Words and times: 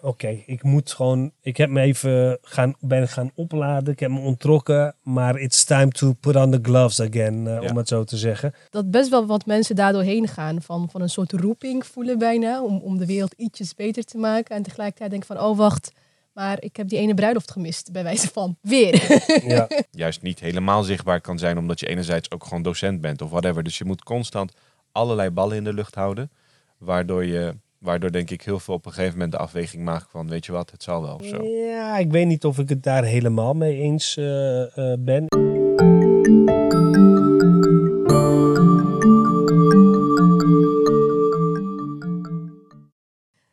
oké, 0.00 0.42
ik 0.46 0.62
moet 0.62 0.92
gewoon, 0.92 1.32
ik 1.40 1.56
heb 1.56 1.70
me 1.70 1.80
even 1.80 2.38
gaan, 2.42 2.74
ben 2.80 3.08
gaan 3.08 3.30
opladen, 3.34 3.92
ik 3.92 4.00
heb 4.00 4.10
me 4.10 4.20
ontrokken, 4.20 4.94
maar 5.02 5.38
it's 5.38 5.64
time 5.64 5.88
to 5.90 6.12
put 6.12 6.36
on 6.36 6.50
the 6.50 6.58
gloves 6.62 7.00
again, 7.00 7.46
eh, 7.46 7.62
Ja. 7.62 7.70
om 7.70 7.76
het 7.76 7.88
zo 7.88 8.04
te 8.04 8.16
zeggen. 8.16 8.54
Dat 8.70 8.90
best 8.90 9.10
wel 9.10 9.26
wat 9.26 9.46
mensen 9.46 9.76
daardoor 9.76 10.02
heen 10.02 10.28
gaan. 10.28 10.62
Van, 10.62 10.88
van 10.90 11.00
een 11.00 11.08
soort 11.10 11.32
roeping 11.32 11.86
voelen 11.86 12.18
bijna. 12.18 12.62
Om, 12.62 12.78
om 12.78 12.98
de 12.98 13.06
wereld 13.06 13.32
ietsjes 13.36 13.74
beter 13.74 14.04
te 14.04 14.18
maken. 14.18 14.56
En 14.56 14.62
tegelijkertijd 14.62 15.10
denken 15.10 15.36
van, 15.36 15.44
oh 15.46 15.56
wacht. 15.56 15.92
Maar 16.32 16.62
ik 16.62 16.76
heb 16.76 16.88
die 16.88 16.98
ene 16.98 17.14
bruiloft 17.14 17.50
gemist. 17.50 17.92
Bij 17.92 18.02
wijze 18.02 18.28
van, 18.28 18.56
weer. 18.60 19.22
Ja, 19.54 19.68
Juist 19.90 20.22
niet 20.22 20.40
helemaal 20.40 20.82
zichtbaar 20.82 21.20
kan 21.20 21.38
zijn 21.38 21.58
omdat 21.58 21.80
je 21.80 21.86
enerzijds 21.86 22.30
ook 22.30 22.44
gewoon 22.44 22.62
docent 22.62 23.00
bent 23.00 23.22
of 23.22 23.30
whatever. 23.30 23.62
Dus 23.62 23.78
je 23.78 23.84
moet 23.84 24.02
constant 24.02 24.52
allerlei 24.92 25.30
ballen 25.30 25.56
in 25.56 25.64
de 25.64 25.72
lucht 25.72 25.94
houden. 25.94 26.30
Waardoor 26.78 27.24
je, 27.24 27.54
waardoor 27.78 28.10
denk 28.10 28.30
ik 28.30 28.42
heel 28.42 28.58
veel 28.58 28.74
op 28.74 28.86
een 28.86 28.92
gegeven 28.92 29.12
moment 29.12 29.32
de 29.32 29.38
afweging 29.38 29.84
maakt 29.84 30.10
van 30.10 30.28
weet 30.28 30.46
je 30.46 30.52
wat, 30.52 30.70
het 30.70 30.82
zal 30.82 31.02
wel 31.02 31.14
of 31.14 31.26
zo. 31.26 31.42
ja, 31.44 31.98
ik 31.98 32.10
weet 32.10 32.26
niet 32.26 32.44
of 32.44 32.58
ik 32.58 32.68
het 32.68 32.82
daar 32.82 33.04
helemaal 33.04 33.54
mee 33.54 33.76
eens 33.80 34.16
eh, 34.16 34.92
eh, 34.92 34.98
ben. 34.98 35.26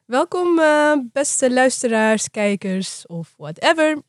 Welkom 0.05 0.59
eh, 0.59 0.91
beste 1.11 1.53
luisteraars, 1.53 2.29
kijkers 2.29 3.07
of 3.07 3.33
whatever. 3.37 4.01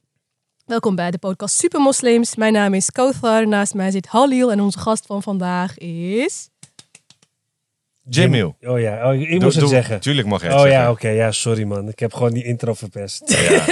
Welkom 0.64 0.95
bij 0.95 1.11
de 1.11 1.19
podcast 1.19 1.59
Super 1.59 1.80
Moslims. 1.80 2.37
Mijn 2.37 2.53
naam 2.53 2.75
is 2.75 2.91
Kauthar. 2.91 3.48
Naast 3.48 3.75
mij 3.75 3.91
zit 3.91 4.06
Halil. 4.06 4.51
En 4.51 4.61
onze 4.61 4.78
gast 4.78 5.06
van 5.06 5.23
vandaag 5.23 5.78
is... 5.78 6.48
Jamil. 8.09 8.56
Oh 8.60 8.80
ja, 8.80 9.09
oh, 9.09 9.20
ik, 9.20 9.28
Doe- 9.30 9.38
moest 9.41 9.52
het 9.55 9.60
doe- 9.65 9.69
zeggen. 9.74 10.01
Tuurlijk 10.01 10.28
mag 10.28 10.42
jij 10.42 10.51
het 10.52 10.60
Oh 10.60 10.66
ja, 10.69 10.91
oké, 10.91 11.09
ja, 11.09 11.33
sorry 11.33 11.62
man. 11.64 11.88
Ik 11.88 11.98
heb 11.98 12.14
gewoon 12.14 12.33
die 12.33 12.45
intro 12.45 12.74
verpest. 12.74 13.23
Ja, 13.27 13.41
ja. 13.51 13.64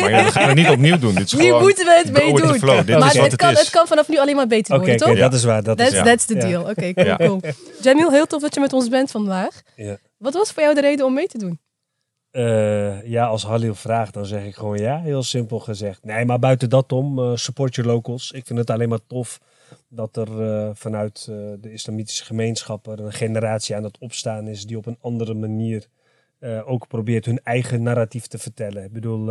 Maar 0.00 0.10
ja, 0.10 0.24
we 0.24 0.30
gaan 0.30 0.46
het 0.48 0.56
niet 0.56 0.68
opnieuw 0.68 0.98
doen. 0.98 1.14
Dit 1.14 1.24
is 1.26 1.32
Nu 1.38 1.44
gewoon 1.44 1.62
moeten 1.62 1.84
we 1.84 2.02
het 2.04 2.12
meedoen. 2.12 2.58
flow. 2.58 2.86
Dit 2.86 2.98
maar 2.98 3.08
is 3.08 3.14
wat 3.14 3.22
het, 3.22 3.32
het 3.32 3.36
kan, 3.36 3.50
is. 3.52 3.58
het 3.58 3.70
kan 3.70 3.86
vanaf 3.86 4.08
nu 4.08 4.18
alleen 4.18 4.36
maar 4.36 4.46
beter 4.46 4.74
Oké, 4.74 4.84
worden, 4.84 5.02
oké, 5.06 5.10
toch? 5.12 5.20
dat 5.30 5.32
is 5.34 5.44
waar. 5.44 5.62
Dat 5.62 5.76
That's, 5.76 5.90
is 5.90 5.96
ja. 5.96 6.04
that's 6.04 6.24
the 6.24 6.34
Ja. 6.34 6.40
deal. 6.40 6.62
Oké, 6.70 6.92
cool, 6.94 7.16
cool. 7.16 7.40
Jamil, 7.82 8.10
heel 8.10 8.26
tof 8.26 8.42
dat 8.42 8.54
je 8.54 8.60
met 8.60 8.72
ons 8.72 8.88
bent 8.88 9.10
vandaag. 9.10 9.62
Ja. 9.76 9.96
Wat 10.18 10.34
was 10.34 10.52
voor 10.52 10.62
jou 10.62 10.74
de 10.74 10.80
reden 10.80 11.06
om 11.06 11.14
mee 11.14 11.26
te 11.26 11.38
doen? 11.38 11.58
Eh, 12.30 13.02
ja, 13.10 13.26
als 13.26 13.42
Halil 13.44 13.74
vraagt, 13.74 14.14
dan 14.14 14.26
zeg 14.26 14.44
ik 14.44 14.54
gewoon 14.54 14.78
ja, 14.78 15.00
heel 15.00 15.22
simpel 15.22 15.58
gezegd. 15.58 16.04
Nee, 16.04 16.24
maar 16.24 16.38
buiten 16.38 16.70
dat 16.70 16.92
om, 16.92 17.18
eh, 17.18 17.30
support 17.34 17.74
your 17.74 17.90
locals. 17.90 18.30
Ik 18.32 18.46
vind 18.46 18.58
het 18.58 18.70
alleen 18.70 18.88
maar 18.88 18.98
tof 19.06 19.38
dat 19.88 20.16
er 20.16 20.42
eh, 20.42 20.70
vanuit 20.74 21.26
eh, 21.30 21.36
de 21.60 21.72
islamitische 21.72 22.24
gemeenschap 22.24 22.86
er 22.86 23.00
een 23.00 23.12
generatie 23.12 23.76
aan 23.76 23.82
het 23.84 23.98
opstaan 23.98 24.46
is 24.48 24.66
die 24.66 24.76
op 24.76 24.86
een 24.86 24.98
andere 25.00 25.34
manier 25.34 25.86
eh, 26.38 26.70
ook 26.70 26.88
probeert 26.88 27.24
hun 27.24 27.40
eigen 27.42 27.82
narratief 27.82 28.26
te 28.26 28.38
vertellen. 28.38 28.84
Ik 28.84 28.92
bedoel, 28.92 29.26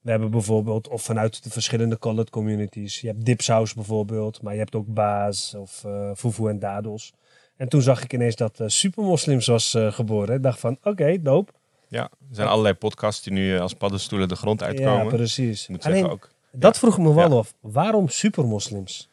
we 0.00 0.10
hebben 0.10 0.30
bijvoorbeeld, 0.30 0.88
of 0.88 1.02
vanuit 1.02 1.42
de 1.42 1.50
verschillende 1.50 1.98
colored 1.98 2.30
communities, 2.30 3.00
je 3.00 3.06
hebt 3.06 3.24
Dipsaus 3.24 3.74
bijvoorbeeld, 3.74 4.42
maar 4.42 4.52
je 4.52 4.58
hebt 4.58 4.74
ook 4.74 4.86
Baas 4.94 5.54
of 5.54 5.84
eh 5.84 6.10
Fufu 6.14 6.48
en 6.48 6.58
Dadels. 6.58 7.12
En 7.56 7.68
toen 7.68 7.82
zag 7.82 8.02
ik 8.02 8.12
ineens 8.12 8.36
dat 8.36 8.60
Supermoslims 8.66 9.46
was 9.46 9.74
geboren. 9.78 10.34
Ik 10.34 10.42
dacht 10.42 10.60
van, 10.60 10.78
oké, 10.82 11.22
dope. 11.22 11.52
Ja, 11.88 12.02
er 12.02 12.34
zijn 12.34 12.48
allerlei 12.48 12.74
podcasts 12.74 13.22
die 13.24 13.32
nu 13.32 13.58
als 13.58 13.74
paddenstoelen 13.74 14.28
de 14.28 14.36
grond 14.36 14.62
uitkomen. 14.62 15.04
Ja, 15.04 15.10
precies. 15.10 15.68
Moet 15.68 15.84
Alleen, 15.84 15.96
zeggen 15.96 16.14
ook. 16.14 16.30
dat 16.52 16.78
vroeg 16.78 16.98
me 16.98 17.14
wel 17.14 17.30
Ja. 17.30 17.36
af. 17.36 17.54
Waarom 17.60 18.08
supermoslims? 18.08 19.08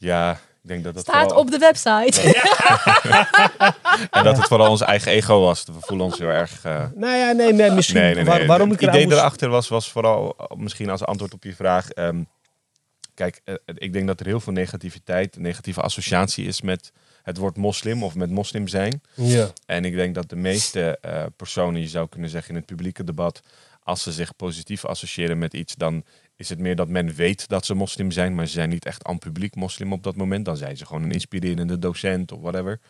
Ja, 0.00 0.32
ik 0.32 0.68
denk 0.68 0.84
dat 0.84 0.94
het 0.94 1.02
Staat 1.02 1.22
vooral, 1.22 1.38
op 1.40 1.50
de 1.50 1.58
website. 1.58 2.20
en 4.10 4.24
dat 4.24 4.36
het 4.36 4.46
vooral 4.46 4.70
ons 4.70 4.80
eigen 4.80 5.12
ego 5.12 5.40
was. 5.40 5.64
We 5.64 5.72
voelen 5.80 6.06
ons 6.06 6.18
heel 6.18 6.28
erg. 6.28 6.64
eh, 6.64 6.84
Nou 6.94 7.16
ja, 7.16 7.32
nee, 7.32 7.52
nee 7.52 7.70
misschien. 7.70 8.00
Nee, 8.00 8.14
nee, 8.14 8.24
waar- 8.24 8.38
nee. 8.38 8.46
waarom 8.46 8.72
ik 8.72 8.80
het 8.80 8.88
idee 8.88 9.04
moest- 9.04 9.16
erachter 9.16 9.48
was, 9.48 9.68
was 9.68 9.90
vooral 9.90 10.34
eh, 10.38 10.56
misschien 10.56 10.90
als 10.90 11.04
antwoord 11.04 11.34
op 11.34 11.44
je 11.44 11.54
vraag. 11.54 11.90
ehm, 11.90 12.22
kijk, 13.14 13.40
eh, 13.44 13.54
ik 13.74 13.92
denk 13.92 14.06
dat 14.06 14.20
er 14.20 14.26
heel 14.26 14.40
veel 14.40 14.52
negativiteit, 14.52 15.36
negatieve 15.38 15.80
associatie 15.80 16.46
is 16.46 16.60
met 16.60 16.92
het 17.22 17.36
woord 17.36 17.56
moslim 17.56 18.02
of 18.02 18.14
met 18.14 18.30
moslim 18.30 18.68
zijn. 18.68 19.02
Ja, 19.14 19.48
En 19.66 19.84
ik 19.84 19.94
denk 19.94 20.14
dat 20.14 20.28
de 20.28 20.36
meeste 20.36 20.98
eh, 21.00 21.22
personen, 21.36 21.80
je 21.80 21.88
zou 21.88 22.08
kunnen 22.08 22.30
zeggen 22.30 22.50
in 22.50 22.56
het 22.56 22.66
publieke 22.66 23.04
debat, 23.04 23.40
als 23.82 24.02
ze 24.02 24.12
zich 24.12 24.36
positief 24.36 24.84
associëren 24.84 25.38
met 25.38 25.54
iets, 25.54 25.74
dan 25.74 26.04
is 26.40 26.48
het 26.48 26.58
meer 26.58 26.76
dat 26.76 26.88
men 26.88 27.14
weet 27.14 27.48
dat 27.48 27.66
ze 27.66 27.74
moslim 27.74 28.10
zijn, 28.10 28.34
maar 28.34 28.46
ze 28.46 28.52
zijn 28.52 28.68
niet 28.68 28.84
echt 28.84 29.04
aan 29.04 29.18
publiek 29.18 29.54
moslim 29.54 29.92
op 29.92 30.02
dat 30.02 30.16
moment. 30.16 30.44
Dan 30.44 30.56
zijn 30.56 30.76
ze 30.76 30.86
gewoon 30.86 31.02
een 31.02 31.10
inspirerende 31.10 31.78
docent 31.78 32.32
of 32.32 32.40
whatever. 32.40 32.80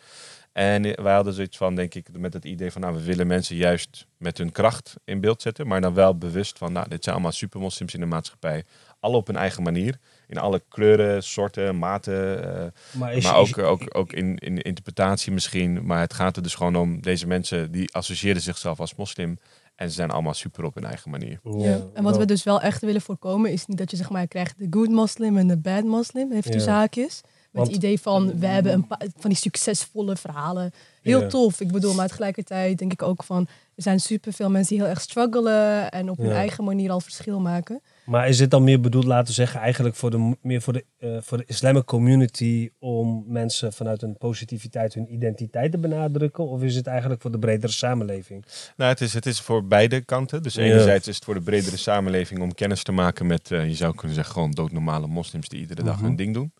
En 0.51 0.81
wij 0.81 1.13
hadden 1.13 1.33
zoiets 1.33 1.57
van, 1.57 1.75
denk 1.75 1.93
ik, 1.93 2.07
met 2.11 2.33
het 2.33 2.45
idee 2.45 2.71
van, 2.71 2.81
nou, 2.81 2.93
we 2.93 3.03
willen 3.03 3.27
mensen 3.27 3.55
juist 3.55 4.07
met 4.17 4.37
hun 4.37 4.51
kracht 4.51 4.95
in 5.05 5.19
beeld 5.19 5.41
zetten, 5.41 5.67
maar 5.67 5.81
dan 5.81 5.93
wel 5.93 6.17
bewust 6.17 6.57
van, 6.57 6.71
nou, 6.71 6.89
dit 6.89 7.03
zijn 7.03 7.15
allemaal 7.15 7.33
supermoslims 7.33 7.93
in 7.93 7.99
de 7.99 8.05
maatschappij. 8.05 8.63
Alle 8.99 9.15
op 9.15 9.27
hun 9.27 9.35
eigen 9.35 9.63
manier, 9.63 9.97
in 10.27 10.37
alle 10.37 10.63
kleuren, 10.69 11.23
soorten, 11.23 11.77
maten, 11.77 12.53
eh, 12.55 12.99
maar, 12.99 13.13
is, 13.13 13.23
maar 13.23 13.35
ook, 13.35 13.57
ook, 13.57 13.97
ook 13.97 14.13
in, 14.13 14.37
in 14.37 14.61
interpretatie 14.61 15.31
misschien. 15.31 15.85
Maar 15.85 15.99
het 15.99 16.13
gaat 16.13 16.35
er 16.35 16.43
dus 16.43 16.55
gewoon 16.55 16.75
om 16.75 17.01
deze 17.01 17.27
mensen 17.27 17.71
die 17.71 17.93
associëren 17.93 18.41
zichzelf 18.41 18.79
als 18.79 18.95
moslim. 18.95 19.37
En 19.81 19.87
ze 19.89 19.93
zijn 19.95 20.11
allemaal 20.11 20.33
super 20.33 20.63
op 20.63 20.75
hun 20.75 20.85
eigen 20.85 21.11
manier. 21.11 21.39
Ja, 21.43 21.79
En 21.93 22.03
wat 22.03 22.17
we 22.17 22.25
dus 22.25 22.43
wel 22.43 22.61
echt 22.61 22.81
willen 22.81 23.01
voorkomen 23.01 23.51
is 23.51 23.65
niet 23.65 23.77
dat 23.77 23.91
je 23.91 23.97
zeg 23.97 24.09
maar 24.09 24.27
krijgt 24.27 24.57
de 24.57 24.67
good 24.69 24.89
moslim 24.89 25.37
en 25.37 25.47
de 25.47 25.57
bad 25.57 25.83
moslim. 25.83 26.31
Heeft 26.31 26.53
Ja. 26.63 26.71
haakjes. 26.71 27.21
Met 27.23 27.31
Want- 27.51 27.67
het 27.67 27.75
idee 27.75 27.99
van 28.01 28.39
we 28.39 28.45
hebben 28.47 28.73
een 28.73 28.87
paar 28.87 29.07
van 29.17 29.29
die 29.29 29.39
succesvolle 29.39 30.15
verhalen. 30.15 30.71
Heel 31.01 31.21
Ja. 31.21 31.27
tof. 31.27 31.59
Ik 31.61 31.71
bedoel, 31.71 31.93
maar 31.93 32.07
tegelijkertijd 32.07 32.77
denk 32.77 32.91
ik 32.91 33.01
ook 33.01 33.23
van 33.23 33.47
er 33.75 33.83
zijn 33.83 33.99
superveel 33.99 34.49
mensen 34.49 34.75
die 34.75 34.83
heel 34.83 34.93
erg 34.93 35.01
struggelen 35.01 35.91
en 35.91 36.09
op 36.09 36.17
hun 36.17 36.31
eigen 36.31 36.63
manier 36.63 36.91
al 36.91 36.99
verschil 36.99 37.39
maken. 37.39 37.81
Maar 38.05 38.27
is 38.27 38.37
dit 38.37 38.51
dan 38.51 38.63
meer 38.63 38.79
bedoeld, 38.79 39.05
laten 39.05 39.27
we 39.27 39.33
zeggen, 39.33 39.59
eigenlijk 39.59 39.95
voor 39.95 40.11
de, 40.11 40.37
meer 40.41 40.61
voor 40.61 40.73
de, 40.73 40.85
eh, 40.97 41.09
voor 41.21 41.37
de 41.37 41.43
islamic 41.47 41.85
community 41.85 42.69
om 42.79 43.23
mensen 43.27 43.73
vanuit 43.73 44.01
hun 44.01 44.17
positiviteit 44.17 44.93
hun 44.93 45.13
identiteit 45.13 45.71
te 45.71 45.77
benadrukken? 45.77 46.47
Of 46.47 46.61
is 46.63 46.75
het 46.75 46.87
eigenlijk 46.87 47.21
voor 47.21 47.31
de 47.31 47.39
bredere 47.39 47.71
samenleving? 47.71 48.45
Nou, 48.77 48.89
het 48.91 49.01
is, 49.01 49.13
het 49.13 49.25
is 49.25 49.39
voor 49.41 49.65
beide 49.65 50.01
kanten. 50.01 50.43
Dus 50.43 50.53
Ja. 50.53 50.61
enerzijds 50.61 51.07
is 51.07 51.15
het 51.15 51.23
voor 51.25 51.33
de 51.33 51.41
bredere 51.41 51.77
samenleving 51.77 52.41
om 52.41 52.53
kennis 52.53 52.83
te 52.83 52.91
maken 52.91 53.25
met, 53.27 53.51
eh, 53.51 53.67
je 53.67 53.75
zou 53.75 53.95
kunnen 53.95 54.15
zeggen, 54.15 54.33
gewoon 54.33 54.51
doodnormale 54.51 55.07
moslims 55.07 55.47
die 55.49 55.59
iedere 55.59 55.83
dag 55.83 55.95
Mhm. 55.95 56.05
hun 56.05 56.15
ding 56.15 56.33
doen. 56.33 56.51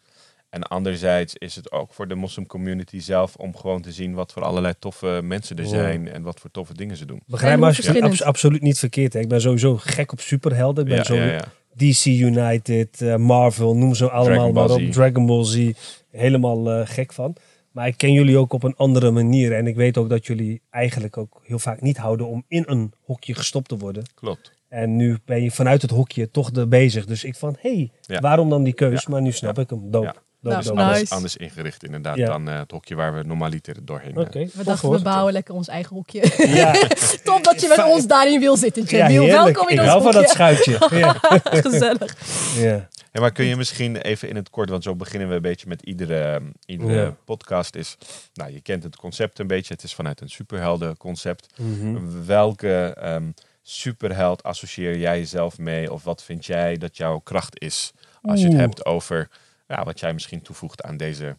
En 0.51 0.63
anderzijds 0.63 1.35
is 1.35 1.55
het 1.55 1.71
ook 1.71 1.93
voor 1.93 2.07
de 2.07 2.15
moslimcommunity 2.15 2.99
zelf 2.99 3.35
om 3.35 3.55
gewoon 3.55 3.81
te 3.81 3.91
zien 3.91 4.13
wat 4.13 4.31
voor 4.33 4.43
allerlei 4.43 4.73
toffe 4.79 5.19
mensen 5.23 5.57
er 5.57 5.63
Ja. 5.63 5.69
zijn 5.69 6.07
en 6.11 6.21
wat 6.21 6.39
voor 6.39 6.51
toffe 6.51 6.73
dingen 6.73 6.97
ze 6.97 7.05
doen. 7.05 7.21
Begrijp 7.27 7.59
me 7.59 8.01
abs- 8.01 8.23
absoluut 8.23 8.61
niet 8.61 8.79
verkeerd. 8.79 9.13
Hè. 9.13 9.19
Ik 9.19 9.27
ben 9.27 9.41
sowieso 9.41 9.77
gek 9.77 10.11
op 10.11 10.19
superhelden. 10.19 10.83
Ik 10.83 10.89
ben 10.89 10.97
Ja, 10.99 11.03
zo 11.03 11.15
ja, 11.15 11.25
ja. 11.25 11.43
DC 11.75 12.05
United, 12.05 13.01
eh, 13.01 13.15
Marvel, 13.15 13.75
noem 13.75 13.95
ze 13.95 14.09
allemaal 14.09 14.33
Dragon 14.35 14.53
Ball 14.53 14.67
maar 14.67 14.75
op. 14.75 14.81
Z. 14.81 14.89
Dragon 14.95 15.25
Ball 15.25 15.43
Z, 15.43 15.71
helemaal 16.11 16.71
eh, 16.71 16.81
gek 16.87 17.13
van. 17.13 17.35
Maar 17.71 17.87
ik 17.87 17.97
ken 17.97 18.11
jullie 18.11 18.37
ook 18.37 18.53
op 18.53 18.63
een 18.63 18.75
andere 18.75 19.11
manier. 19.11 19.53
En 19.53 19.67
ik 19.67 19.75
weet 19.75 19.97
ook 19.97 20.09
dat 20.09 20.25
jullie 20.25 20.61
eigenlijk 20.69 21.17
ook 21.17 21.41
heel 21.43 21.59
vaak 21.59 21.81
niet 21.81 21.97
houden 21.97 22.27
om 22.27 22.43
in 22.47 22.63
een 22.67 22.93
hokje 23.05 23.33
gestopt 23.35 23.67
te 23.67 23.77
worden. 23.77 24.03
Klopt. 24.13 24.51
En 24.69 24.95
nu 24.95 25.17
ben 25.25 25.43
je 25.43 25.51
vanuit 25.51 25.81
het 25.81 25.91
hokje 25.91 26.31
toch 26.31 26.49
er 26.55 26.67
bezig. 26.67 27.05
Dus 27.05 27.23
ik 27.23 27.35
van, 27.35 27.55
hé, 27.59 27.73
hey, 27.75 27.91
Ja. 28.01 28.19
waarom 28.19 28.49
dan 28.49 28.63
die 28.63 28.73
keus? 28.73 29.01
Ja. 29.03 29.11
Maar 29.11 29.21
nu 29.21 29.31
snap 29.31 29.59
ik 29.59 29.69
hem. 29.69 29.91
Dope, 30.41 30.73
Nou, 30.73 30.97
nice. 30.97 31.13
Anders, 31.13 31.37
ingericht 31.37 31.83
inderdaad 31.83 32.17
Ja. 32.17 32.25
dan 32.25 32.49
eh, 32.49 32.59
het 32.59 32.71
hokje 32.71 32.95
waar 32.95 33.13
we 33.13 33.23
normaliter 33.23 33.85
doorheen 33.85 34.15
eh, 34.15 34.21
Oké, 34.21 34.47
We 34.53 34.63
dachten, 34.63 34.89
we 34.89 35.01
bouwen 35.01 35.33
lekker 35.33 35.53
ons 35.53 35.67
eigen 35.67 35.95
hokje. 35.95 36.47
Ja, 36.47 36.71
Top 37.23 37.43
dat 37.43 37.61
je 37.61 37.67
met 37.77 37.85
ons 37.85 38.07
daarin 38.07 38.39
wil 38.39 38.57
zitten, 38.57 38.83
Jamil. 38.83 39.25
Welkom 39.25 39.67
in 39.69 39.73
Ik 39.75 39.79
ons 39.81 39.89
hou 39.89 40.01
van 40.01 40.11
dat 40.11 40.29
schuitje. 40.29 40.77
Gezellig. 41.69 42.15
Ja. 42.57 42.87
Ja, 43.13 43.19
maar 43.21 43.31
kun 43.31 43.45
je 43.45 43.55
misschien 43.55 43.95
even 43.95 44.29
in 44.29 44.35
het 44.35 44.49
kort, 44.49 44.69
want 44.69 44.83
zo 44.83 44.95
beginnen 44.95 45.29
we 45.29 45.35
een 45.35 45.41
beetje 45.41 45.67
met 45.67 45.81
iedere, 45.81 46.41
iedere 46.65 46.93
Ja. 46.93 47.15
podcast. 47.25 47.75
Is, 47.75 47.97
nou, 48.33 48.51
je 48.53 48.61
kent 48.61 48.83
het 48.83 48.95
concept 48.95 49.39
een 49.39 49.47
beetje. 49.47 49.73
Het 49.73 49.83
is 49.83 49.93
vanuit 49.93 50.21
een 50.21 50.29
superhelden 50.29 50.97
concept. 50.97 51.47
Mhm. 51.57 51.97
Welke 52.25 52.93
ehm, 52.99 53.31
superheld 53.61 54.43
associeer 54.43 54.97
jij 54.97 55.17
jezelf 55.17 55.57
mee? 55.57 55.91
Of 55.93 56.03
wat 56.03 56.23
vind 56.23 56.45
jij 56.45 56.77
dat 56.77 56.97
jouw 56.97 57.19
kracht 57.19 57.59
is? 57.61 57.91
Als 58.21 58.39
je 58.39 58.45
het 58.45 58.53
Oeh. 58.53 58.63
hebt 58.63 58.85
over 58.85 59.29
ja, 59.71 59.83
wat 59.83 59.99
jij 59.99 60.13
misschien 60.13 60.41
toevoegt 60.41 60.83
aan 60.83 60.97
deze 60.97 61.37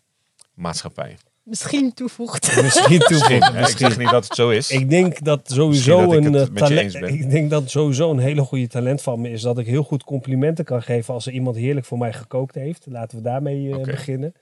maatschappij. 0.55 1.17
Misschien 1.43 1.95
toevoegt. 1.95 2.57
Misschien 2.63 3.01
hè, 3.43 3.69
ik 3.69 3.77
zeg 3.79 3.99
niet 3.99 4.11
dat 4.11 4.25
het 4.25 4.35
zo 4.35 4.51
is. 4.51 4.71
Ik 4.71 4.91
denk 4.91 5.25
dat 5.25 5.51
sowieso 5.51 6.07
dat 6.07 6.13
ik 6.13 6.25
een 6.25 6.33
het 6.33 6.49
eh, 6.49 6.55
talent. 6.55 6.95
Ik 6.95 7.31
denk 7.31 7.51
dat 7.51 7.71
sowieso 7.71 8.11
een 8.11 8.19
hele 8.19 8.43
goede 8.43 8.67
talent 8.67 9.03
van 9.03 9.21
me 9.21 9.31
is 9.31 9.43
dat 9.43 9.59
ik 9.59 9.67
heel 9.67 9.83
goed 9.83 10.05
complimenten 10.05 10.65
kan 10.65 10.83
geven 10.83 11.15
als 11.15 11.27
er 11.27 11.33
iemand 11.33 11.57
heerlijk 11.57 11.87
voor 11.87 11.99
mij 11.99 12.13
gekookt 12.13 12.55
heeft. 12.55 12.87
Laten 12.91 13.17
we 13.17 13.23
daarmee 13.23 13.71
eh, 13.71 13.81
beginnen. 13.81 14.35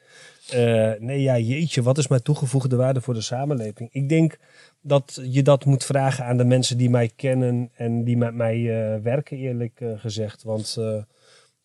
Eh, 0.50 0.92
nee, 0.98 1.22
ja, 1.22 1.38
jeetje, 1.38 1.82
wat 1.82 1.98
is 1.98 2.08
mijn 2.08 2.22
toegevoegde 2.22 2.76
waarde 2.76 3.00
voor 3.00 3.14
de 3.14 3.20
samenleving? 3.20 3.88
Ik 3.92 4.08
denk 4.08 4.36
dat 4.80 5.20
je 5.22 5.42
dat 5.42 5.64
moet 5.64 5.84
vragen 5.84 6.24
aan 6.24 6.36
de 6.36 6.44
mensen 6.44 6.78
die 6.78 6.90
mij 6.90 7.10
kennen 7.16 7.70
en 7.74 8.04
die 8.04 8.16
met 8.16 8.34
mij 8.34 8.56
eh, 8.56 9.02
werken, 9.02 9.36
eerlijk 9.36 9.80
gezegd. 9.96 10.42
Want 10.42 10.78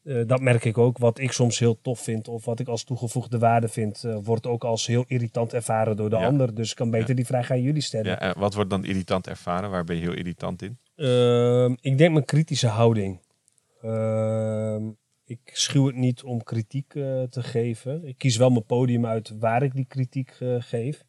eh, 0.06 0.22
dat 0.28 0.42
merk 0.42 0.66
ik 0.66 0.78
ook. 0.78 0.98
Wat 0.98 1.19
ik 1.19 1.31
soms 1.31 1.60
heel 1.60 1.81
tof 1.81 2.00
vind 2.00 2.28
of 2.28 2.46
wat 2.46 2.60
ik 2.60 2.68
als 2.68 2.84
toegevoegde 2.84 3.38
waarde 3.40 3.68
vind, 3.68 4.04
eh, 4.04 4.18
wordt 4.24 4.48
ook 4.48 4.63
als 4.63 4.88
heel 4.88 5.04
irritant 5.07 5.54
ervaren 5.54 5.96
door 5.96 6.10
de 6.10 6.16
Ja. 6.18 6.25
ander. 6.25 6.56
Dus 6.56 6.69
ik 6.69 6.75
kan 6.75 6.90
beter 6.90 7.16
die 7.16 7.25
vraag 7.25 7.52
aan 7.52 7.62
jullie 7.62 7.81
stellen. 7.81 8.18
Ja, 8.19 8.36
wat 8.38 8.54
wordt 8.54 8.69
dan 8.69 8.86
irritant 8.86 9.28
ervaren? 9.28 9.69
Waar 9.69 9.84
ben 9.84 9.96
je 9.96 10.02
heel 10.02 10.13
irritant 10.13 10.62
in? 10.62 10.78
Ehm, 10.96 11.75
ik 11.81 11.98
denk 11.98 12.13
mijn 12.13 12.25
kritische 12.25 12.68
houding. 12.68 13.19
Ehm, 13.81 14.84
ik 15.25 15.40
schuw 15.44 15.86
het 15.86 15.96
niet 15.96 16.24
om 16.24 16.44
kritiek 16.44 16.96
eh, 16.96 17.24
te 17.24 17.44
geven. 17.44 18.06
Ik 18.08 18.18
kies 18.18 18.38
wel 18.38 18.50
mijn 18.50 18.66
podium 18.66 19.06
uit 19.06 19.34
waar 19.40 19.63
ik 19.63 19.74
die 19.74 19.86
kritiek 19.86 20.38
geef. 20.60 21.04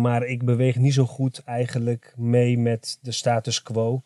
Maar 0.00 0.26
ik 0.26 0.44
beweeg 0.44 0.76
niet 0.76 0.94
zo 0.94 1.04
goed 1.06 1.42
eigenlijk 1.44 2.14
mee 2.16 2.58
met 2.58 2.98
de 3.00 3.12
status 3.12 3.62
quo. 3.62 4.02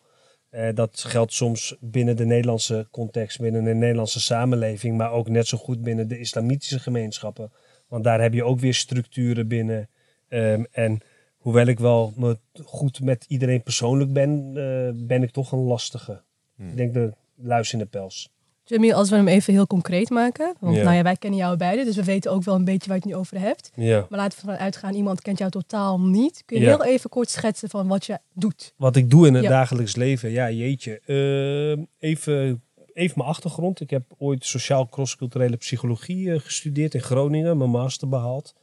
Eh, 0.51 0.69
dat 0.73 0.99
geldt 0.99 1.33
soms 1.33 1.75
binnen 1.79 2.15
de 2.15 2.25
Nederlandse 2.25 2.87
context, 2.91 3.39
binnen 3.39 3.63
de 3.63 3.73
Nederlandse 3.73 4.19
samenleving, 4.19 4.97
maar 4.97 5.11
ook 5.11 5.29
net 5.29 5.47
zo 5.47 5.57
goed 5.57 5.81
binnen 5.81 6.07
de 6.07 6.19
islamitische 6.19 6.79
gemeenschappen. 6.79 7.51
Want 7.87 8.03
daar 8.03 8.21
heb 8.21 8.33
je 8.33 8.43
ook 8.43 8.59
weer 8.59 8.73
structuren 8.73 9.47
binnen. 9.47 9.89
Ehm, 10.27 10.63
en 10.71 10.99
hoewel 11.37 11.65
ik 11.65 11.79
wel 11.79 12.13
me 12.15 12.37
goed 12.63 13.01
met 13.01 13.25
iedereen 13.27 13.63
persoonlijk 13.63 14.13
ben, 14.13 14.51
eh, 14.55 15.05
ben 15.07 15.23
ik 15.23 15.31
toch 15.31 15.51
een 15.51 15.59
lastige. 15.59 16.21
Hmm. 16.55 16.69
Ik 16.69 16.77
denk 16.77 16.93
de 16.93 17.13
luis 17.35 17.73
in 17.73 17.79
de 17.79 17.85
pels. 17.85 18.31
Jamie, 18.71 18.95
als 18.95 19.09
we 19.09 19.15
hem 19.15 19.27
even 19.27 19.53
heel 19.53 19.67
concreet 19.67 20.09
maken. 20.09 20.55
Want 20.59 20.75
Ja. 20.75 20.83
nou 20.83 20.95
ja, 20.95 21.03
wij 21.03 21.15
kennen 21.15 21.39
jou 21.39 21.57
beiden, 21.57 21.85
dus 21.85 21.95
we 21.95 22.03
weten 22.03 22.31
ook 22.31 22.43
wel 22.43 22.55
een 22.55 22.65
beetje 22.65 22.87
waar 22.87 22.97
je 22.97 23.03
het 23.03 23.11
nu 23.11 23.19
over 23.19 23.39
hebt. 23.39 23.71
Ja. 23.75 24.05
Maar 24.09 24.19
laten 24.19 24.37
we 24.37 24.47
ervan 24.47 24.63
uitgaan, 24.65 24.93
iemand 24.93 25.21
kent 25.21 25.37
jou 25.37 25.51
totaal 25.51 25.99
niet. 25.99 26.43
Kun 26.45 26.59
je 26.59 26.65
heel 26.65 26.83
even 26.83 27.09
kort 27.09 27.29
schetsen 27.29 27.69
van 27.69 27.87
wat 27.87 28.05
je 28.05 28.19
doet? 28.33 28.73
Wat 28.77 28.95
ik 28.95 29.09
doe 29.09 29.27
in 29.27 29.33
het 29.33 29.45
dagelijks 29.45 29.95
leven, 29.95 30.31
ja 30.31 30.49
jeetje. 30.49 30.99
Ehm, 31.05 31.85
even, 31.99 32.63
even 32.93 33.17
mijn 33.17 33.29
achtergrond. 33.29 33.81
Ik 33.81 33.89
heb 33.89 34.03
ooit 34.17 34.45
sociaal 34.45 34.87
crossculturele 34.89 35.57
psychologie 35.57 36.33
eh, 36.33 36.39
gestudeerd 36.39 36.93
in 36.93 37.01
Groningen, 37.01 37.57
mijn 37.57 37.69
master 37.69 38.09
behaald. 38.09 38.55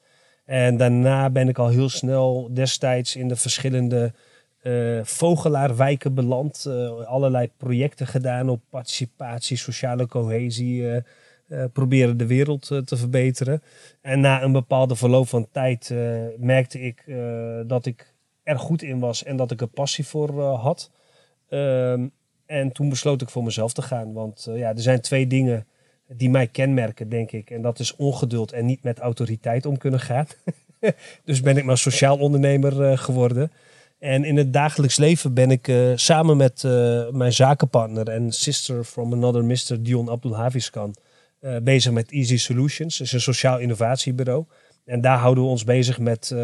En 0.44 0.76
daarna 0.76 1.30
ben 1.30 1.48
ik 1.48 1.58
al 1.58 1.68
heel 1.68 1.88
snel 1.88 2.50
destijds 2.52 3.16
in 3.16 3.28
de 3.28 3.36
verschillende 3.36 4.12
eh 4.62 5.00
vogelaarwijken 5.04 6.14
beland. 6.14 6.64
eh, 6.66 7.06
allerlei 7.06 7.50
projecten 7.56 8.06
gedaan 8.06 8.48
op 8.48 8.60
participatie, 8.70 9.56
sociale 9.56 10.06
cohesie. 10.06 10.90
eh, 10.90 11.64
proberen 11.72 12.16
de 12.16 12.26
wereld 12.26 12.66
te 12.66 12.96
verbeteren. 12.96 13.62
En 14.00 14.20
na 14.20 14.42
een 14.42 14.52
bepaalde 14.52 14.96
verloop 14.96 15.28
van 15.28 15.48
tijd 15.52 15.94
merkte 16.38 16.80
ik 16.80 17.04
dat 17.66 17.86
ik 17.86 18.14
er 18.42 18.58
goed 18.58 18.82
in 18.82 18.98
was 18.98 19.24
en 19.24 19.36
dat 19.36 19.50
ik 19.50 19.60
er 19.60 19.66
passie 19.66 20.06
voor 20.06 20.42
had. 20.42 20.90
Ehm, 21.48 22.06
en 22.46 22.72
toen 22.72 22.88
besloot 22.88 23.22
ik 23.22 23.28
voor 23.28 23.44
mezelf 23.44 23.72
te 23.72 23.82
gaan. 23.82 24.12
Want 24.12 24.48
ja, 24.54 24.68
er 24.68 24.80
zijn 24.80 25.00
twee 25.00 25.26
dingen 25.26 25.66
die 26.08 26.30
mij 26.30 26.46
kenmerken, 26.46 27.08
denk 27.08 27.32
ik. 27.32 27.50
En 27.50 27.62
dat 27.62 27.78
is 27.78 27.96
ongeduld 27.96 28.52
en 28.52 28.66
niet 28.66 28.82
met 28.82 28.98
autoriteit 28.98 29.66
om 29.66 29.78
kunnen 29.78 30.00
gaan. 30.00 30.26
dus 31.24 31.40
ben 31.40 31.56
ik 31.56 31.64
maar 31.64 31.78
sociaal 31.78 32.18
ondernemer 32.18 32.98
geworden. 32.98 33.50
En 33.98 34.24
in 34.24 34.36
het 34.36 34.52
dagelijks 34.52 34.96
leven 34.96 35.34
ben 35.34 35.50
ik 35.50 35.68
eh, 35.68 35.92
samen 35.94 36.36
met 36.36 36.64
eh, 36.64 37.10
mijn 37.10 37.32
zakenpartner 37.32 38.08
en 38.08 38.32
sister 38.32 38.84
from 38.84 39.12
another 39.12 39.44
Mr. 39.44 39.82
Dion 39.82 40.10
Abdul 40.10 40.36
Haviskan 40.36 40.94
eh, 41.40 41.56
bezig 41.62 41.92
met 41.92 42.10
Easy 42.10 42.36
Solutions. 42.36 42.98
Dat 42.98 43.06
is 43.06 43.12
een 43.12 43.20
sociaal 43.20 43.58
innovatiebureau. 43.58 44.44
En 44.84 45.00
daar 45.00 45.18
houden 45.18 45.44
we 45.44 45.50
ons 45.50 45.64
bezig 45.64 45.98
met 45.98 46.34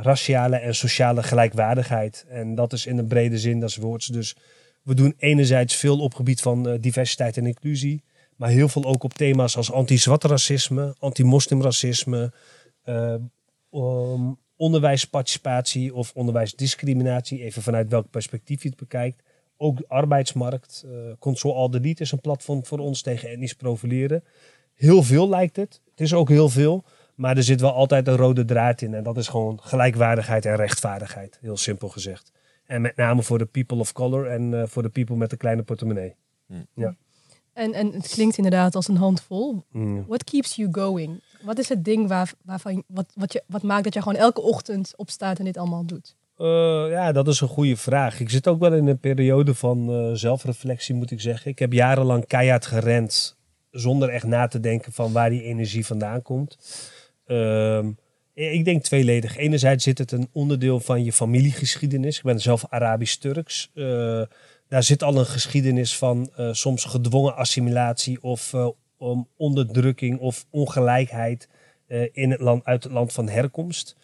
raciale 0.00 0.56
en 0.56 0.74
sociale 0.74 1.22
gelijkwaardigheid. 1.22 2.24
En 2.28 2.54
dat 2.54 2.72
is 2.72 2.86
in 2.86 2.98
een 2.98 3.06
brede 3.06 3.38
zin 3.38 3.60
des 3.60 3.76
woords. 3.76 4.06
Dus 4.06 4.36
we 4.82 4.94
doen 4.94 5.14
enerzijds 5.18 5.74
veel 5.76 5.98
op 5.98 6.14
gebied 6.14 6.40
van 6.40 6.76
diversiteit 6.80 7.36
en 7.36 7.46
inclusie. 7.46 8.02
Maar 8.36 8.48
heel 8.48 8.68
veel 8.68 8.84
ook 8.84 9.02
op 9.02 9.14
thema's 9.14 9.56
als 9.56 9.72
anti-zwart 9.72 10.24
racisme, 10.24 10.94
anti-moslimracisme, 10.98 12.32
um, 12.84 14.38
onderwijsparticipatie 14.60 15.94
of 15.94 16.12
onderwijsdiscriminatie. 16.14 17.42
Even 17.42 17.62
vanuit 17.62 17.90
welk 17.90 18.10
perspectief 18.10 18.62
je 18.62 18.68
het 18.68 18.78
bekijkt. 18.78 19.22
Ook 19.56 19.76
de 19.76 19.84
arbeidsmarkt. 19.88 20.84
eh 20.86 20.90
Control 21.18 21.56
All 21.56 21.68
Delete 21.68 22.02
is 22.02 22.12
een 22.12 22.20
platform 22.20 22.64
voor 22.64 22.78
ons 22.78 23.02
tegen 23.02 23.28
etnisch 23.28 23.54
profileren. 23.54 24.24
Heel 24.74 25.02
veel 25.02 25.28
lijkt 25.28 25.56
het. 25.56 25.80
Het 25.90 26.00
is 26.00 26.14
ook 26.14 26.28
heel 26.28 26.48
veel. 26.48 26.84
Maar 27.14 27.36
er 27.36 27.42
zit 27.42 27.60
wel 27.60 27.72
altijd 27.72 28.06
een 28.06 28.16
rode 28.16 28.44
draad 28.44 28.82
in. 28.82 28.94
En 28.94 29.02
dat 29.02 29.16
is 29.16 29.28
gewoon 29.28 29.58
gelijkwaardigheid 29.62 30.44
en 30.46 30.56
rechtvaardigheid. 30.56 31.38
Heel 31.40 31.56
simpel 31.56 31.88
gezegd. 31.88 32.32
En 32.66 32.80
met 32.80 32.96
name 32.96 33.22
voor 33.22 33.38
de 33.38 33.44
people 33.46 33.78
of 33.78 33.92
color 33.92 34.26
en 34.26 34.54
eh, 34.54 34.66
voor 34.66 34.82
de 34.82 34.88
people 34.88 35.16
met 35.16 35.32
een 35.32 35.38
kleine 35.38 35.62
portemonnee. 35.62 36.14
En, 37.52 37.72
en 37.72 37.92
het 37.92 38.08
klinkt 38.08 38.36
inderdaad 38.36 38.74
als 38.74 38.88
een 38.88 38.96
handvol. 38.96 39.64
Mm. 39.70 40.04
What 40.06 40.24
keeps 40.24 40.56
you 40.56 40.68
going? 40.72 41.20
Wat 41.42 41.58
is 41.58 41.68
het 41.68 41.84
ding 41.84 42.08
waar, 42.08 42.32
waarvan, 42.44 42.82
wat, 42.86 43.12
wat, 43.14 43.32
je, 43.32 43.42
wat 43.46 43.62
maakt 43.62 43.84
dat 43.84 43.94
je 43.94 44.02
gewoon 44.02 44.20
elke 44.20 44.40
ochtend 44.40 44.92
opstaat 44.96 45.38
en 45.38 45.44
dit 45.44 45.56
allemaal 45.56 45.84
doet? 45.84 46.16
Eh, 46.40 46.86
ja, 46.90 47.12
dat 47.12 47.28
is 47.28 47.40
een 47.40 47.48
goede 47.48 47.76
vraag. 47.76 48.20
Ik 48.20 48.30
zit 48.30 48.48
ook 48.48 48.60
wel 48.60 48.72
in 48.72 48.86
een 48.86 48.98
periode 48.98 49.54
van 49.54 49.92
eh, 49.92 50.10
zelfreflectie, 50.12 50.94
moet 50.94 51.10
ik 51.10 51.20
zeggen. 51.20 51.50
Ik 51.50 51.58
heb 51.58 51.72
jarenlang 51.72 52.26
keihard 52.26 52.66
gerend 52.66 53.38
zonder 53.70 54.08
echt 54.08 54.26
na 54.26 54.46
te 54.46 54.60
denken 54.60 54.92
van 54.92 55.12
waar 55.12 55.30
die 55.30 55.42
energie 55.42 55.86
vandaan 55.86 56.22
komt. 56.22 56.58
Ehm, 57.26 57.90
ik 58.34 58.64
denk 58.64 58.82
tweeledig. 58.82 59.36
Enerzijds 59.36 59.84
zit 59.84 59.98
het 59.98 60.12
een 60.12 60.28
onderdeel 60.32 60.80
van 60.80 61.04
je 61.04 61.12
familiegeschiedenis. 61.12 62.16
Ik 62.16 62.24
ben 62.24 62.40
zelf 62.40 62.64
Arabisch-Turks. 62.68 63.70
Eh, 63.74 64.22
daar 64.68 64.82
zit 64.82 65.02
al 65.02 65.18
een 65.18 65.26
geschiedenis 65.26 65.96
van 65.96 66.30
soms 66.50 66.84
gedwongen 66.84 67.36
assimilatie 67.36 68.22
of 68.22 68.54
om 69.00 69.28
onderdrukking 69.36 70.18
of 70.18 70.46
ongelijkheid 70.50 71.48
eh, 71.86 72.08
in 72.12 72.30
het 72.30 72.40
land, 72.40 72.64
uit 72.64 72.84
het 72.84 72.92
land 72.92 73.12
van 73.12 73.28
herkomst. 73.28 73.96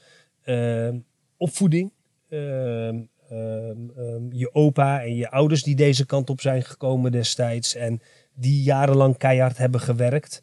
Ehm, 0.43 0.99
opvoeding. 1.37 1.93
Ehm, 2.29 2.99
ehm, 3.29 4.33
je 4.33 4.51
opa 4.53 5.03
en 5.03 5.15
je 5.15 5.31
ouders 5.31 5.63
die 5.63 5.75
deze 5.75 6.07
kant 6.07 6.31
op 6.31 6.41
zijn 6.41 6.63
gekomen 6.63 7.13
destijds 7.13 7.75
en 7.75 8.01
die 8.35 8.63
jarenlang 8.63 9.17
keihard 9.17 9.59
hebben 9.59 9.81
gewerkt. 9.81 10.43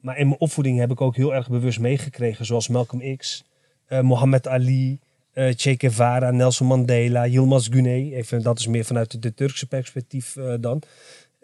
Maar 0.00 0.18
in 0.18 0.28
mijn 0.28 0.40
opvoeding 0.40 0.78
heb 0.78 0.90
ik 0.90 1.00
ook 1.00 1.16
heel 1.16 1.34
erg 1.34 1.48
bewust 1.48 1.80
meegekregen, 1.80 2.46
zoals 2.46 2.68
Malcolm 2.68 3.16
X, 3.16 3.44
eh 3.86 4.00
Muhammad 4.00 4.48
Ali, 4.48 4.98
eh 5.32 5.52
Che 5.56 5.74
Guevara, 5.78 6.30
Nelson 6.30 6.66
Mandela, 6.66 7.26
Yilmaz 7.26 7.68
Güney. 7.68 8.14
Even, 8.14 8.42
dat 8.42 8.58
is 8.58 8.66
meer 8.66 8.84
vanuit 8.84 9.22
de, 9.22 9.34
Turkse 9.34 9.66
perspectief 9.66 10.36
dan. 10.60 10.82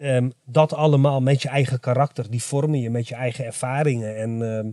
Ehm, 0.05 0.29
dat 0.45 0.73
allemaal 0.73 1.21
met 1.21 1.41
je 1.41 1.49
eigen 1.49 1.79
karakter, 1.79 2.29
die 2.29 2.43
vormen 2.43 2.79
je 2.79 2.89
met 2.89 3.07
je 3.07 3.15
eigen 3.15 3.45
ervaringen. 3.45 4.15
En 4.17 4.41
ehm, 4.41 4.71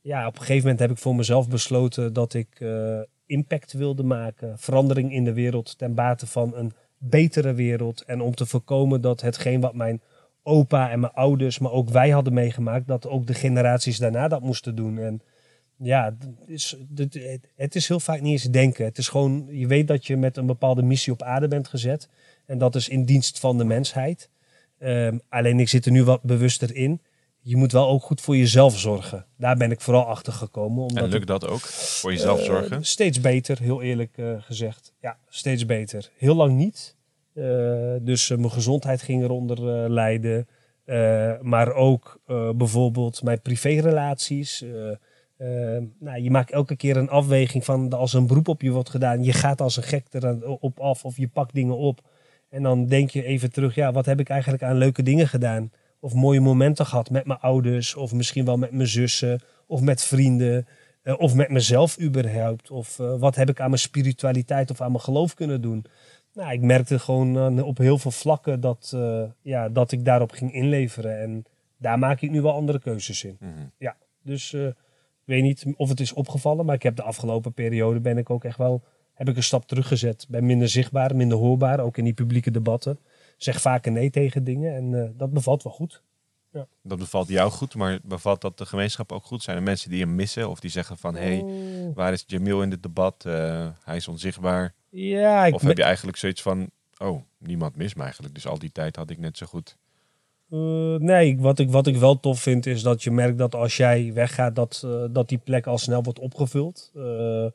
ja, 0.00 0.26
op 0.26 0.34
een 0.34 0.40
gegeven 0.40 0.62
moment 0.62 0.80
heb 0.80 0.90
ik 0.90 0.98
voor 0.98 1.14
mezelf 1.14 1.48
besloten 1.48 2.12
dat 2.12 2.34
ik 2.34 2.48
eh, 2.60 3.00
impact 3.26 3.72
wilde 3.72 4.02
maken. 4.02 4.58
Verandering 4.58 5.12
in 5.12 5.24
de 5.24 5.32
wereld 5.32 5.78
ten 5.78 5.94
bate 5.94 6.26
van 6.26 6.56
een 6.56 6.72
betere 6.98 7.52
wereld. 7.52 8.02
En 8.02 8.20
om 8.20 8.34
te 8.34 8.46
voorkomen 8.46 9.00
dat 9.00 9.20
hetgeen 9.20 9.60
wat 9.60 9.74
mijn 9.74 10.02
opa 10.42 10.90
en 10.90 11.00
mijn 11.00 11.12
ouders, 11.12 11.58
maar 11.58 11.72
ook 11.72 11.88
wij 11.88 12.10
hadden 12.10 12.32
meegemaakt, 12.32 12.86
dat 12.86 13.06
ook 13.06 13.26
de 13.26 13.34
generaties 13.34 13.98
daarna 13.98 14.28
dat 14.28 14.42
moesten 14.42 14.74
doen. 14.74 14.98
En 14.98 15.22
ja, 15.76 16.04
het 16.04 16.28
is, 16.46 16.76
het 17.56 17.74
is 17.74 17.88
heel 17.88 18.00
vaak 18.00 18.20
niet 18.20 18.32
eens 18.32 18.50
denken. 18.50 18.84
Het 18.84 18.98
is 18.98 19.08
gewoon, 19.08 19.46
je 19.50 19.66
weet 19.66 19.88
dat 19.88 20.06
je 20.06 20.16
met 20.16 20.36
een 20.36 20.46
bepaalde 20.46 20.82
missie 20.82 21.12
op 21.12 21.22
aarde 21.22 21.48
bent 21.48 21.68
gezet. 21.68 22.08
En 22.46 22.58
dat 22.58 22.74
is 22.74 22.88
in 22.88 23.04
dienst 23.04 23.38
van 23.38 23.58
de 23.58 23.64
mensheid. 23.64 24.30
Ehm, 24.80 25.18
alleen 25.28 25.60
ik 25.60 25.68
zit 25.68 25.86
er 25.86 25.92
nu 25.92 26.04
wat 26.04 26.22
bewuster 26.22 26.74
in. 26.76 27.00
Je 27.40 27.56
moet 27.56 27.72
wel 27.72 27.88
ook 27.88 28.02
goed 28.02 28.20
voor 28.20 28.36
jezelf 28.36 28.78
zorgen. 28.78 29.26
Daar 29.36 29.56
ben 29.56 29.70
ik 29.70 29.80
vooral 29.80 30.04
achter 30.04 30.32
gekomen. 30.32 30.82
Omdat 30.82 31.04
En 31.04 31.10
lukt 31.10 31.26
dat 31.26 31.46
ook? 31.46 31.60
Voor 31.60 32.12
jezelf 32.12 32.38
eh, 32.38 32.44
zorgen? 32.44 32.84
steeds 32.84 33.20
beter, 33.20 33.58
heel 33.58 33.82
eerlijk 33.82 34.18
eh, 34.18 34.34
gezegd. 34.38 34.94
Ja, 35.00 35.18
steeds 35.28 35.66
beter. 35.66 36.10
Heel 36.16 36.34
lang 36.34 36.56
niet. 36.56 36.96
Eh, 37.34 37.44
dus 38.00 38.28
mijn 38.28 38.50
gezondheid 38.50 39.02
ging 39.02 39.22
eronder 39.22 39.90
lijden. 39.90 40.48
Maar 41.40 41.72
ook 41.72 42.20
bijvoorbeeld 42.56 43.22
mijn 43.22 43.40
privérelaties. 43.40 44.62
Eh, 44.62 44.90
eh, 45.40 45.82
nou, 45.98 46.22
je 46.22 46.30
maakt 46.30 46.50
elke 46.50 46.76
keer 46.76 46.96
een 46.96 47.08
afweging 47.08 47.64
van 47.64 47.92
als 47.92 48.12
een 48.12 48.26
beroep 48.26 48.48
op 48.48 48.62
je 48.62 48.70
wordt 48.70 48.90
gedaan. 48.90 49.24
Je 49.24 49.32
gaat 49.32 49.60
als 49.60 49.76
een 49.76 49.82
gek 49.82 50.06
erop 50.10 50.80
af 50.80 51.04
of 51.04 51.16
je 51.16 51.28
pakt 51.28 51.54
dingen 51.54 51.76
op. 51.76 52.00
En 52.50 52.62
dan 52.62 52.86
denk 52.86 53.10
je 53.10 53.24
even 53.24 53.52
terug, 53.52 53.74
ja, 53.74 53.92
wat 53.92 54.06
heb 54.06 54.20
ik 54.20 54.28
eigenlijk 54.28 54.62
aan 54.62 54.76
leuke 54.76 55.02
dingen 55.02 55.28
gedaan? 55.28 55.72
Of 56.00 56.14
mooie 56.14 56.40
momenten 56.40 56.86
gehad 56.86 57.10
met 57.10 57.26
mijn 57.26 57.38
ouders, 57.38 57.94
of 57.94 58.12
misschien 58.12 58.44
wel 58.44 58.56
met 58.56 58.70
mijn 58.72 58.88
zussen, 58.88 59.40
of 59.66 59.80
met 59.80 60.02
vrienden, 60.02 60.66
eh, 61.02 61.14
of 61.18 61.34
met 61.34 61.48
mezelf 61.48 62.00
überhaupt. 62.00 62.70
Of 62.70 62.98
eh, 62.98 63.18
wat 63.18 63.36
heb 63.36 63.48
ik 63.48 63.60
aan 63.60 63.68
mijn 63.68 63.80
spiritualiteit 63.80 64.70
of 64.70 64.80
aan 64.80 64.90
mijn 64.90 65.04
geloof 65.04 65.34
kunnen 65.34 65.60
doen? 65.60 65.84
Nou, 66.34 66.52
ik 66.52 66.60
merkte 66.60 66.98
gewoon 66.98 67.58
eh, 67.58 67.66
op 67.66 67.78
heel 67.78 67.98
veel 67.98 68.10
vlakken 68.10 68.60
dat, 68.60 68.96
ja, 69.42 69.68
dat 69.68 69.92
ik 69.92 70.04
daarop 70.04 70.30
ging 70.30 70.52
inleveren. 70.52 71.20
En 71.20 71.44
daar 71.76 71.98
maak 71.98 72.20
ik 72.20 72.30
nu 72.30 72.40
wel 72.40 72.52
andere 72.52 72.80
keuzes 72.80 73.24
in. 73.24 73.36
Mhm. 73.40 73.90
Dus 74.22 74.52
eh, 74.52 74.66
ik 74.66 74.74
weet 75.24 75.42
niet 75.42 75.64
of 75.76 75.88
het 75.88 76.00
is 76.00 76.12
opgevallen, 76.12 76.66
maar 76.66 76.74
ik 76.74 76.82
heb 76.82 76.96
de 76.96 77.02
afgelopen 77.02 77.52
periode 77.52 78.00
ben 78.00 78.18
ik 78.18 78.30
ook 78.30 78.44
echt 78.44 78.58
wel, 78.58 78.82
heb 79.20 79.28
ik 79.28 79.36
een 79.36 79.42
stap 79.42 79.66
teruggezet. 79.66 80.26
Ben 80.28 80.46
minder 80.46 80.68
zichtbaar, 80.68 81.16
minder 81.16 81.38
hoorbaar, 81.38 81.80
ook 81.80 81.96
in 81.96 82.04
die 82.04 82.12
publieke 82.12 82.50
debatten. 82.50 82.98
Zeg 83.36 83.60
vaker 83.60 83.92
nee 83.92 84.10
tegen 84.10 84.44
dingen 84.44 84.74
en 84.74 85.02
eh, 85.02 85.10
dat 85.16 85.32
bevalt 85.32 85.62
wel 85.62 85.72
goed. 85.72 86.02
Ja. 86.52 86.66
Dat 86.82 86.98
bevalt 86.98 87.28
jou 87.28 87.50
goed, 87.50 87.74
maar 87.74 87.98
bevalt 88.02 88.40
dat 88.40 88.58
de 88.58 88.66
gemeenschap 88.66 89.12
ook 89.12 89.24
goed? 89.24 89.42
Zijn 89.42 89.56
er 89.56 89.62
mensen 89.62 89.90
die 89.90 90.00
hem 90.00 90.14
missen 90.14 90.48
of 90.50 90.60
die 90.60 90.70
zeggen 90.70 90.96
van... 90.98 91.14
hé, 91.16 91.20
hey, 91.38 91.92
waar 91.94 92.12
is 92.12 92.24
Jamil 92.26 92.62
in 92.62 92.70
dit 92.70 92.82
debat? 92.82 93.24
Eh, 93.26 93.68
hij 93.84 93.96
is 93.96 94.08
onzichtbaar. 94.08 94.74
Ja, 94.88 95.44
ik 95.46 95.54
Of 95.54 95.62
heb 95.62 95.76
je 95.76 95.82
eigenlijk 95.84 96.16
zoiets 96.16 96.42
van... 96.42 96.70
oh, 96.98 97.22
niemand 97.38 97.76
mist 97.76 97.96
me 97.96 98.02
eigenlijk. 98.02 98.34
Dus 98.34 98.46
al 98.46 98.58
die 98.58 98.72
tijd 98.72 98.96
had 98.96 99.10
ik 99.10 99.18
net 99.18 99.36
zo 99.38 99.46
goed. 99.46 99.76
Eh, 100.50 100.58
nee, 100.94 101.28
ik- 101.28 101.40
wat 101.40 101.58
ik, 101.58 101.70
wat 101.70 101.86
ik 101.86 101.96
wel 101.96 102.20
tof 102.20 102.40
vind 102.40 102.66
is 102.66 102.82
dat 102.82 103.02
je 103.02 103.10
merkt 103.10 103.38
dat 103.38 103.54
als 103.54 103.76
jij 103.76 104.12
weggaat, 104.12 104.54
dat, 104.56 104.86
dat 105.10 105.28
die 105.28 105.38
plek 105.38 105.66
al 105.66 105.78
snel 105.78 106.02
wordt 106.02 106.18
opgevuld 106.18 106.90
eh, 106.94 107.46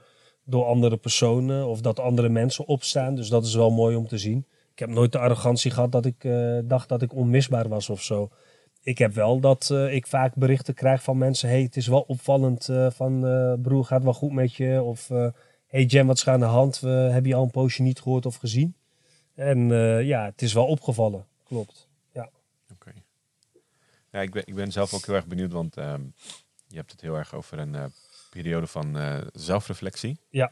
door 0.45 0.65
andere 0.65 0.97
personen 0.97 1.67
of 1.67 1.81
dat 1.81 1.99
andere 1.99 2.29
mensen 2.29 2.65
opstaan. 2.65 3.15
Dus 3.15 3.29
dat 3.29 3.45
is 3.45 3.55
wel 3.55 3.71
mooi 3.71 3.95
om 3.95 4.07
te 4.07 4.17
zien. 4.17 4.45
Ik 4.71 4.79
heb 4.79 4.89
nooit 4.89 5.11
de 5.11 5.19
arrogantie 5.19 5.71
gehad 5.71 5.91
dat 5.91 6.05
ik 6.05 6.23
eh, 6.23 6.57
dacht 6.63 6.89
dat 6.89 7.01
ik 7.01 7.13
onmisbaar 7.13 7.67
was 7.67 7.89
of 7.89 8.03
zo. 8.03 8.29
Ik 8.81 8.97
heb 8.97 9.13
wel 9.13 9.39
dat 9.39 9.69
eh, 9.69 9.93
ik 9.93 10.07
vaak 10.07 10.35
berichten 10.35 10.73
krijg 10.73 11.03
van 11.03 11.17
mensen: 11.17 11.49
hey, 11.49 11.61
het 11.61 11.75
is 11.75 11.87
wel 11.87 12.01
opvallend 12.01 12.69
eh, 12.69 12.91
van 12.91 13.21
broer, 13.61 13.85
gaat 13.85 14.03
wel 14.03 14.13
goed 14.13 14.31
met 14.31 14.55
je? 14.55 14.81
Of 14.81 15.07
hey 15.67 15.83
Jam, 15.83 16.07
wat 16.07 16.17
is 16.17 16.27
aan 16.27 16.39
de 16.39 16.45
hand? 16.45 16.79
We 16.79 16.89
hebben 16.89 17.27
je 17.27 17.35
al 17.35 17.43
een 17.43 17.51
poosje 17.51 17.81
niet 17.81 17.99
gehoord 17.99 18.25
of 18.25 18.35
gezien? 18.35 18.75
En 19.35 19.67
ja, 20.05 20.25
het 20.25 20.41
is 20.41 20.53
wel 20.53 20.65
opgevallen. 20.65 21.25
Klopt. 21.43 21.87
Oké. 22.73 22.93
Ja, 24.11 24.21
ik 24.21 24.31
ben, 24.31 24.43
ik 24.45 24.55
ben 24.55 24.71
zelf 24.71 24.93
ook 24.93 25.05
heel 25.05 25.15
erg 25.15 25.27
benieuwd, 25.27 25.51
want 25.51 25.77
ehm, 25.77 26.01
je 26.67 26.75
hebt 26.75 26.91
het 26.91 27.01
heel 27.01 27.15
erg 27.15 27.33
over 27.33 27.59
een 27.59 27.91
periode 28.41 28.67
van 28.67 28.97
eh, 28.97 29.17
zelfreflectie. 29.33 30.19
Ja. 30.29 30.51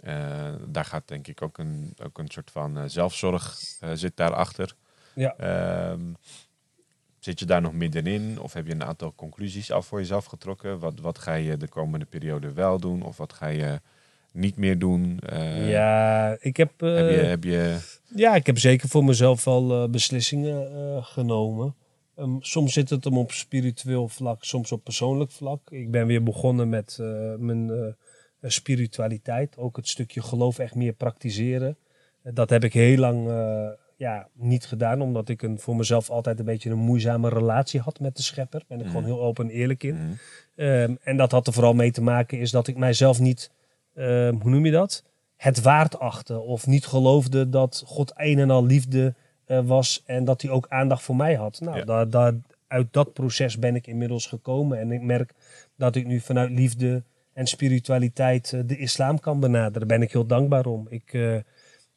Eh, 0.00 0.54
daar 0.68 0.84
gaat 0.84 1.08
denk 1.08 1.26
ik 1.26 1.42
ook 1.42 1.58
een, 1.58 1.94
ook 2.02 2.18
een 2.18 2.28
soort 2.28 2.50
van 2.50 2.78
eh, 2.78 2.84
zelfzorg 2.86 3.58
zit 3.94 4.16
daarachter. 4.16 4.74
Ja. 5.14 5.34
Ehm, 5.36 6.00
zit 7.18 7.38
je 7.38 7.44
daar 7.44 7.60
nog 7.60 7.72
middenin 7.72 8.40
of 8.40 8.52
heb 8.52 8.66
je 8.66 8.72
een 8.72 8.84
aantal 8.84 9.14
conclusies 9.14 9.72
al 9.72 9.82
voor 9.82 9.98
jezelf 9.98 10.24
getrokken? 10.24 10.78
Wat, 10.78 11.00
wat 11.00 11.18
ga 11.18 11.34
je 11.34 11.56
de 11.56 11.68
komende 11.68 12.06
periode 12.06 12.52
wel 12.52 12.78
doen 12.78 13.02
of 13.02 13.16
wat 13.16 13.32
ga 13.32 13.46
je 13.46 13.80
niet 14.32 14.56
meer 14.56 14.78
doen? 14.78 15.20
Ja, 15.56 16.36
ik 16.40 16.56
heb, 16.56 16.80
Heb 16.80 17.10
je, 17.10 17.16
heb 17.16 17.44
je 17.44 17.78
ja, 18.14 18.34
ik 18.34 18.46
heb 18.46 18.58
zeker 18.58 18.88
voor 18.88 19.04
mezelf 19.04 19.44
wel 19.44 19.82
eh, 19.82 19.88
beslissingen 19.88 21.04
genomen. 21.04 21.74
Ehm, 22.20 22.36
soms 22.40 22.72
zit 22.72 22.90
het 22.90 23.04
hem 23.04 23.18
op 23.18 23.32
spiritueel 23.32 24.08
vlak, 24.08 24.44
soms 24.44 24.72
op 24.72 24.84
persoonlijk 24.84 25.30
vlak. 25.30 25.70
Ik 25.70 25.90
ben 25.90 26.06
weer 26.06 26.22
begonnen 26.22 26.68
met 26.68 26.98
eh, 27.00 27.34
mijn 27.38 27.70
eh, 27.70 28.50
spiritualiteit. 28.50 29.58
Ook 29.58 29.76
het 29.76 29.88
stukje 29.88 30.22
geloof 30.22 30.58
echt 30.58 30.74
meer 30.74 30.92
praktiseren. 30.92 31.76
Eh, 32.22 32.34
dat 32.34 32.50
heb 32.50 32.64
ik 32.64 32.72
heel 32.72 32.96
lang 32.98 33.28
ja, 33.96 34.28
niet 34.34 34.66
gedaan, 34.66 35.00
omdat 35.00 35.28
ik 35.28 35.42
een, 35.42 35.58
voor 35.58 35.76
mezelf 35.76 36.10
altijd 36.10 36.38
een 36.38 36.44
beetje 36.44 36.70
een 36.70 36.78
moeizame 36.78 37.28
relatie 37.28 37.80
had 37.80 38.00
met 38.00 38.16
de 38.16 38.22
schepper. 38.22 38.62
Ben 38.68 38.78
ik 38.78 38.84
Mhm. 38.84 38.94
gewoon 38.94 39.06
heel 39.06 39.22
open 39.22 39.44
en 39.44 39.50
eerlijk 39.50 39.82
in. 39.82 39.94
Mhm. 39.94 40.12
Ehm, 40.56 40.94
en 41.02 41.16
dat 41.16 41.30
had 41.30 41.46
er 41.46 41.52
vooral 41.52 41.74
mee 41.74 41.90
te 41.90 42.02
maken 42.02 42.38
is 42.38 42.50
dat 42.50 42.66
ik 42.66 42.76
mijzelf 42.76 43.20
niet, 43.20 43.50
ehm, 43.94 44.34
hoe 44.40 44.50
noem 44.50 44.64
je 44.64 44.72
dat? 44.72 45.04
Het 45.36 45.60
waard 45.62 45.98
achtte. 45.98 46.38
Of 46.40 46.66
niet 46.66 46.86
geloofde 46.86 47.48
dat 47.48 47.82
God 47.86 48.12
een 48.16 48.38
en 48.38 48.50
al 48.50 48.66
liefde 48.66 49.14
was 49.64 50.02
en 50.06 50.24
dat 50.24 50.42
hij 50.42 50.50
ook 50.50 50.66
aandacht 50.68 51.02
voor 51.02 51.16
mij 51.16 51.34
had. 51.34 51.60
Nou, 51.60 51.76
Ja. 51.76 51.84
daar, 51.84 52.10
daar, 52.10 52.34
uit 52.68 52.92
dat 52.92 53.12
proces 53.12 53.58
ben 53.58 53.74
ik 53.74 53.86
inmiddels 53.86 54.26
gekomen. 54.26 54.78
En 54.78 54.92
ik 54.92 55.00
merk 55.02 55.32
dat 55.76 55.96
ik 55.96 56.06
nu 56.06 56.20
vanuit 56.20 56.50
liefde 56.50 57.02
en 57.32 57.46
spiritualiteit 57.46 58.52
eh, 58.52 58.60
de 58.66 58.76
islam 58.76 59.20
kan 59.20 59.40
benaderen. 59.40 59.88
Daar 59.88 59.98
ben 59.98 60.06
ik 60.06 60.12
heel 60.12 60.26
dankbaar 60.26 60.66
om. 60.66 60.86
Ik, 60.90 61.12
eh, 61.12 61.36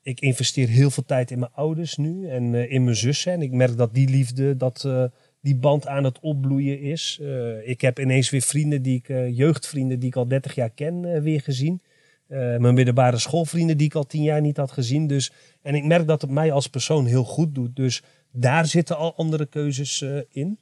ik 0.02 0.20
investeer 0.20 0.68
heel 0.68 0.90
veel 0.92 1.06
tijd 1.06 1.32
in 1.32 1.40
mijn 1.40 1.52
ouders 1.54 1.98
nu 1.98 2.28
en 2.30 2.56
eh, 2.56 2.72
in 2.72 2.84
mijn 2.84 2.96
zussen. 2.96 3.32
En 3.34 3.42
ik 3.42 3.52
merk 3.52 3.78
dat 3.78 3.94
die 3.94 4.10
liefde, 4.10 4.58
dat 4.58 4.84
eh, 4.86 5.04
die 5.42 5.56
band 5.56 5.88
aan 5.88 6.04
het 6.04 6.20
opbloeien 6.20 6.80
is. 6.82 7.20
Eh, 7.22 7.68
ik 7.70 7.82
heb 7.82 8.00
ineens 8.00 8.30
weer 8.30 8.42
vrienden 8.42 8.82
die 8.82 8.98
ik, 8.98 9.10
eh, 9.10 9.38
jeugdvrienden 9.38 10.00
die 10.00 10.10
ik 10.10 10.16
al 10.16 10.28
30 10.28 10.56
jaar 10.56 10.70
ken, 10.70 11.06
eh, 11.16 11.22
weer 11.22 11.42
gezien. 11.42 11.82
Eh, 12.28 12.58
mijn 12.58 12.74
middelbare 12.74 13.18
schoolvrienden 13.18 13.78
die 13.78 13.88
ik 13.88 13.96
al 13.96 14.04
10 14.06 14.24
jaar 14.24 14.42
niet 14.42 14.58
had 14.58 14.72
gezien. 14.72 15.08
Dus, 15.08 15.32
en 15.62 15.76
ik 15.76 15.84
merk 15.84 16.08
dat 16.08 16.22
het 16.22 16.32
mij 16.32 16.52
als 16.52 16.68
persoon 16.68 17.06
heel 17.06 17.24
goed 17.24 17.56
doet. 17.56 17.76
Dus 17.76 18.04
daar 18.32 18.66
zitten 18.66 18.98
al 18.98 19.16
andere 19.16 19.46
keuzes 19.46 20.02
eh, 20.02 20.18
in. 20.30 20.60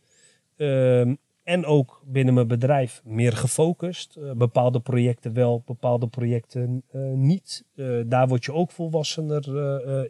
Ehm, 0.58 1.16
en 1.44 1.66
ook 1.66 2.04
binnen 2.06 2.34
mijn 2.34 2.48
bedrijf 2.48 3.02
meer 3.04 3.34
gefocust. 3.34 4.16
Eh, 4.16 4.32
bepaalde 4.32 4.80
projecten 4.80 5.34
wel, 5.34 5.64
bepaalde 5.66 6.08
projecten 6.08 6.84
niet. 7.14 7.66
Daar 8.06 8.28
word 8.28 8.46
je 8.46 8.54
ook 8.54 8.72
volwassener 8.72 9.44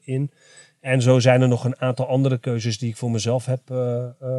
in. 0.04 0.32
En 0.80 1.02
zo 1.02 1.20
zijn 1.20 1.42
er 1.42 1.48
nog 1.48 1.64
een 1.64 1.82
aantal 1.82 2.08
andere 2.08 2.38
keuzes 2.38 2.78
die 2.80 2.90
ik 2.90 2.98
voor 2.98 3.12
mezelf 3.12 3.46
heb 3.46 3.62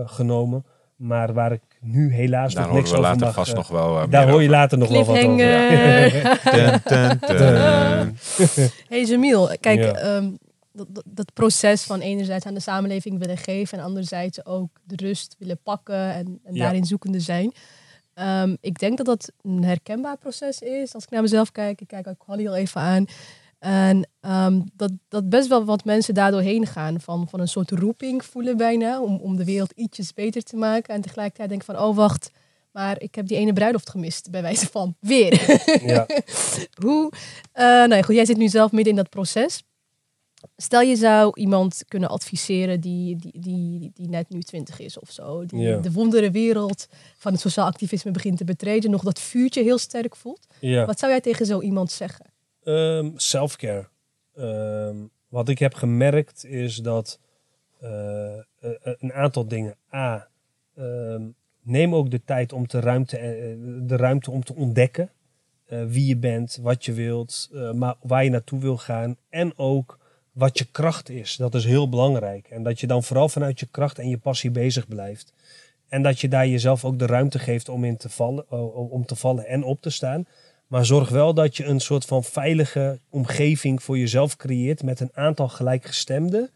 genomen. 0.05 0.65
Maar 1.03 1.33
waar 1.33 1.53
ik 1.53 1.61
nu 1.81 2.13
helaas 2.13 2.55
Daar 2.55 2.67
nog 2.67 2.75
niks 2.75 2.89
over 2.89 3.01
later 3.03 3.21
mag. 3.27 3.35
vast 3.35 3.51
eh, 3.51 3.57
nog 3.57 3.69
wel 3.69 4.01
eh, 4.01 4.11
daar 4.11 4.31
hoor 4.31 4.43
je 4.43 4.49
later 4.49 4.79
nog 4.79 4.89
wel 4.89 5.05
wat 5.05 5.19
over. 5.19 5.37
Cliffhanger. 5.37 6.41
Dun, 6.85 7.19
dun, 7.29 7.37
dun. 7.39 8.17
Hey 8.89 9.05
Jamil, 9.05 9.57
kijk, 9.61 9.79
Ja. 9.79 9.93
ehm, 9.93 10.31
dat, 11.05 11.33
proces 11.35 11.83
van 11.83 12.01
enerzijds 12.01 12.47
aan 12.47 12.55
de 12.55 12.61
samenleving 12.61 13.19
willen 13.19 13.37
geven 13.37 13.79
en 13.79 13.85
anderzijds 13.85 14.47
ook 14.47 14.69
de 14.85 14.97
rust 15.07 15.37
willen 15.39 15.59
pakken 15.63 16.13
en, 16.15 16.41
en 16.45 16.55
Ja. 16.55 16.63
daarin 16.63 16.85
zoekende 16.85 17.21
zijn. 17.21 17.53
Ehm, 18.15 18.57
ik 18.61 18.79
denk 18.79 18.97
dat 18.97 19.07
dat 19.07 19.33
een 19.43 19.65
herkenbaar 19.65 20.17
proces 20.17 20.59
is. 20.59 20.95
Als 20.95 21.05
ik 21.05 21.11
naar 21.11 21.23
mezelf 21.23 21.53
kijk, 21.53 21.81
ik 21.81 21.89
kijk 21.89 22.07
ook 22.07 22.23
Halil 22.27 22.55
even 22.55 22.81
aan. 22.81 23.07
En 23.63 24.09
ehm, 24.21 24.61
dat, 24.77 24.93
dat 25.09 25.29
best 25.29 25.49
wel 25.49 25.65
wat 25.65 25.85
mensen 25.85 26.15
daardoor 26.15 26.41
heen 26.41 26.67
gaan. 26.67 27.01
Van, 27.01 27.29
van 27.29 27.41
een 27.41 27.49
soort 27.49 27.71
roeping 27.71 28.25
voelen 28.25 28.57
bijna. 28.57 29.01
Om, 29.01 29.17
om 29.17 29.37
de 29.37 29.45
wereld 29.45 29.73
ietsjes 29.75 30.15
beter 30.15 30.43
te 30.43 30.57
maken. 30.57 30.95
En 30.95 31.01
tegelijkertijd 31.01 31.49
denken 31.49 31.67
van, 31.67 31.85
oh 31.85 31.97
wacht. 31.97 32.31
Maar 32.73 33.01
ik 33.01 33.15
heb 33.15 33.27
die 33.27 33.37
ene 33.37 33.53
bruiloft 33.53 33.91
gemist. 33.91 34.31
Bij 34.31 34.43
wijze 34.43 34.67
van, 34.67 34.97
weer. 35.01 35.61
Ja. 35.87 36.07
Hoe, 36.85 37.13
eh, 37.53 37.65
nou 37.65 37.95
ja, 37.95 38.03
goed, 38.03 38.15
jij 38.15 38.25
zit 38.25 38.37
nu 38.37 38.49
zelf 38.49 38.73
midden 38.73 38.91
in 38.93 38.99
dat 38.99 39.09
proces. 39.11 39.63
Stel 40.57 40.81
je 40.81 40.97
zou 40.97 41.31
iemand 41.35 41.83
kunnen 41.89 42.09
adviseren 42.09 42.81
die, 42.81 43.17
die, 43.17 43.41
die, 43.41 43.91
die 43.95 44.09
net 44.09 44.29
nu 44.29 44.41
twintig 44.43 44.81
is 44.81 44.99
of 44.99 45.11
zo. 45.11 45.45
Die 45.47 45.61
Ja. 45.61 45.77
de 45.77 45.93
wondere 45.93 46.31
wereld 46.31 46.87
van 47.19 47.33
het 47.33 47.41
sociaal 47.41 47.67
activisme 47.67 48.11
begint 48.11 48.37
te 48.39 48.45
betreden. 48.45 48.91
Nog 48.91 49.03
dat 49.03 49.21
vuurtje 49.21 49.63
heel 49.63 49.79
sterk 49.79 50.17
voelt. 50.17 50.47
ja. 50.61 50.87
Wat 50.87 50.99
zou 50.99 51.11
jij 51.11 51.21
tegen 51.21 51.47
zo 51.47 51.61
iemand 51.61 51.91
zeggen? 51.91 52.32
Ehm, 52.65 53.11
self-care. 53.17 53.89
Ehm, 54.37 54.97
wat 55.29 55.49
ik 55.49 55.59
heb 55.59 55.75
gemerkt 55.75 56.45
is 56.45 56.77
dat 56.77 57.21
eh, 57.81 58.39
eh, 58.39 58.43
een 58.83 59.13
aantal 59.13 59.49
dingen. 59.49 59.77
A, 59.95 60.29
ehm, 60.77 61.23
neem 61.63 61.95
ook 61.95 62.11
de 62.11 62.25
tijd 62.25 62.53
om 62.53 62.67
te 62.67 62.81
ruimte, 62.81 63.19
eh, 63.19 63.57
de 63.83 63.97
ruimte 63.97 64.31
om 64.31 64.45
te 64.45 64.55
ontdekken 64.55 65.11
eh, 65.73 65.85
wie 65.85 66.07
je 66.07 66.17
bent, 66.17 66.59
wat 66.63 66.85
je 66.85 66.93
wilt, 66.93 67.49
eh, 67.53 67.73
maar 67.73 67.95
waar 68.03 68.25
je 68.25 68.31
naartoe 68.31 68.61
wil 68.61 68.77
gaan. 68.77 69.17
En 69.29 69.59
ook 69.59 69.99
wat 70.33 70.59
je 70.59 70.65
kracht 70.65 71.09
is. 71.09 71.37
Dat 71.37 71.55
is 71.55 71.65
heel 71.65 71.89
belangrijk. 71.89 72.49
En 72.49 72.63
dat 72.63 72.81
je 72.81 72.87
dan 72.87 73.03
vooral 73.03 73.29
vanuit 73.29 73.61
je 73.61 73.67
kracht 73.71 73.99
en 73.99 74.09
je 74.09 74.19
passie 74.19 74.51
bezig 74.51 74.89
blijft. 74.89 75.33
En 75.89 76.03
dat 76.03 76.21
je 76.21 76.29
daar 76.29 76.47
jezelf 76.47 76.85
ook 76.85 76.99
de 76.99 77.07
ruimte 77.07 77.39
geeft 77.39 77.69
om, 77.69 77.85
in 77.85 77.97
te 77.97 78.09
vallen, 78.09 78.45
eh, 78.51 78.91
om 78.93 79.07
te 79.07 79.17
vallen 79.17 79.47
en 79.47 79.63
op 79.63 79.81
te 79.81 79.91
staan. 79.91 80.27
Maar 80.73 80.87
zorg 80.87 81.09
wel 81.09 81.35
dat 81.35 81.57
je 81.57 81.65
een 81.65 81.81
soort 81.81 82.05
van 82.05 82.25
veilige 82.25 83.01
omgeving 83.11 83.83
voor 83.83 83.99
jezelf 83.99 84.37
creëert 84.37 84.83
met 84.83 85.01
een 85.01 85.11
aantal 85.15 85.49
gelijkgestemden. 85.49 86.51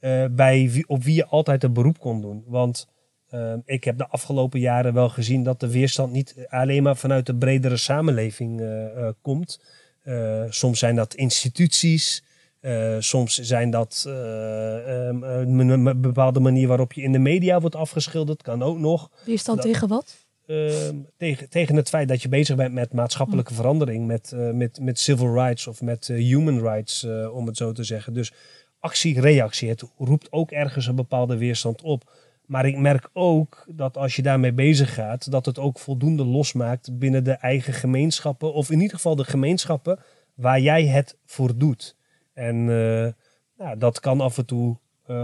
eh, 0.00 0.24
bij 0.30 0.70
wie, 0.70 0.88
op 0.88 1.02
wie 1.02 1.14
je 1.14 1.26
altijd 1.26 1.64
een 1.64 1.72
beroep 1.72 1.98
kon 1.98 2.20
doen. 2.20 2.44
Want 2.46 2.88
eh, 3.28 3.54
ik 3.64 3.84
heb 3.84 3.98
de 3.98 4.08
afgelopen 4.08 4.60
jaren 4.60 4.94
wel 4.94 5.08
gezien 5.08 5.42
dat 5.42 5.60
de 5.60 5.70
weerstand 5.70 6.12
niet 6.12 6.46
alleen 6.48 6.82
maar 6.82 6.96
vanuit 6.96 7.26
de 7.26 7.34
bredere 7.36 7.76
samenleving 7.76 8.60
eh, 8.60 9.08
komt. 9.22 9.60
Soms 10.48 10.78
zijn 10.78 10.96
dat 10.96 11.14
instituties. 11.14 12.24
soms 12.98 13.38
zijn 13.38 13.70
dat 13.70 14.04
eh, 14.06 15.08
ehm, 15.08 15.22
een, 15.60 16.00
bepaalde 16.00 16.40
manier 16.40 16.68
waarop 16.68 16.92
je 16.92 17.02
in 17.02 17.12
de 17.12 17.18
media 17.18 17.60
wordt 17.60 17.76
afgeschilderd. 17.76 18.42
Kan 18.42 18.62
ook 18.62 18.78
nog. 18.78 19.10
Weerstand 19.24 19.62
Dat- 19.62 19.66
tegen 19.66 19.88
wat? 19.88 20.27
Ehm, 20.48 20.96
tegen, 21.16 21.48
tegen 21.48 21.76
het 21.76 21.88
feit 21.88 22.08
dat 22.08 22.22
je 22.22 22.28
bezig 22.28 22.56
bent 22.56 22.74
met 22.74 22.92
maatschappelijke 22.92 23.54
verandering, 23.54 24.06
met, 24.06 24.32
eh, 24.32 24.50
met, 24.50 24.80
met 24.80 24.98
civil 24.98 25.34
rights 25.34 25.66
of 25.66 25.82
met 25.82 26.08
eh, 26.08 26.16
human 26.16 26.60
rights, 26.60 27.04
eh, 27.04 27.34
om 27.34 27.46
het 27.46 27.56
zo 27.56 27.72
te 27.72 27.84
zeggen. 27.84 28.12
Dus 28.12 28.32
actie, 28.80 29.20
reactie, 29.20 29.68
het 29.68 29.84
roept 29.98 30.32
ook 30.32 30.50
ergens 30.50 30.86
een 30.86 30.94
bepaalde 30.94 31.36
weerstand 31.36 31.82
op. 31.82 32.12
Maar 32.46 32.66
ik 32.66 32.76
merk 32.76 33.10
ook 33.12 33.64
dat 33.70 33.96
als 33.96 34.16
je 34.16 34.22
daarmee 34.22 34.52
bezig 34.52 34.94
gaat, 34.94 35.30
dat 35.30 35.46
het 35.46 35.58
ook 35.58 35.78
voldoende 35.78 36.24
losmaakt 36.24 36.98
binnen 36.98 37.24
de 37.24 37.32
eigen 37.32 37.72
gemeenschappen, 37.72 38.52
of 38.52 38.70
in 38.70 38.80
ieder 38.80 38.96
geval 38.96 39.16
de 39.16 39.24
gemeenschappen 39.24 39.98
waar 40.34 40.60
jij 40.60 40.86
het 40.86 41.16
voor 41.24 41.58
doet. 41.58 41.96
En 42.32 42.64
nou, 43.56 43.78
dat 43.78 44.00
kan 44.00 44.20
af 44.20 44.38
en 44.38 44.46
toe 44.46 44.76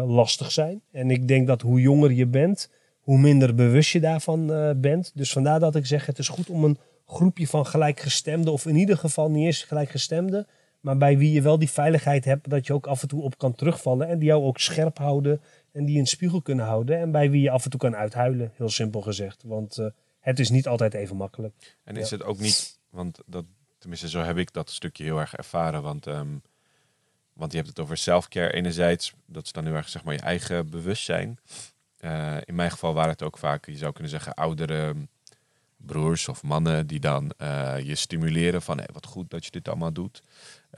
lastig 0.06 0.52
zijn. 0.52 0.82
En 0.90 1.10
ik 1.10 1.28
denk 1.28 1.46
dat 1.46 1.60
hoe 1.60 1.80
jonger 1.80 2.12
je 2.12 2.26
bent, 2.26 2.70
hoe 3.04 3.18
minder 3.18 3.54
bewust 3.54 3.90
je 3.90 4.00
daarvan 4.00 4.52
eh, 4.52 4.70
bent. 4.76 5.12
Dus 5.14 5.32
vandaar 5.32 5.60
dat 5.60 5.76
ik 5.76 5.86
zeg, 5.86 6.06
het 6.06 6.18
is 6.18 6.28
goed 6.28 6.50
om 6.50 6.64
een 6.64 6.78
groepje 7.06 7.46
van 7.46 7.66
gelijkgestemden, 7.66 8.52
of 8.52 8.66
in 8.66 8.76
ieder 8.76 8.98
geval 8.98 9.30
niet 9.30 9.44
eens 9.44 9.62
gelijkgestemden, 9.62 10.46
maar 10.80 10.96
bij 10.96 11.18
wie 11.18 11.32
je 11.32 11.42
wel 11.42 11.58
die 11.58 11.70
veiligheid 11.70 12.24
hebt 12.24 12.50
dat 12.50 12.66
je 12.66 12.72
ook 12.72 12.86
af 12.86 13.02
en 13.02 13.08
toe 13.08 13.22
op 13.22 13.38
kan 13.38 13.54
terugvallen 13.54 14.08
en 14.08 14.18
die 14.18 14.28
jou 14.28 14.44
ook 14.44 14.58
scherp 14.58 14.98
houden 14.98 15.40
En 15.72 15.84
die 15.84 15.98
een 15.98 16.06
spiegel 16.06 16.42
kunnen 16.42 16.64
houden. 16.64 16.98
En 16.98 17.10
bij 17.10 17.30
wie 17.30 17.42
je 17.42 17.50
af 17.50 17.64
en 17.64 17.70
toe 17.70 17.80
kan 17.80 17.96
uithuilen, 17.96 18.52
heel 18.54 18.68
simpel 18.68 19.00
gezegd. 19.00 19.42
Want 19.42 19.78
eh, 19.78 19.86
het 20.20 20.38
is 20.38 20.50
niet 20.50 20.66
altijd 20.66 20.94
even 20.94 21.16
makkelijk. 21.16 21.76
En 21.84 21.96
is 21.96 22.10
het 22.10 22.22
ook 22.22 22.38
niet, 22.38 22.78
want 22.90 23.18
dat, 23.26 23.44
tenminste 23.78 24.08
zo 24.08 24.20
heb 24.20 24.36
ik 24.38 24.52
dat 24.52 24.70
stukje 24.70 25.04
heel 25.04 25.20
erg 25.20 25.34
ervaren. 25.34 25.82
Want, 25.82 26.06
ehm, 26.06 26.36
want 27.32 27.50
je 27.50 27.56
hebt 27.56 27.68
het 27.68 27.80
over 27.80 27.96
self-care 27.96 28.52
enerzijds. 28.52 29.14
Dat 29.26 29.44
is 29.44 29.52
dan 29.52 29.64
heel 29.64 29.74
erg 29.74 29.88
zeg 29.88 30.04
maar 30.04 30.14
je 30.14 30.20
eigen 30.20 30.70
bewustzijn. 30.70 31.38
Eh, 32.04 32.36
in 32.44 32.54
mijn 32.54 32.70
geval 32.70 32.94
waren 32.94 33.10
het 33.10 33.22
ook 33.22 33.38
vaak, 33.38 33.66
je 33.66 33.76
zou 33.76 33.92
kunnen 33.92 34.10
zeggen, 34.10 34.34
oudere 34.34 34.94
broers 35.76 36.28
of 36.28 36.42
mannen 36.42 36.86
die 36.86 37.00
dan 37.00 37.30
eh, 37.30 37.78
je 37.78 37.94
stimuleren 37.94 38.62
van 38.62 38.80
wat 38.92 39.06
goed 39.06 39.30
dat 39.30 39.44
je 39.44 39.50
dit 39.50 39.68
allemaal 39.68 39.92
doet. 39.92 40.22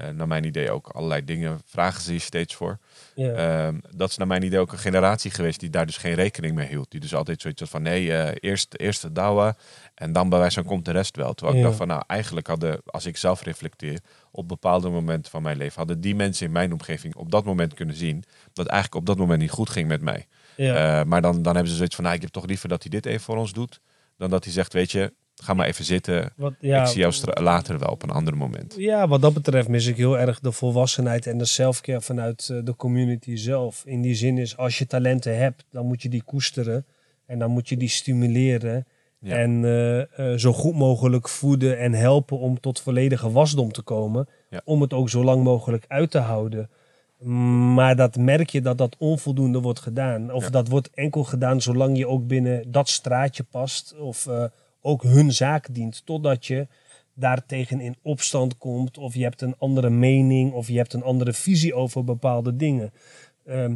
Uh, 0.01 0.09
naar 0.09 0.27
mijn 0.27 0.45
idee 0.45 0.71
ook 0.71 0.89
allerlei 0.89 1.25
dingen 1.25 1.61
vragen 1.65 2.03
ze 2.03 2.13
je 2.13 2.19
steeds 2.19 2.55
voor. 2.55 2.79
Ja. 3.15 3.33
Ehm, 3.33 3.79
dat 3.95 4.11
is 4.11 4.17
naar 4.17 4.27
mijn 4.27 4.43
idee 4.43 4.59
ook 4.59 4.73
een 4.73 4.79
generatie 4.79 5.31
geweest 5.31 5.61
die 5.61 5.71
daar 5.71 5.87
dus 5.87 5.97
geen 5.97 6.15
rekening 6.15 6.55
mee 6.55 6.69
hield. 6.69 6.91
Die 6.91 7.01
dus 7.01 7.15
altijd 7.15 7.41
zoiets 7.41 7.61
had 7.61 7.71
van 7.71 7.83
nee, 7.83 8.13
eh, 8.13 8.35
eerst, 8.41 8.75
eerst 8.77 9.03
de 9.03 9.13
dawa 9.13 9.57
en 9.95 10.13
dan 10.13 10.29
bij 10.29 10.39
wijze 10.39 10.55
van 10.55 10.65
komt 10.65 10.85
de 10.85 10.91
rest 10.91 11.17
wel. 11.17 11.35
Terwijl 11.35 11.59
ik 11.59 11.65
dacht 11.65 11.77
van 11.77 11.87
nou 11.87 12.03
eigenlijk 12.07 12.47
hadden, 12.47 12.81
als 12.87 13.07
ik 13.07 13.17
zelf 13.17 13.43
reflecteer, 13.43 14.01
op 14.31 14.49
bepaalde 14.49 14.89
momenten 14.89 15.31
van 15.31 15.43
mijn 15.43 15.57
leven, 15.57 15.79
hadden 15.79 16.01
die 16.01 16.15
mensen 16.15 16.47
in 16.47 16.53
mijn 16.53 16.73
omgeving 16.73 17.15
op 17.15 17.31
dat 17.31 17.45
moment 17.45 17.75
kunnen 17.75 17.97
zien 17.97 18.25
dat 18.53 18.67
eigenlijk 18.67 19.01
op 19.01 19.07
dat 19.07 19.19
moment 19.19 19.41
niet 19.41 19.51
goed 19.51 19.71
ging 19.71 19.89
met 19.89 20.01
mij. 20.01 20.27
ja. 20.57 21.01
Eh, 21.01 21.05
maar 21.07 21.23
dan, 21.23 21.43
dan 21.43 21.55
hebben 21.55 21.71
ze 21.71 21.77
zoiets 21.77 21.95
van 21.95 22.05
nou 22.05 22.17
ik 22.17 22.23
heb 22.23 22.31
toch 22.31 22.47
liever 22.47 22.69
dat 22.69 22.83
hij 22.83 22.91
dit 22.91 23.07
even 23.07 23.21
voor 23.21 23.37
ons 23.37 23.53
doet, 23.53 23.81
dan 24.17 24.31
dat 24.31 24.45
hij 24.45 24.53
zegt 24.53 24.73
weet 24.73 24.91
je, 24.91 25.13
ga 25.43 25.55
maar 25.55 25.67
even 25.67 25.85
zitten. 25.85 26.33
wat, 26.37 26.55
ja, 26.61 26.81
ik 26.83 26.87
zie 26.89 27.01
jou 27.01 27.43
later 27.43 27.79
wel 27.79 27.89
op 27.89 28.03
een 28.03 28.11
ander 28.11 28.37
moment. 28.37 28.75
Ja, 28.79 29.09
wat 29.09 29.21
dat 29.21 29.35
betreft 29.35 29.69
mis 29.69 29.87
ik 29.87 29.97
heel 29.97 30.19
erg 30.19 30.41
de 30.41 30.53
volwassenheid 30.53 31.27
en 31.27 31.39
de 31.39 31.45
selfcare 31.45 32.01
vanuit 32.01 32.49
eh, 32.53 32.59
de 32.65 32.77
community 32.77 33.37
zelf. 33.37 33.83
In 33.87 34.01
die 34.03 34.15
zin 34.15 34.39
is, 34.39 34.57
als 34.57 34.79
je 34.79 34.87
talenten 34.87 35.39
hebt, 35.39 35.65
dan 35.71 35.87
moet 35.87 36.03
je 36.03 36.09
die 36.09 36.23
koesteren. 36.23 36.87
En 37.27 37.39
dan 37.39 37.51
moet 37.51 37.69
je 37.69 37.77
die 37.77 37.89
stimuleren. 37.89 38.87
Ja. 39.21 39.37
En 39.37 39.65
eh, 39.65 40.01
eh, 40.33 40.39
zo 40.39 40.53
goed 40.53 40.75
mogelijk 40.75 41.29
voeden 41.29 41.79
en 41.79 41.93
helpen 41.93 42.39
om 42.39 42.61
tot 42.61 42.81
volledige 42.81 43.31
wasdom 43.31 43.73
te 43.73 43.83
komen. 43.83 44.29
Ja. 44.51 44.61
Om 44.65 44.81
het 44.81 44.93
ook 44.93 45.09
zo 45.09 45.25
lang 45.25 45.43
mogelijk 45.43 45.85
uit 45.89 46.11
te 46.11 46.19
houden. 46.19 46.71
Maar 47.75 47.97
dat 47.97 48.17
merk 48.17 48.51
je 48.51 48.61
dat 48.61 48.79
dat 48.79 48.97
onvoldoende 48.99 49.61
wordt 49.61 49.81
gedaan. 49.81 50.33
Of 50.33 50.45
Ja. 50.45 50.51
dat 50.51 50.69
wordt 50.69 50.91
enkel 50.95 51.25
gedaan 51.25 51.61
zolang 51.61 51.99
je 51.99 52.09
ook 52.09 52.27
binnen 52.27 52.71
dat 52.71 52.89
straatje 52.89 53.43
past. 53.43 53.95
Of 53.99 54.29
ook 54.87 55.03
hun 55.03 55.33
zaak 55.33 55.75
dient. 55.75 56.07
Totdat 56.07 56.47
je 56.47 56.67
daartegen 57.15 57.81
in 57.81 57.97
opstand 58.03 58.59
komt. 58.59 58.99
Of 58.99 59.15
je 59.15 59.23
hebt 59.23 59.41
een 59.41 59.55
andere 59.59 59.91
mening. 59.91 60.53
Of 60.53 60.69
je 60.69 60.77
hebt 60.77 60.93
een 60.93 61.03
andere 61.03 61.33
visie 61.33 61.75
over 61.75 62.05
bepaalde 62.05 62.57
dingen. 62.57 62.93
Ehm, 63.45 63.75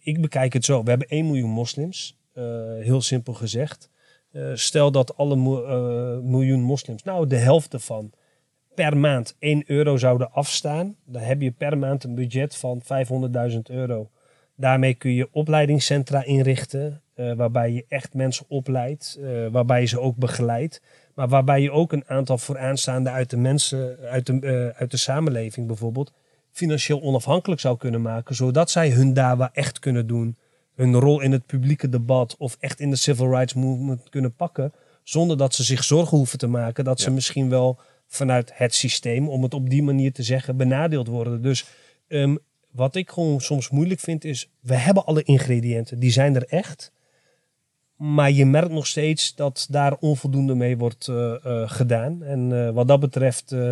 ik 0.00 0.20
bekijk 0.20 0.52
het 0.52 0.64
zo. 0.64 0.82
We 0.82 0.90
hebben 0.90 1.08
1 1.10 1.26
miljoen 1.26 1.50
moslims. 1.50 2.18
eh, 2.32 2.44
heel 2.80 3.00
simpel 3.00 3.32
gezegd. 3.34 3.90
Eh, 4.32 4.50
stel 4.54 4.90
dat 4.90 5.16
alle 5.16 5.34
eh, 5.34 6.22
miljoen 6.28 6.60
moslims, 6.60 7.02
nou 7.02 7.26
de 7.26 7.36
helft 7.36 7.72
ervan, 7.72 8.12
per 8.74 8.96
maand 8.96 9.36
1 9.38 9.62
euro 9.66 9.96
zouden 9.96 10.32
afstaan. 10.32 10.96
Dan 11.04 11.22
heb 11.22 11.40
je 11.40 11.50
per 11.50 11.78
maand 11.78 12.04
een 12.04 12.14
budget 12.14 12.56
van 12.56 12.82
500.000 12.82 13.70
euro. 13.70 14.10
Daarmee 14.56 14.94
kun 14.94 15.12
je 15.12 15.28
opleidingscentra 15.32 16.24
inrichten, 16.24 17.02
eh, 17.16 17.32
waarbij 17.32 17.72
je 17.72 17.84
echt 17.88 18.14
mensen 18.14 18.44
opleidt, 18.48 19.18
eh, 19.20 19.46
waarbij 19.50 19.80
je 19.80 19.86
ze 19.86 20.00
ook 20.00 20.16
begeleidt. 20.16 20.82
Maar 21.14 21.28
waarbij 21.28 21.60
je 21.60 21.70
ook 21.70 21.92
een 21.92 22.04
aantal 22.06 22.38
vooraanstaande 22.38 23.10
uit 23.10 23.30
de 23.30 23.36
mensen, 23.36 23.98
uit 24.10 24.26
de, 24.26 24.40
eh, 24.40 24.80
uit 24.80 24.90
de 24.90 24.96
samenleving 24.96 25.66
bijvoorbeeld, 25.66 26.12
financieel 26.50 27.02
onafhankelijk 27.02 27.60
zou 27.60 27.76
kunnen 27.76 28.02
maken, 28.02 28.34
zodat 28.34 28.70
zij 28.70 28.90
hun 28.90 29.14
dawa 29.14 29.50
echt 29.52 29.78
kunnen 29.78 30.06
doen, 30.06 30.36
hun 30.74 30.94
rol 30.94 31.20
in 31.20 31.32
het 31.32 31.46
publieke 31.46 31.88
debat 31.88 32.36
of 32.38 32.56
echt 32.60 32.80
in 32.80 32.90
de 32.90 32.96
civil 32.96 33.30
rights 33.30 33.54
movement 33.54 34.08
kunnen 34.08 34.34
pakken, 34.34 34.72
zonder 35.02 35.36
dat 35.36 35.54
ze 35.54 35.62
zich 35.62 35.84
zorgen 35.84 36.16
hoeven 36.16 36.38
te 36.38 36.46
maken 36.46 36.84
dat 36.84 37.00
ze 37.00 37.10
misschien 37.10 37.48
wel 37.48 37.78
vanuit 38.06 38.50
het 38.54 38.74
systeem, 38.74 39.28
om 39.28 39.42
het 39.42 39.54
op 39.54 39.70
die 39.70 39.82
manier 39.82 40.12
te 40.12 40.22
zeggen, 40.22 40.56
benadeeld 40.56 41.06
worden. 41.06 41.42
Dus 41.42 41.66
ehm, 42.08 42.36
wat 42.70 42.94
ik 42.94 43.10
gewoon 43.10 43.40
soms 43.40 43.70
moeilijk 43.70 44.00
vind 44.00 44.24
is, 44.24 44.50
we 44.60 44.74
hebben 44.74 45.04
alle 45.04 45.22
ingrediënten, 45.22 45.98
die 45.98 46.10
zijn 46.10 46.34
er 46.34 46.46
echt. 46.48 46.94
Maar 47.96 48.30
je 48.30 48.46
merkt 48.46 48.70
nog 48.70 48.86
steeds 48.86 49.34
dat 49.34 49.66
daar 49.70 49.96
onvoldoende 50.00 50.54
mee 50.54 50.76
wordt 50.76 51.08
eh, 51.08 51.34
eh, 51.44 51.70
gedaan. 51.70 52.22
En 52.22 52.66
eh, 52.66 52.70
wat 52.70 52.88
dat 52.88 53.00
betreft 53.00 53.52
eh, 53.52 53.70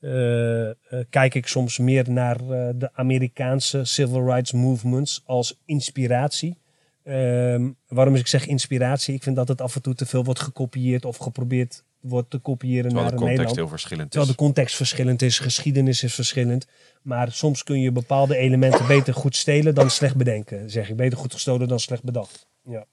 eh, 0.00 0.68
eh, 0.68 0.74
kijk 1.10 1.34
ik 1.34 1.46
soms 1.46 1.78
meer 1.78 2.10
naar 2.10 2.38
de 2.74 2.88
Amerikaanse 2.92 3.84
civil 3.84 4.24
rights 4.24 4.52
movements 4.52 5.22
als 5.26 5.60
inspiratie. 5.64 6.58
Ehm, 7.04 7.68
waarom 7.88 8.14
is 8.14 8.20
ik 8.20 8.26
zeg 8.26 8.46
inspiratie? 8.46 9.14
Ik 9.14 9.22
vind 9.22 9.36
dat 9.36 9.48
het 9.48 9.60
af 9.60 9.74
en 9.74 9.82
toe 9.82 9.94
te 9.94 10.06
veel 10.06 10.24
wordt 10.24 10.40
gekopieerd 10.40 11.04
of 11.04 11.16
geprobeerd 11.16 11.84
wordt 12.00 12.30
te 12.30 12.38
kopiëren 12.38 12.82
Terwijl 12.82 13.02
naar 13.02 13.10
de 13.10 13.16
context 13.16 13.36
Nederland. 13.38 13.56
heel 13.56 13.68
verschillend 13.68 14.04
is. 14.04 14.10
Terwijl 14.10 14.32
de 14.32 14.38
context 14.38 14.76
verschillend 14.76 15.22
is, 15.22 15.38
geschiedenis 15.38 16.02
is 16.02 16.14
verschillend. 16.14 16.66
Maar 17.02 17.32
soms 17.32 17.62
kun 17.62 17.80
je 17.80 17.92
bepaalde 17.92 18.36
elementen 18.36 18.86
beter 18.86 19.14
goed 19.14 19.36
stelen 19.36 19.74
dan 19.74 19.90
slecht 19.90 20.16
bedenken. 20.16 20.70
Zeg 20.70 20.88
ik 20.88 20.96
beter 20.96 21.18
goed 21.18 21.32
gestolen 21.32 21.68
dan 21.68 21.80
slecht 21.80 22.02
bedacht. 22.02 22.46
Ja. 22.64 22.86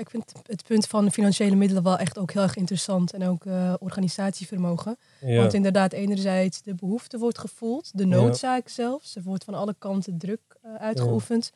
Ik 0.00 0.10
vind 0.10 0.32
het 0.46 0.62
punt 0.66 0.86
van 0.86 1.12
financiële 1.12 1.56
middelen 1.56 1.82
wel 1.82 1.98
echt 1.98 2.18
ook 2.18 2.32
heel 2.32 2.42
erg 2.42 2.56
interessant. 2.56 3.12
En 3.12 3.28
ook 3.28 3.44
eh, 3.44 3.74
organisatievermogen. 3.78 4.98
Ja. 5.20 5.36
Want 5.36 5.54
inderdaad, 5.54 5.92
enerzijds 5.92 6.62
de 6.62 6.74
behoefte 6.74 7.18
wordt 7.18 7.38
gevoeld, 7.38 7.90
de 7.94 8.04
noodzaak 8.04 8.68
zelfs. 8.68 9.16
Er 9.16 9.22
wordt 9.22 9.44
van 9.44 9.54
alle 9.54 9.74
kanten 9.78 10.18
druk 10.18 10.40
eh, 10.62 10.74
uitgeoefend. 10.74 11.52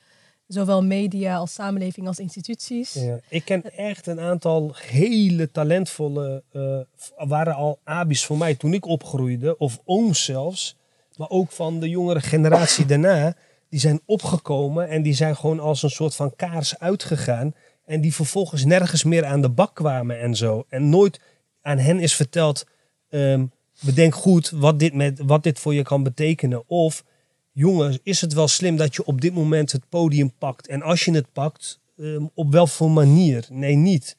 Zowel 0.47 0.83
media 0.83 1.37
als 1.37 1.53
samenleving 1.53 2.07
als 2.07 2.19
instituties. 2.19 2.93
Ja. 2.93 3.19
Ik 3.29 3.45
ken 3.45 3.77
echt 3.77 4.07
een 4.07 4.21
aantal 4.21 4.75
hele 4.75 5.51
talentvolle, 5.51 6.43
eh, 6.53 7.27
waren 7.29 7.55
al 7.55 7.79
abis 7.85 8.25
voor 8.25 8.39
mij 8.39 8.55
toen 8.55 8.75
ik 8.75 8.87
opgroeide, 8.87 9.59
of 9.59 9.81
ooms 9.85 10.25
zelfs, 10.25 10.77
maar 11.17 11.31
ook 11.31 11.51
van 11.51 11.81
de 11.81 11.89
jongere 11.89 12.21
generatie 12.21 12.87
daarna, 12.87 13.37
die 13.69 13.81
zijn 13.81 14.01
opgekomen 14.07 14.89
en 14.89 15.03
die 15.03 15.15
zijn 15.15 15.37
gewoon 15.37 15.61
als 15.61 15.83
een 15.83 15.91
soort 15.91 16.15
van 16.15 16.37
kaars 16.37 16.79
uitgegaan 16.79 17.55
en 17.85 18.01
die 18.01 18.15
vervolgens 18.15 18.65
nergens 18.65 19.05
meer 19.05 19.25
aan 19.25 19.41
de 19.41 19.49
bak 19.49 19.75
kwamen 19.75 20.21
en 20.21 20.37
zo. 20.37 20.65
En 20.69 20.89
nooit 20.89 21.21
aan 21.63 21.79
hen 21.79 22.01
is 22.01 22.15
verteld, 22.15 22.67
ehm, 23.09 23.45
bedenk 23.81 24.15
goed 24.15 24.51
wat 24.51 24.79
dit, 24.79 24.95
met, 24.95 25.21
wat 25.25 25.43
dit 25.43 25.59
voor 25.59 25.75
je 25.75 25.83
kan 25.83 26.03
betekenen. 26.03 26.69
Of, 26.69 27.05
jongens, 27.53 27.99
is 28.03 28.21
het 28.21 28.33
wel 28.33 28.49
slim 28.49 28.77
dat 28.77 28.95
je 28.95 29.05
op 29.05 29.21
dit 29.21 29.35
moment 29.35 29.73
het 29.73 29.89
podium 29.89 30.33
pakt? 30.39 30.67
En 30.69 30.83
als 30.83 31.05
je 31.05 31.13
het 31.13 31.33
pakt, 31.33 31.81
ehm, 31.99 32.25
op 32.35 32.53
welke 32.53 32.71
voor 32.71 32.91
manier? 32.91 33.47
Nee, 33.51 33.75
niet. 33.75 34.17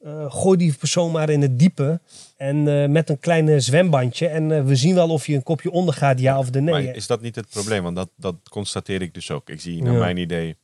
Eh, 0.00 0.32
gooi 0.34 0.58
die 0.58 0.74
persoon 0.74 1.12
maar 1.12 1.30
in 1.30 1.42
het 1.42 1.58
diepe 1.58 2.00
en 2.36 2.68
eh, 2.68 2.88
met 2.88 3.10
een 3.10 3.18
klein 3.18 3.62
zwembandje. 3.62 4.26
En 4.26 4.52
eh, 4.52 4.64
we 4.64 4.76
zien 4.76 4.94
wel 4.94 5.08
of 5.08 5.26
je 5.26 5.34
een 5.34 5.42
kopje 5.42 5.70
ondergaat, 5.70 6.20
ja 6.20 6.38
of 6.38 6.50
de 6.50 6.60
nee. 6.60 6.84
Maar 6.84 6.94
is 6.96 7.06
dat 7.06 7.20
niet 7.20 7.34
het 7.34 7.48
probleem? 7.50 7.82
Want 7.82 7.96
dat, 7.96 8.10
dat 8.16 8.34
constateer 8.50 9.02
ik 9.02 9.14
dus 9.14 9.30
ook. 9.30 9.50
Ik 9.50 9.60
zie 9.60 9.82
naar 9.82 9.92
Ja. 9.92 9.98
mijn 9.98 10.16
idee 10.16 10.56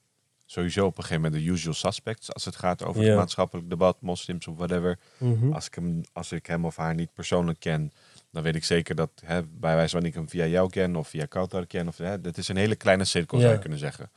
sowieso 0.50 0.86
op 0.86 0.96
een 0.96 1.02
gegeven 1.02 1.22
moment 1.22 1.42
de 1.42 1.50
usual 1.50 1.74
suspects. 1.74 2.32
Als 2.32 2.44
het 2.44 2.56
gaat 2.56 2.84
over 2.84 3.02
het 3.02 3.16
maatschappelijk 3.16 3.70
debat, 3.70 3.96
moslims 4.00 4.46
of 4.46 4.56
whatever. 4.56 4.98
Mhm. 5.18 5.52
Als, 5.52 5.66
ik 5.66 5.74
hem, 5.74 6.00
als 6.12 6.32
ik 6.32 6.46
hem 6.46 6.64
of 6.64 6.76
haar 6.76 6.94
niet 6.94 7.14
persoonlijk 7.14 7.60
ken, 7.60 7.92
dan 8.30 8.42
weet 8.42 8.54
ik 8.54 8.64
zeker 8.64 8.94
dat 8.94 9.10
hè, 9.24 9.42
bij 9.42 9.76
wijze 9.76 9.96
van 9.96 10.06
ik 10.06 10.14
hem 10.14 10.28
via 10.28 10.46
jou 10.46 10.70
ken 10.70 10.96
of 10.96 11.08
via 11.08 11.26
Kautar 11.26 11.66
ken. 11.66 11.88
Of, 11.88 11.96
hè, 11.96 12.20
dat 12.20 12.36
is 12.36 12.48
een 12.48 12.56
hele 12.56 12.76
kleine 12.76 13.04
cirkel 13.04 13.38
zou 13.38 13.52
je 13.52 13.58
kunnen 13.58 13.78
zeggen. 13.78 14.10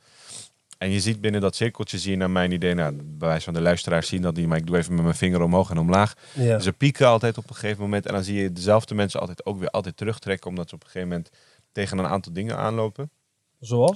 En 0.78 0.90
je 0.90 1.00
ziet 1.00 1.20
binnen 1.20 1.40
dat 1.40 1.56
cirkeltje, 1.56 1.98
zie 1.98 2.10
je 2.10 2.16
naar 2.16 2.30
mijn 2.30 2.52
idee, 2.52 2.74
nou, 2.74 2.92
bij 2.92 3.28
wijze 3.28 3.44
van 3.44 3.54
de 3.54 3.60
luisteraars 3.60 4.08
zien 4.08 4.22
dat 4.22 4.36
niet, 4.36 4.46
maar 4.46 4.58
ik 4.58 4.66
doe 4.66 4.76
even 4.76 4.94
met 4.94 5.02
mijn 5.02 5.16
vinger 5.16 5.42
omhoog 5.42 5.70
en 5.70 5.78
omlaag. 5.78 6.14
Ja. 6.32 6.58
Ze 6.58 6.72
pieken 6.72 7.06
altijd 7.06 7.38
op 7.38 7.48
een 7.48 7.56
gegeven 7.56 7.82
moment 7.82 8.06
en 8.06 8.12
dan 8.12 8.24
zie 8.24 8.42
je 8.42 8.52
dezelfde 8.52 8.94
mensen 8.94 9.20
altijd 9.20 9.46
ook 9.46 9.58
weer 9.58 9.70
altijd 9.70 9.96
terugtrekken, 9.96 10.50
omdat 10.50 10.68
ze 10.68 10.74
op 10.74 10.80
een 10.80 10.90
gegeven 10.90 11.08
moment 11.08 11.30
tegen 11.72 11.98
een 11.98 12.06
aantal 12.06 12.32
dingen 12.32 12.56
aanlopen. 12.56 13.10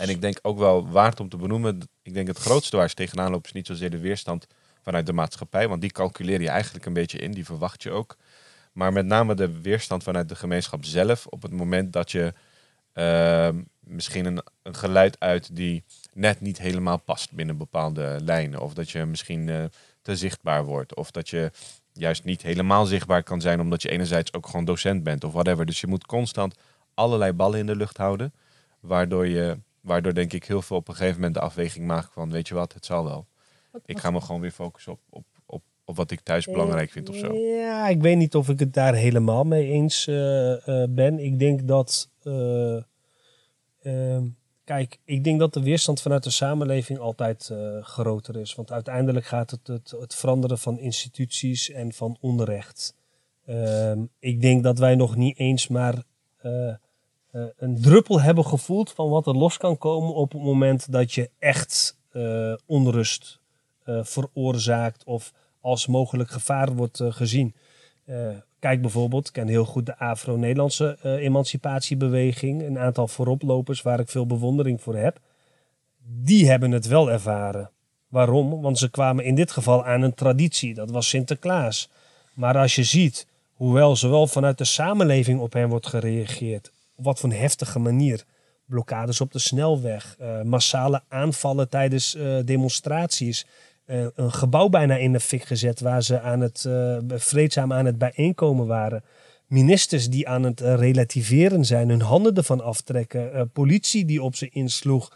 En 0.01 0.09
ik 0.09 0.21
denk 0.21 0.39
ook 0.43 0.59
wel 0.59 0.89
waard 0.89 1.21
om 1.21 1.29
te 1.29 1.37
benoemen. 1.37 1.89
Ik 2.03 2.15
denk 2.15 2.27
het 2.27 2.39
grootste 2.39 2.77
waar 2.77 2.89
ze 2.89 2.95
tegenaan 2.95 3.31
lopen 3.31 3.47
is 3.47 3.53
niet 3.53 3.67
zozeer 3.67 3.91
de 3.91 3.99
weerstand 3.99 4.47
vanuit 4.83 5.07
de 5.07 5.13
maatschappij. 5.13 5.69
Want 5.69 5.81
die 5.81 5.93
calculeer 5.93 6.41
je 6.41 6.49
eigenlijk 6.49 6.87
een 6.87 6.93
beetje 6.93 7.19
in. 7.19 7.33
Die 7.33 7.45
verwacht 7.45 7.83
je 7.83 7.91
ook. 7.91 8.17
Maar 8.73 8.93
met 8.93 9.07
name 9.07 9.35
de 9.35 9.61
weerstand 9.61 10.03
vanuit 10.03 10.29
de 10.29 10.35
gemeenschap 10.35 10.85
zelf. 10.85 11.27
Op 11.27 11.43
het 11.43 11.53
moment 11.53 11.93
dat 11.93 12.11
je 12.11 12.33
ehm, 12.93 13.63
misschien 13.81 14.25
een, 14.25 14.43
een 14.63 14.75
geluid 14.75 15.21
uit 15.21 15.57
die 15.57 15.85
net 16.13 16.41
niet 16.41 16.59
helemaal 16.59 16.99
past 16.99 17.33
binnen 17.33 17.57
bepaalde 17.57 18.19
lijnen. 18.23 18.61
Of 18.61 18.75
dat 18.75 18.91
je 18.91 19.05
misschien 19.05 19.49
eh, 19.49 19.65
te 20.03 20.17
zichtbaar 20.17 20.65
wordt. 20.65 20.95
Of 20.95 21.11
dat 21.11 21.29
je 21.29 21.51
juist 21.93 22.25
niet 22.25 22.43
helemaal 22.43 22.87
zichtbaar 22.87 23.23
kan 23.23 23.41
zijn. 23.41 23.61
Omdat 23.61 23.83
je 23.83 23.91
enerzijds 23.91 24.33
ook 24.33 24.47
gewoon 24.47 24.65
docent 24.65 25.03
bent 25.03 25.25
of 25.25 25.33
whatever. 25.33 25.67
Dus 25.67 25.81
je 25.81 25.87
moet 25.87 26.07
constant 26.07 26.55
allerlei 26.95 27.33
ballen 27.33 27.59
in 27.59 27.67
de 27.67 27.77
lucht 27.77 27.97
houden. 27.97 28.33
Waardoor 28.81 29.27
je, 29.27 29.59
waardoor 29.81 30.15
denk 30.15 30.33
ik 30.33 30.45
heel 30.45 30.63
veel 30.63 30.77
op 30.77 30.89
een 30.89 30.95
gegeven 30.95 31.15
moment 31.17 31.35
de 31.35 31.41
afweging 31.41 31.87
maakt 31.87 32.13
van, 32.13 32.31
weet 32.31 32.49
je 32.49 32.55
wat, 32.55 32.73
het 32.73 32.85
zal 32.85 33.05
wel. 33.05 33.27
Wat- 33.71 33.83
Ik 33.85 33.99
ga 33.99 34.11
me 34.11 34.21
gewoon 34.21 34.41
weer 34.41 34.51
focussen 34.51 34.93
op, 34.93 35.01
op, 35.11 35.25
op, 35.47 35.63
op 35.85 35.97
wat 35.97 36.11
ik 36.11 36.21
thuis 36.21 36.47
belangrijk 36.47 36.91
vind 36.91 37.09
of 37.09 37.17
zo. 37.17 37.33
Ja, 37.35 37.89
ik 37.89 38.01
weet 38.01 38.17
niet 38.17 38.35
of 38.35 38.49
ik 38.49 38.59
het 38.59 38.75
daar 38.75 38.95
helemaal 38.95 39.45
mee 39.45 39.67
eens 39.71 40.07
eh, 40.07 40.83
eh, 40.83 40.89
ben. 40.91 41.19
Ik 41.19 41.39
denk 41.39 41.69
dat. 41.69 42.09
eh, 42.23 42.77
ehm, 43.83 44.27
kijk, 44.65 44.99
ik 45.05 45.25
denk 45.25 45.39
dat 45.39 45.55
de 45.55 45.63
weerstand 45.63 46.01
vanuit 46.01 46.23
de 46.25 46.31
samenleving 46.31 46.99
altijd 46.99 47.49
uh, 47.53 47.83
groter 47.85 48.37
is. 48.37 48.55
Want 48.55 48.73
uiteindelijk 48.73 49.27
gaat 49.27 49.51
het 49.51 49.67
het, 49.67 49.91
het 50.01 50.15
veranderen 50.15 50.59
van 50.59 50.79
instituties 50.79 51.71
en 51.71 51.93
van 51.93 52.17
onrecht. 52.21 52.95
Ehm, 53.47 54.05
ik 54.19 54.41
denk 54.41 54.63
dat 54.63 54.79
wij 54.79 54.95
nog 54.95 55.17
niet 55.17 55.39
eens 55.39 55.69
maar 55.69 56.03
uh, 57.33 57.43
een 57.57 57.81
druppel 57.81 58.21
hebben 58.21 58.45
gevoeld 58.45 58.93
van 58.93 59.09
wat 59.09 59.27
er 59.27 59.37
los 59.37 59.57
kan 59.57 59.79
komen 59.79 60.15
op 60.15 60.33
het 60.33 60.43
moment 60.43 60.93
dat 60.93 61.13
je 61.13 61.31
echt 61.39 61.97
onrust 62.67 63.41
veroorzaakt 63.85 65.05
of 65.05 65.33
als 65.61 65.87
mogelijk 65.87 66.31
gevaar 66.31 66.75
wordt 66.75 67.01
gezien. 67.09 67.55
Kijk 68.59 68.81
bijvoorbeeld, 68.81 69.27
ik 69.27 69.33
ken 69.33 69.49
heel 69.49 69.65
goed 69.65 69.87
de 69.87 69.99
Afro-Nederlandse 69.99 70.99
emancipatiebeweging. 71.03 72.63
Een 72.63 72.79
aantal 72.79 73.09
vooroplopers 73.09 73.83
waar 73.83 74.01
ik 74.01 74.09
veel 74.09 74.27
bewondering 74.27 74.81
voor 74.81 74.97
heb. 74.97 75.19
Die 76.05 76.49
hebben 76.49 76.71
het 76.71 76.87
wel 76.87 77.11
ervaren. 77.11 77.71
Waarom? 78.09 78.61
Want 78.63 78.79
ze 78.79 78.91
kwamen 78.91 79.25
in 79.25 79.35
dit 79.35 79.51
geval 79.51 79.85
aan 79.85 80.03
een 80.03 80.15
traditie. 80.15 80.75
Dat 80.75 80.91
was 80.91 81.09
Sinterklaas. 81.09 81.91
Maar 82.35 82.57
als 82.57 82.75
je 82.75 82.85
ziet, 82.85 83.27
hoewel 83.55 83.97
zowel 83.97 84.27
vanuit 84.27 84.59
de 84.59 84.65
samenleving 84.65 85.41
op 85.41 85.53
hen 85.53 85.69
wordt 85.69 85.87
gereageerd. 85.87 86.73
Op 86.99 87.05
wat 87.05 87.19
voor 87.19 87.31
een 87.31 87.37
heftige 87.37 87.79
manier. 87.79 88.25
Blokkades 88.67 89.21
op 89.21 89.33
de 89.33 89.39
snelweg. 89.39 90.17
Uh, 90.21 90.43
massale 90.43 91.03
aanvallen 91.09 91.69
tijdens 91.69 92.15
uh, 92.15 92.39
demonstraties. 92.45 93.47
Eh, 93.85 94.07
een 94.15 94.33
gebouw 94.33 94.69
bijna 94.69 94.97
in 94.97 95.13
de 95.13 95.21
fik 95.21 95.45
gezet 95.45 95.81
waar 95.81 96.03
ze 96.03 96.21
aan 96.21 96.41
het, 96.41 96.69
vreedzaam 97.09 97.73
aan 97.73 97.85
het 97.85 97.99
bijeenkomen 97.99 98.67
waren. 98.67 99.05
Ministers 99.47 100.09
die 100.09 100.29
aan 100.29 100.43
het 100.43 100.61
relativeren 100.61 101.65
zijn, 101.65 101.89
hun 101.89 102.01
handen 102.01 102.35
ervan 102.35 102.61
aftrekken. 102.61 103.51
politie 103.53 104.05
die 104.05 104.23
op 104.23 104.37
ze 104.37 104.49
insloeg. 104.49 105.13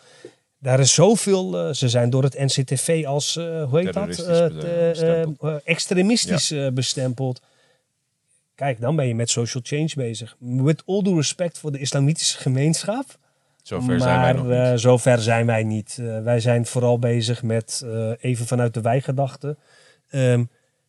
Daar 0.58 0.80
is 0.80 0.94
zoveel. 0.94 1.74
ze 1.74 1.88
zijn 1.88 2.10
door 2.10 2.22
het 2.22 2.38
NCTV 2.38 3.04
als, 3.06 3.34
hoe 3.34 3.68
heet 3.78 3.92
dat? 3.92 5.62
extremistisch 5.64 6.54
bestempeld. 6.74 7.40
Kijk, 8.54 8.80
dan 8.80 8.96
ben 8.96 9.06
je 9.06 9.14
met 9.14 9.30
social 9.30 9.62
change 9.66 9.90
bezig. 9.94 10.36
With 10.38 10.82
all 10.86 11.02
due 11.02 11.14
respect 11.14 11.58
voor 11.58 11.72
de 11.72 11.78
islamitische 11.78 12.38
gemeenschap 12.38 13.18
Zover 13.62 13.88
maar, 13.88 14.00
zijn 14.00 14.20
wij 14.20 14.32
nog 14.32 14.46
niet. 14.46 14.54
Uh, 14.54 14.72
zover 14.74 15.18
zijn 15.22 15.46
wij 15.46 15.62
niet. 15.62 15.96
Uh, 16.00 16.22
wij 16.22 16.40
zijn 16.40 16.66
vooral 16.66 16.98
bezig 16.98 17.42
met, 17.42 17.82
uh, 17.84 18.12
even 18.20 18.46
vanuit 18.46 18.74
de 18.74 18.80
wijgedachte, 18.80 19.56
um, 20.10 20.48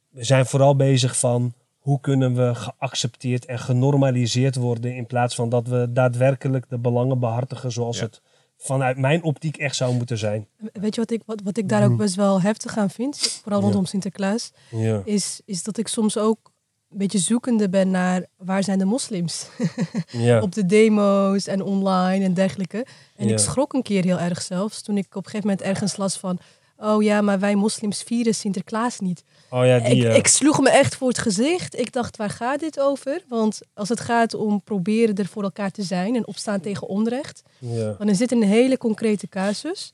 we 0.09 0.23
zijn 0.23 0.45
vooral 0.45 0.75
bezig 0.75 1.17
van 1.17 1.53
hoe 1.79 1.99
kunnen 1.99 2.35
we 2.35 2.55
geaccepteerd 2.55 3.45
en 3.45 3.59
genormaliseerd 3.59 4.55
worden 4.55 4.95
in 4.95 5.05
plaats 5.05 5.35
van 5.35 5.49
dat 5.49 5.67
we 5.67 5.87
daadwerkelijk 5.89 6.65
de 6.69 6.77
belangen 6.77 7.19
behartigen 7.19 7.71
zoals 7.71 7.97
ja. 7.97 8.03
het 8.03 8.21
vanuit 8.57 8.97
mijn 8.97 9.23
optiek 9.23 9.57
echt 9.57 9.75
zou 9.75 9.95
moeten 9.95 10.17
zijn. 10.17 10.47
Weet 10.73 10.95
je 10.95 11.01
wat 11.01 11.11
ik, 11.11 11.21
wat, 11.25 11.41
wat 11.43 11.57
ik 11.57 11.69
daar 11.69 11.85
ook 11.91 11.97
best 11.97 12.15
wel 12.15 12.41
heftig 12.41 12.77
aan 12.77 12.89
vind, 12.89 13.39
vooral 13.41 13.61
rondom 13.61 13.81
ja. 13.81 13.87
Sinterklaas, 13.87 14.51
ja. 14.71 15.01
is, 15.05 15.41
is 15.45 15.63
dat 15.63 15.77
ik 15.77 15.87
soms 15.87 16.17
ook 16.17 16.51
een 16.93 16.99
beetje 16.99 17.19
zoekende 17.19 17.69
ben 17.69 17.91
naar 17.91 18.25
waar 18.37 18.63
zijn 18.63 18.79
de 18.79 18.85
moslims? 18.85 19.47
ja. 20.07 20.41
Op 20.41 20.51
de 20.51 20.65
demo's 20.65 21.47
en 21.47 21.61
online 21.61 22.25
en 22.25 22.33
dergelijke. 22.33 22.85
En 23.15 23.29
ik 23.29 23.39
schrok 23.39 23.73
een 23.73 23.81
keer 23.81 24.03
heel 24.03 24.19
erg 24.19 24.41
zelfs 24.41 24.81
toen 24.81 24.97
ik 24.97 25.05
op 25.09 25.15
een 25.15 25.31
gegeven 25.31 25.47
moment 25.47 25.67
ergens 25.67 25.97
las 25.97 26.17
van... 26.17 26.39
Oh 26.77 27.03
ja, 27.03 27.21
maar 27.21 27.39
wij 27.39 27.55
moslims 27.55 28.03
vieren 28.03 28.35
Sinterklaas 28.35 28.99
niet. 28.99 29.23
Oh 29.49 29.65
ja, 29.65 29.79
die, 29.79 29.95
ik, 29.95 30.03
uh... 30.03 30.15
ik, 30.15 30.27
sloeg 30.27 30.59
me 30.61 30.69
echt 30.69 30.95
voor 30.95 31.07
het 31.07 31.17
gezicht. 31.17 31.79
Ik 31.79 31.91
dacht, 31.91 32.17
waar 32.17 32.29
gaat 32.29 32.59
dit 32.59 32.79
over? 32.79 33.23
Want 33.27 33.59
als 33.73 33.89
het 33.89 33.99
gaat 33.99 34.33
om 34.33 34.61
proberen 34.61 35.15
er 35.15 35.25
voor 35.25 35.43
elkaar 35.43 35.71
te 35.71 35.83
zijn 35.83 36.15
en 36.15 36.27
opstaan 36.27 36.59
tegen 36.59 36.87
onrecht, 36.87 37.41
ja. 37.59 37.95
dan 37.97 38.09
is 38.09 38.17
dit 38.17 38.31
een 38.31 38.43
hele 38.43 38.77
concrete 38.77 39.27
casus. 39.27 39.93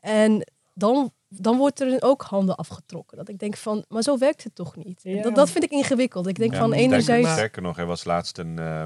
En 0.00 0.46
dan 0.74 1.12
dan 1.40 1.56
wordt 1.56 1.80
er 1.80 2.02
ook 2.02 2.22
handen 2.22 2.56
afgetrokken. 2.56 3.16
Dat 3.16 3.28
ik 3.28 3.38
denk 3.38 3.56
van, 3.56 3.84
maar 3.88 4.02
zo 4.02 4.18
werkt 4.18 4.44
het 4.44 4.54
toch 4.54 4.76
niet? 4.76 5.00
Ja. 5.02 5.22
Dat, 5.22 5.34
dat 5.34 5.50
vind 5.50 5.64
ik 5.64 5.70
ingewikkeld. 5.70 6.26
Ik 6.26 6.36
denk 6.38 6.52
ja, 6.52 6.58
van 6.58 6.72
enerzijds... 6.72 7.32
Sterker 7.32 7.62
nog, 7.62 7.78
er 7.78 7.86
was 7.86 8.04
laatst 8.04 8.38
een 8.38 8.56
uh, 8.58 8.84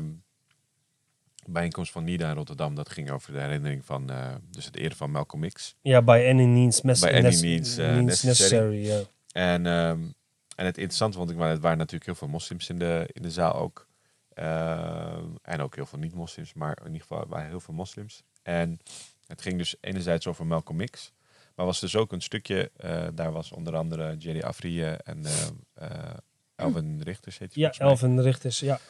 bijeenkomst 1.47 1.93
van 1.93 2.05
NIDA 2.05 2.29
in 2.29 2.37
Rotterdam. 2.37 2.75
Dat 2.75 2.89
ging 2.89 3.11
over 3.11 3.33
de 3.33 3.41
herinnering 3.41 3.85
van 3.85 4.11
uh, 4.11 4.35
dus 4.51 4.65
het 4.65 4.77
eren 4.77 4.97
van 4.97 5.11
Malcolm 5.11 5.49
X. 5.49 5.77
Ja, 5.81 6.03
by 6.03 6.27
any 6.31 6.45
means, 6.45 6.81
by 6.81 7.07
any 7.07 7.41
means, 7.41 7.79
uh, 7.79 7.91
means 7.91 8.23
necessary. 8.23 8.77
necessary 8.77 9.07
en, 9.33 9.67
um, 9.67 10.15
en 10.57 10.65
het 10.65 10.77
interessante 10.77 11.19
vond 11.19 11.31
ik, 11.31 11.37
maar 11.37 11.51
het 11.51 11.61
waren 11.61 11.79
natuurlijk 11.79 12.05
heel 12.05 12.15
veel 12.15 12.29
moslims 12.29 12.69
in 12.69 12.79
de, 12.79 13.09
in 13.13 13.23
de 13.23 13.31
zaal 13.31 13.55
ook. 13.55 13.87
en 15.43 15.61
ook 15.61 15.75
heel 15.75 15.87
veel 15.87 15.99
niet-moslims, 15.99 16.55
maar 16.55 16.79
in 16.79 16.87
ieder 16.87 17.01
geval 17.01 17.25
waren 17.29 17.49
heel 17.49 17.61
veel 17.61 17.75
moslims. 17.75 18.23
En 18.43 18.81
het 19.27 19.43
ging 19.43 19.59
dus 19.59 19.77
enerzijds 19.81 20.27
over 20.27 20.47
Malcolm 20.47 20.85
X. 20.85 21.13
Maar 21.57 21.67
was 21.67 21.81
dus 21.81 21.97
ook 21.97 22.13
een 22.13 22.23
stukje, 22.23 22.71
uh, 22.85 23.07
daar 23.15 23.33
was 23.33 23.53
onder 23.53 23.77
andere 23.77 24.17
Jerry 24.17 24.41
Afri 24.41 24.83
en 24.83 25.23
uh, 25.83 25.89
Elvin 26.57 27.03
Richters. 27.03 27.39
Heet 27.39 27.55
ja, 27.55 27.73
Elvin 27.73 28.21
Richters, 28.21 28.61
ja. 28.61 28.81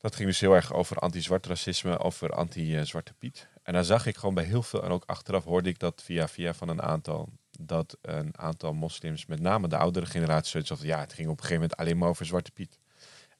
Dat 0.00 0.14
ging 0.14 0.28
dus 0.28 0.40
heel 0.40 0.54
erg 0.54 0.72
over 0.72 0.96
anti-zwart 0.96 1.46
racisme, 1.46 1.98
over 1.98 2.30
anti-zwarte 2.30 3.14
Piet. 3.14 3.48
En 3.62 3.72
daar 3.72 3.84
zag 3.84 4.06
ik 4.06 4.16
gewoon 4.16 4.34
bij 4.34 4.44
heel 4.44 4.62
veel, 4.62 4.82
en 4.82 4.90
ook 4.90 5.04
achteraf 5.06 5.44
hoorde 5.44 5.68
ik 5.68 5.78
dat 5.78 6.02
via 6.04 6.28
via 6.28 6.54
van 6.54 6.68
een 6.68 6.82
aantal, 6.82 7.28
dat 7.60 7.98
een 8.00 8.38
aantal 8.38 8.72
moslims, 8.72 9.26
met 9.26 9.40
name 9.40 9.68
de 9.68 9.76
oudere 9.76 10.06
generatie, 10.06 10.50
zoiets 10.50 10.70
van 10.70 10.86
ja, 10.86 11.00
het 11.00 11.12
ging 11.12 11.28
op 11.28 11.36
een 11.36 11.42
gegeven 11.42 11.62
moment 11.62 11.78
alleen 11.80 11.98
maar 11.98 12.08
over 12.08 12.26
Zwarte 12.26 12.50
Piet. 12.50 12.78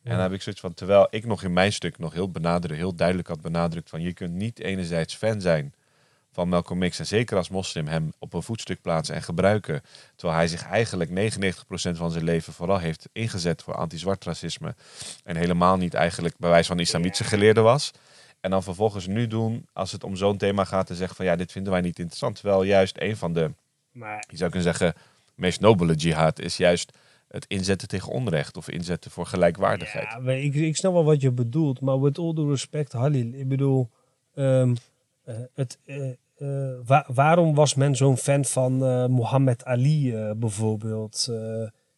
En 0.03 0.11
dan 0.11 0.21
heb 0.21 0.33
ik 0.33 0.43
zoiets 0.43 0.61
van, 0.61 0.75
terwijl 0.75 1.07
ik 1.11 1.27
nog 1.27 1.43
in 1.43 1.53
mijn 1.53 1.73
stuk 1.73 1.99
nog 1.99 2.13
heel 2.13 2.31
heel 2.71 2.95
duidelijk 2.95 3.29
had 3.29 3.41
benadrukt 3.41 3.91
van 3.91 4.03
je 4.03 4.13
kunt 4.13 4.33
niet 4.33 4.59
enerzijds 4.59 5.15
fan 5.15 5.41
zijn 5.41 5.75
van 6.35 6.49
Malcolm 6.49 6.89
X 6.89 6.99
en 6.99 7.07
zeker 7.07 7.37
als 7.37 7.49
moslim 7.49 7.87
hem 7.87 8.13
op 8.19 8.35
een 8.35 8.43
voetstuk 8.43 8.81
plaatsen 8.81 9.15
en 9.15 9.23
gebruiken. 9.23 9.83
Terwijl 10.17 10.39
hij 10.39 10.49
zich 10.49 10.67
eigenlijk 10.67 11.11
99% 11.11 11.97
van 11.97 12.11
zijn 12.11 12.25
leven 12.25 12.53
vooral 12.53 12.79
heeft 12.79 13.09
ingezet 13.13 13.63
voor 13.63 13.75
anti-zwart 13.75 14.25
racisme. 14.25 14.75
En 15.25 15.37
helemaal 15.37 15.77
niet 15.77 15.95
eigenlijk 15.95 16.35
bij 16.39 16.51
wijze 16.51 16.69
van 16.69 16.79
islamitische 16.79 17.25
geleerde 17.25 17.61
was. 17.61 17.91
En 18.41 18.51
dan 18.51 18.63
vervolgens 18.63 19.07
nu 19.07 19.27
doen 19.27 19.67
als 19.73 19.93
het 19.93 20.05
om 20.05 20.17
zo'n 20.17 20.37
thema 20.37 20.65
gaat 20.65 20.87
te 20.87 20.95
zeggen 20.95 21.17
van 21.17 21.25
ja, 21.25 21.37
dit 21.37 21.53
vinden 21.53 21.73
wij 21.73 21.81
niet 21.81 21.99
interessant. 21.99 22.37
Terwijl 22.37 22.63
juist 22.63 22.97
een 23.01 23.17
van 23.17 23.33
de, 23.33 23.51
maar... 23.93 24.25
je 24.31 24.37
zou 24.37 24.51
kunnen 24.51 24.73
zeggen, 24.73 24.95
meest 25.35 25.61
nobele 25.61 25.95
jihad 25.95 26.39
is 26.39 26.57
juist 26.57 26.93
het 27.29 27.45
inzetten 27.49 27.89
tegen 27.89 28.13
onrecht 28.13 28.57
of 28.57 28.69
inzetten 28.69 29.11
voor 29.11 29.27
gelijkwaardigheid. 29.27 30.09
Ja, 30.25 30.33
ik, 30.33 30.55
ik 30.55 30.77
snap 30.77 30.93
wel 30.93 31.05
wat 31.05 31.21
je 31.21 31.31
bedoelt, 31.31 31.81
maar 31.81 32.01
with 32.01 32.19
all 32.19 32.35
due 32.35 32.49
respect, 32.49 32.93
Halil, 32.93 33.33
ik 33.33 33.49
bedoel, 33.49 33.91
um, 34.35 34.77
uh, 35.29 35.37
het, 35.55 35.79
uh, 35.85 36.11
uh, 36.39 37.01
waarom 37.07 37.55
was 37.55 37.75
men 37.75 37.97
zo'n 37.97 38.17
fan 38.17 38.45
van 38.45 38.83
uh, 38.83 39.07
Muhammad 39.07 39.65
Ali 39.65 40.15
uh, 40.15 40.31
bijvoorbeeld? 40.37 41.29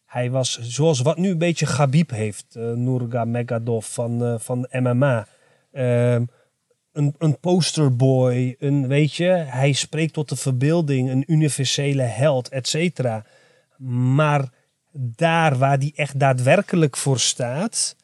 hij 0.05 0.31
was 0.31 0.59
zoals 0.61 1.01
wat 1.01 1.17
nu 1.17 1.29
een 1.29 1.37
beetje 1.37 1.65
Gabib 1.65 2.09
heeft, 2.09 2.45
Nurmagomedov 2.55 3.85
van, 3.85 4.39
van 4.39 4.67
MMA. 4.71 5.27
Ehm, 5.71 6.23
een, 6.93 7.15
een 7.17 7.39
posterboy, 7.39 8.55
een, 8.59 8.87
weet 8.87 9.13
je, 9.13 9.27
hij 9.29 9.71
spreekt 9.71 10.13
tot 10.13 10.29
de 10.29 10.35
verbeelding, 10.35 11.09
een 11.09 11.23
universele 11.27 12.01
held, 12.01 12.49
et 12.49 12.67
cetera. 12.67 13.25
Maar 13.77 14.49
daar 14.91 15.57
waar 15.57 15.77
hij 15.77 15.91
echt 15.95 16.19
daadwerkelijk 16.19 16.97
voor 16.97 17.19
staat, 17.19 17.95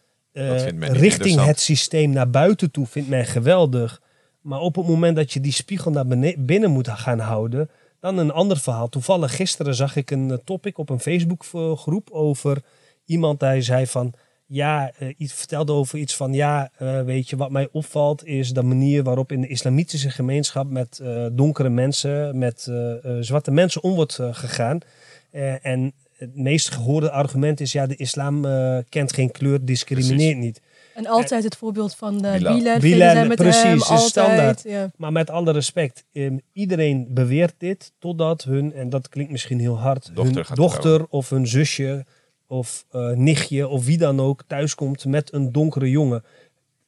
richting 0.80 1.46
het 1.46 1.60
systeem 1.60 2.10
naar 2.10 2.30
buiten 2.30 2.72
toe, 2.72 2.88
vindt 2.88 3.10
men 3.10 3.26
geweldig. 3.26 4.02
Maar 4.44 4.60
op 4.60 4.76
het 4.76 4.88
moment 4.88 5.16
dat 5.16 5.32
je 5.32 5.40
die 5.40 5.52
spiegel 5.52 5.92
naar 5.92 6.36
binnen 6.38 6.72
moet 6.72 6.90
gaan 6.90 7.20
houden, 7.20 7.70
dan 8.04 8.18
een 8.18 8.32
ander 8.32 8.58
verhaal. 8.58 8.90
Toevallig 8.90 9.36
gisteren 9.36 9.76
zag 9.76 9.96
ik 9.96 10.12
een 10.12 10.32
eh, 10.32 10.38
topic 10.44 10.78
op 10.78 10.90
een 10.90 11.00
Facebookgroep 11.00 12.10
over 12.12 12.62
iemand 13.06 13.40
die 13.40 13.62
zei 13.62 13.88
van 13.88 14.14
ja, 14.46 14.92
uh, 15.00 15.14
iets 15.18 15.34
vertelde 15.34 15.72
over 15.72 16.00
iets 16.00 16.16
van 16.16 16.34
ja, 16.34 16.72
uh, 16.82 17.02
weet 17.02 17.30
je, 17.30 17.36
wat 17.36 17.52
mij 17.52 17.70
opvalt 17.72 18.26
is 18.26 18.54
de 18.54 18.64
manier 18.64 19.04
waarop 19.04 19.32
in 19.32 19.42
de 19.42 19.48
islamitische 19.48 20.10
gemeenschap 20.10 20.70
met 20.70 21.00
uh, 21.02 21.26
donkere 21.32 21.70
mensen, 21.70 22.38
met 22.38 22.72
zwarte 23.20 23.52
mensen 23.52 23.84
om 23.84 23.94
wordt 23.94 24.20
gegaan. 24.32 24.80
en 25.62 25.94
het 26.14 26.36
meest 26.36 26.72
gehoorde 26.72 27.12
argument 27.12 27.60
is 27.60 27.72
ja, 27.72 27.88
de 27.88 27.96
islam 27.96 28.42
kent 28.90 29.14
geen 29.14 29.32
kleur, 29.32 29.66
discrimineert 29.66 30.38
niet. 30.38 30.62
En 30.94 31.08
altijd 31.08 31.44
het 31.44 31.56
voorbeeld 31.56 31.96
van 31.96 32.22
de 32.22 32.32
Bilal. 32.38 32.80
Bilal, 32.80 33.26
met 33.26 33.38
precies, 33.38 33.62
hem, 33.62 33.82
altijd, 33.82 34.10
standaard. 34.10 34.64
Ja. 34.64 34.92
Maar 34.98 35.12
met 35.12 35.30
alle 35.30 35.52
respect, 35.52 36.06
um, 36.12 36.42
iedereen 36.54 37.08
beweert 37.10 37.54
dit 37.58 37.92
totdat 38.00 38.44
hun, 38.44 38.74
en 38.74 38.90
dat 38.90 39.10
klinkt 39.10 39.32
misschien 39.32 39.60
heel 39.60 39.80
hard, 39.80 40.12
dochter 40.14 40.46
hun 40.48 40.56
dochter 40.56 41.06
of 41.10 41.30
hun 41.30 41.48
zusje 41.48 42.06
of 42.48 42.86
uh, 42.92 43.10
nichtje 43.10 43.68
of 43.68 43.86
wie 43.86 43.98
dan 43.98 44.20
ook 44.20 44.44
thuiskomt 44.48 45.06
met 45.06 45.34
een 45.34 45.52
donkere 45.52 45.90
jongen. 45.90 46.24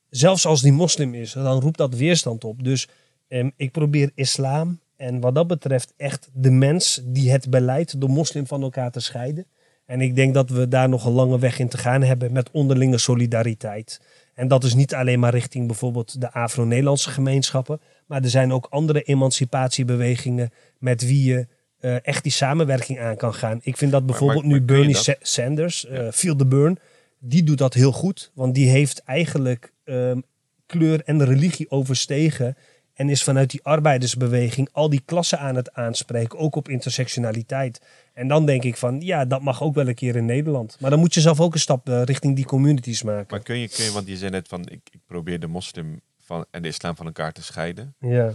Zelfs 0.09 0.45
als 0.45 0.61
die 0.61 0.71
moslim 0.71 1.13
is, 1.13 1.31
dan 1.31 1.61
roept 1.61 1.77
dat 1.77 1.95
weerstand 1.95 2.43
op. 2.43 2.63
Dus 2.63 2.87
um, 3.27 3.51
ik 3.55 3.71
probeer 3.71 4.11
islam 4.15 4.79
en 4.95 5.19
wat 5.19 5.35
dat 5.35 5.47
betreft 5.47 5.93
echt 5.97 6.29
de 6.33 6.51
mens 6.51 7.01
die 7.03 7.31
het 7.31 7.49
beleidt, 7.49 8.01
de 8.01 8.07
moslim 8.07 8.47
van 8.47 8.61
elkaar 8.61 8.91
te 8.91 8.99
scheiden. 8.99 9.45
En 9.85 10.01
ik 10.01 10.15
denk 10.15 10.33
dat 10.33 10.49
we 10.49 10.67
daar 10.67 10.89
nog 10.89 11.05
een 11.05 11.11
lange 11.11 11.39
weg 11.39 11.59
in 11.59 11.67
te 11.67 11.77
gaan 11.77 12.01
hebben 12.03 12.31
met 12.31 12.51
onderlinge 12.51 12.97
solidariteit. 12.97 14.01
En 14.33 14.47
dat 14.47 14.63
is 14.63 14.73
niet 14.73 14.93
alleen 14.93 15.19
maar 15.19 15.33
richting 15.33 15.67
bijvoorbeeld 15.67 16.21
de 16.21 16.31
Afro-Nederlandse 16.31 17.09
gemeenschappen. 17.09 17.81
Maar 18.05 18.23
er 18.23 18.29
zijn 18.29 18.53
ook 18.53 18.67
andere 18.69 19.01
emancipatiebewegingen 19.01 20.49
met 20.79 21.01
wie 21.05 21.23
je 21.23 21.47
uh, 21.81 21.95
echt 22.07 22.23
die 22.23 22.31
samenwerking 22.31 22.99
aan 22.99 23.15
kan 23.17 23.33
gaan. 23.33 23.59
Ik 23.63 23.77
vind 23.77 23.91
dat 23.91 24.05
bijvoorbeeld 24.05 24.41
maar- 24.41 24.49
maar 24.51 24.59
nu 24.59 24.65
Bernie 24.65 24.93
dat? 24.93 25.15
Sanders, 25.21 25.85
eh 25.85 26.07
Feel 26.11 26.35
the 26.35 26.45
Burn, 26.45 26.77
die 27.19 27.43
doet 27.43 27.57
dat 27.57 27.73
heel 27.73 27.91
goed. 27.91 28.31
Want 28.33 28.55
die 28.55 28.69
heeft 28.69 28.99
eigenlijk 29.03 29.73
ehm, 29.83 30.19
kleur 30.65 31.01
en 31.05 31.25
religie 31.25 31.71
overstegen. 31.71 32.57
En 32.95 33.09
is 33.09 33.23
vanuit 33.23 33.49
die 33.51 33.63
arbeidersbeweging 33.63 34.69
al 34.71 34.89
die 34.89 35.01
klassen 35.05 35.39
aan 35.39 35.55
het 35.55 35.73
aanspreken, 35.73 36.39
ook 36.39 36.55
op 36.55 36.69
intersectionaliteit. 36.69 37.81
En 38.13 38.27
dan 38.27 38.45
denk 38.45 38.63
ik 38.63 38.77
van, 38.77 39.01
ja, 39.01 39.25
dat 39.25 39.41
mag 39.41 39.61
ook 39.61 39.75
wel 39.75 39.87
een 39.87 39.95
keer 39.95 40.15
in 40.15 40.25
Nederland. 40.25 40.77
Maar 40.79 40.89
dan 40.89 40.99
moet 40.99 41.13
je 41.13 41.21
zelf 41.21 41.39
ook 41.39 41.53
een 41.53 41.59
stap 41.59 41.89
eh, 41.89 42.03
richting 42.03 42.35
die 42.35 42.45
communities 42.45 43.03
maken. 43.03 43.27
Maar 43.29 43.39
kun 43.43 43.57
je, 43.57 43.69
kun 43.69 43.83
je, 43.83 43.91
want 43.91 44.07
je 44.07 44.17
zei 44.17 44.31
net 44.31 44.47
van, 44.47 44.61
ik, 44.61 44.81
ik 44.91 44.99
probeer 45.07 45.39
de 45.39 45.47
moslim 45.47 46.01
van, 46.19 46.45
en 46.51 46.61
de 46.61 46.67
islam 46.67 46.95
van 46.95 47.05
elkaar 47.05 47.31
te 47.31 47.43
scheiden. 47.43 47.95
Ja. 47.99 48.33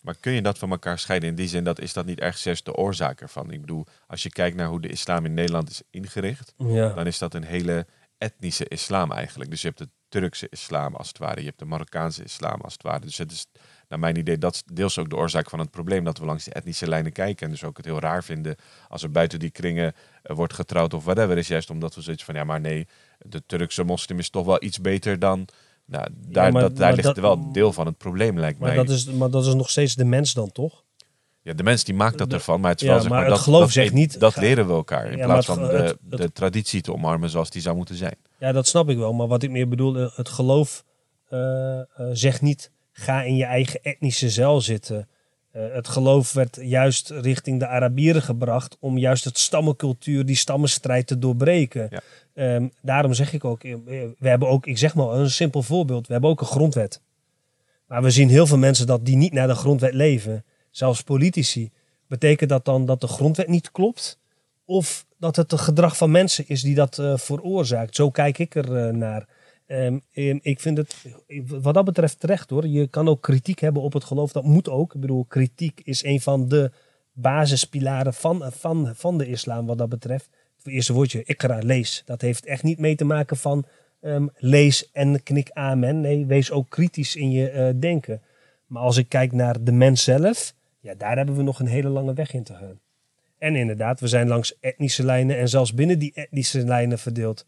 Maar 0.00 0.14
kun 0.20 0.32
je 0.32 0.42
dat 0.42 0.58
van 0.58 0.70
elkaar 0.70 0.98
scheiden? 0.98 1.28
In 1.28 1.34
die 1.34 1.48
zin, 1.48 1.64
dat 1.64 1.80
is 1.80 1.92
dat 1.92 2.06
niet 2.06 2.20
ergens 2.20 2.42
juist 2.42 2.64
de 2.64 2.74
oorzaak 2.74 3.20
ervan? 3.20 3.50
Ik 3.50 3.60
bedoel, 3.60 3.86
als 4.06 4.22
je 4.22 4.30
kijkt 4.30 4.56
naar 4.56 4.68
hoe 4.68 4.80
de 4.80 4.88
islam 4.88 5.24
in 5.24 5.34
Nederland 5.34 5.70
is 5.70 5.82
ingericht, 5.90 6.54
Ja. 6.56 6.88
dan 6.88 7.06
is 7.06 7.18
dat 7.18 7.34
een 7.34 7.44
hele 7.44 7.86
etnische 8.18 8.68
islam 8.68 9.12
eigenlijk. 9.12 9.50
Dus 9.50 9.60
je 9.60 9.66
hebt 9.66 9.78
de 9.78 9.88
Turkse 10.08 10.46
islam 10.50 10.94
als 10.94 11.08
het 11.08 11.18
ware, 11.18 11.40
je 11.40 11.46
hebt 11.46 11.58
de 11.58 11.64
Marokkaanse 11.64 12.24
islam 12.24 12.60
als 12.60 12.72
het 12.72 12.82
ware. 12.82 13.00
Dus 13.00 13.18
het 13.18 13.32
is, 13.32 13.46
naar 13.88 13.98
mijn 13.98 14.16
idee, 14.16 14.38
dat 14.38 14.54
is 14.54 14.62
deels 14.72 14.98
ook 14.98 15.10
de 15.10 15.16
oorzaak 15.16 15.50
van 15.50 15.58
het 15.58 15.70
probleem, 15.70 16.04
dat 16.04 16.18
we 16.18 16.24
langs 16.24 16.44
die 16.44 16.52
etnische 16.52 16.88
lijnen 16.88 17.12
kijken 17.12 17.46
en 17.46 17.52
dus 17.52 17.64
ook 17.64 17.76
het 17.76 17.86
heel 17.86 18.00
raar 18.00 18.24
vinden 18.24 18.56
als 18.88 19.02
er 19.02 19.10
buiten 19.10 19.38
die 19.38 19.50
kringen 19.50 19.92
eh, 20.22 20.36
wordt 20.36 20.52
getrouwd 20.54 20.94
of 20.94 21.04
whatever. 21.04 21.38
Is 21.38 21.48
juist 21.48 21.70
omdat 21.70 21.94
we 21.94 22.00
zoiets 22.00 22.24
van, 22.24 22.34
ja 22.34 22.44
maar 22.44 22.60
nee, 22.60 22.86
de 23.18 23.42
Turkse 23.46 23.84
moslim 23.84 24.18
is 24.18 24.30
toch 24.30 24.46
wel 24.46 24.62
iets 24.62 24.80
beter 24.80 25.18
dan... 25.18 25.44
Nou, 25.84 26.08
daar, 26.16 26.52
maar- 26.52 26.62
dat, 26.62 26.76
daar 26.76 26.86
maar 26.86 26.92
ligt 26.94 27.06
dat- 27.06 27.18
wel 27.18 27.52
deel 27.52 27.72
van 27.72 27.86
het 27.86 27.98
probleem, 27.98 28.38
lijkt 28.38 28.58
Maar, 28.58 28.68
mij. 28.74 28.84
dat 28.84 28.88
is, 28.94 29.04
maar 29.06 29.30
dat 29.30 29.46
is 29.46 29.54
nog 29.54 29.70
steeds 29.70 29.94
de 29.94 30.04
mens 30.04 30.34
dan, 30.34 30.52
toch? 30.52 30.84
Ja, 31.42 31.52
de 31.54 31.62
mens 31.62 31.84
die 31.84 31.94
maakt 31.94 32.18
dat 32.18 32.30
De- 32.30 32.36
ervan, 32.36 32.60
maar 32.60 32.70
het 32.70 32.80
is 32.80 32.86
ja, 32.86 32.92
wel 32.92 33.02
zeg 33.02 33.10
maar 33.10 33.28
dat, 33.28 33.38
geloof 33.38 33.60
dat, 33.60 33.70
zegt 33.70 33.92
niet- 33.92 34.20
dat 34.20 34.36
leren 34.36 34.66
we 34.66 34.72
elkaar 34.72 35.10
in 35.10 35.18
Ja, 35.18 35.24
plaats 35.24 35.46
van 35.46 35.58
de, 35.58 35.66
het- 35.66 35.96
het- 36.10 36.18
de 36.20 36.32
traditie 36.32 36.80
te 36.80 36.92
omarmen 36.92 37.30
zoals 37.30 37.50
die 37.50 37.62
zou 37.62 37.76
moeten 37.76 37.94
zijn. 37.94 38.16
Ja, 38.38 38.52
dat 38.52 38.66
snap 38.66 38.88
ik 38.88 38.96
wel. 38.96 39.12
Maar 39.12 39.26
wat 39.26 39.42
ik 39.42 39.50
meer 39.50 39.68
bedoel, 39.68 39.96
eh, 39.96 40.16
het 40.16 40.28
geloof 40.28 40.84
eh, 41.28 41.80
zegt 42.12 42.40
niet, 42.42 42.70
ga 42.98 43.22
in 43.22 43.36
je 43.36 43.44
eigen 43.44 43.82
etnische 43.82 44.30
zeil 44.30 44.60
zitten. 44.60 45.08
Eh, 45.50 45.62
het 45.72 45.88
geloof 45.88 46.32
werd 46.32 46.58
juist 46.60 47.10
richting 47.10 47.58
de 47.58 47.66
Arabieren 47.66 48.22
gebracht 48.22 48.76
om 48.80 48.98
juist 48.98 49.24
het 49.24 49.38
stammencultuur, 49.38 50.26
die 50.26 50.36
stammenstrijd 50.36 51.06
te 51.06 51.18
doorbreken. 51.18 51.88
Ja. 51.90 52.00
Ehm, 52.34 52.68
daarom 52.82 53.14
zeg 53.14 53.32
ik 53.32 53.44
ook, 53.44 53.64
eh, 53.64 53.74
we 54.18 54.28
hebben 54.28 54.48
ook, 54.48 54.66
ik 54.66 54.78
zeg 54.78 54.94
maar 54.94 55.08
een 55.08 55.30
simpel 55.30 55.62
voorbeeld, 55.62 56.06
we 56.06 56.12
hebben 56.12 56.30
ook 56.30 56.40
een 56.40 56.46
grondwet. 56.46 57.00
Maar 57.86 58.02
we 58.02 58.10
zien 58.10 58.28
heel 58.28 58.46
veel 58.46 58.58
mensen 58.58 58.86
dat 58.86 59.04
die 59.04 59.16
niet 59.16 59.32
naar 59.32 59.46
de 59.46 59.54
grondwet 59.54 59.94
leven, 59.94 60.44
zelfs 60.70 61.02
politici. 61.02 61.70
Betekent 62.06 62.50
dat 62.50 62.64
dan 62.64 62.86
dat 62.86 63.00
de 63.00 63.08
grondwet 63.08 63.48
niet 63.48 63.70
klopt? 63.70 64.18
Of 64.64 65.06
dat 65.18 65.36
het 65.36 65.50
het 65.50 65.60
gedrag 65.60 65.96
van 65.96 66.10
mensen 66.10 66.48
is 66.48 66.62
die 66.62 66.74
dat 66.74 66.98
eh, 66.98 67.16
veroorzaakt? 67.16 67.94
Zo 67.94 68.10
kijk 68.10 68.38
ik 68.38 68.54
er 68.54 68.94
naar. 68.94 69.26
Ehm, 69.68 69.98
ehm, 70.12 70.38
ik 70.42 70.60
vind 70.60 70.76
het 70.76 70.94
wat 71.46 71.74
dat 71.74 71.84
betreft 71.84 72.20
terecht 72.20 72.50
hoor. 72.50 72.66
Je 72.66 72.86
kan 72.86 73.08
ook 73.08 73.22
kritiek 73.22 73.58
hebben 73.58 73.82
op 73.82 73.92
het 73.92 74.04
geloof. 74.04 74.32
Dat 74.32 74.44
moet 74.44 74.68
ook. 74.68 74.94
Ik 74.94 75.00
bedoel, 75.00 75.24
kritiek 75.24 75.80
is 75.84 76.04
een 76.04 76.20
van 76.20 76.48
de 76.48 76.70
basispilaren 77.12 78.14
van, 78.14 78.52
van, 78.52 78.92
van 78.94 79.18
de 79.18 79.26
islam 79.26 79.66
wat 79.66 79.78
dat 79.78 79.88
betreft. 79.88 80.28
Het 80.56 80.72
eerste 80.72 80.92
woordje, 80.92 81.22
ikra, 81.24 81.58
lees. 81.58 82.02
Dat 82.04 82.20
heeft 82.20 82.46
echt 82.46 82.62
niet 82.62 82.78
mee 82.78 82.94
te 82.94 83.04
maken 83.04 83.36
van 83.36 83.64
ehm, 84.00 84.26
lees 84.36 84.90
en 84.92 85.22
knik 85.22 85.50
amen. 85.52 86.00
Nee, 86.00 86.26
wees 86.26 86.50
ook 86.50 86.68
kritisch 86.68 87.16
in 87.16 87.30
je 87.30 87.50
eh, 87.50 87.68
denken. 87.76 88.22
Maar 88.66 88.82
als 88.82 88.96
ik 88.96 89.08
kijk 89.08 89.32
naar 89.32 89.64
de 89.64 89.72
mens 89.72 90.04
zelf, 90.04 90.54
ja, 90.80 90.94
daar 90.94 91.16
hebben 91.16 91.36
we 91.36 91.42
nog 91.42 91.60
een 91.60 91.66
hele 91.66 91.88
lange 91.88 92.14
weg 92.14 92.32
in 92.32 92.42
te 92.42 92.54
gaan. 92.54 92.80
En 93.38 93.56
inderdaad, 93.56 94.00
we 94.00 94.06
zijn 94.06 94.28
langs 94.28 94.58
etnische 94.60 95.04
lijnen 95.04 95.36
en 95.36 95.48
zelfs 95.48 95.74
binnen 95.74 95.98
die 95.98 96.12
etnische 96.14 96.64
lijnen 96.64 96.98
verdeeld. 96.98 97.46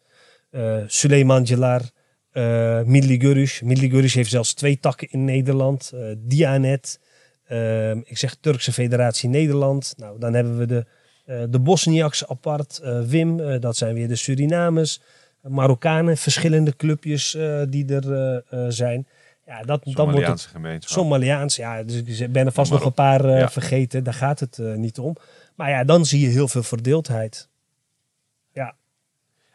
Eh 0.50 0.76
Suleiman 0.86 1.42
Jalar, 1.42 1.82
eh 2.32 2.82
Milli 2.84 3.18
Görüş. 3.18 3.62
Milli 3.64 3.88
Görüş 3.90 4.16
heeft 4.16 4.30
zelfs 4.30 4.54
twee 4.54 4.76
takken 4.76 5.08
in 5.10 5.26
Nederland. 5.26 5.80
eh, 5.94 6.16
Dianet, 6.30 7.00
eh, 7.44 7.90
ik 7.90 8.18
zeg 8.18 8.34
Turkse 8.40 8.72
Federatie 8.72 9.28
Nederland. 9.28 9.94
Nou, 9.96 10.18
dan 10.18 10.34
hebben 10.34 10.58
we 10.58 10.66
de, 10.66 10.86
eh 11.24 11.42
de 11.50 11.58
Bosniaks 11.58 12.26
apart. 12.26 12.80
Wim, 13.06 13.60
dat 13.60 13.76
zijn 13.76 13.94
weer 13.94 14.08
de 14.08 14.16
Surinamers. 14.16 15.00
Marokkanen, 15.42 16.16
verschillende 16.16 16.76
clubjes 16.76 17.36
die 17.68 17.94
er 18.00 18.42
zijn. 18.72 19.06
Ja, 19.46 19.62
dat, 19.62 19.80
dan 19.84 20.10
wordt 20.10 20.26
het 20.26 20.40
gemeenschap. 20.40 20.98
Somaliaans, 20.98 21.56
ja, 21.56 21.82
dus 21.82 22.20
ik 22.20 22.32
ben 22.32 22.46
er 22.46 22.52
vast 22.52 22.70
Ja, 22.70 22.76
nog 22.76 22.86
een 22.86 22.92
paar 22.92 23.28
ja. 23.28 23.50
vergeten. 23.50 24.04
Daar 24.04 24.14
gaat 24.14 24.40
het 24.40 24.58
niet 24.58 24.98
om. 24.98 25.16
Maar 25.54 25.70
ja, 25.70 25.84
dan 25.84 26.04
zie 26.06 26.20
je 26.20 26.28
heel 26.28 26.48
veel 26.48 26.62
verdeeldheid. 26.62 27.48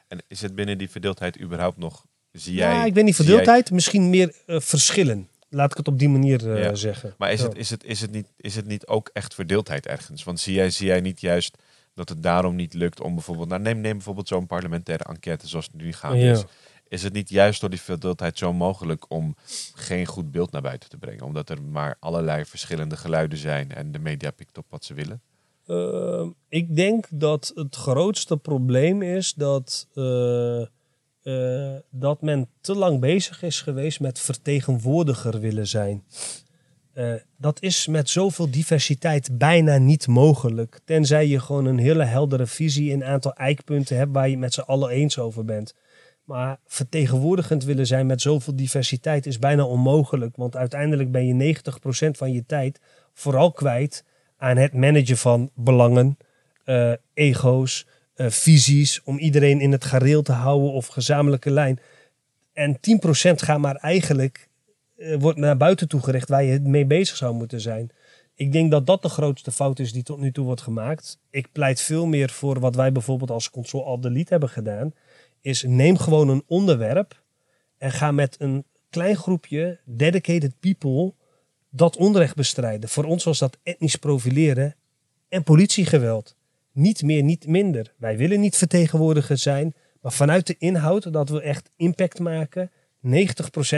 En 0.07 0.21
is 0.27 0.41
het 0.41 0.55
binnen 0.55 0.77
die 0.77 0.89
verdeeldheid 0.89 1.41
überhaupt 1.41 1.77
nog, 1.77 2.05
zie 2.36 2.54
jij... 2.54 2.74
ja, 2.74 2.86
ik 2.86 2.93
weet 2.93 3.04
niet 3.04 3.15
jij- 3.17 3.26
verdeeldheid, 3.26 3.71
misschien 3.71 4.10
meer 4.10 4.36
eh, 4.45 4.60
verschillen. 4.60 5.28
Laat 5.50 5.71
ik 5.71 5.78
het 5.78 5.88
op 5.88 6.00
die 6.00 6.10
manier 6.10 6.52
eh, 6.54 6.63
Ja. 6.63 6.76
zeggen. 6.76 7.15
Maar 7.17 7.32
is 7.32 7.39
Ja. 7.41 7.48
het, 7.48 7.58
is, 7.58 7.69
het, 7.69 7.84
is, 7.84 8.02
het 8.02 8.12
niet, 8.12 8.28
is 8.38 8.56
het 8.56 8.65
niet 8.65 8.88
ook 8.88 9.10
echt 9.13 9.34
verdeeldheid 9.34 9.86
ergens? 9.88 10.24
Want 10.24 10.39
zie 10.39 10.54
jij, 10.54 10.69
zie 10.69 10.88
jij 10.88 11.02
niet 11.02 11.21
juist 11.21 11.58
dat 11.93 12.10
het 12.10 12.24
daarom 12.24 12.56
niet 12.56 12.74
lukt 12.74 13.02
om 13.02 13.13
bijvoorbeeld... 13.13 13.50
Nou, 13.50 13.62
neem, 13.62 13.80
neem 13.82 13.93
bijvoorbeeld 13.93 14.28
zo'n 14.28 14.45
parlementaire 14.48 15.04
enquête 15.04 15.48
zoals 15.48 15.65
het 15.65 15.76
nu 15.76 15.93
gaande 15.93 16.17
Ja. 16.17 16.32
is. 16.32 16.43
Is 16.88 17.04
het 17.04 17.13
niet 17.13 17.30
juist 17.30 17.62
door 17.62 17.69
die 17.69 17.82
verdeeldheid 17.82 18.38
zo 18.38 18.54
mogelijk 18.54 19.06
om 19.12 19.36
geen 19.74 20.06
goed 20.06 20.32
beeld 20.32 20.52
naar 20.52 20.62
buiten 20.62 20.89
te 20.89 20.98
brengen? 20.98 21.24
Omdat 21.26 21.50
er 21.50 21.62
maar 21.62 21.98
allerlei 22.00 22.45
verschillende 22.45 22.98
geluiden 22.98 23.38
zijn 23.38 23.71
en 23.71 23.91
de 23.91 24.00
media 24.00 24.32
pikt 24.32 24.58
op 24.58 24.65
wat 24.69 24.86
ze 24.86 24.93
willen? 24.93 25.21
Ehm, 25.67 26.30
ik 26.50 26.76
denk 26.76 27.06
dat 27.10 27.52
het 27.56 27.76
grootste 27.76 28.38
probleem 28.38 29.02
is 29.02 29.34
dat, 29.34 29.88
eh, 31.25 31.73
dat 31.89 32.21
men 32.21 32.49
te 32.61 32.75
lang 32.75 32.99
bezig 32.99 33.43
is 33.43 33.61
geweest 33.61 33.99
met 33.99 34.19
vertegenwoordiger 34.19 35.39
willen 35.39 35.67
zijn. 35.67 36.03
Eh, 36.93 37.13
dat 37.38 37.61
is 37.61 37.88
met 37.88 38.09
zoveel 38.09 38.51
diversiteit 38.51 39.38
bijna 39.38 39.77
niet 39.77 40.07
mogelijk. 40.07 40.79
Tenzij 40.83 41.27
je 41.27 41.39
gewoon 41.39 41.65
een 41.65 41.77
hele 41.77 42.03
heldere 42.03 42.47
visie, 42.47 42.93
een 42.93 43.03
aantal 43.03 43.33
eikpunten 43.33 43.97
hebt 43.97 44.11
waar 44.11 44.29
je 44.29 44.38
met 44.38 44.53
z'n 44.53 44.59
allen 44.59 44.89
eens 44.89 45.19
over 45.19 45.45
bent. 45.45 45.75
Maar 46.23 46.59
vertegenwoordigend 46.65 47.63
willen 47.63 47.88
zijn 47.88 48.05
met 48.05 48.21
zoveel 48.21 48.55
diversiteit 48.55 49.25
is 49.25 49.39
bijna 49.39 49.65
onmogelijk. 49.65 50.35
Want 50.35 50.55
uiteindelijk 50.55 51.11
ben 51.11 51.27
je 51.27 51.33
90% 51.33 52.17
van 52.17 52.31
je 52.31 52.45
tijd 52.45 52.81
vooral 53.13 53.51
kwijt 53.51 54.03
aan 54.38 54.57
het 54.57 54.73
managen 54.73 55.17
van 55.17 55.51
belangen, 55.55 56.17
eh, 56.63 56.91
ego's, 57.13 57.88
eh, 58.15 58.30
visies, 58.30 59.01
om 59.04 59.17
iedereen 59.17 59.60
in 59.62 59.71
het 59.71 59.86
gareel 59.86 60.21
te 60.21 60.32
houden 60.32 60.71
of 60.71 60.88
gezamenlijke 60.88 61.51
lijn. 61.51 61.80
En 62.54 62.80
10% 62.80 63.41
gaat 63.41 63.60
maar 63.60 63.75
eigenlijk, 63.75 64.49
eh, 64.97 65.15
wordt 65.19 65.39
naar 65.39 65.58
buiten 65.58 65.88
toe 65.88 66.01
gericht 66.01 66.30
waar 66.30 66.43
je 66.43 66.60
mee 66.60 66.86
bezig 66.86 67.15
zou 67.15 67.34
moeten 67.34 67.62
zijn. 67.62 67.91
Ik 68.36 68.51
denk 68.51 68.71
dat 68.71 68.86
dat 68.86 69.01
de 69.01 69.10
grootste 69.10 69.51
fout 69.51 69.80
is 69.80 69.91
die 69.91 70.04
tot 70.04 70.19
nu 70.19 70.32
toe 70.32 70.45
wordt 70.45 70.62
gemaakt. 70.62 71.19
Ik 71.30 71.51
pleit 71.51 71.82
veel 71.82 72.06
meer 72.06 72.30
voor 72.30 72.60
wat 72.60 72.75
wij 72.75 72.91
bijvoorbeeld 72.91 73.32
als 73.32 73.49
Control 73.49 73.86
Alt 73.86 74.04
Delete 74.04 74.32
hebben 74.32 74.49
gedaan. 74.49 74.93
Is 75.41 75.63
neem 75.63 75.97
gewoon 75.97 76.30
een 76.30 76.43
onderwerp 76.47 77.23
en 77.78 77.91
ga 77.91 78.12
met 78.12 78.36
een 78.39 78.65
klein 78.89 79.15
groepje 79.15 79.80
dedicated 79.86 80.60
people 80.60 81.13
dat 81.69 81.97
onrecht 81.97 82.36
bestrijden. 82.36 82.89
Voor 82.89 83.04
ons 83.04 83.23
was 83.23 83.39
dat 83.39 83.58
etnisch 83.63 83.95
profileren 83.95 84.75
en 85.30 85.43
politiegeweld. 85.43 86.35
Niet 86.75 87.03
meer, 87.03 87.23
niet 87.23 87.47
minder. 87.47 87.93
Wij 87.97 88.17
willen 88.17 88.39
niet 88.39 88.57
vertegenwoordiger 88.57 89.38
zijn, 89.38 89.73
maar 90.01 90.11
vanuit 90.11 90.47
de 90.47 90.55
inhoud 90.57 91.13
dat 91.13 91.29
we 91.29 91.41
echt 91.41 91.71
impact 91.75 92.19
maken. 92.19 92.71
90% 93.01 93.09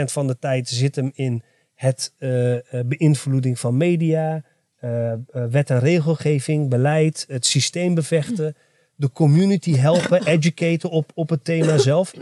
van 0.04 0.26
de 0.26 0.38
tijd 0.38 0.68
zit 0.68 0.96
hem 0.96 1.10
in 1.14 1.42
het 1.74 2.14
eh, 2.18 2.54
eh, 2.56 2.86
beïnvloeding 2.86 3.58
van 3.58 3.76
media, 3.76 4.44
eh, 4.76 5.12
wet 5.30 5.70
en 5.70 5.78
regelgeving, 5.78 6.68
beleid, 6.68 7.24
het 7.28 7.46
systeem 7.46 7.94
bevechten, 7.94 8.56
de 8.94 9.12
community 9.12 9.74
helpen, 9.74 10.26
educaten 10.34 10.90
op, 10.90 11.10
op 11.14 11.28
het 11.28 11.44
thema 11.44 11.78
zelf. 11.78 12.14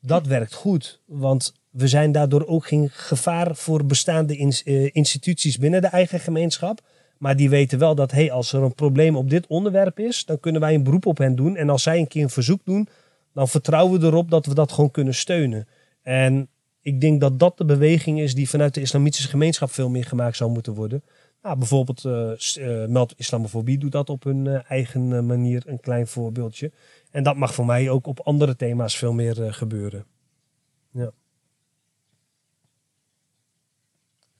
Dat 0.00 0.26
werkt 0.26 0.54
goed, 0.54 1.00
want 1.06 1.54
we 1.70 1.88
zijn 1.88 2.12
daardoor 2.12 2.46
ook 2.46 2.66
geen 2.66 2.90
gevaar 2.90 3.56
voor 3.56 3.86
bestaande 3.86 4.36
ins- 4.36 4.62
instituties 4.92 5.58
binnen 5.58 5.80
de 5.80 5.86
eigen 5.86 6.20
gemeenschap. 6.20 6.80
Maar 7.20 7.36
die 7.36 7.50
weten 7.50 7.78
wel 7.78 7.94
dat 7.94 8.10
hey, 8.10 8.32
als 8.32 8.52
er 8.52 8.62
een 8.62 8.74
probleem 8.74 9.16
op 9.16 9.30
dit 9.30 9.46
onderwerp 9.46 9.98
is, 9.98 10.24
dan 10.24 10.40
kunnen 10.40 10.60
wij 10.60 10.74
een 10.74 10.82
beroep 10.82 11.06
op 11.06 11.18
hen 11.18 11.36
doen. 11.36 11.56
En 11.56 11.70
als 11.70 11.82
zij 11.82 11.98
een 11.98 12.08
keer 12.08 12.22
een 12.22 12.30
verzoek 12.30 12.60
doen, 12.64 12.88
dan 13.34 13.48
vertrouwen 13.48 14.00
we 14.00 14.06
erop 14.06 14.30
dat 14.30 14.46
we 14.46 14.54
dat 14.54 14.72
gewoon 14.72 14.90
kunnen 14.90 15.14
steunen. 15.14 15.68
En 16.02 16.48
ik 16.80 17.00
denk 17.00 17.20
dat 17.20 17.38
dat 17.38 17.58
de 17.58 17.64
beweging 17.64 18.20
is 18.20 18.34
die 18.34 18.48
vanuit 18.48 18.74
de 18.74 18.80
islamitische 18.80 19.28
gemeenschap 19.28 19.70
veel 19.70 19.88
meer 19.88 20.04
gemaakt 20.04 20.36
zou 20.36 20.50
moeten 20.50 20.74
worden. 20.74 21.02
Nou, 21.42 21.58
bijvoorbeeld 21.58 22.04
eh, 22.04 22.86
Meld 22.86 23.14
Islamofobie 23.16 23.78
doet 23.78 23.92
dat 23.92 24.10
op 24.10 24.24
hun 24.24 24.46
eh, 24.46 24.70
eigen 24.70 25.26
manier, 25.26 25.62
een 25.66 25.80
klein 25.80 26.06
voorbeeldje. 26.06 26.72
En 27.10 27.22
dat 27.22 27.36
mag 27.36 27.54
voor 27.54 27.66
mij 27.66 27.90
ook 27.90 28.06
op 28.06 28.20
andere 28.20 28.56
thema's 28.56 28.96
veel 28.96 29.12
meer 29.12 29.54
gebeuren. 29.54 30.04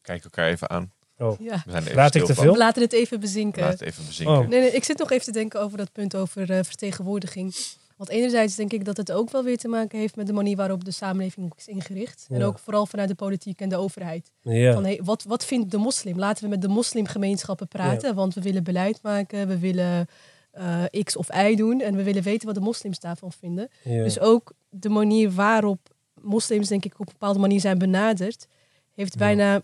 Kijk 0.02 0.24
elkaar 0.24 0.48
even 0.48 0.70
aan. 0.70 0.92
Oh, 1.20 1.40
Ja. 1.40 1.62
We 1.64 1.70
zijn 1.70 1.83
even 1.83 1.92
Praat 1.94 2.14
ik 2.14 2.24
te 2.24 2.35
veel? 2.35 2.52
We 2.52 2.59
laten 2.59 2.83
het 2.83 2.92
even 2.92 3.20
bezinken. 3.20 3.62
Laat 3.62 3.72
het 3.72 3.80
even 3.80 4.06
bezinken. 4.06 4.35
Oh. 4.38 4.48
Nee, 4.48 4.61
nee, 4.61 4.70
ik 4.70 4.85
zit 4.85 4.98
nog 4.98 5.11
even 5.11 5.24
te 5.24 5.33
denken 5.33 5.61
over 5.61 5.78
dat 5.78 5.92
punt 5.92 6.16
over 6.16 6.50
eh, 6.50 6.59
vertegenwoordiging. 6.62 7.54
Want 7.96 8.12
enerzijds 8.12 8.54
denk 8.54 8.72
ik 8.72 8.85
dat 8.85 8.96
het 8.96 9.12
ook 9.12 9.30
wel 9.30 9.44
weer 9.44 9.59
te 9.59 9.68
maken 9.68 9.98
heeft 9.98 10.16
met 10.16 10.26
de 10.26 10.33
manier 10.33 10.56
waarop 10.56 10.85
de 10.85 10.90
samenleving 10.90 11.46
ook 11.46 11.59
is 11.59 11.66
ingericht. 11.68 12.26
En 12.30 12.42
ook 12.42 12.59
vooral 12.59 12.87
vanuit 12.87 13.09
de 13.09 13.14
politiek 13.14 13.61
en 13.61 13.68
de 13.68 13.76
overheid. 13.76 14.33
Ja. 14.40 14.72
Van, 14.72 14.85
hey, 14.85 15.00
wat, 15.04 15.24
wat 15.24 15.44
vindt 15.44 15.70
de 15.70 15.76
moslim? 15.76 16.18
Laten 16.18 16.44
we 16.44 16.50
met 16.50 16.62
de 16.62 16.68
moslimgemeenschappen 16.68 17.68
praten. 17.68 18.14
Want 18.14 18.35
we 18.35 18.42
willen 18.42 18.64
beleid 18.64 18.98
maken, 19.02 19.48
we 19.48 19.59
willen 19.59 20.06
eh, 20.50 20.85
X 21.04 21.16
of 21.16 21.28
Y 21.37 21.54
doen. 21.54 21.80
En 21.80 21.96
we 21.96 22.02
willen 22.02 22.22
weten 22.22 22.46
wat 22.46 22.54
de 22.54 22.61
moslims 22.61 23.00
daarvan 23.00 23.33
vinden. 23.33 23.68
ja. 23.85 24.02
Dus 24.02 24.20
ook 24.20 24.52
de 24.70 24.88
manier 24.88 25.30
waarop 25.30 25.80
moslims, 26.20 26.68
denk 26.68 26.85
ik, 26.85 26.92
op 26.92 27.06
een 27.06 27.12
bepaalde 27.12 27.38
manier 27.38 27.61
zijn 27.61 27.78
benaderd, 27.78 28.46
heeft 28.94 29.16
bijna, 29.16 29.62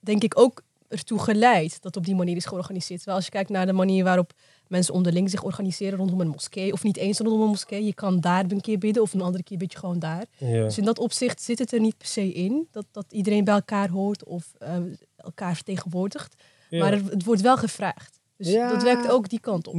denk 0.00 0.22
ik, 0.22 0.38
ook 0.38 0.62
ertoe 0.92 1.18
geleid 1.18 1.82
dat 1.82 1.96
op 1.96 2.04
die 2.04 2.14
manier 2.14 2.36
is 2.36 2.46
georganiseerd. 2.46 2.96
Terwijl 2.98 3.16
als 3.16 3.26
je 3.26 3.32
kijkt 3.32 3.50
naar 3.50 3.66
de 3.66 3.72
manier 3.72 4.04
waarop 4.04 4.32
mensen 4.68 4.94
onderling 4.94 5.30
zich 5.30 5.42
organiseren 5.42 5.98
rondom 5.98 6.20
een 6.20 6.28
moskee, 6.28 6.72
of 6.72 6.82
niet 6.82 6.96
eens 6.96 7.18
rondom 7.18 7.40
een 7.40 7.48
moskee, 7.48 7.84
je 7.84 7.94
kan 7.94 8.20
daar 8.20 8.44
een 8.48 8.60
keer 8.60 8.78
bidden 8.78 9.02
of 9.02 9.12
een 9.12 9.20
andere 9.20 9.44
keer 9.44 9.58
bid 9.58 9.72
je 9.72 9.78
gewoon 9.78 9.98
daar. 9.98 10.24
ja. 10.36 10.62
Dus 10.62 10.78
in 10.78 10.84
dat 10.84 10.98
opzicht 10.98 11.42
zit 11.42 11.58
het 11.58 11.72
er 11.72 11.80
niet 11.80 11.96
per 11.96 12.06
se 12.06 12.32
in, 12.32 12.68
dat, 12.70 12.86
dat 12.90 13.06
iedereen 13.10 13.44
bij 13.44 13.54
elkaar 13.54 13.88
hoort 13.88 14.24
of 14.24 14.52
eh, 14.58 14.76
elkaar 15.16 15.54
vertegenwoordigt. 15.54 16.34
Ja. 16.70 16.78
Maar 16.78 16.92
het, 16.92 17.10
het 17.10 17.24
wordt 17.24 17.40
wel 17.40 17.56
gevraagd. 17.56 18.11
Dus 18.42 18.52
Ja. 18.52 18.68
dat 18.68 18.82
werkt 18.82 19.10
ook 19.10 19.28
die 19.28 19.40
kant 19.40 19.66
op. 19.66 19.74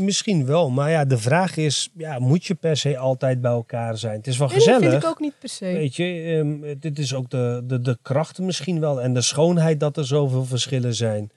misschien 0.00 0.46
wel, 0.46 0.70
maar 0.70 0.90
ja, 0.90 1.04
de 1.04 1.18
vraag 1.18 1.56
is, 1.56 1.90
ja, 1.96 2.18
moet 2.18 2.44
je 2.44 2.54
per 2.54 2.76
se 2.76 2.98
altijd 2.98 3.40
bij 3.40 3.50
elkaar 3.50 3.98
zijn? 3.98 4.16
Het 4.16 4.26
is 4.26 4.38
wel 4.38 4.48
gezellig. 4.48 4.90
vind 4.90 5.02
ik 5.02 5.08
ook 5.08 5.20
niet 5.20 5.38
per 5.38 5.48
se. 5.48 5.64
Weet 5.64 5.96
je, 5.96 6.04
ehm, 6.04 6.78
dit 6.80 6.98
is 6.98 7.14
ook 7.14 7.30
de, 7.30 7.62
de, 7.64 7.80
de 7.80 7.98
kracht 8.02 8.38
misschien 8.38 8.80
wel 8.80 9.00
en 9.00 9.14
de 9.14 9.22
schoonheid 9.22 9.80
dat 9.80 9.96
er 9.96 10.06
zoveel 10.06 10.44
verschillen 10.44 10.94
zijn. 10.94 11.30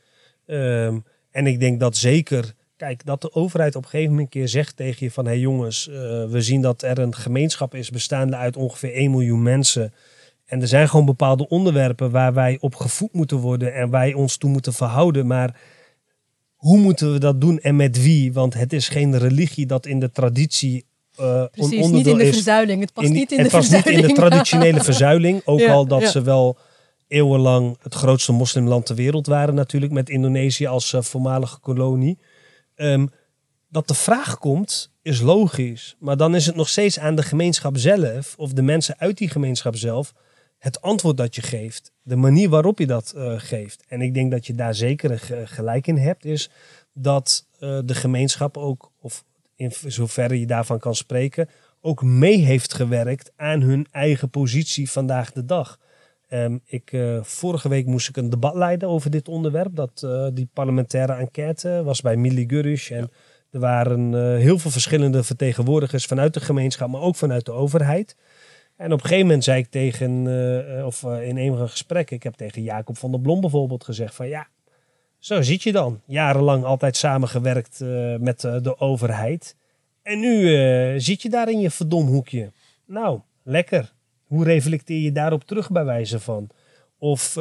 Ehm, 0.46 1.00
en 1.32 1.48
ik 1.48 1.60
denk 1.60 1.80
dat 1.80 1.98
zeker, 1.98 2.54
kijk, 2.78 3.06
dat 3.06 3.22
de 3.22 3.34
overheid 3.34 3.76
op 3.76 3.84
een 3.84 3.90
gegeven 3.90 4.12
moment 4.12 4.34
een 4.34 4.40
keer 4.42 4.50
zegt 4.50 4.76
tegen 4.76 5.06
je 5.06 5.12
van, 5.12 5.26
hé 5.26 5.32
hey 5.32 5.40
jongens, 5.40 5.88
eh, 5.90 5.96
we 6.26 6.42
zien 6.42 6.62
dat 6.62 6.82
er 6.82 7.00
een 7.00 7.16
gemeenschap 7.16 7.76
is 7.76 7.90
bestaande 7.90 8.36
uit 8.36 8.58
ongeveer 8.58 8.94
1 8.96 9.12
miljoen 9.12 9.44
mensen. 9.44 9.94
En 10.46 10.62
er 10.62 10.68
zijn 10.68 10.90
gewoon 10.90 11.06
bepaalde 11.06 11.48
onderwerpen 11.48 12.12
waar 12.12 12.34
wij 12.34 12.58
op 12.60 12.76
gevoed 12.76 13.14
moeten 13.14 13.38
worden 13.38 13.74
en 13.74 13.90
wij 13.90 14.14
ons 14.14 14.38
toe 14.38 14.50
moeten 14.50 14.74
verhouden. 14.74 15.28
Maar 15.28 15.56
hoe 16.64 16.78
moeten 16.78 17.12
we 17.12 17.20
dat 17.20 17.42
doen 17.42 17.60
en 17.60 17.76
met 17.76 18.04
wie? 18.04 18.34
Want 18.34 18.54
het 18.54 18.74
is 18.74 18.88
geen 18.88 19.18
religie 19.18 19.66
dat 19.66 19.86
in 19.86 20.00
de 20.00 20.12
traditie 20.12 20.86
een 21.16 21.50
Precies, 21.52 21.88
niet 21.90 22.08
in 22.08 22.18
de 22.18 22.24
is 22.24 22.34
verzuiling. 22.34 22.82
Het 22.82 22.94
past 22.94 23.08
in- 23.08 23.14
niet 23.14 23.32
in 23.32 23.40
het 23.40 23.52
de 23.52 23.58
was 23.58 23.70
niet 23.70 23.86
in 23.86 24.02
de 24.02 24.14
traditionele 24.14 24.84
verzuiling. 24.84 25.42
Ook 25.46 25.60
Ja, 25.60 25.72
al 25.74 25.86
dat 25.88 26.02
ja. 26.02 26.10
ze 26.10 26.22
wel 26.22 26.58
eeuwenlang 27.08 27.78
het 27.82 27.94
grootste 27.94 28.32
moslimland 28.32 28.86
ter 28.86 28.96
wereld 28.96 29.28
waren 29.28 29.56
natuurlijk. 29.56 29.92
Met 29.92 30.10
Indonesië 30.10 30.66
als 30.66 30.94
eh, 30.94 31.02
voormalige 31.02 31.60
kolonie. 31.60 32.18
Ehm, 32.76 33.06
dat 33.70 33.88
de 33.88 33.94
vraag 33.94 34.38
komt 34.38 34.92
is 35.02 35.22
logisch. 35.22 35.96
Maar 36.00 36.18
dan 36.18 36.36
is 36.36 36.46
het 36.46 36.56
nog 36.56 36.70
steeds 36.70 37.00
aan 37.00 37.16
de 37.16 37.24
gemeenschap 37.24 37.78
zelf. 37.78 38.34
Of 38.38 38.52
de 38.54 38.62
mensen 38.62 38.96
uit 39.00 39.18
die 39.18 39.30
gemeenschap 39.30 39.76
zelf. 39.76 40.14
Het 40.64 40.82
antwoord 40.82 41.18
dat 41.18 41.36
je 41.36 41.42
geeft. 41.42 41.92
De 42.02 42.16
manier 42.16 42.50
waarop 42.50 42.80
je 42.80 42.88
dat 42.88 43.14
eh, 43.16 43.34
geeft. 43.38 43.84
En 43.88 44.02
ik 44.02 44.14
denk 44.14 44.32
dat 44.32 44.48
je 44.48 44.54
daar 44.54 44.76
zeker 44.76 45.20
gelijk 45.46 45.88
in 45.88 45.98
hebt. 45.98 46.26
Is 46.26 46.50
dat 46.94 47.48
eh, 47.60 47.80
de 47.86 47.96
gemeenschap 47.96 48.58
ook, 48.58 48.92
of 49.00 49.24
in 49.56 49.72
zoverre 49.88 50.40
je 50.40 50.46
daarvan 50.46 50.80
kan 50.80 50.96
spreken, 50.96 51.50
ook 51.82 52.04
mee 52.04 52.38
heeft 52.38 52.74
gewerkt 52.74 53.32
aan 53.36 53.62
hun 53.62 53.88
eigen 53.92 54.30
positie 54.30 54.92
vandaag 54.92 55.32
de 55.32 55.46
dag. 55.46 55.80
Ehm, 56.28 56.58
ik, 56.66 56.92
eh, 56.92 57.24
vorige 57.24 57.70
week 57.70 57.86
moest 57.86 58.10
ik 58.10 58.18
een 58.18 58.30
debat 58.30 58.56
leiden 58.56 58.90
over 58.90 59.10
dit 59.10 59.28
onderwerp. 59.28 59.76
Dat, 59.76 60.08
die 60.34 60.50
parlementaire 60.54 61.14
enquête 61.14 61.82
was 61.84 62.02
bij 62.02 62.16
Mili 62.16 62.44
Gurish. 62.48 62.92
En 62.92 63.12
er 63.52 63.60
waren 63.60 64.14
heel 64.38 64.60
veel 64.60 64.72
verschillende 64.72 65.24
vertegenwoordigers 65.24 66.06
vanuit 66.06 66.34
de 66.34 66.40
gemeenschap, 66.40 66.90
maar 66.90 67.02
ook 67.02 67.16
vanuit 67.16 67.46
de 67.46 67.52
overheid. 67.52 68.16
En 68.84 68.92
op 68.92 69.00
een 69.00 69.06
gegeven 69.06 69.26
moment 69.26 69.44
zei 69.44 69.60
ik 69.60 69.70
tegen, 69.70 70.28
eh, 70.28 70.80
eh, 70.80 70.86
of 70.86 71.04
eh, 71.04 71.28
in 71.28 71.38
een 71.38 71.58
van 71.58 71.70
gesprekken, 71.70 72.16
ik 72.16 72.24
heb 72.24 72.34
tegen 72.34 72.64
Jacob 72.64 72.98
van 72.98 73.12
der 73.12 73.20
Blom 73.20 73.42
bijvoorbeeld 73.42 73.84
gezegd 73.84 74.16
van 74.16 74.28
ja, 74.28 74.48
zo 75.20 75.42
zit 75.42 75.64
je 75.64 75.72
dan. 75.72 76.02
Jarenlang 76.06 76.64
altijd 76.64 76.96
samengewerkt 76.96 77.80
met 78.20 78.42
de 78.42 78.80
overheid. 78.80 79.56
En 80.02 80.20
nu 80.20 81.00
zit 81.00 81.22
je 81.22 81.30
daar 81.30 81.50
in 81.50 81.60
je 81.60 81.70
verdomhoekje. 81.70 82.52
Nou, 82.86 83.20
lekker. 83.44 83.94
Hoe 84.24 84.44
reflecteer 84.44 85.00
je 85.00 85.12
daarop 85.12 85.44
terug 85.44 85.72
bij 85.72 85.86
wijze 85.86 86.20
van? 86.20 86.50
Of 86.98 87.36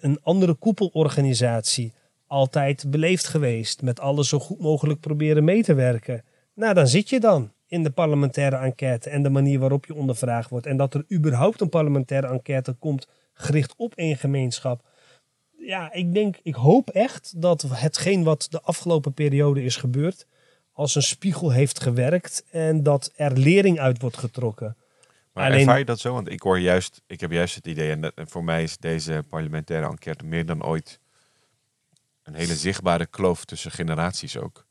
een 0.00 0.18
andere 0.22 0.54
koepelorganisatie. 0.54 1.92
Altijd 2.26 2.90
beleefd 2.90 3.26
geweest. 3.26 3.82
Met 3.82 4.00
alles 4.00 4.28
zo 4.28 4.38
goed 4.38 4.60
mogelijk 4.60 5.00
proberen 5.00 5.44
mee 5.44 5.62
te 5.62 5.74
werken. 5.74 6.24
Nou, 6.54 6.74
dan 6.74 6.88
zit 6.88 7.08
je 7.08 7.20
dan 7.20 7.52
in 7.68 7.82
de 7.82 7.90
parlementaire 7.90 8.56
enquête 8.56 9.10
en 9.10 9.22
de 9.22 9.30
manier 9.30 9.58
waarop 9.58 9.86
je 9.86 9.94
ondervraagd 9.94 10.50
wordt. 10.50 10.66
En 10.66 10.76
dat 10.76 10.94
er 10.94 11.04
überhaupt 11.12 11.60
een 11.60 11.68
parlementaire 11.68 12.26
enquête 12.26 12.72
komt 12.72 13.08
gericht 13.34 13.74
op 13.76 13.94
één 13.94 14.16
gemeenschap. 14.16 14.82
Ja, 15.58 15.92
ik 15.92 16.14
denk, 16.14 16.36
ik 16.42 16.54
hoop 16.54 16.90
echt 16.90 17.42
dat 17.42 17.62
hetgeen 17.68 18.24
wat 18.24 18.46
de 18.50 18.60
afgelopen 18.60 19.12
periode 19.12 19.62
is 19.62 19.76
gebeurd, 19.76 20.26
als 20.72 20.94
een 20.94 21.02
spiegel 21.02 21.50
heeft 21.50 21.82
gewerkt 21.82 22.44
en 22.50 22.82
dat 22.82 23.12
er 23.16 23.38
lering 23.38 23.78
uit 23.80 24.00
wordt 24.00 24.16
getrokken. 24.16 24.76
Maar 25.32 25.46
Alleen- 25.46 25.58
ervaar 25.58 25.78
je 25.78 25.84
dat 25.84 26.00
zo? 26.00 26.12
Want 26.12 26.30
ik 26.30 26.42
hoor 26.42 26.58
juist, 26.58 27.02
ik 27.06 27.20
heb 27.20 27.30
juist 27.30 27.54
het 27.54 27.66
idee, 27.66 27.90
en, 27.90 28.00
dat, 28.00 28.12
en 28.14 28.28
voor 28.28 28.44
mij 28.44 28.62
is 28.62 28.76
deze 28.76 29.24
parlementaire 29.28 29.86
enquête 29.86 30.24
meer 30.24 30.46
dan 30.46 30.64
ooit 30.64 31.00
een 32.22 32.34
hele 32.34 32.56
zichtbare 32.56 33.06
kloof 33.06 33.44
tussen 33.44 33.70
generaties 33.70 34.36
ook. 34.36 34.66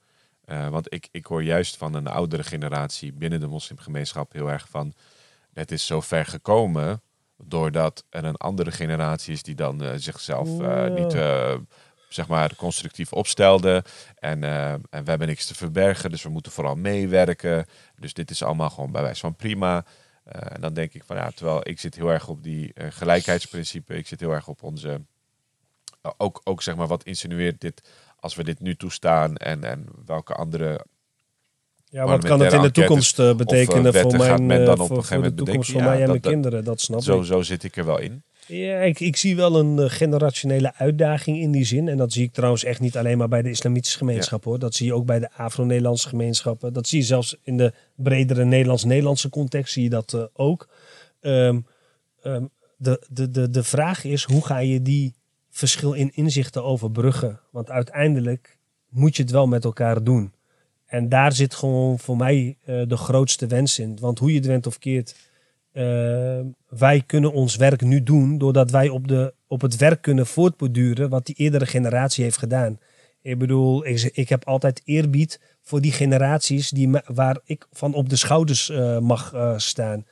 Eh, 0.48 0.68
want 0.68 0.94
ik, 0.94 1.08
ik 1.12 1.26
hoor 1.26 1.44
juist 1.44 1.78
van 1.78 1.94
een 1.94 2.08
oudere 2.08 2.44
generatie 2.44 3.14
binnen 3.14 3.40
de 3.40 3.48
moslimgemeenschap 3.48 4.34
heel 4.34 4.52
erg 4.52 4.68
van, 4.70 4.94
het 5.54 5.72
is 5.72 5.86
zo 5.86 6.02
ver 6.02 6.26
gekomen 6.26 7.02
doordat 7.38 8.06
er 8.10 8.24
een 8.24 8.36
andere 8.36 8.72
generatie 8.72 9.34
is 9.34 9.44
die 9.44 9.56
dan 9.56 9.84
eh, 9.84 9.92
zichzelf 9.96 10.60
eh, 10.60 10.94
niet 10.94 11.18
zeg 12.10 12.28
maar 12.28 12.56
constructief 12.56 13.14
opstelde. 13.14 13.84
En, 14.16 14.44
en 14.44 15.04
we 15.04 15.10
hebben 15.10 15.28
niks 15.28 15.46
te 15.46 15.56
verbergen, 15.56 16.10
dus 16.10 16.24
we 16.24 16.30
moeten 16.30 16.52
vooral 16.52 16.76
meewerken. 16.76 17.66
Dus 17.96 18.14
dit 18.14 18.30
is 18.30 18.44
allemaal 18.44 18.70
gewoon 18.70 18.92
bij 18.92 19.02
wijze 19.02 19.20
van 19.20 19.36
prima. 19.36 19.86
En 20.24 20.62
dan 20.62 20.74
denk 20.74 20.94
ik 20.94 21.04
van 21.04 21.16
ja, 21.16 21.32
terwijl 21.32 21.60
ik 21.64 21.80
zit 21.80 21.96
heel 21.96 22.10
erg 22.10 22.28
op 22.28 22.44
die 22.44 22.74
gelijkheidsprincipe, 22.76 23.98
ik 23.98 24.08
zit 24.08 24.20
heel 24.20 24.32
erg 24.32 24.48
op 24.48 24.64
onze, 24.64 25.02
ook, 26.18 26.42
ook 26.44 26.62
zeg 26.62 26.76
maar 26.76 26.88
wat 26.88 27.04
insinueert 27.04 27.62
dit, 27.62 27.90
als 28.20 28.36
we 28.36 28.44
dit 28.44 28.60
nu 28.60 28.76
toestaan 28.76 29.36
en, 29.36 29.64
en 29.64 29.86
welke 30.06 30.34
andere 30.34 30.86
Ja, 31.90 32.06
wat 32.06 32.24
kan 32.24 32.40
het 32.40 32.54
in 32.54 32.62
de 32.62 32.72
toekomst 32.72 33.20
eh, 33.20 33.36
betekenen 33.36 33.92
wetten 33.92 34.02
voor 34.20 34.28
mijn, 34.28 34.46
men 34.46 34.64
eh, 34.64 34.70
op 34.70 34.78
voor, 34.78 34.82
een 34.82 34.88
voor 34.88 35.04
gegeven 35.04 35.22
de 35.22 35.30
moment 35.30 35.38
toekomst 35.38 35.68
bedenken, 35.74 35.74
van 35.74 35.84
mij 35.84 35.94
ja, 35.98 36.06
en 36.08 36.12
dat- 36.14 36.22
mijn 36.22 36.34
kinderen? 36.34 36.64
Dat 36.64 36.82
snap 36.82 37.02
Zo, 37.02 37.20
ik. 37.20 37.26
zo 37.26 37.42
zit 37.42 37.64
ik 37.64 37.78
er 37.78 37.86
wel 37.86 38.00
in. 38.00 38.24
Ja, 38.48 38.80
ik, 38.80 39.00
ik 39.00 39.16
zie 39.16 39.36
wel 39.36 39.60
een 39.60 39.80
eh, 39.80 39.90
generationele 39.90 40.74
uitdaging 40.76 41.38
in 41.38 41.52
die 41.52 41.66
zin. 41.66 41.88
En 41.88 41.98
dat 41.98 42.14
zie 42.14 42.24
ik 42.24 42.34
trouwens 42.34 42.64
echt 42.64 42.80
niet 42.80 42.98
alleen 42.98 43.18
maar 43.18 43.28
bij 43.28 43.42
de 43.42 43.50
islamitische 43.50 43.98
gemeenschap 43.98 44.44
hoor. 44.44 44.60
Dat 44.60 44.76
zie 44.76 44.86
je 44.86 44.94
ook 44.94 45.06
bij 45.06 45.20
de 45.20 45.32
Afro-Nederlandse 45.34 46.08
gemeenschappen. 46.10 46.74
Dat 46.74 46.88
zie 46.88 47.00
je 47.00 47.06
zelfs 47.06 47.36
in 47.44 47.58
de 47.58 47.74
bredere 47.96 48.46
Nederlands-Nederlandse 48.46 49.30
context 49.30 49.74
zie 49.74 49.84
je 49.84 49.90
dat 49.90 50.14
eh, 50.14 50.24
ook. 50.34 50.68
Ehm, 51.22 51.60
ehm, 52.22 52.46
de, 52.78 53.06
de, 53.10 53.32
de, 53.32 53.50
de 53.50 53.64
vraag 53.64 54.04
is, 54.04 54.24
hoe 54.24 54.46
ga 54.46 54.58
je 54.58 54.82
die 54.82 55.14
verschil 55.58 55.94
in 55.94 56.12
inzichten 56.14 56.64
overbruggen? 56.64 57.40
Want 57.52 57.70
uiteindelijk 57.70 58.58
moet 58.90 59.16
je 59.16 59.22
het 59.22 59.32
wel 59.32 59.48
met 59.48 59.64
elkaar 59.64 60.04
doen. 60.04 60.34
En 60.86 61.10
daar 61.10 61.32
zit 61.34 61.56
gewoon 61.56 62.00
voor 62.00 62.18
mij 62.18 62.58
eh, 62.66 62.82
de 62.88 62.98
grootste 62.98 63.48
wens 63.48 63.80
in. 63.80 63.98
Want 64.00 64.20
hoe 64.20 64.30
je 64.30 64.36
het 64.36 64.46
went 64.46 64.68
of 64.68 64.80
keert, 64.80 65.16
eh, 65.72 66.40
wij 66.70 67.04
kunnen 67.06 67.34
ons 67.34 67.56
werk 67.56 67.82
nu 67.82 68.04
doen 68.04 68.38
doordat 68.38 68.72
wij 68.72 68.90
op, 68.90 69.08
de, 69.08 69.34
op 69.48 69.62
het 69.62 69.76
werk 69.76 70.02
kunnen 70.02 70.28
voortborduren 70.28 71.10
wat 71.10 71.26
die 71.26 71.36
eerdere 71.36 71.66
generatie 71.66 72.24
heeft 72.24 72.38
gedaan. 72.38 72.80
Ik 73.22 73.38
bedoel, 73.38 73.86
ik, 73.86 74.10
ik 74.14 74.30
heb 74.30 74.46
altijd 74.46 74.82
eerbied 74.86 75.40
voor 75.62 75.82
die 75.82 75.92
generaties 75.92 76.70
die, 76.70 76.90
waar 77.06 77.40
ik 77.44 77.68
van 77.72 77.94
op 77.94 78.10
de 78.10 78.16
schouders 78.16 78.70
eh, 78.70 79.00
mag 79.00 79.34
staan. 79.58 80.06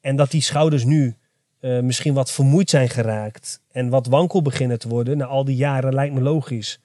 En 0.00 0.16
dat 0.16 0.30
die 0.30 0.42
schouders 0.42 0.84
nu 0.84 1.16
eh, 1.60 1.80
misschien 1.80 2.14
wat 2.14 2.30
vermoeid 2.30 2.70
zijn 2.70 2.88
geraakt 2.88 3.60
en 3.72 3.88
wat 3.88 4.06
wankel 4.06 4.42
beginnen 4.42 4.78
te 4.78 4.88
worden 4.88 5.16
na 5.16 5.24
al 5.24 5.44
die 5.44 5.56
jaren, 5.56 5.94
lijkt 5.94 6.14
me 6.14 6.20
logisch. 6.20 6.80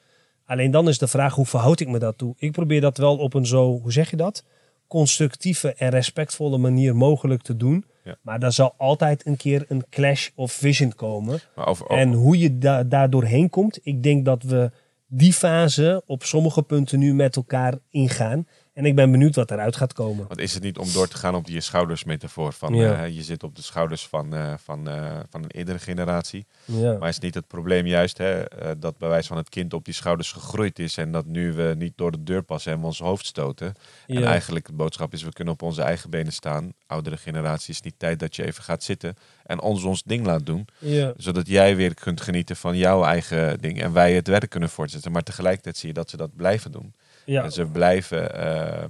Alleen 0.45 0.71
dan 0.71 0.88
is 0.88 0.97
de 0.97 1.07
vraag, 1.07 1.34
hoe 1.34 1.45
verhoud 1.45 1.80
ik 1.80 1.88
me 1.88 1.99
dat 1.99 2.17
toe? 2.17 2.36
Ik 2.38 2.51
probeer 2.51 2.82
dat 2.82 2.97
wel 2.97 3.17
op 3.17 3.34
een 3.34 3.45
zo, 3.45 3.80
hoe 3.82 3.91
zeg 3.91 4.09
je 4.09 4.15
dat? 4.15 4.43
Constructieve 4.88 5.73
en 5.73 5.89
respectvolle 5.89 6.57
manier 6.57 6.95
mogelijk 6.95 7.41
te 7.41 7.57
doen. 7.57 7.86
Ja. 8.03 8.17
Maar 8.21 8.39
daar 8.39 8.51
zal 8.51 8.73
altijd 8.78 9.26
een 9.26 9.38
keer 9.38 9.65
een 9.67 9.86
clash 9.89 10.30
of 10.36 10.51
vision 10.51 10.95
komen. 10.95 11.39
Maar 11.55 11.67
over, 11.67 11.88
En 11.88 12.13
hoe 12.13 12.38
je 12.38 12.57
da 12.57 12.84
daar 12.84 13.09
doorheen 13.09 13.49
komt, 13.49 13.80
ik 13.84 14.03
denk 14.03 14.26
dat 14.26 14.43
we 14.43 14.71
die 15.07 15.34
fase 15.34 16.03
op 16.05 16.23
sommige 16.23 16.61
punten 16.61 16.99
nu 16.99 17.13
met 17.13 17.36
elkaar 17.36 17.73
ingaan. 17.89 18.47
En 18.76 18.86
ik 18.86 18.95
ben 18.95 19.11
benieuwd 19.11 19.36
wat 19.36 19.51
eruit 19.51 19.76
gaat 19.76 19.93
komen. 19.93 20.28
Want 20.28 20.39
is 20.39 20.53
het 20.53 20.63
niet 20.63 20.78
om 20.78 20.91
door 20.91 21.07
te 21.07 21.17
gaan 21.17 21.36
op 21.36 21.45
die 21.45 21.61
schoudersmetafoor 21.61 22.53
van 22.53 22.73
Ja. 22.73 23.03
eh, 23.03 23.15
je 23.15 23.23
zit 23.23 23.43
op 23.43 23.55
de 23.55 23.61
schouders 23.61 24.07
van, 24.07 24.34
eh, 24.34 24.53
van, 24.63 24.89
eh, 24.89 25.19
van 25.30 25.43
een 25.43 25.51
eerdere 25.51 25.80
generatie. 25.80 26.45
Ja. 26.65 26.97
Maar 26.97 27.09
is 27.09 27.19
niet 27.19 27.34
het 27.34 27.47
probleem 27.47 27.86
juist 27.88 28.17
hè, 28.17 28.43
dat 28.80 28.97
bij 28.97 29.09
wijze 29.09 29.28
van 29.28 29.38
het 29.38 29.49
kind 29.49 29.73
op 29.73 29.86
die 29.86 29.93
schouders 29.93 30.32
gegroeid 30.32 30.80
is 30.80 30.97
en 30.97 31.11
dat 31.11 31.26
nu 31.26 31.53
we 31.53 31.76
niet 31.78 31.93
door 31.95 32.11
de 32.11 32.23
deur 32.23 32.43
passen 32.43 32.71
en 32.71 32.80
we 32.80 32.86
ons 32.86 32.99
hoofd 32.99 33.26
stoten. 33.26 33.73
En 34.07 34.23
eigenlijk 34.23 34.65
de 34.65 34.73
boodschap 34.73 35.13
is 35.13 35.23
we 35.23 35.34
kunnen 35.34 35.53
op 35.53 35.61
onze 35.61 35.82
eigen 35.82 36.09
benen 36.09 36.34
staan. 36.34 36.73
Oudere 36.88 37.17
generatie 37.17 37.73
is 37.73 37.82
niet 37.82 37.95
tijd 37.97 38.19
dat 38.19 38.36
je 38.36 38.45
even 38.45 38.63
gaat 38.63 38.84
zitten 38.84 39.15
en 39.45 39.61
ons 39.61 39.84
ons 39.84 40.03
ding 40.03 40.26
laat 40.26 40.45
doen. 40.45 40.67
Ja. 40.80 41.13
Zodat 41.17 41.47
jij 41.47 41.76
weer 41.76 41.93
kunt 41.93 42.21
genieten 42.21 42.55
van 42.55 42.78
jouw 42.78 43.03
eigen 43.03 43.61
ding 43.61 43.82
en 43.82 43.93
wij 43.93 44.13
het 44.13 44.28
werk 44.28 44.49
kunnen 44.49 44.69
voortzetten. 44.69 45.11
Maar 45.11 45.23
tegelijkertijd 45.23 45.78
zie 45.78 45.88
je 45.88 45.93
dat 45.93 46.09
ze 46.09 46.17
dat 46.17 46.36
blijven 46.36 46.71
doen. 46.71 46.93
Ja. 47.26 47.43
En 47.43 47.51
ze 47.51 47.65
blijven 47.65 48.34
ehm 48.36 48.89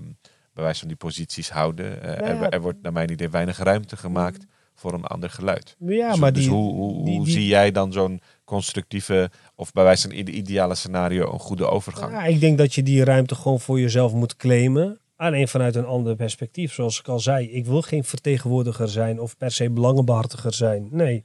bij 0.53 0.63
wijze 0.63 0.79
van 0.79 0.87
die 0.87 0.97
posities 0.97 1.49
houden. 1.49 2.03
Eh, 2.03 2.29
er, 2.29 2.49
er 2.49 2.61
wordt 2.61 2.81
naar 2.81 2.91
mijn 2.93 3.11
idee 3.11 3.29
weinig 3.29 3.57
ruimte 3.57 3.97
gemaakt 3.97 4.45
voor 4.75 4.93
een 4.93 5.03
ander 5.05 5.29
geluid. 5.29 5.75
Ja, 5.79 6.09
dus 6.09 6.19
maar 6.19 6.33
dus 6.33 6.41
die, 6.43 6.51
hoe, 6.51 6.73
hoe, 6.73 7.03
die- 7.05 7.15
hoe 7.15 7.25
die- 7.25 7.33
zie 7.33 7.47
jij 7.47 7.71
dan 7.71 7.91
zo'n 7.93 8.21
constructieve, 8.43 9.29
of 9.55 9.71
bij 9.71 9.83
wijze 9.83 10.07
van 10.07 10.17
ideale 10.17 10.75
scenario, 10.75 11.33
een 11.33 11.39
goede 11.39 11.67
overgang? 11.67 12.11
Ja, 12.11 12.25
ik 12.25 12.39
denk 12.39 12.57
dat 12.57 12.73
je 12.73 12.83
die 12.83 13.03
ruimte 13.03 13.35
gewoon 13.35 13.59
voor 13.59 13.79
jezelf 13.79 14.13
moet 14.13 14.35
claimen. 14.35 14.99
Alleen 15.15 15.47
vanuit 15.47 15.75
een 15.75 15.85
ander 15.85 16.15
perspectief. 16.15 16.73
Zoals 16.73 16.99
ik 16.99 17.07
al 17.07 17.19
zei, 17.19 17.51
ik 17.51 17.65
wil 17.65 17.81
geen 17.81 18.03
vertegenwoordiger 18.03 18.89
zijn 18.89 19.19
of 19.19 19.37
per 19.37 19.51
se 19.51 19.69
belangenbehartiger 19.69 20.53
zijn. 20.53 20.87
Nee, 20.91 21.23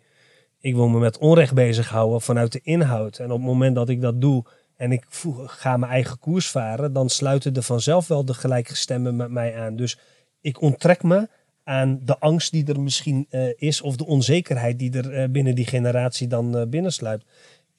ik 0.60 0.74
wil 0.74 0.88
me 0.88 0.98
met 0.98 1.18
onrecht 1.18 1.54
bezighouden 1.54 2.20
vanuit 2.20 2.52
de 2.52 2.60
inhoud. 2.62 3.18
En 3.18 3.30
op 3.30 3.38
het 3.38 3.46
moment 3.46 3.74
dat 3.74 3.88
ik 3.88 4.00
dat 4.00 4.20
doe 4.20 4.44
en 4.80 4.92
ik 4.92 5.04
ga 5.46 5.76
mijn 5.76 5.92
eigen 5.92 6.18
koers 6.18 6.50
varen, 6.50 6.92
dan 6.92 7.08
sluiten 7.08 7.54
er 7.54 7.62
vanzelf 7.62 8.06
wel 8.06 8.24
de 8.24 8.34
gelijke 8.34 8.76
stemmen 8.76 9.16
met 9.16 9.30
mij 9.30 9.56
aan. 9.56 9.76
Dus 9.76 9.98
ik 10.40 10.60
onttrek 10.60 11.02
me 11.02 11.28
aan 11.64 12.00
de 12.04 12.18
angst 12.18 12.52
die 12.52 12.66
er 12.66 12.80
misschien 12.80 13.26
eh, 13.30 13.48
is 13.56 13.80
of 13.80 13.96
de 13.96 14.06
onzekerheid 14.06 14.78
die 14.78 14.92
er 14.92 15.12
eh, 15.12 15.28
binnen 15.28 15.54
die 15.54 15.66
generatie 15.66 16.26
dan 16.26 16.56
eh, 16.56 16.66
binnensluipt. 16.66 17.24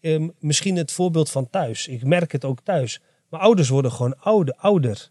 Ehm, 0.01 0.29
misschien 0.39 0.75
het 0.75 0.91
voorbeeld 0.91 1.29
van 1.29 1.49
thuis. 1.49 1.87
Ik 1.87 2.03
merk 2.03 2.31
het 2.31 2.45
ook 2.45 2.59
thuis. 2.63 3.01
Mijn 3.29 3.43
ouders 3.43 3.69
worden 3.69 3.91
gewoon 3.91 4.19
ouder. 4.19 4.53
ouder. 4.57 5.09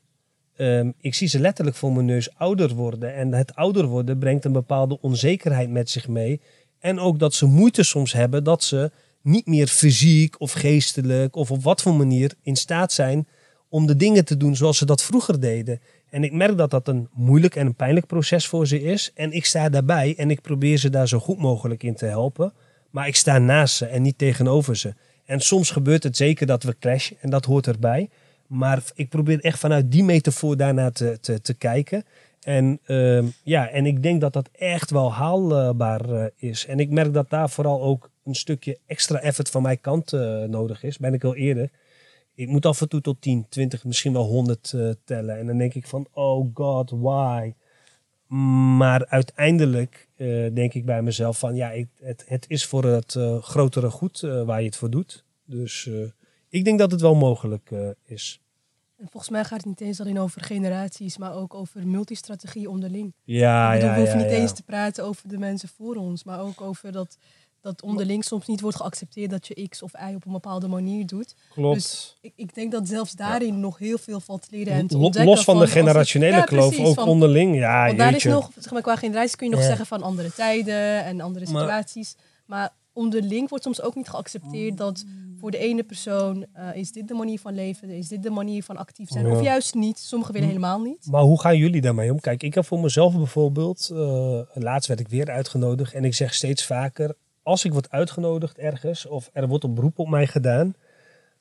Ehm, 0.56 0.90
ik 1.00 1.14
zie 1.14 1.28
ze 1.28 1.40
letterlijk 1.40 1.76
voor 1.76 1.92
mijn 1.92 2.06
neus 2.06 2.34
ouder 2.34 2.74
worden. 2.74 3.14
En 3.14 3.34
het 3.34 3.54
ouder 3.54 3.86
worden 3.86 4.18
brengt 4.18 4.44
een 4.44 4.52
bepaalde 4.52 5.00
onzekerheid 5.00 5.70
met 5.70 5.90
zich 5.90 6.08
mee. 6.08 6.40
En 6.78 6.98
ook 6.98 7.18
dat 7.18 7.34
ze 7.34 7.46
moeite 7.46 7.82
soms 7.82 8.12
hebben 8.12 8.44
dat 8.44 8.62
ze 8.62 8.90
niet 9.22 9.46
meer 9.46 9.66
fysiek 9.66 10.40
of 10.40 10.52
geestelijk 10.52 11.36
of 11.36 11.50
op 11.50 11.62
wat 11.62 11.82
voor 11.82 11.94
manier 11.94 12.34
in 12.42 12.56
staat 12.56 12.92
zijn 12.92 13.26
om 13.68 13.86
de 13.86 13.96
dingen 13.96 14.24
te 14.24 14.36
doen 14.36 14.56
zoals 14.56 14.78
ze 14.78 14.86
dat 14.86 15.02
vroeger 15.02 15.40
deden. 15.40 15.80
En 16.10 16.24
ik 16.24 16.32
merk 16.32 16.56
dat 16.56 16.70
dat 16.70 16.88
een 16.88 17.08
moeilijk 17.12 17.56
en 17.56 17.66
een 17.66 17.74
pijnlijk 17.74 18.06
proces 18.06 18.46
voor 18.46 18.66
ze 18.66 18.82
is. 18.82 19.10
En 19.14 19.32
ik 19.32 19.44
sta 19.44 19.68
daarbij 19.68 20.14
en 20.16 20.30
ik 20.30 20.40
probeer 20.40 20.76
ze 20.76 20.90
daar 20.90 21.08
zo 21.08 21.18
goed 21.18 21.38
mogelijk 21.38 21.82
in 21.82 21.94
te 21.94 22.06
helpen. 22.06 22.52
Maar 22.90 23.06
ik 23.06 23.16
sta 23.16 23.38
naast 23.38 23.76
ze 23.76 23.86
en 23.86 24.02
niet 24.02 24.18
tegenover 24.18 24.76
ze. 24.76 24.94
En 25.24 25.40
soms 25.40 25.70
gebeurt 25.70 26.02
het 26.02 26.16
zeker 26.16 26.46
dat 26.46 26.62
we 26.62 26.76
clashen 26.78 27.16
en 27.20 27.30
dat 27.30 27.44
hoort 27.44 27.66
erbij. 27.66 28.08
Maar 28.46 28.82
ik 28.94 29.08
probeer 29.08 29.40
echt 29.40 29.58
vanuit 29.58 29.92
die 29.92 30.04
metafoor 30.04 30.56
daarnaar 30.56 30.92
te, 30.92 31.18
te, 31.20 31.40
te 31.40 31.54
kijken. 31.54 32.04
En, 32.40 32.78
ehm, 32.84 33.24
ja, 33.42 33.68
en 33.68 33.86
ik 33.86 34.02
denk 34.02 34.20
dat 34.20 34.32
dat 34.32 34.48
echt 34.52 34.90
wel 34.90 35.12
haalbaar 35.12 36.10
eh, 36.10 36.24
is. 36.36 36.66
En 36.66 36.80
ik 36.80 36.90
merk 36.90 37.12
dat 37.12 37.30
daar 37.30 37.50
vooral 37.50 37.82
ook 37.82 38.10
een 38.30 38.36
stukje 38.36 38.78
extra 38.86 39.20
effort 39.20 39.50
van 39.50 39.62
mijn 39.62 39.80
kant 39.80 40.12
eh, 40.12 40.42
nodig 40.42 40.82
is. 40.82 40.98
Ben 40.98 41.14
ik 41.14 41.22
wel 41.22 41.34
eerder. 41.34 41.70
Ik 42.34 42.48
moet 42.48 42.66
af 42.66 42.80
en 42.80 42.88
toe 42.88 43.00
tot 43.00 43.20
10, 43.20 43.46
20, 43.48 43.84
misschien 43.84 44.12
wel 44.12 44.24
100 44.24 44.72
eh, 44.72 44.90
tellen. 45.04 45.38
En 45.38 45.46
dan 45.46 45.58
denk 45.58 45.74
ik 45.74 45.86
van, 45.86 46.08
oh 46.12 46.50
god, 46.54 46.90
why? 46.90 47.52
Maar 48.76 49.06
uiteindelijk 49.06 50.08
eh, 50.16 50.26
denk 50.54 50.74
ik 50.74 50.84
bij 50.84 51.02
mezelf 51.02 51.38
van, 51.38 51.54
ja, 51.54 51.70
ik, 51.70 51.88
het, 52.02 52.24
het 52.26 52.44
is 52.48 52.66
voor 52.66 52.84
het 52.84 53.18
grotere 53.40 53.90
goed 53.90 54.20
waar 54.20 54.60
je 54.60 54.66
het 54.66 54.76
voor 54.76 54.90
doet. 54.90 55.24
Dus 55.44 55.90
ik 56.48 56.64
denk 56.64 56.78
dat 56.78 56.90
het 56.90 57.00
wel 57.00 57.14
mogelijk 57.14 57.70
is. 58.04 58.40
En 59.00 59.08
volgens 59.10 59.32
mij 59.32 59.44
gaat 59.44 59.58
het 59.58 59.66
niet 59.66 59.80
eens 59.80 60.00
alleen 60.00 60.18
over 60.18 60.42
generaties, 60.42 61.18
maar 61.18 61.34
ook 61.34 61.54
over 61.54 61.86
multistrategie 61.86 62.70
onderling. 62.70 63.14
Ja, 63.24 63.72
bedoel, 63.72 63.88
ja, 63.88 63.94
we 63.94 64.00
hoeven 64.00 64.18
ja, 64.18 64.24
niet 64.24 64.34
ja. 64.34 64.40
eens 64.40 64.52
te 64.52 64.62
praten 64.62 65.04
over 65.04 65.28
de 65.28 65.38
mensen 65.38 65.68
voor 65.68 65.96
ons, 65.96 66.24
maar 66.24 66.40
ook 66.40 66.60
over 66.60 66.92
dat, 66.92 67.18
dat 67.60 67.82
onderling 67.82 68.24
soms 68.24 68.46
niet 68.46 68.60
wordt 68.60 68.76
geaccepteerd 68.76 69.30
dat 69.30 69.46
je 69.46 69.68
X 69.68 69.82
of 69.82 69.92
Y 69.92 70.14
op 70.14 70.26
een 70.26 70.32
bepaalde 70.32 70.68
manier 70.68 71.06
doet. 71.06 71.34
Klopt. 71.52 71.74
Dus 71.74 72.16
ik, 72.20 72.32
ik 72.36 72.54
denk 72.54 72.72
dat 72.72 72.88
zelfs 72.88 73.12
daarin 73.12 73.60
nog 73.60 73.78
heel 73.78 73.98
veel 73.98 74.20
valt 74.20 74.42
te 74.42 74.48
leren 74.56 74.72
en 74.72 74.86
te. 74.86 74.98
Los 75.24 75.44
van 75.44 75.54
de 75.56 75.62
het- 75.62 75.70
generationele 75.70 76.36
Ja, 76.36 76.42
kloof, 76.42 76.68
precies, 76.68 76.86
ook 76.86 76.94
van- 76.94 77.08
onderling. 77.08 77.56
Ja, 77.56 77.86
Want 77.86 77.98
daar 77.98 78.14
is 78.14 78.24
nog, 78.24 78.50
zeg 78.58 78.72
maar, 78.72 78.82
qua 78.82 78.96
generaties 78.96 79.36
kun 79.36 79.46
je 79.46 79.52
nog 79.52 79.60
Ja. 79.62 79.66
zeggen 79.68 79.86
van 79.86 80.02
andere 80.02 80.32
tijden 80.32 81.04
en 81.04 81.20
andere 81.20 81.46
situaties. 81.46 82.14
Maar 82.46 82.72
onderling 82.92 83.48
wordt 83.48 83.64
soms 83.64 83.82
ook 83.82 83.94
niet 83.94 84.08
geaccepteerd 84.08 84.76
dat 84.76 85.04
voor 85.38 85.50
de 85.50 85.58
ene 85.58 85.82
persoon 85.82 86.46
eh, 86.52 86.68
is 86.74 86.92
dit 86.92 87.08
de 87.08 87.14
manier 87.14 87.38
van 87.38 87.54
leven, 87.54 87.90
is 87.90 88.08
dit 88.08 88.22
de 88.22 88.30
manier 88.30 88.62
van 88.62 88.76
actief 88.76 89.08
zijn. 89.08 89.26
Ja. 89.26 89.32
Of 89.32 89.42
juist 89.42 89.74
niet. 89.74 89.98
Sommigen 89.98 90.32
willen 90.34 90.48
helemaal 90.48 90.80
niet. 90.80 91.06
Maar 91.10 91.22
hoe 91.22 91.40
gaan 91.40 91.56
jullie 91.56 91.80
daarmee 91.80 92.10
om? 92.12 92.20
Kijk, 92.20 92.42
ik 92.42 92.54
heb 92.54 92.64
voor 92.64 92.80
mezelf 92.80 93.16
bijvoorbeeld, 93.16 93.90
eh, 93.92 94.40
laatst 94.54 94.88
werd 94.88 95.00
ik 95.00 95.08
weer 95.08 95.30
uitgenodigd 95.30 95.94
en 95.94 96.04
ik 96.04 96.14
zeg 96.14 96.34
steeds 96.34 96.64
vaker, 96.66 97.14
als 97.50 97.64
ik 97.64 97.72
word 97.72 97.90
uitgenodigd 97.90 98.58
ergens 98.58 99.06
of 99.06 99.30
er 99.32 99.48
wordt 99.48 99.64
een 99.64 99.74
beroep 99.74 99.98
op 99.98 100.08
mij 100.08 100.26
gedaan, 100.26 100.74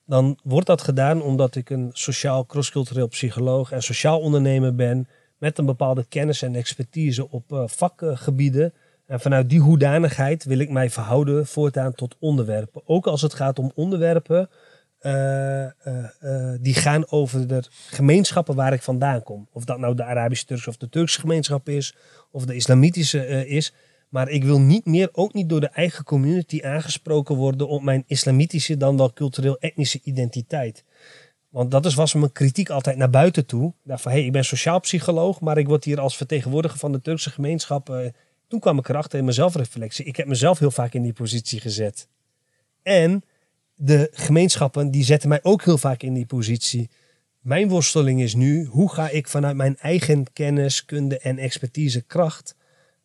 dan 0.05 0.39
wordt 0.43 0.68
dat 0.68 0.82
gedaan 0.82 1.22
omdat 1.22 1.55
ik 1.55 1.70
een 1.70 1.89
sociaal 1.93 2.45
crosscultureel 2.45 3.07
psycholoog 3.07 3.72
en 3.72 3.82
sociaal 3.82 4.20
ondernemer 4.20 4.76
ben 4.76 5.07
met 5.38 5.57
een 5.57 5.66
bepaalde 5.66 6.05
kennis 6.10 6.41
en 6.41 6.55
expertise 6.55 7.30
op 7.30 7.53
eh, 7.53 7.64
vakgebieden. 7.66 8.74
En 9.05 9.20
vanuit 9.20 9.49
die 9.49 9.60
hoedanigheid 9.60 10.43
wil 10.43 10.60
ik 10.60 10.70
mij 10.70 10.89
verhouden 10.89 11.47
voortaan 11.47 11.93
tot 11.93 12.16
onderwerpen. 12.20 12.82
Ook 12.86 13.07
als 13.07 13.22
het 13.22 13.34
gaat 13.34 13.60
om 13.60 13.72
onderwerpen 13.76 14.49
eh, 14.99 15.64
eh, 15.66 15.72
die 16.60 16.74
gaan 16.74 17.12
over 17.12 17.47
de 17.47 17.64
gemeenschappen 17.89 18.55
waar 18.55 18.74
ik 18.74 18.82
vandaan 18.82 19.24
kom. 19.24 19.47
Of 19.51 19.66
dat 19.66 19.78
nou 19.78 19.95
de 19.95 20.03
Arabische 20.03 20.45
Turkse 20.45 20.70
of 20.70 20.78
de 20.78 20.89
Turkse 20.89 21.20
gemeenschap 21.20 21.70
is, 21.70 21.95
of 22.32 22.45
de 22.45 22.55
islamitische 22.55 23.47
is. 23.47 23.74
Maar 24.10 24.30
ik 24.30 24.43
wil 24.43 24.60
niet 24.60 24.86
meer, 24.86 25.10
ook 25.12 25.34
niet 25.34 25.49
door 25.49 25.60
de 25.60 25.70
eigen 25.70 26.03
community 26.03 26.62
aangesproken 26.64 27.36
worden 27.36 27.68
op 27.68 27.82
mijn 27.82 28.03
islamitische 28.07 28.78
dan 28.78 28.97
wel 28.97 29.14
cultureel-etnische 29.14 29.99
identiteit. 30.03 30.84
Want 31.49 31.72
dat 31.72 31.86
is, 31.86 31.93
was 31.93 32.14
mijn 32.14 32.32
kritiek 32.32 32.70
altijd 32.70 32.97
naar 32.97 33.10
buiten 33.10 33.45
toe. 33.45 33.74
Daar 33.84 33.99
van, 33.99 34.12
hey, 34.12 34.26
ik 34.26 34.32
ben 34.32 34.45
sociaal 34.45 34.80
psycholoog, 34.80 35.39
maar 35.39 35.57
ik 35.57 35.68
word 35.68 35.84
hier 35.84 35.99
als 35.99 36.18
vertegenwoordiger 36.18 36.80
van 36.80 36.91
de 36.91 37.01
Turkse 37.01 37.30
gemeenschap. 37.30 37.89
eh, 37.89 38.10
toen 38.47 38.60
kwam 38.60 38.78
ik 38.78 38.89
erachter 38.89 39.18
in 39.18 39.24
mijn 39.24 39.36
zelfreflectie. 39.36 40.05
Ik 40.05 40.16
heb 40.16 40.28
mezelf 40.28 40.60
heel 40.60 40.72
vaak 40.72 40.93
in 40.93 41.01
die 41.01 41.14
positie 41.14 41.60
gezet. 41.60 42.07
En 42.82 43.24
de 43.76 44.10
gemeenschappen 44.12 44.91
die 44.91 45.03
zetten 45.03 45.30
mij 45.30 45.39
ook 45.43 45.64
heel 45.64 45.78
vaak 45.78 46.03
in 46.03 46.14
die 46.14 46.26
positie. 46.26 46.89
Mijn 47.39 47.68
worsteling 47.68 48.22
is 48.22 48.36
nu, 48.36 48.66
hoe 48.66 48.93
ga 48.93 49.10
ik 49.10 49.28
vanuit 49.28 49.55
mijn 49.55 49.78
eigen 49.78 50.34
kennis, 50.34 50.86
kunde 50.86 51.20
en 51.20 51.38
expertise 51.38 52.01
kracht 52.01 52.55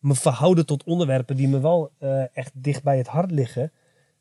me 0.05 0.15
verhouden 0.15 0.65
tot 0.65 0.83
onderwerpen 0.83 1.35
die 1.35 1.47
me 1.47 1.59
wel 1.59 1.91
eh, 1.97 2.37
echt 2.37 2.51
dicht 2.53 2.83
bij 2.83 2.97
het 2.97 3.07
hart 3.07 3.31
liggen, 3.31 3.71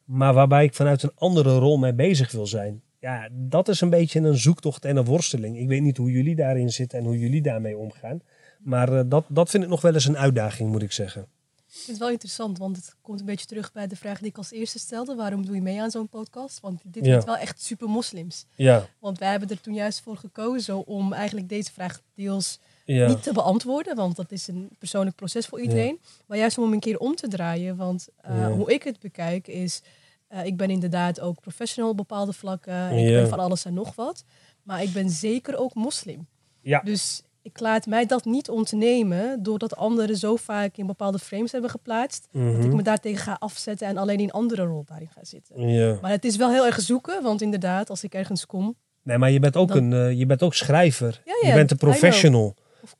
maar 0.05 0.35
waarbij 0.35 0.65
ik 0.65 0.75
vanuit 0.75 1.03
een 1.03 1.13
andere 1.15 1.59
rol 1.59 1.77
mee 1.79 1.95
bezig 1.95 2.33
wil 2.33 2.47
zijn. 2.47 2.83
Ja, 3.01 3.29
dat 3.33 3.69
is 3.69 3.81
een 3.81 3.91
beetje 3.91 4.21
een 4.21 4.37
zoektocht 4.39 4.85
en 4.85 4.97
een 4.97 5.05
worsteling. 5.05 5.59
Ik 5.59 5.69
weet 5.69 5.83
niet 5.83 5.97
hoe 5.97 6.11
jullie 6.11 6.35
daarin 6.37 6.71
zitten 6.71 6.99
en 6.99 7.05
hoe 7.05 7.19
jullie 7.19 7.43
daarmee 7.43 7.77
omgaan. 7.77 8.21
Maar 8.59 8.93
eh, 8.93 9.03
dat, 9.07 9.25
dat 9.29 9.51
vind 9.51 9.63
ik 9.63 9.69
nog 9.69 9.81
wel 9.81 9.95
eens 9.95 10.05
een 10.05 10.17
uitdaging, 10.19 10.71
moet 10.71 10.83
ik 10.83 10.93
zeggen. 10.93 11.23
Ik 11.67 11.81
vind 11.81 11.87
het 11.87 11.99
wel 11.99 12.11
interessant, 12.11 12.59
want 12.59 12.77
het 12.77 12.97
komt 13.03 13.21
een 13.21 13.27
beetje 13.27 13.47
terug 13.47 13.73
bij 13.73 13.87
de 13.87 13.97
vraag 13.97 14.19
die 14.19 14.29
ik 14.29 14.37
als 14.37 14.51
eerste 14.53 14.79
stelde. 14.79 15.15
Waarom 15.15 15.47
doe 15.47 15.55
je 15.55 15.63
mee 15.63 15.81
aan 15.83 15.91
zo'n 15.91 16.09
podcast? 16.09 16.61
Want 16.61 16.81
dit 16.85 17.05
Ja. 17.05 17.11
wordt 17.11 17.27
wel 17.27 17.37
echt 17.37 17.63
super 17.63 17.89
moslims. 17.89 18.47
Ja, 18.55 18.87
Want 18.99 19.19
wij 19.19 19.31
hebben 19.31 19.49
er 19.49 19.61
toen 19.61 19.75
juist 19.75 20.01
voor 20.01 20.17
gekozen 20.17 20.87
om 20.87 21.13
eigenlijk 21.13 21.49
deze 21.49 21.73
vraag 21.73 22.01
deels 22.15 22.59
ja. 22.85 23.09
niet 23.09 23.23
te 23.23 23.33
beantwoorden. 23.33 23.97
Want 23.97 24.17
dat 24.17 24.31
is 24.33 24.49
een 24.49 24.69
persoonlijk 24.79 25.17
proces 25.17 25.47
voor 25.47 25.61
iedereen. 25.61 26.01
Maar 26.27 26.39
juist 26.39 26.59
om 26.59 26.65
hem 26.65 26.73
een 26.73 26.81
keer 26.81 26.99
om 26.99 27.15
te 27.17 27.29
draaien. 27.29 27.77
Want 27.77 28.09
eh, 28.21 28.37
Ja. 28.39 28.51
hoe 28.53 28.73
ik 28.73 28.83
het 28.83 29.01
bekijk 29.01 29.49
is... 29.49 29.83
eh, 30.29 30.45
ik 30.45 30.57
ben 30.57 30.71
inderdaad 30.71 31.21
ook 31.21 31.41
professional 31.41 31.91
op 31.91 31.97
bepaalde 31.97 32.33
vlakken. 32.33 32.91
Ik 32.91 33.15
ben 33.15 33.29
van 33.29 33.39
alles 33.39 33.65
en 33.65 33.75
nog 33.75 33.95
wat. 33.95 34.25
Maar 34.63 34.83
ik 34.83 34.93
ben 34.93 35.11
zeker 35.11 35.57
ook 35.59 35.75
moslim. 35.75 36.27
ja. 36.61 36.81
Dus 36.85 37.23
ik 37.43 37.61
laat 37.61 37.87
mij 37.87 38.07
dat 38.07 38.25
niet 38.25 38.49
ontnemen 38.49 39.43
doordat 39.43 39.77
anderen 39.77 40.17
zo 40.17 40.37
vaak 40.37 40.77
in 40.77 40.87
bepaalde 40.87 41.19
frames 41.19 41.53
hebben 41.53 41.71
geplaatst. 41.71 42.29
Dat 42.33 42.43
ik 42.43 42.67
Mhm. 42.67 42.77
me 42.77 42.83
daartegen 42.83 43.19
ga 43.19 43.37
afzetten 43.39 43.87
en 43.89 43.97
alleen 43.97 44.19
in 44.21 44.31
andere 44.31 44.63
rol 44.65 44.83
daarin 44.87 45.09
ga 45.15 45.25
zitten. 45.25 45.69
ja. 45.69 45.99
Maar 46.03 46.11
het 46.11 46.25
is 46.25 46.37
wel 46.37 46.51
heel 46.51 46.67
erg 46.67 46.81
zoeken, 46.81 47.23
want 47.23 47.43
inderdaad, 47.43 47.91
als 47.91 48.05
ik 48.05 48.15
ergens 48.15 48.47
kom. 48.47 48.77
Nee, 49.03 49.19
maar 49.19 49.31
je 49.31 49.41
bent 49.41 49.57
ook, 49.57 49.69
Dan- 49.69 49.93
een, 49.93 50.09
eh, 50.11 50.19
je 50.19 50.27
bent 50.27 50.43
ook 50.43 50.55
schrijver. 50.55 51.23
Ja, 51.25 51.35
ja, 51.43 51.49
je 51.49 51.55
bent 51.55 51.71
een 51.71 51.77
professional. 51.77 52.55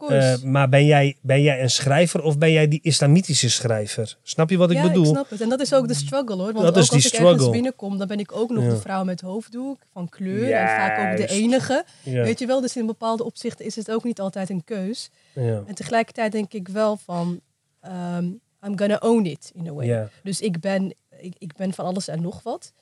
Eh, 0.09 0.43
maar 0.43 0.69
ben 0.69 0.85
jij, 0.87 1.17
ben 1.21 1.43
jij 1.43 1.63
een 1.63 1.71
schrijver 1.71 2.23
of 2.23 2.39
ben 2.39 2.53
jij 2.53 2.69
die 2.69 2.81
islamitische 2.83 3.51
schrijver? 3.51 4.19
Snap 4.23 4.51
je 4.51 4.57
wat 4.57 4.71
ik 4.71 4.77
ja, 4.77 4.83
bedoel? 4.83 5.03
ik 5.05 5.09
snap 5.11 5.31
het. 5.31 5.41
En 5.41 5.49
dat 5.49 5.61
is 5.61 5.75
ook 5.75 5.89
de 5.89 5.95
struggle 5.95 6.35
hoor. 6.37 6.53
Want 6.53 6.65
Dat 6.65 6.77
ook 6.77 6.83
is 6.83 6.89
die 6.89 7.03
als 7.03 7.13
ik 7.13 7.19
ergens 7.21 7.51
binnenkom, 7.51 7.99
dan 7.99 8.07
ben 8.07 8.19
ik 8.19 8.33
ook 8.37 8.51
nog 8.51 8.65
Ja. 8.65 8.71
de 8.71 8.77
vrouw 8.77 9.05
met 9.05 9.21
hoofddoek, 9.21 9.79
van 9.93 10.09
kleur. 10.09 10.53
En 10.53 10.67
vaak 10.69 11.11
ook 11.13 11.17
de 11.17 11.27
enige. 11.35 11.85
Ja, 12.03 12.23
Weet 12.23 12.39
je 12.39 12.47
wel, 12.47 12.61
dus 12.61 12.77
in 12.77 12.87
bepaalde 12.87 13.25
opzichten 13.25 13.65
is 13.65 13.77
het 13.77 13.91
ook 13.91 14.05
niet 14.05 14.21
altijd 14.21 14.51
een 14.51 14.65
keus. 14.65 15.11
ja, 15.33 15.63
En 15.67 15.75
tegelijkertijd 15.75 16.33
denk 16.33 16.53
ik 16.53 16.69
wel 16.69 16.97
van, 16.97 17.41
ehm, 17.81 18.25
I'm 18.67 18.79
gonna 18.79 18.97
own 19.01 19.25
it 19.25 19.51
in 19.55 19.69
a 19.69 19.73
way. 19.73 19.87
ja, 19.87 20.09
Dus 20.23 20.41
ik 20.41 20.61
ben, 20.61 20.95
ik, 21.19 21.35
ik 21.39 21.57
ben 21.57 21.73
van 21.73 21.85
alles 21.85 22.09
en 22.09 22.23
nog 22.23 22.43
wat. 22.43 22.73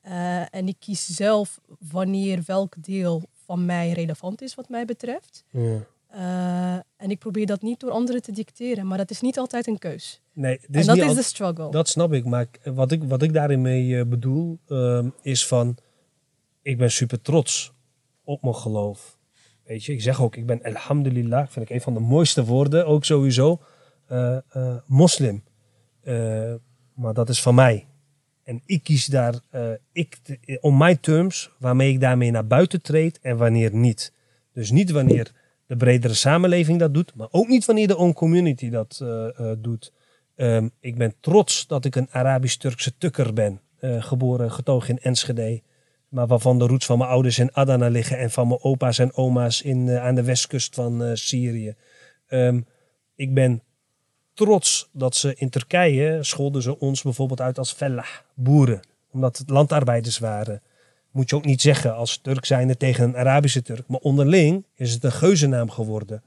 Eh, 0.00 0.54
en 0.54 0.68
ik 0.68 0.76
kies 0.78 1.06
zelf 1.06 1.60
wanneer 1.90 2.42
welk 2.46 2.74
deel 2.78 3.22
van 3.44 3.66
mij 3.66 3.92
relevant 3.92 4.42
is 4.42 4.54
wat 4.54 4.68
mij 4.68 4.84
betreft. 4.84 5.44
ja. 5.50 5.78
Eh, 6.10 6.74
en 6.74 7.10
ik 7.10 7.18
probeer 7.18 7.46
dat 7.46 7.62
niet 7.62 7.80
door 7.80 7.90
anderen 7.90 8.22
te 8.22 8.32
dicteren, 8.32 8.86
maar 8.86 8.98
dat 8.98 9.10
is 9.10 9.20
niet 9.20 9.38
altijd 9.38 9.66
een 9.66 9.78
keus. 9.78 10.22
Nee, 10.32 10.58
dit 10.58 10.68
en 10.70 10.80
is 10.80 10.86
dat 10.86 10.96
is 10.96 11.14
de 11.14 11.22
struggle. 11.22 11.70
Dat 11.70 11.88
snap 11.88 12.12
ik, 12.12 12.24
maar 12.24 12.46
wat 12.64 12.92
ik, 12.92 13.04
wat 13.04 13.22
ik 13.22 13.32
daarin 13.32 13.62
mee 13.62 13.98
eh, 13.98 14.06
bedoel, 14.06 14.58
ehm, 14.68 15.08
is 15.22 15.46
van, 15.46 15.76
ik 16.62 16.78
ben 16.78 16.90
super 16.90 17.20
trots 17.20 17.72
op 18.24 18.42
mijn 18.42 18.54
geloof. 18.54 19.18
Weet 19.64 19.84
je, 19.84 19.92
ik 19.92 20.02
zeg 20.02 20.22
ook, 20.22 20.36
ik 20.36 20.46
ben 20.46 20.62
alhamdulillah, 20.62 21.48
vind 21.48 21.68
ik 21.68 21.74
een 21.74 21.80
van 21.80 21.94
de 21.94 22.00
mooiste 22.00 22.44
woorden, 22.44 22.86
ook 22.86 23.04
sowieso, 23.04 23.60
eh, 24.06 24.38
moslim. 24.86 25.44
Maar 26.94 27.14
dat 27.14 27.28
is 27.28 27.42
van 27.42 27.54
mij. 27.54 27.86
En 28.42 28.62
ik 28.66 28.82
kies 28.82 29.06
daar, 29.06 29.34
ik, 29.92 30.18
on 30.60 30.76
my 30.76 30.96
terms, 30.96 31.50
waarmee 31.58 31.92
ik 31.92 32.00
daarmee 32.00 32.30
naar 32.30 32.46
buiten 32.46 32.82
treed 32.82 33.20
en 33.20 33.36
wanneer 33.36 33.74
niet. 33.74 34.12
Dus 34.52 34.70
niet 34.70 34.90
wanneer 34.90 35.32
de 35.70 35.76
bredere 35.76 36.14
samenleving 36.14 36.78
dat 36.78 36.94
doet, 36.94 37.14
maar 37.14 37.28
ook 37.30 37.48
niet 37.48 37.64
wanneer 37.64 37.86
de 37.86 37.96
own 37.96 38.12
community 38.12 38.70
dat 38.70 38.98
eh, 39.02 39.26
eh, 39.26 39.56
doet. 39.58 39.92
Ehm, 40.36 40.68
ik 40.80 40.96
ben 40.96 41.14
trots 41.20 41.66
dat 41.66 41.84
ik 41.84 41.96
een 41.96 42.08
Arabisch-Turkse 42.10 42.96
tukker 42.98 43.32
ben. 43.32 43.60
eh, 43.80 44.02
geboren, 44.02 44.52
getogen 44.52 44.88
in 44.88 44.98
Enschede. 45.02 45.62
Maar 46.08 46.26
waarvan 46.26 46.58
de 46.58 46.66
roots 46.66 46.86
van 46.86 46.98
mijn 46.98 47.10
ouders 47.10 47.38
in 47.38 47.52
Adana 47.52 47.88
liggen. 47.88 48.18
En 48.18 48.30
van 48.30 48.48
mijn 48.48 48.62
opa's 48.62 48.98
en 48.98 49.14
oma's 49.14 49.62
in, 49.62 49.90
aan 49.90 50.14
de 50.14 50.22
westkust 50.22 50.74
van 50.74 51.16
Syrië. 51.16 51.74
Ehm, 52.26 52.60
ik 53.14 53.34
ben 53.34 53.62
trots 54.34 54.88
dat 54.92 55.16
ze 55.16 55.34
in 55.34 55.50
Turkije 55.50 56.18
scholden 56.22 56.62
ze 56.62 56.78
ons 56.78 57.02
bijvoorbeeld 57.02 57.40
uit 57.40 57.58
als 57.58 57.72
fellah, 57.72 58.10
boeren. 58.34 58.80
Omdat 59.10 59.38
het 59.38 59.50
landarbeiders 59.50 60.18
waren. 60.18 60.62
Moet 61.10 61.30
je 61.30 61.36
ook 61.36 61.44
niet 61.44 61.60
zeggen 61.60 61.94
als 61.94 62.18
Turk 62.18 62.44
zijnde 62.44 62.76
tegen 62.76 63.04
een 63.04 63.16
Arabische 63.16 63.62
Turk. 63.62 63.88
Maar 63.88 64.00
onderling 64.00 64.66
is 64.74 64.92
het 64.92 65.04
een 65.04 65.12
geuzennaam 65.12 65.70
geworden. 65.70 66.22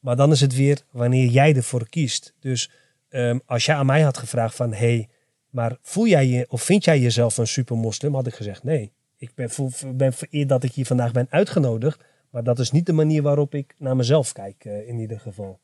Maar 0.00 0.16
dan 0.16 0.30
is 0.30 0.40
het 0.40 0.54
weer 0.54 0.82
wanneer 0.90 1.26
jij 1.26 1.54
ervoor 1.54 1.88
kiest. 1.88 2.34
Dus 2.40 2.70
ehm, 3.08 3.38
als 3.46 3.66
jij 3.66 3.74
aan 3.74 3.86
mij 3.86 4.00
had 4.00 4.18
gevraagd 4.18 4.54
van... 4.54 4.72
hey, 4.72 5.08
maar 5.50 5.76
voel 5.82 6.06
jij 6.06 6.26
je 6.26 6.46
of 6.48 6.62
vind 6.62 6.84
jij 6.84 7.00
jezelf 7.00 7.38
een 7.38 7.46
supermoslim? 7.46 8.14
Had 8.14 8.26
ik 8.26 8.34
gezegd 8.34 8.64
nee. 8.64 8.92
Ik 9.16 9.34
ben, 9.34 9.50
voel, 9.50 9.70
ben 9.94 10.12
vereerd 10.12 10.48
dat 10.48 10.64
ik 10.64 10.72
hier 10.72 10.86
vandaag 10.86 11.12
ben 11.12 11.26
uitgenodigd. 11.30 12.04
Maar 12.30 12.42
dat 12.42 12.58
is 12.58 12.70
niet 12.70 12.86
de 12.86 12.92
manier 12.92 13.22
waarop 13.22 13.54
ik 13.54 13.74
naar 13.78 13.96
mezelf 13.96 14.32
kijk 14.32 14.64
eh, 14.64 14.88
in 14.88 14.98
ieder 14.98 15.20
geval. 15.20 15.60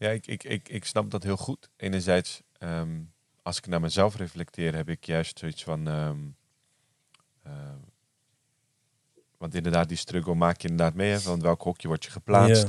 Ja, 0.00 0.10
ik, 0.10 0.26
ik, 0.26 0.44
ik, 0.44 0.68
ik 0.68 0.84
snap 0.84 1.10
dat 1.10 1.22
heel 1.22 1.36
goed. 1.36 1.70
Enerzijds, 1.76 2.42
ehm, 2.58 3.00
als 3.42 3.58
ik 3.58 3.66
naar 3.66 3.80
mezelf 3.80 4.16
reflecteer, 4.16 4.74
heb 4.74 4.88
ik 4.88 5.04
juist 5.04 5.38
zoiets 5.38 5.64
van. 5.64 5.88
ehm, 5.88 6.18
want 9.38 9.54
inderdaad, 9.54 9.88
die 9.88 9.96
struggle 9.96 10.34
maak 10.34 10.60
je 10.60 10.68
inderdaad 10.68 10.94
mee. 10.94 11.18
Van 11.18 11.40
welk 11.40 11.62
hokje 11.62 11.88
word 11.88 12.04
je 12.04 12.10
geplaatst? 12.10 12.66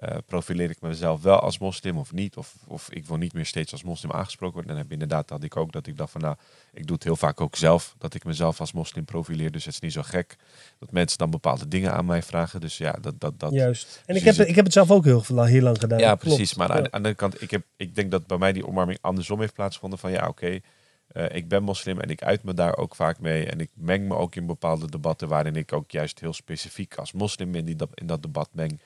Eh, 0.00 0.16
profileer 0.26 0.70
ik 0.70 0.80
mezelf 0.80 1.22
wel 1.22 1.38
als 1.40 1.58
moslim 1.58 1.98
of 1.98 2.12
niet? 2.12 2.36
Of, 2.36 2.54
of 2.66 2.90
ik 2.90 3.06
wil 3.06 3.16
niet 3.16 3.32
meer 3.32 3.46
steeds 3.46 3.72
als 3.72 3.82
moslim 3.82 4.12
aangesproken 4.12 4.54
worden. 4.54 4.72
Dan 4.74 4.82
heb 4.82 4.92
inderdaad, 4.92 5.30
had 5.30 5.42
ik 5.42 5.56
ook 5.56 5.72
dat 5.72 5.86
ik 5.86 5.96
dacht 5.96 6.10
van 6.12 6.20
nou, 6.20 6.36
ik 6.72 6.86
doe 6.86 6.94
het 6.94 7.04
heel 7.04 7.16
vaak 7.16 7.40
ook 7.40 7.56
zelf. 7.56 7.94
Dat 7.98 8.14
ik 8.14 8.24
mezelf 8.24 8.60
als 8.60 8.72
moslim 8.72 9.04
profileer. 9.04 9.50
Dus 9.50 9.64
het 9.64 9.74
is 9.74 9.80
niet 9.80 9.92
zo 9.92 10.02
gek 10.02 10.36
dat 10.78 10.92
mensen 10.92 11.18
dan 11.18 11.30
bepaalde 11.30 11.68
dingen 11.68 11.92
aan 11.92 12.04
mij 12.04 12.22
vragen. 12.22 12.60
Dus 12.60 12.78
ja, 12.78 12.92
dat, 13.00 13.20
dat, 13.20 13.40
dat, 13.40 13.52
Juist. 13.52 14.02
En 14.06 14.14
ik 14.16 14.20
Precies 14.22 14.38
heb, 14.38 14.48
ik 14.48 14.54
heb 14.54 14.64
het 14.64 14.74
zelf 14.74 14.90
ook 14.90 15.04
heel, 15.04 15.44
heel 15.44 15.62
lang 15.62 15.78
gedaan. 15.78 15.98
ja, 15.98 16.06
klopt. 16.14 16.22
precies. 16.36 16.54
Maar 16.54 16.70
aan 16.70 16.76
Ja. 16.76 16.82
de 16.82 16.90
andere 16.90 17.14
kant, 17.14 17.42
ik, 17.42 17.50
heb, 17.50 17.62
ik 17.76 17.94
denk 17.94 18.10
dat 18.10 18.26
bij 18.26 18.38
mij 18.38 18.52
die 18.52 18.66
omarming 18.66 18.98
andersom 19.00 19.40
heeft 19.40 19.54
plaatsgevonden. 19.54 19.98
Van 19.98 20.10
ja, 20.10 20.28
oké, 20.28 20.58
eh, 21.06 21.24
ik 21.36 21.48
ben 21.48 21.62
moslim 21.62 22.00
en 22.00 22.10
ik 22.10 22.22
uit 22.22 22.42
me 22.42 22.54
daar 22.54 22.76
ook 22.76 22.94
vaak 22.94 23.18
mee. 23.20 23.46
En 23.46 23.60
ik 23.60 23.70
meng 23.74 24.08
me 24.08 24.14
ook 24.14 24.34
in 24.34 24.46
bepaalde 24.46 24.90
debatten 24.90 25.28
waarin 25.28 25.56
ik 25.56 25.72
ook 25.72 25.90
juist 25.90 26.20
heel 26.20 26.32
specifiek 26.32 26.94
als 26.94 27.12
moslim 27.12 27.54
in, 27.54 27.64
die, 27.64 27.76
dat- 27.76 27.90
in 27.94 28.06
dat 28.06 28.22
debat 28.22 28.48
meng. 28.52 28.80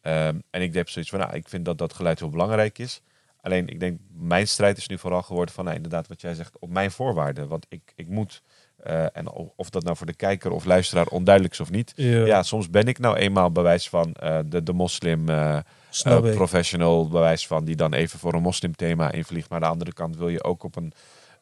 Ehm, 0.00 0.36
en 0.50 0.62
ik 0.62 0.74
heb 0.74 0.88
zoiets 0.88 1.10
van, 1.10 1.20
nou, 1.20 1.34
ik 1.34 1.48
vind 1.48 1.64
dat 1.64 1.78
dat 1.78 1.92
geluid 1.94 2.18
heel 2.18 2.30
belangrijk 2.30 2.78
is. 2.78 3.00
Alleen, 3.40 3.68
ik 3.68 3.80
denk, 3.80 3.98
mijn 4.12 4.48
strijd 4.48 4.76
is 4.76 4.86
nu 4.88 4.98
vooral 4.98 5.22
geworden 5.22 5.54
van, 5.54 5.64
nou, 5.64 5.76
inderdaad, 5.76 6.08
wat 6.08 6.20
jij 6.20 6.34
zegt, 6.34 6.58
op 6.58 6.70
mijn 6.70 6.90
voorwaarden. 6.90 7.48
Want 7.48 7.66
ik, 7.68 7.92
ik 7.96 8.08
moet, 8.08 8.42
eh, 8.76 9.16
en 9.16 9.30
of 9.56 9.70
dat 9.70 9.82
nou 9.84 9.96
voor 9.96 10.06
de 10.06 10.14
kijker 10.14 10.50
of 10.50 10.64
luisteraar 10.64 11.06
onduidelijk 11.06 11.54
is 11.54 11.60
of 11.60 11.70
niet. 11.70 11.92
Ja, 11.96 12.24
Ja, 12.26 12.42
soms 12.42 12.70
ben 12.70 12.86
ik 12.86 12.98
nou 12.98 13.16
eenmaal 13.16 13.50
bewijs 13.52 13.88
van 13.88 14.12
eh, 14.14 14.38
de, 14.46 14.62
de 14.62 14.72
moslim 14.72 15.28
ik. 15.28 16.34
professional 16.34 17.08
bewijs 17.08 17.46
van 17.46 17.64
die 17.64 17.76
dan 17.76 17.92
even 17.94 18.18
voor 18.18 18.34
een 18.34 18.42
moslimthema 18.42 19.12
invliegt. 19.12 19.48
Maar 19.48 19.58
aan 19.58 19.64
de 19.64 19.72
andere 19.72 19.92
kant 19.92 20.16
wil 20.16 20.28
je 20.28 20.44
ook 20.44 20.62
op 20.62 20.76
een 20.76 20.92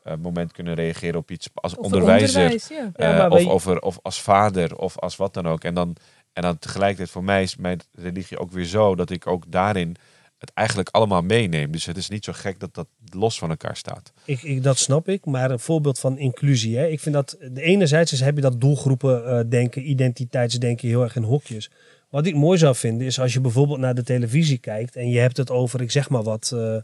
eh, 0.02 0.14
moment 0.20 0.52
kunnen 0.52 0.74
reageren 0.74 1.18
op 1.20 1.30
iets 1.30 1.48
als 1.54 1.76
Of 1.76 1.84
onderwijzer. 1.84 2.28
onderwijs, 2.40 2.68
ja. 2.68 2.90
Ja, 2.96 3.24
eh, 3.26 3.30
of, 3.32 3.40
je- 3.40 3.48
over, 3.48 3.80
of 3.80 3.98
als 4.02 4.22
vader 4.22 4.76
of 4.76 4.98
als 4.98 5.16
wat 5.16 5.34
dan 5.34 5.48
ook. 5.48 5.64
En 5.64 5.74
dan, 5.74 5.96
en 6.38 6.44
dan 6.44 6.58
tegelijkertijd 6.58 7.10
voor 7.10 7.24
mij 7.24 7.42
is 7.42 7.56
mijn 7.56 7.80
religie 7.94 8.38
ook 8.38 8.52
weer 8.52 8.64
zo 8.64 8.94
dat 8.94 9.10
ik 9.10 9.26
ook 9.26 9.44
daarin 9.48 9.96
het 10.38 10.50
eigenlijk 10.54 10.88
allemaal 10.88 11.22
meeneem. 11.22 11.70
Dus 11.72 11.84
het 11.84 11.96
is 11.96 12.08
niet 12.08 12.24
zo 12.24 12.32
gek 12.32 12.60
dat 12.60 12.74
dat 12.74 12.86
los 13.12 13.38
van 13.38 13.50
elkaar 13.50 13.76
staat. 13.76 14.12
Ik, 14.24 14.42
ik, 14.42 14.62
dat 14.62 14.78
snap 14.78 15.08
ik, 15.08 15.24
maar 15.24 15.50
een 15.50 15.58
voorbeeld 15.58 15.98
van 15.98 16.18
inclusie. 16.18 16.76
Hè? 16.76 16.86
Ik 16.86 17.00
vind 17.00 17.14
dat, 17.14 17.36
de 17.52 17.62
enerzijds 17.62 18.20
heb 18.20 18.34
je 18.34 18.40
dat 18.40 18.60
doelgroepen 18.60 19.26
eh, 19.26 19.44
denken, 19.48 19.90
identiteitsdenken 19.90 20.88
heel 20.88 21.02
erg 21.02 21.16
in 21.16 21.22
hokjes. 21.22 21.70
Wat 22.08 22.26
ik 22.26 22.34
mooi 22.34 22.58
zou 22.58 22.74
vinden 22.74 23.06
is 23.06 23.20
als 23.20 23.32
je 23.32 23.40
bijvoorbeeld 23.40 23.78
naar 23.78 23.94
de 23.94 24.02
televisie 24.02 24.58
kijkt 24.58 24.96
en 24.96 25.08
je 25.10 25.18
hebt 25.18 25.36
het 25.36 25.50
over, 25.50 25.80
ik 25.80 25.90
zeg 25.90 26.08
maar 26.10 26.22
wat, 26.22 26.52
eh, 26.54 26.76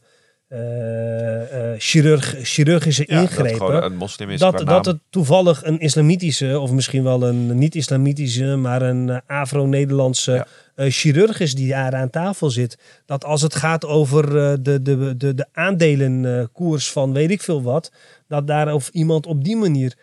eh, 0.55 1.73
eh, 1.73 1.75
chirurg, 1.79 2.35
chirurgische 2.43 3.05
Ja, 3.07 3.21
ingrepen. 3.21 3.57
gewoon 3.57 3.83
een 3.83 3.97
moslim 3.97 4.31
is 4.31 4.41
dat, 4.41 4.63
dat 4.67 4.85
het 4.87 4.99
toevallig 5.11 5.65
een 5.65 5.79
islamitische, 5.79 6.61
of 6.61 6.71
misschien 6.71 7.03
wel 7.03 7.23
een 7.23 7.59
niet-islamitische, 7.59 8.57
maar 8.57 8.83
een 8.83 9.09
eh, 9.11 9.19
Afro-Nederlandse 9.27 10.33
Ja. 10.77 10.91
chirurg 10.91 11.41
is 11.41 11.55
die 11.55 11.69
daar 11.69 11.95
aan 11.95 12.11
tafel 12.11 12.51
zit. 12.51 12.79
Dat 13.07 13.25
als 13.25 13.43
het 13.43 13.55
gaat 13.55 13.85
over 13.87 14.23
de, 14.63 14.83
de, 14.83 15.17
de, 15.17 15.35
de 15.35 15.47
aandelenkoers 15.53 16.91
van 16.91 17.13
weet 17.13 17.31
ik 17.31 17.43
veel 17.43 17.63
wat, 17.63 17.93
dat 18.29 18.47
daar 18.47 18.75
of 18.75 18.89
iemand 18.89 19.27
op 19.27 19.45
die 19.45 19.57
manier, 19.57 19.95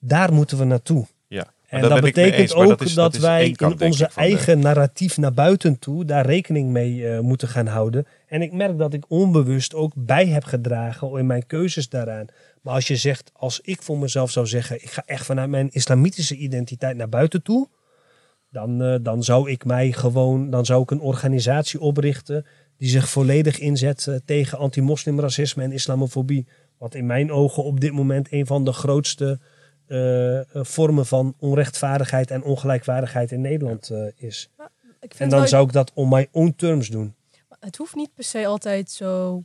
daar 0.00 0.32
moeten 0.32 0.58
we 0.58 0.64
naartoe. 0.64 1.06
Ja. 1.28 1.52
En 1.68 1.80
dat 1.80 2.00
betekent 2.00 2.34
eens, 2.40 2.54
ook 2.54 2.94
dat, 2.94 3.14
is- 3.14 3.20
wij 3.20 3.50
kant, 3.56 3.80
in 3.80 3.86
onze 3.86 4.04
de- 4.04 4.20
eigen 4.20 4.58
narratief 4.60 5.16
naar 5.18 5.32
buiten 5.32 5.78
toe 5.78 6.04
daar 6.04 6.26
rekening 6.26 6.70
mee 6.70 7.20
moeten 7.20 7.48
gaan 7.48 7.66
houden. 7.66 8.06
En 8.30 8.42
ik 8.42 8.52
merk 8.52 8.78
dat 8.78 8.94
ik 8.94 9.04
onbewust 9.08 9.74
ook 9.74 9.92
bij 9.96 10.26
heb 10.26 10.44
gedragen 10.44 11.18
in 11.18 11.26
mijn 11.26 11.46
keuzes 11.46 11.88
daaraan. 11.88 12.26
Maar 12.62 12.74
als 12.74 12.88
je 12.88 12.96
zegt, 12.96 13.30
als 13.34 13.60
ik 13.60 13.82
voor 13.82 13.98
mezelf 13.98 14.30
zou 14.30 14.46
zeggen, 14.46 14.76
ik 14.82 14.90
ga 14.90 15.02
echt 15.06 15.24
vanuit 15.26 15.50
mijn 15.50 15.68
islamitische 15.70 16.36
identiteit 16.36 16.96
naar 16.96 17.08
buiten 17.08 17.42
toe. 17.42 17.68
Dan, 18.50 18.82
eh, 18.82 18.94
dan 19.02 19.22
zou 19.22 19.50
ik 19.50 19.64
mij 19.64 19.92
gewoon, 19.92 20.50
dan 20.50 20.64
zou 20.64 20.82
ik 20.82 20.90
een 20.90 21.00
organisatie 21.00 21.80
oprichten 21.80 22.46
die 22.76 22.88
zich 22.88 23.08
volledig 23.08 23.58
inzet 23.58 24.06
eh, 24.06 24.14
tegen 24.24 24.58
anti-moslimracisme 24.58 25.62
en 25.62 25.72
islamofobie. 25.72 26.46
Wat 26.78 26.94
in 26.94 27.06
mijn 27.06 27.32
ogen 27.32 27.64
op 27.64 27.80
dit 27.80 27.92
moment 27.92 28.32
een 28.32 28.46
van 28.46 28.64
de 28.64 28.72
grootste 28.72 29.38
eh, 29.86 30.40
vormen 30.52 31.06
van 31.06 31.34
onrechtvaardigheid 31.38 32.30
en 32.30 32.42
ongelijkwaardigheid 32.42 33.32
in 33.32 33.40
Nederland 33.40 33.90
is. 34.16 34.50
Ik 35.00 35.14
vind 35.14 35.18
En 35.18 35.28
dan 35.28 35.38
wel- 35.38 35.48
zou 35.48 35.66
ik 35.66 35.72
dat 35.72 35.90
on 35.94 36.08
my 36.08 36.28
own 36.32 36.54
terms 36.56 36.88
doen. 36.88 37.14
Het 37.60 37.76
hoeft 37.76 37.94
niet 37.94 38.14
per 38.14 38.24
se 38.24 38.46
altijd 38.46 38.90
zo 38.90 39.42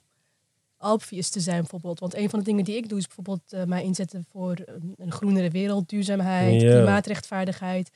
obvious 0.80 1.30
te 1.30 1.40
zijn, 1.40 1.60
bijvoorbeeld. 1.60 2.00
Want 2.00 2.16
een 2.16 2.30
van 2.30 2.40
de 2.40 2.46
dingen 2.46 2.64
die 2.64 2.76
ik 2.76 2.90
doe, 2.90 2.98
is 2.98 3.06
bijvoorbeeld 3.06 3.54
eh, 3.54 3.64
mij 3.64 3.84
inzetten 3.84 4.26
voor 4.32 4.56
een, 4.66 4.94
een 4.98 5.12
groenere 5.12 5.50
wereld, 5.50 5.90
duurzaamheid, 5.90 6.62
klimaatrechtvaardigheid. 6.62 7.90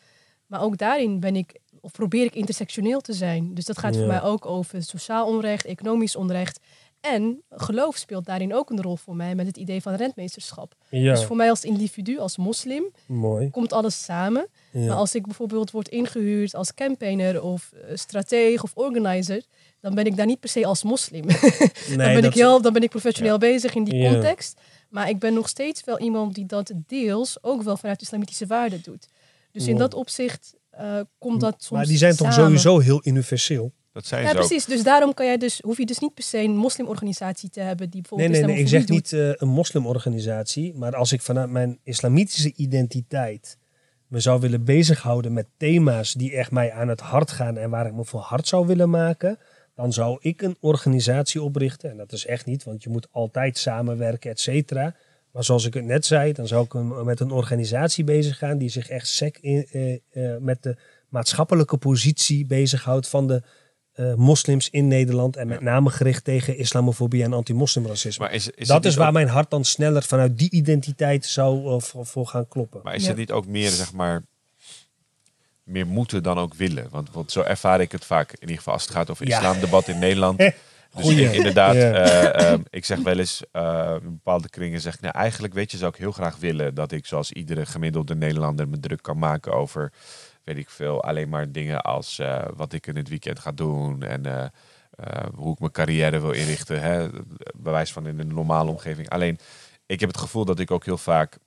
Maar 0.46 0.62
ook 0.62 0.78
daarin 0.78 1.20
ben 1.20 1.36
ik, 1.36 1.60
of 1.82 1.92
probeer 1.92 2.26
ik 2.26 2.36
intersectioneel 2.36 3.02
te 3.02 3.14
zijn. 3.14 3.54
Dus 3.54 3.66
dat 3.66 3.78
gaat 3.78 3.98
voor 3.98 4.08
mij 4.08 4.22
ook 4.22 4.46
over 4.46 4.84
sociaal 4.84 5.28
onrecht, 5.28 5.66
economisch 5.66 6.16
onrecht. 6.16 6.60
En 7.00 7.42
geloof 7.50 7.96
speelt 7.98 8.26
daarin 8.26 8.54
ook 8.54 8.70
een 8.70 8.82
rol 8.82 8.96
voor 8.96 9.16
mij 9.16 9.36
met 9.36 9.48
het 9.48 9.58
idee 9.58 9.82
van 9.82 9.94
rentmeesterschap. 9.94 10.76
Ja, 10.90 11.14
Dus 11.14 11.24
voor 11.24 11.36
mij 11.36 11.50
als 11.50 11.64
individu, 11.64 12.18
als 12.18 12.38
moslim, 12.38 12.84
mooi. 13.08 13.50
komt 13.50 13.74
alles 13.74 14.04
samen. 14.04 14.48
Ja. 14.72 14.80
Maar 14.88 14.96
als 14.96 15.16
ik 15.16 15.24
bijvoorbeeld 15.26 15.72
word 15.72 15.88
ingehuurd 15.88 16.56
als 16.56 16.74
campaigner 16.74 17.42
of 17.42 17.72
eh, 17.72 17.96
strateeg 17.96 18.64
of 18.64 18.72
organizer, 18.76 19.44
dan 19.82 19.96
ben 19.96 20.06
ik 20.06 20.16
daar 20.18 20.26
niet 20.26 20.40
per 20.40 20.50
se 20.50 20.66
als 20.66 20.84
moslim. 20.84 21.26
dan, 21.28 21.98
ben 21.98 22.14
dat- 22.14 22.24
ik 22.24 22.34
heel, 22.34 22.62
dan 22.62 22.74
ben 22.74 22.84
ik 22.84 22.90
professioneel 22.90 23.38
bezig 23.38 23.74
in 23.76 23.84
die 23.84 24.10
context. 24.12 24.60
Maar 24.90 25.10
ik 25.10 25.20
ben 25.20 25.34
nog 25.34 25.50
steeds 25.50 25.84
wel 25.84 26.00
iemand 26.00 26.36
die 26.36 26.46
dat 26.46 26.72
deels 26.88 27.38
ook 27.44 27.62
wel 27.64 27.78
vanuit 27.78 28.02
islamitische 28.02 28.46
waarden 28.46 28.82
doet. 28.84 29.08
Dus 29.52 29.68
in 29.68 29.78
dat 29.78 29.94
opzicht 29.94 30.56
eh, 30.70 31.00
komt 31.18 31.42
dat 31.42 31.56
soms 31.58 31.70
Maar 31.80 31.86
die 31.86 31.98
zijn 31.98 32.16
toch 32.16 32.34
sowieso 32.34 32.80
heel 32.80 33.02
universeel? 33.04 33.72
Dat 33.94 34.06
zijn 34.06 34.24
Ja, 34.24 34.30
ze 34.30 34.38
ook. 34.38 34.46
precies. 34.48 34.66
Dus 34.66 34.84
daarom 34.84 35.14
kan 35.14 35.26
jij 35.26 35.38
dus, 35.38 35.60
hoef 35.62 35.78
je 35.78 35.86
dus 35.86 36.00
niet 36.00 36.14
per 36.14 36.24
se 36.24 36.38
een 36.38 36.56
moslimorganisatie 36.56 37.50
te 37.50 37.60
hebben 37.60 37.90
die 37.90 38.02
Nee, 38.02 38.02
bijvoorbeeld 38.02 38.46
nee, 38.46 38.56
nee. 38.56 38.64
Ik 38.64 38.68
zeg 38.68 38.88
niet 38.88 39.14
eh, 39.14 39.32
een 39.36 39.48
moslimorganisatie. 39.48 40.74
Maar 40.76 40.96
als 40.96 41.12
ik 41.12 41.22
vanuit 41.22 41.50
mijn 41.50 41.80
islamitische 41.84 42.54
identiteit 42.56 43.58
me 44.08 44.20
zou 44.20 44.40
willen 44.40 44.64
bezighouden 44.64 45.34
met 45.34 45.48
thema's 45.58 46.14
die 46.14 46.32
echt 46.36 46.52
mij 46.52 46.72
aan 46.72 46.88
het 46.88 47.00
hart 47.00 47.32
gaan 47.32 47.58
en 47.58 47.70
waar 47.70 47.86
ik 47.88 47.94
me 47.94 48.06
voor 48.06 48.20
hart 48.20 48.48
zou 48.48 48.68
willen 48.68 48.90
maken, 48.90 49.38
dan 49.80 49.94
zou 49.94 50.18
ik 50.22 50.42
een 50.42 50.58
organisatie 50.60 51.42
oprichten. 51.42 51.90
En 51.90 51.98
dat 51.98 52.12
is 52.12 52.26
echt 52.26 52.46
niet, 52.46 52.64
want 52.64 52.84
je 52.84 52.90
moet 52.90 53.08
altijd 53.12 53.58
samenwerken, 53.58 54.32
et 54.32 54.40
cetera. 54.40 54.96
Maar 55.32 55.44
zoals 55.44 55.66
ik 55.66 55.74
het 55.74 55.86
net 55.86 56.06
zei, 56.06 56.34
dan 56.34 56.48
zou 56.48 56.66
ik 56.66 56.74
een- 56.74 57.06
met 57.06 57.20
een 57.20 57.32
organisatie 57.32 58.04
bezig 58.04 58.38
gaan 58.38 58.58
die 58.58 58.70
zich 58.70 58.90
echt 58.90 59.08
sec 59.08 59.38
in, 59.38 59.66
eh, 59.72 59.94
eh, 59.94 60.42
met 60.42 60.64
de 60.64 60.76
maatschappelijke 61.10 61.78
positie 61.78 62.46
bezighoudt 62.46 63.08
van 63.08 63.28
de 63.28 63.42
eh, 63.94 64.14
moslims 64.14 64.70
in 64.70 64.88
Nederland. 64.88 65.36
En 65.36 65.48
met 65.48 65.62
name 65.62 65.90
gericht 65.90 66.24
tegen 66.24 66.58
islamofobie 66.58 67.24
en 67.24 67.34
antimoslimracisme. 67.34 68.26
Maar 68.26 68.34
is, 68.34 68.48
is 68.50 68.54
het 68.58 68.68
dat 68.68 68.86
is 68.86 68.96
waar 68.96 69.08
ook- 69.08 69.14
mijn 69.14 69.28
hart 69.28 69.50
dan 69.50 69.66
sneller 69.66 70.04
vanuit 70.04 70.38
die 70.38 70.52
identiteit 70.52 71.26
zou 71.26 71.82
voor, 71.82 72.06
voor 72.06 72.28
gaan 72.28 72.48
kloppen. 72.48 72.80
Maar 72.84 72.96
is 72.96 73.02
Ja. 73.04 73.08
het 73.08 73.18
niet 73.18 73.32
ook 73.32 73.48
meer, 73.48 73.70
zeg 73.70 73.94
maar, 73.94 74.22
meer 75.70 75.88
moeten 75.88 76.24
dan 76.24 76.38
ook 76.38 76.54
willen? 76.54 76.88
Want, 76.90 77.12
want 77.12 77.32
zo 77.32 77.42
ervaar 77.42 77.82
ik 77.82 77.92
het 77.92 78.06
vaak, 78.06 78.32
in 78.32 78.40
ieder 78.42 78.58
geval 78.58 78.74
als 78.74 78.84
het 78.84 78.92
gaat 78.92 79.10
over 79.10 79.28
Ja. 79.28 79.38
islamdebat 79.38 79.88
in 79.88 80.00
Nederland. 80.00 80.38
Dus 80.96 81.10
inderdaad, 81.10 81.76
Ja. 81.76 81.92
eh, 81.92 82.52
ehm, 82.52 82.62
ik 82.70 82.86
zeg 82.86 83.00
wel 83.00 83.18
eens, 83.20 83.42
eh, 83.52 83.96
in 84.02 84.10
bepaalde 84.10 84.50
kringen 84.50 84.82
zeg 84.82 84.94
ik, 84.94 85.02
nou 85.02 85.14
eigenlijk 85.18 85.54
weet 85.54 85.72
je, 85.72 85.78
zou 85.78 85.92
ik 85.92 86.00
heel 86.00 86.12
graag 86.12 86.38
willen 86.38 86.76
dat 86.76 86.92
ik 86.92 87.06
zoals 87.06 87.32
iedere 87.32 87.66
gemiddelde 87.66 88.16
Nederlander 88.16 88.68
me 88.70 88.80
druk 88.80 89.02
kan 89.02 89.18
maken 89.18 89.54
over, 89.54 89.92
weet 90.44 90.58
ik 90.58 90.70
veel, 90.70 91.04
alleen 91.04 91.30
maar 91.30 91.52
dingen 91.52 91.82
als 91.82 92.20
eh, 92.20 92.42
wat 92.56 92.74
ik 92.74 92.88
in 92.88 92.96
het 92.96 93.10
weekend 93.10 93.40
ga 93.40 93.52
doen 93.52 94.04
en 94.04 94.52
hoe 95.36 95.54
ik 95.54 95.60
mijn 95.60 95.72
carrière 95.72 96.20
wil 96.20 96.32
inrichten. 96.32 96.82
Hè? 96.82 97.08
Bewijs 97.58 97.92
van 97.92 98.08
in 98.08 98.20
een 98.20 98.34
normale 98.34 98.70
omgeving. 98.70 99.10
Alleen, 99.10 99.38
ik 99.86 100.00
heb 100.00 100.10
het 100.10 100.18
gevoel 100.18 100.46
dat 100.46 100.60
ik 100.60 100.72
ook 100.72 100.86
heel 100.86 100.98
vaak 100.98 101.38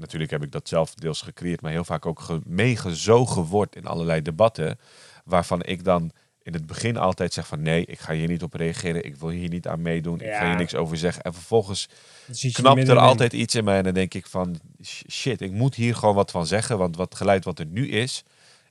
natuurlijk 0.00 0.30
heb 0.30 0.42
ik 0.42 0.52
dat 0.52 0.68
zelf 0.68 0.94
deels 0.94 1.22
gecreëerd, 1.22 1.60
maar 1.60 1.70
heel 1.72 1.84
vaak 1.84 2.06
ook 2.06 2.20
ge- 2.20 2.40
meegezogen 2.46 3.42
word 3.42 3.76
in 3.76 3.86
allerlei 3.86 4.22
debatten. 4.22 4.78
Waarvan 5.24 5.62
ik 5.64 5.84
dan 5.84 6.10
in 6.42 6.52
het 6.52 6.66
begin 6.66 6.96
altijd 6.96 7.32
zeg 7.32 7.46
van 7.46 7.62
nee, 7.62 7.84
ik 7.84 7.98
ga 7.98 8.12
hier 8.12 8.28
niet 8.28 8.42
op 8.42 8.54
reageren, 8.54 9.04
ik 9.04 9.16
wil 9.16 9.28
hier 9.28 9.48
niet 9.48 9.66
aan 9.68 9.82
meedoen, 9.82 10.20
ik 10.20 10.26
ga 10.38 10.46
hier 10.46 10.56
niks 10.56 10.74
over 10.74 10.96
zeggen. 10.96 11.22
En 11.22 11.34
vervolgens 11.34 11.88
knapt 12.52 12.76
er 12.88 12.94
altijd 13.08 13.32
iets 13.32 13.54
in 13.54 13.64
mij 13.64 13.76
en 13.78 13.84
dan 13.84 13.94
denk 13.94 14.14
ik 14.14 14.26
van 14.26 14.60
sh- 14.82 15.02
shit, 15.10 15.40
ik 15.40 15.50
moet 15.52 15.74
hier 15.74 15.94
gewoon 15.94 16.14
wat 16.14 16.30
van 16.30 16.46
zeggen, 16.46 16.78
want 16.78 16.96
wat 16.96 17.14
geluid 17.14 17.44
wat 17.44 17.58
er 17.58 17.66
nu 17.66 17.88
is, 17.88 18.24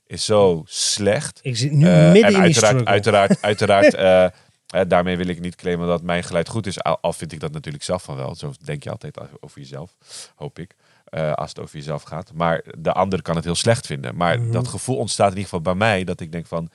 is 0.06 0.24
zo 0.24 0.62
slecht. 0.66 1.38
Ik 1.42 1.56
zit 1.56 1.72
nu 1.72 1.86
Eh, 1.86 2.12
midden 2.12 2.12
en 2.12 2.14
in 2.14 2.22
die 2.22 2.34
uiteraard, 2.42 2.86
uiteraard, 2.86 3.42
uiteraard 3.50 3.94
eh, 3.94 4.80
daarmee 4.88 5.16
wil 5.16 5.26
ik 5.28 5.40
niet 5.40 5.54
claimen 5.56 5.86
dat 5.86 6.02
mijn 6.02 6.24
geluid 6.24 6.48
goed 6.48 6.66
is. 6.66 6.82
Al, 6.82 6.98
al 7.00 7.12
vind 7.12 7.32
ik 7.32 7.40
dat 7.40 7.52
natuurlijk 7.52 7.84
zelf 7.84 8.02
van 8.02 8.16
wel. 8.16 8.34
Zo 8.34 8.52
denk 8.64 8.82
je 8.84 8.90
altijd 8.90 9.16
over 9.40 9.60
jezelf, 9.60 9.96
hoop 10.34 10.58
ik. 10.58 10.74
Eh, 11.10 11.32
als 11.32 11.48
het 11.48 11.58
over 11.60 11.76
jezelf 11.76 12.02
gaat. 12.02 12.32
Maar 12.34 12.62
de 12.78 12.92
ander 12.92 13.22
kan 13.22 13.34
het 13.36 13.44
heel 13.44 13.54
slecht 13.54 13.86
vinden. 13.86 14.16
Maar 14.16 14.40
Mhm. 14.40 14.52
dat 14.52 14.68
gevoel 14.68 14.96
ontstaat 14.96 15.30
in 15.30 15.36
ieder 15.36 15.48
geval 15.50 15.60
bij 15.60 15.74
mij. 15.74 16.04
Dat 16.04 16.20
ik 16.20 16.32
denk 16.32 16.46
van, 16.46 16.70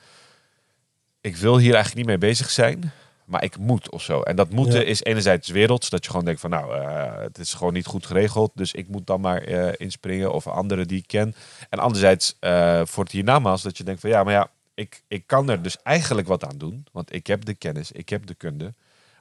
ik 1.20 1.36
wil 1.36 1.58
hier 1.58 1.74
eigenlijk 1.74 1.96
niet 1.96 2.06
mee 2.20 2.30
bezig 2.30 2.50
zijn. 2.50 2.92
Maar 3.24 3.44
ik 3.44 3.58
moet 3.58 3.90
of 3.90 4.02
zo. 4.02 4.20
En 4.20 4.36
dat 4.36 4.50
moeten 4.50 4.80
Ja. 4.80 4.86
is 4.86 5.02
enerzijds 5.02 5.48
werelds. 5.48 5.88
Dat 5.90 6.04
je 6.04 6.10
gewoon 6.10 6.24
denkt 6.24 6.40
van 6.40 6.50
nou, 6.50 6.74
eh, 6.76 7.18
het 7.22 7.38
is 7.38 7.54
gewoon 7.54 7.72
niet 7.72 7.86
goed 7.86 8.06
geregeld. 8.06 8.50
Dus 8.54 8.72
ik 8.72 8.88
moet 8.88 9.06
dan 9.06 9.20
maar 9.20 9.42
eh, 9.42 9.72
inspringen. 9.76 10.32
Of 10.32 10.46
anderen 10.46 10.88
die 10.88 10.98
ik 10.98 11.06
ken. 11.06 11.34
En 11.70 11.78
anderzijds 11.78 12.36
voor 12.84 13.02
het 13.04 13.12
hiernamaals 13.12 13.62
dat 13.62 13.78
je 13.78 13.84
denkt 13.84 14.00
van 14.00 14.10
ja, 14.10 14.24
maar 14.24 14.32
ja, 14.32 14.50
ik, 14.74 15.02
ik 15.08 15.26
kan 15.26 15.50
er 15.50 15.62
dus 15.62 15.82
eigenlijk 15.82 16.28
wat 16.28 16.44
aan 16.44 16.58
doen. 16.58 16.86
Want 16.92 17.14
ik 17.14 17.26
heb 17.26 17.44
de 17.44 17.54
kennis, 17.54 17.92
ik 17.92 18.08
heb 18.08 18.26
de 18.26 18.34
kunde. 18.34 18.74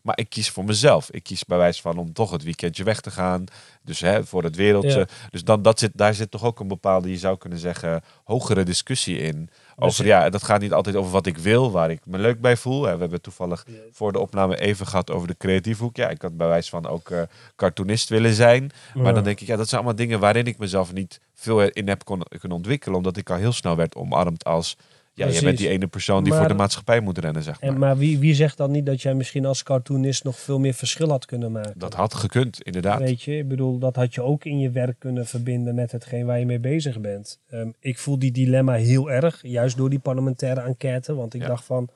Maar 0.06 0.18
ik 0.20 0.30
kies 0.30 0.50
voor 0.50 0.66
mezelf. 0.66 1.12
Ik 1.12 1.24
kies 1.24 1.46
bij 1.46 1.58
wijze 1.58 1.82
van 1.82 1.98
om 1.98 2.14
toch 2.14 2.32
het 2.32 2.44
weekendje 2.44 2.84
weg 2.84 3.00
te 3.02 3.12
gaan. 3.12 3.44
Dus 3.82 4.00
hè, 4.00 4.26
voor 4.26 4.44
het 4.44 4.56
wereldje. 4.56 5.00
Ja. 5.00 5.06
Dus 5.32 5.44
dan, 5.44 5.62
dat 5.62 5.80
zit, 5.80 5.92
daar 5.94 6.14
zit 6.14 6.32
toch 6.32 6.44
ook 6.44 6.60
een 6.60 6.68
bepaalde, 6.68 7.10
je 7.10 7.18
zou 7.18 7.38
kunnen 7.38 7.60
zeggen, 7.60 8.04
hogere 8.24 8.64
discussie 8.64 9.18
in. 9.18 9.50
Over 9.76 9.98
Dus- 10.04 10.08
ja, 10.12 10.30
dat 10.30 10.44
gaat 10.44 10.62
niet 10.62 10.74
altijd 10.74 10.96
over 10.96 11.12
wat 11.12 11.26
ik 11.26 11.38
wil, 11.38 11.72
waar 11.72 11.92
ik 11.92 12.00
me 12.06 12.18
leuk 12.18 12.42
bij 12.42 12.58
voel. 12.58 12.82
We 12.82 12.88
hebben 12.88 13.22
toevallig 13.22 13.66
voor 13.92 14.12
de 14.12 14.20
opname 14.20 14.60
even 14.60 14.88
gehad 14.88 15.12
over 15.12 15.28
de 15.28 15.36
creatieve 15.38 15.84
hoek. 15.84 15.96
Ja, 15.96 16.10
ik 16.10 16.22
had 16.22 16.38
bij 16.38 16.48
wijze 16.48 16.70
van 16.70 16.88
ook 16.88 17.10
eh, 17.10 17.22
cartoonist 17.56 18.10
willen 18.10 18.34
zijn. 18.34 18.72
Maar 18.94 19.06
Ja. 19.06 19.12
dan 19.12 19.24
denk 19.24 19.40
ik, 19.40 19.48
ja, 19.48 19.56
dat 19.56 19.68
zijn 19.70 19.82
allemaal 19.82 20.00
dingen 20.00 20.20
waarin 20.20 20.46
ik 20.48 20.58
mezelf 20.58 20.94
niet 20.94 21.20
veel 21.34 21.62
in 21.62 21.88
heb 21.88 22.04
kon, 22.04 22.22
kunnen 22.40 22.58
ontwikkelen. 22.58 22.98
Omdat 22.98 23.18
ik 23.18 23.30
al 23.30 23.38
heel 23.38 23.52
snel 23.52 23.76
werd 23.76 23.96
omarmd 23.96 24.44
als, 24.44 24.78
ja, 25.16 25.28
je 25.28 25.42
bent 25.42 25.58
die 25.58 25.70
ene 25.70 25.88
persoon 25.88 26.24
die 26.24 26.32
Maar- 26.32 26.40
voor 26.42 26.50
de 26.50 26.56
maatschappij 26.58 27.00
moet 27.00 27.18
rennen, 27.18 27.44
zeg 27.44 27.62
maar. 27.62 27.70
En, 27.70 27.78
maar 27.78 27.98
wie, 27.98 28.20
wie 28.20 28.34
zegt 28.36 28.58
dan 28.58 28.72
niet 28.72 28.86
dat 28.86 29.02
jij 29.02 29.14
misschien 29.14 29.46
als 29.46 29.64
cartoonist 29.64 30.24
nog 30.24 30.40
veel 30.40 30.60
meer 30.60 30.74
verschil 30.74 31.10
had 31.10 31.26
kunnen 31.26 31.52
maken? 31.52 31.74
Dat 31.80 31.94
had 31.94 32.14
gekund, 32.14 32.62
inderdaad. 32.62 33.00
Weet 33.00 33.22
je, 33.22 33.38
ik 33.38 33.48
bedoel, 33.48 33.78
dat 33.80 33.96
had 33.96 34.14
je 34.14 34.22
ook 34.22 34.46
in 34.46 34.60
je 34.60 34.70
werk 34.72 35.00
kunnen 35.00 35.26
verbinden 35.26 35.76
met 35.76 35.92
hetgeen 35.92 36.26
waar 36.26 36.40
je 36.40 36.46
mee 36.46 36.60
bezig 36.60 37.00
bent. 37.00 37.40
Ehm, 37.50 37.70
ik 37.80 37.98
voel 37.98 38.20
die 38.20 38.32
dilemma 38.32 38.74
heel 38.74 39.12
erg, 39.12 39.40
juist 39.42 39.78
door 39.78 39.90
die 39.90 40.00
parlementaire 40.00 40.62
enquête. 40.62 41.16
Want 41.16 41.34
ik 41.34 41.42
Ja. 41.42 41.48
dacht 41.48 41.66
van, 41.66 41.90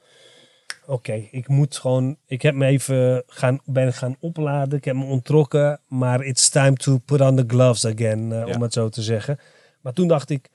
oké, 0.85 1.13
ik 1.31 1.47
moet 1.47 1.77
gewoon, 1.77 2.17
ik 2.25 2.41
heb 2.41 2.55
me 2.55 2.65
even 2.65 3.23
gaan, 3.27 3.59
ben 3.65 3.93
gaan 3.93 4.15
opladen, 4.19 4.77
ik 4.77 4.85
heb 4.85 4.95
me 4.95 5.03
ontrokken, 5.05 5.79
maar 5.87 6.23
it's 6.23 6.49
time 6.49 6.73
to 6.75 6.97
put 6.97 7.21
on 7.21 7.35
the 7.35 7.43
gloves 7.47 7.85
again, 7.85 8.31
eh, 8.31 8.47
Ja. 8.47 8.55
om 8.55 8.61
het 8.61 8.73
zo 8.73 8.89
te 8.89 9.01
zeggen. 9.01 9.39
Maar 9.81 9.93
toen 9.93 10.07
dacht 10.07 10.29
ik, 10.29 10.49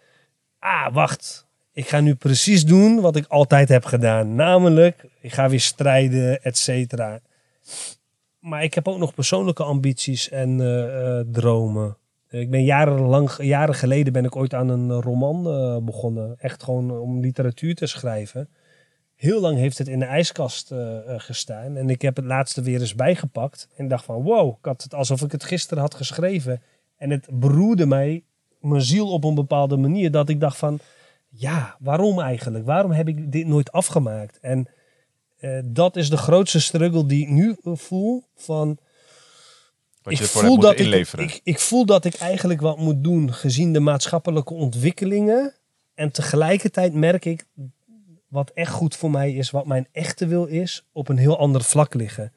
ah, 0.58 0.94
wacht, 0.94 1.46
ik 1.74 1.88
ga 1.88 2.00
nu 2.00 2.14
precies 2.14 2.64
doen 2.64 3.00
wat 3.00 3.16
ik 3.16 3.26
altijd 3.26 3.68
heb 3.68 3.84
gedaan. 3.84 4.34
Namelijk, 4.34 5.04
ik 5.20 5.32
ga 5.32 5.48
weer 5.48 5.60
strijden, 5.60 6.42
et 6.42 6.58
cetera. 6.58 7.20
Maar 8.38 8.62
ik 8.62 8.74
heb 8.74 8.88
ook 8.88 8.98
nog 8.98 9.14
persoonlijke 9.14 9.62
ambities 9.62 10.28
en 10.28 10.60
eh, 10.60 11.18
eh, 11.18 11.26
dromen. 11.32 11.96
Ik 12.30 12.50
ben 12.50 12.64
jarenlang, 12.64 13.36
jaren 13.38 13.74
geleden 13.74 14.12
ben 14.12 14.24
ik 14.24 14.36
ooit 14.36 14.54
aan 14.54 14.68
een 14.68 14.90
roman 14.90 15.46
eh, 15.46 15.76
begonnen. 15.84 16.34
Echt 16.38 16.62
gewoon 16.62 16.90
om 16.90 17.20
literatuur 17.20 17.74
te 17.74 17.86
schrijven. 17.86 18.48
Heel 19.14 19.40
lang 19.40 19.56
heeft 19.58 19.78
het 19.78 19.88
in 19.88 19.98
de 19.98 20.04
ijskast 20.04 20.72
gestaan. 21.06 21.76
En 21.76 21.90
ik 21.90 22.02
heb 22.02 22.16
het 22.16 22.24
laatste 22.24 22.62
weer 22.62 22.80
eens 22.80 22.94
bijgepakt. 22.94 23.68
En 23.76 23.88
dacht 23.88 24.04
van 24.04 24.22
wow, 24.22 24.56
ik 24.58 24.64
had 24.64 24.82
het 24.82 24.94
alsof 24.94 25.22
ik 25.22 25.32
het 25.32 25.44
gisteren 25.44 25.82
had 25.82 25.94
geschreven. 25.94 26.62
En 26.96 27.10
het 27.10 27.28
beroerde 27.32 27.86
mij, 27.86 28.24
mijn 28.60 28.82
ziel 28.82 29.12
op 29.12 29.24
een 29.24 29.34
bepaalde 29.34 29.76
manier. 29.76 30.10
Dat 30.10 30.28
ik 30.28 30.40
dacht 30.40 30.56
van 30.56 30.80
ja, 31.36 31.76
waarom 31.80 32.20
eigenlijk? 32.20 32.64
Waarom 32.64 32.90
heb 32.90 33.08
ik 33.08 33.32
dit 33.32 33.46
nooit 33.46 33.72
afgemaakt? 33.72 34.38
En 34.40 34.68
eh, 35.36 35.58
dat 35.64 35.96
is 35.96 36.10
de 36.10 36.16
grootste 36.16 36.60
struggle 36.60 37.06
die 37.06 37.22
ik 37.22 37.28
nu 37.28 37.56
eh, 37.62 37.72
voel. 37.74 38.24
Van, 38.36 38.78
Wat 40.02 40.12
ik, 40.12 40.22
voel 40.22 40.58
dat 40.58 40.72
ik, 40.72 40.78
inleveren. 40.78 41.24
ik, 41.24 41.40
ik 41.44 41.58
voel 41.58 41.86
dat 41.86 42.04
ik 42.04 42.14
eigenlijk 42.14 42.60
wat 42.60 42.78
moet 42.78 43.04
doen 43.04 43.32
gezien 43.32 43.72
de 43.72 43.80
maatschappelijke 43.80 44.54
ontwikkelingen. 44.54 45.54
En 45.94 46.10
tegelijkertijd 46.10 46.94
merk 46.94 47.24
ik 47.24 47.46
wat 48.28 48.50
echt 48.50 48.72
goed 48.72 48.96
voor 48.96 49.10
mij 49.10 49.32
is, 49.32 49.50
wat 49.50 49.66
mijn 49.66 49.88
echte 49.92 50.26
wil 50.26 50.44
is, 50.44 50.84
op 50.92 51.08
een 51.08 51.16
heel 51.16 51.38
ander 51.38 51.62
vlak 51.62 51.94
liggen. 51.94 52.32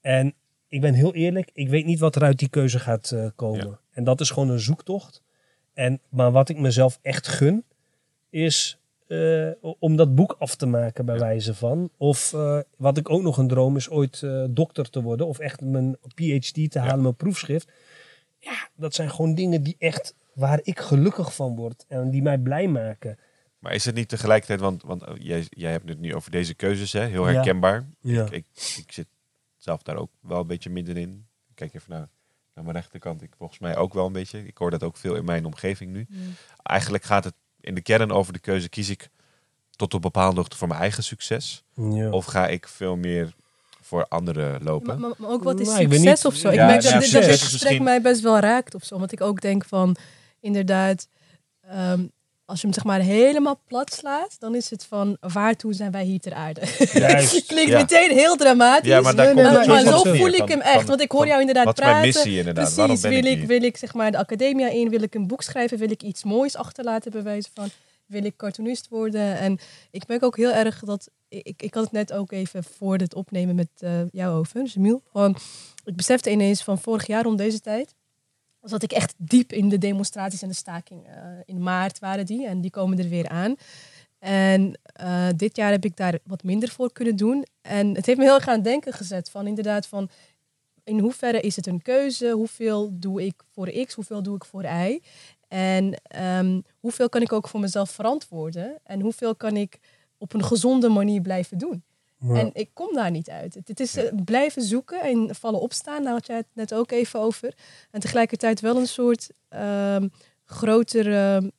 En 0.00 0.34
ik 0.68 0.80
ben 0.80 0.94
heel 0.94 1.14
eerlijk, 1.14 1.50
ik 1.52 1.68
weet 1.68 1.84
niet 1.84 1.98
wat 1.98 2.16
er 2.16 2.22
uit 2.22 2.38
die 2.38 2.48
keuze 2.48 2.78
gaat 2.78 3.10
eh, 3.10 3.26
komen. 3.36 3.66
Ja. 3.66 3.80
En 3.90 4.04
dat 4.04 4.20
is 4.20 4.30
gewoon 4.30 4.48
een 4.48 4.60
zoektocht. 4.60 5.22
En, 5.74 6.00
maar 6.08 6.32
wat 6.32 6.48
ik 6.48 6.58
mezelf 6.58 6.98
echt 7.02 7.28
gun, 7.28 7.64
is 8.30 8.78
eh, 9.06 9.50
om 9.78 9.96
dat 9.96 10.14
boek 10.14 10.36
af 10.38 10.54
te 10.54 10.66
maken 10.66 11.04
bij 11.04 11.14
Ja. 11.14 11.20
wijze 11.20 11.54
van. 11.54 11.90
Of 11.96 12.32
eh, 12.32 12.58
wat 12.76 12.96
ik 12.98 13.10
ook 13.10 13.22
nog 13.22 13.38
een 13.38 13.48
droom 13.48 13.76
is 13.76 13.90
ooit 13.90 14.22
eh, 14.22 14.44
dokter 14.50 14.90
te 14.90 15.02
worden. 15.02 15.26
Of 15.26 15.38
echt 15.38 15.60
mijn 15.60 15.96
PhD 16.14 16.70
te 16.70 16.78
halen, 16.78 17.02
mijn 17.02 17.16
proefschrift. 17.16 17.70
Ja, 18.38 18.68
dat 18.74 18.94
zijn 18.94 19.10
gewoon 19.10 19.34
dingen 19.34 19.62
die 19.62 19.76
echt, 19.78 20.14
waar 20.32 20.60
ik 20.62 20.78
gelukkig 20.80 21.34
van 21.34 21.56
word. 21.56 21.84
En 21.88 22.10
die 22.10 22.22
mij 22.22 22.38
blij 22.38 22.68
maken. 22.68 23.18
Maar 23.58 23.74
is 23.74 23.84
het 23.84 23.94
niet 23.94 24.08
tegelijkertijd, 24.08 24.60
want, 24.60 24.82
want 24.82 25.04
jij, 25.18 25.46
jij 25.48 25.70
hebt 25.70 25.88
het 25.88 25.98
nu 26.00 26.14
over 26.14 26.30
deze 26.30 26.54
keuzes, 26.54 26.92
hè? 26.92 27.04
heel 27.04 27.24
herkenbaar. 27.24 27.86
Ja. 28.00 28.24
Ik, 28.30 28.46
ik 28.76 28.92
zit 28.92 29.06
zelf 29.56 29.82
daar 29.82 29.96
ook 29.96 30.10
wel 30.20 30.40
een 30.40 30.46
beetje 30.46 30.70
middenin. 30.70 31.26
Ik 31.48 31.54
Kijk 31.54 31.74
even 31.74 31.90
naar, 31.90 32.08
naar 32.54 32.64
mijn 32.64 32.76
rechterkant. 32.76 33.22
Ik 33.22 33.34
volgens 33.36 33.58
mij 33.58 33.76
ook 33.76 33.94
wel 33.94 34.06
een 34.06 34.12
beetje. 34.12 34.46
Ik 34.46 34.58
hoor 34.58 34.70
dat 34.70 34.82
ook 34.82 34.96
veel 34.96 35.14
in 35.14 35.24
mijn 35.24 35.44
omgeving 35.44 35.92
nu. 35.92 36.06
Eigenlijk 36.62 37.04
gaat 37.04 37.24
het 37.24 37.34
in 37.60 37.74
de 37.74 37.80
kern 37.80 38.12
over 38.12 38.32
de 38.32 38.38
keuze: 38.38 38.68
kies 38.68 38.88
ik 38.88 39.08
tot 39.76 39.94
op 39.94 40.02
bepaalde 40.02 40.36
hoogte 40.36 40.56
voor 40.56 40.68
mijn 40.68 40.80
eigen 40.80 41.02
succes? 41.02 41.62
Ja. 41.74 42.10
Of 42.10 42.24
ga 42.24 42.46
ik 42.46 42.68
veel 42.68 42.96
meer 42.96 43.34
voor 43.80 44.06
anderen 44.08 44.62
lopen? 44.62 44.86
Maar, 44.86 44.98
maar, 45.08 45.10
maar 45.18 45.30
ook 45.30 45.42
wat 45.42 45.60
is 45.60 45.66
Nou, 45.66 45.80
succes 45.80 46.00
niet- 46.02 46.24
of 46.24 46.34
zo? 46.34 46.48
Ik 46.48 46.54
Ja, 46.54 46.66
merk 46.66 46.82
dat, 46.82 46.92
dit- 46.92 47.00
gesprek 47.10 47.30
misschien- 47.52 47.82
mij 47.82 48.00
best 48.00 48.20
wel 48.20 48.38
raakt 48.38 48.74
of 48.74 48.84
zo. 48.84 48.98
Want 48.98 49.12
ik 49.12 49.20
ook 49.20 49.40
denk 49.40 49.64
van, 49.64 49.96
inderdaad, 50.40 51.08
ehm, 51.60 52.06
als 52.50 52.60
je 52.60 52.66
hem 52.66 52.74
zeg 52.74 52.84
maar 52.84 53.00
helemaal 53.00 53.60
plat 53.66 53.92
slaat, 53.92 54.36
dan 54.38 54.54
is 54.54 54.70
het 54.70 54.84
van, 54.84 55.16
waartoe 55.20 55.72
zijn 55.74 55.90
wij 55.90 56.04
hier 56.04 56.20
ter 56.20 56.34
aarde? 56.34 56.60
Juist. 56.92 57.46
Klinkt 57.46 57.70
Ja. 57.70 57.78
meteen 57.78 58.10
heel 58.10 58.36
dramatisch. 58.36 58.88
Ja, 58.88 59.00
maar 59.00 59.14
Nee, 59.14 59.34
nee, 59.34 59.84
zo 59.84 60.02
voel 60.02 60.28
ik 60.28 60.36
van- 60.36 60.48
hem 60.48 60.60
echt. 60.60 60.74
van- 60.76 60.86
Want 60.86 61.00
ik 61.00 61.10
hoor 61.10 61.20
van, 61.20 61.28
jou 61.28 61.40
inderdaad 61.40 61.64
Wat 61.64 61.78
is 61.78 61.84
praten. 61.84 62.00
mijn 62.00 62.12
missie 62.14 62.38
inderdaad? 62.38 62.74
Precies, 62.74 63.00
wil 63.00 63.24
ik 63.24 63.44
wil 63.46 63.62
ik 63.62 63.76
zeg 63.76 63.94
maar 63.94 64.10
de 64.10 64.18
academia 64.18 64.68
in, 64.68 64.88
wil 64.88 65.02
ik 65.02 65.14
een 65.14 65.26
boek 65.26 65.42
schrijven, 65.42 65.78
wil 65.78 65.90
ik 65.90 66.02
iets 66.02 66.24
moois 66.24 66.56
achterlaten 66.56 67.10
bij 67.10 67.22
wijze 67.22 67.48
van. 67.54 67.68
wil 68.06 68.24
ik 68.24 68.36
cartoonist 68.36 68.88
worden? 68.88 69.38
En 69.38 69.58
ik 69.90 70.06
merk 70.08 70.22
ook 70.22 70.36
heel 70.36 70.50
erg 70.52 70.78
dat, 70.84 71.08
ik, 71.28 71.62
ik 71.62 71.74
had 71.74 71.82
het 71.84 71.92
net 71.92 72.12
ook 72.12 72.32
even 72.32 72.64
voor 72.78 72.96
het 72.96 73.14
opnemen 73.14 73.54
met 73.54 73.68
uh, 73.80 73.90
jou 74.10 74.38
over, 74.38 74.64
Jamil. 74.64 75.02
Gewoon, 75.12 75.36
ik 75.84 75.96
besefte 75.96 76.30
ineens 76.30 76.62
van 76.62 76.78
vorig 76.78 77.06
jaar 77.06 77.26
om 77.26 77.36
deze 77.36 77.60
tijd, 77.60 77.94
zat 78.62 78.82
ik 78.82 78.92
echt 78.92 79.14
diep 79.16 79.52
in 79.52 79.68
de 79.68 79.78
demonstraties 79.78 80.42
en 80.42 80.48
de 80.48 80.54
staking. 80.54 81.08
Uh, 81.08 81.14
in 81.44 81.62
maart 81.62 81.98
waren 81.98 82.26
die 82.26 82.46
en 82.46 82.60
die 82.60 82.70
komen 82.70 82.98
er 82.98 83.08
weer 83.08 83.28
aan. 83.28 83.56
En 84.18 84.78
uh, 85.02 85.28
dit 85.36 85.56
jaar 85.56 85.70
heb 85.70 85.84
ik 85.84 85.96
daar 85.96 86.18
wat 86.24 86.42
minder 86.42 86.68
voor 86.68 86.92
kunnen 86.92 87.16
doen. 87.16 87.46
En 87.62 87.94
het 87.94 88.06
heeft 88.06 88.18
me 88.18 88.24
heel 88.24 88.34
erg 88.34 88.48
aan 88.48 88.54
het 88.54 88.64
denken 88.64 88.92
gezet 88.92 89.30
van 89.30 89.46
inderdaad 89.46 89.86
van 89.86 90.10
in 90.84 90.98
hoeverre 90.98 91.40
is 91.40 91.56
het 91.56 91.66
een 91.66 91.82
keuze? 91.82 92.30
Hoeveel 92.30 92.90
doe 92.92 93.24
ik 93.24 93.42
voor 93.52 93.70
X? 93.70 93.94
Hoeveel 93.94 94.22
doe 94.22 94.36
ik 94.36 94.44
voor 94.44 94.64
Y? 94.64 95.00
En 95.48 96.00
um, 96.38 96.62
hoeveel 96.78 97.08
kan 97.08 97.22
ik 97.22 97.32
ook 97.32 97.48
voor 97.48 97.60
mezelf 97.60 97.90
verantwoorden? 97.90 98.78
En 98.84 99.00
hoeveel 99.00 99.36
kan 99.36 99.56
ik 99.56 99.78
op 100.18 100.32
een 100.32 100.44
gezonde 100.44 100.88
manier 100.88 101.20
blijven 101.20 101.58
doen? 101.58 101.82
Ja. 102.20 102.34
En 102.34 102.50
ik 102.52 102.70
kom 102.72 102.94
daar 102.94 103.10
niet 103.10 103.30
uit. 103.30 103.54
Het, 103.64 103.80
is 103.80 103.96
uh, 103.96 104.04
blijven 104.24 104.62
zoeken 104.62 105.00
en 105.00 105.34
vallen 105.34 105.60
opstaan. 105.60 106.02
Daar 106.04 106.12
had 106.12 106.26
jij 106.26 106.36
het 106.36 106.46
net 106.52 106.74
ook 106.74 106.90
even 106.90 107.20
over. 107.20 107.54
En 107.90 108.00
tegelijkertijd 108.00 108.60
wel 108.60 108.76
een 108.76 108.86
soort 108.86 109.30
um, 109.50 110.12
grotere, 110.44 111.52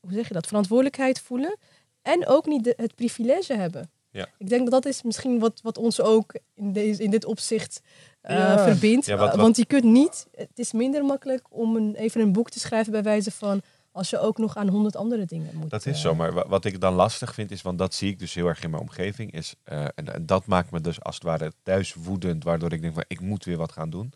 hoe 0.00 0.12
zeg 0.12 0.28
je 0.28 0.34
dat, 0.34 0.46
verantwoordelijkheid 0.46 1.20
voelen. 1.20 1.56
En 2.02 2.26
ook 2.26 2.46
niet 2.46 2.64
de, 2.64 2.74
het 2.76 2.94
privilege 2.94 3.54
hebben. 3.54 3.90
Ja. 4.10 4.28
Ik 4.38 4.48
denk 4.48 4.62
dat 4.70 4.82
dat 4.82 4.92
is 4.92 5.02
misschien 5.02 5.38
wat, 5.38 5.60
wat 5.62 5.78
ons 5.78 6.00
ook 6.00 6.34
in, 6.54 6.72
deze, 6.72 7.02
in 7.02 7.10
dit 7.10 7.24
opzicht 7.24 7.80
uh, 8.22 8.30
Ja. 8.36 8.64
verbindt. 8.64 9.06
Ja, 9.06 9.16
wat- 9.16 9.28
wat- 9.30 9.40
Want 9.40 9.56
je 9.56 9.66
kunt 9.66 9.84
niet, 9.84 10.26
het 10.34 10.48
is 10.58 10.72
minder 10.72 11.04
makkelijk 11.04 11.42
om 11.50 11.76
een, 11.76 11.94
even 11.94 12.20
een 12.20 12.32
boek 12.32 12.50
te 12.50 12.60
schrijven 12.60 12.92
bij 12.92 13.02
wijze 13.02 13.30
van 13.30 13.62
als 14.00 14.10
je 14.10 14.18
ook 14.18 14.38
nog 14.38 14.56
aan 14.56 14.68
honderd 14.68 14.96
andere 14.96 15.24
dingen 15.24 15.54
moet. 15.56 15.70
Dat 15.70 15.86
is 15.86 15.94
eh, 15.96 16.00
zo, 16.00 16.14
maar 16.14 16.32
wa- 16.32 16.48
wat 16.48 16.64
ik 16.64 16.80
dan 16.80 16.94
lastig 16.94 17.34
vind 17.34 17.50
is, 17.50 17.62
want 17.62 17.78
dat 17.78 17.94
zie 17.94 18.10
ik 18.10 18.18
dus 18.18 18.34
heel 18.34 18.46
erg 18.46 18.62
in 18.62 18.70
mijn 18.70 18.82
omgeving, 18.82 19.32
is, 19.32 19.54
eh, 19.62 19.84
en, 19.94 20.14
en 20.14 20.26
dat 20.26 20.46
maakt 20.46 20.70
me 20.70 20.80
dus 20.80 21.02
als 21.02 21.14
het 21.14 21.24
ware 21.24 21.52
thuis 21.62 21.94
woedend, 21.94 22.44
waardoor 22.44 22.72
ik 22.72 22.80
denk 22.82 22.94
van 22.94 23.04
ik 23.08 23.20
moet 23.20 23.44
weer 23.44 23.56
wat 23.56 23.72
gaan 23.72 23.90
doen, 23.90 24.12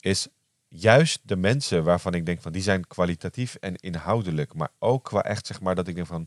is 0.00 0.28
juist 0.68 1.20
de 1.22 1.36
mensen 1.36 1.84
waarvan 1.84 2.14
ik 2.14 2.26
denk 2.26 2.40
van 2.42 2.52
die 2.52 2.62
zijn 2.62 2.86
kwalitatief 2.86 3.54
en 3.54 3.76
inhoudelijk, 3.76 4.54
maar 4.54 4.70
ook 4.78 5.04
qua 5.04 5.22
echt 5.22 5.46
zeg 5.46 5.60
maar 5.60 5.74
dat 5.74 5.88
ik 5.88 5.94
denk 5.94 6.06
van 6.06 6.26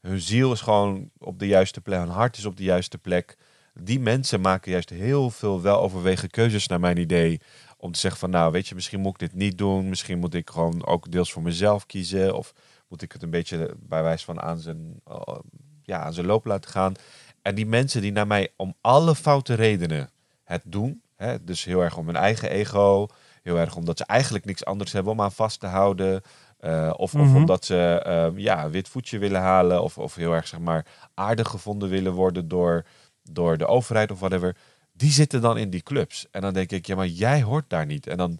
hun 0.00 0.20
ziel 0.20 0.52
is 0.52 0.60
gewoon 0.60 1.10
op 1.18 1.38
de 1.38 1.46
juiste 1.46 1.80
plek, 1.80 1.98
hun 1.98 2.08
hart 2.08 2.36
is 2.36 2.44
op 2.44 2.56
de 2.56 2.62
juiste 2.64 2.98
plek. 2.98 3.36
Die 3.74 4.00
mensen 4.00 4.40
maken 4.40 4.70
juist 4.72 4.90
heel 4.90 5.30
veel 5.30 5.60
weloverwegen 5.60 6.30
keuzes 6.30 6.66
naar 6.66 6.80
mijn 6.80 6.96
idee. 6.96 7.40
Om 7.82 7.92
te 7.92 7.98
zeggen 7.98 8.20
van 8.20 8.30
nou 8.30 8.52
weet 8.52 8.68
je, 8.68 8.74
misschien 8.74 9.00
moet 9.00 9.12
ik 9.12 9.18
dit 9.18 9.34
niet 9.34 9.58
doen. 9.58 9.88
Misschien 9.88 10.18
moet 10.18 10.34
ik 10.34 10.50
gewoon 10.50 10.86
ook 10.86 11.10
deels 11.10 11.32
voor 11.32 11.42
mezelf 11.42 11.86
kiezen. 11.86 12.36
Of 12.36 12.52
moet 12.88 13.02
ik 13.02 13.12
het 13.12 13.22
een 13.22 13.30
beetje 13.30 13.74
bij 13.78 14.02
wijze 14.02 14.24
van 14.24 14.40
aan 14.40 14.58
zijn, 14.58 15.00
eh, 15.06 15.34
ja, 15.82 15.98
aan 15.98 16.12
zijn 16.12 16.26
loop 16.26 16.44
laten 16.44 16.70
gaan. 16.70 16.94
En 17.42 17.54
die 17.54 17.66
mensen 17.66 18.00
die 18.00 18.12
naar 18.12 18.26
mij 18.26 18.48
om 18.56 18.74
alle 18.80 19.14
foute 19.14 19.54
redenen 19.54 20.10
het 20.44 20.62
doen. 20.64 21.02
Hè, 21.16 21.44
dus 21.44 21.64
heel 21.64 21.80
erg 21.80 21.96
om 21.96 22.06
hun 22.06 22.16
eigen 22.16 22.50
ego. 22.50 23.06
Heel 23.42 23.58
erg 23.58 23.76
omdat 23.76 23.98
ze 23.98 24.04
eigenlijk 24.04 24.44
niks 24.44 24.64
anders 24.64 24.92
hebben 24.92 25.12
om 25.12 25.20
aan 25.20 25.32
vast 25.32 25.60
te 25.60 25.66
houden. 25.66 26.22
eh, 26.58 26.88
of, 26.96 27.14
of 27.14 27.20
Mhm. 27.20 27.36
omdat 27.36 27.64
ze 27.64 28.00
eh, 28.04 28.28
ja, 28.36 28.64
een 28.64 28.70
wit 28.70 28.88
voetje 28.88 29.18
willen 29.18 29.40
halen. 29.40 29.82
Of, 29.82 29.98
of 29.98 30.14
heel 30.14 30.32
erg 30.32 30.46
zeg 30.46 30.60
maar 30.60 30.86
aardig 31.14 31.48
gevonden 31.48 31.88
willen 31.88 32.12
worden 32.12 32.48
door, 32.48 32.84
door 33.22 33.56
de 33.58 33.66
overheid 33.66 34.10
of 34.10 34.18
whatever. 34.18 34.56
Die 34.92 35.10
zitten 35.10 35.40
dan 35.40 35.58
in 35.58 35.70
die 35.70 35.82
clubs. 35.82 36.26
En 36.30 36.40
dan 36.40 36.52
denk 36.52 36.70
ik, 36.70 36.86
ja, 36.86 36.96
maar 36.96 37.06
jij 37.06 37.42
hoort 37.42 37.70
daar 37.70 37.86
niet. 37.86 38.06
En 38.06 38.16
dan, 38.16 38.38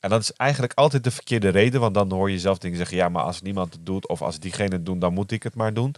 en 0.00 0.10
dat 0.10 0.20
is 0.20 0.32
eigenlijk 0.32 0.72
altijd 0.72 1.04
de 1.04 1.10
verkeerde 1.10 1.48
reden. 1.48 1.80
Want 1.80 1.94
dan 1.94 2.12
hoor 2.12 2.30
je 2.30 2.38
zelf 2.38 2.58
dingen 2.58 2.76
zeggen, 2.76 2.96
ja, 2.96 3.08
maar 3.08 3.22
als 3.22 3.42
niemand 3.42 3.72
het 3.72 3.86
doet. 3.86 4.08
Of 4.08 4.22
als 4.22 4.38
diegene 4.38 4.74
het 4.74 4.86
doen, 4.86 4.98
dan 4.98 5.12
moet 5.12 5.30
ik 5.30 5.42
het 5.42 5.54
maar 5.54 5.74
doen. 5.74 5.94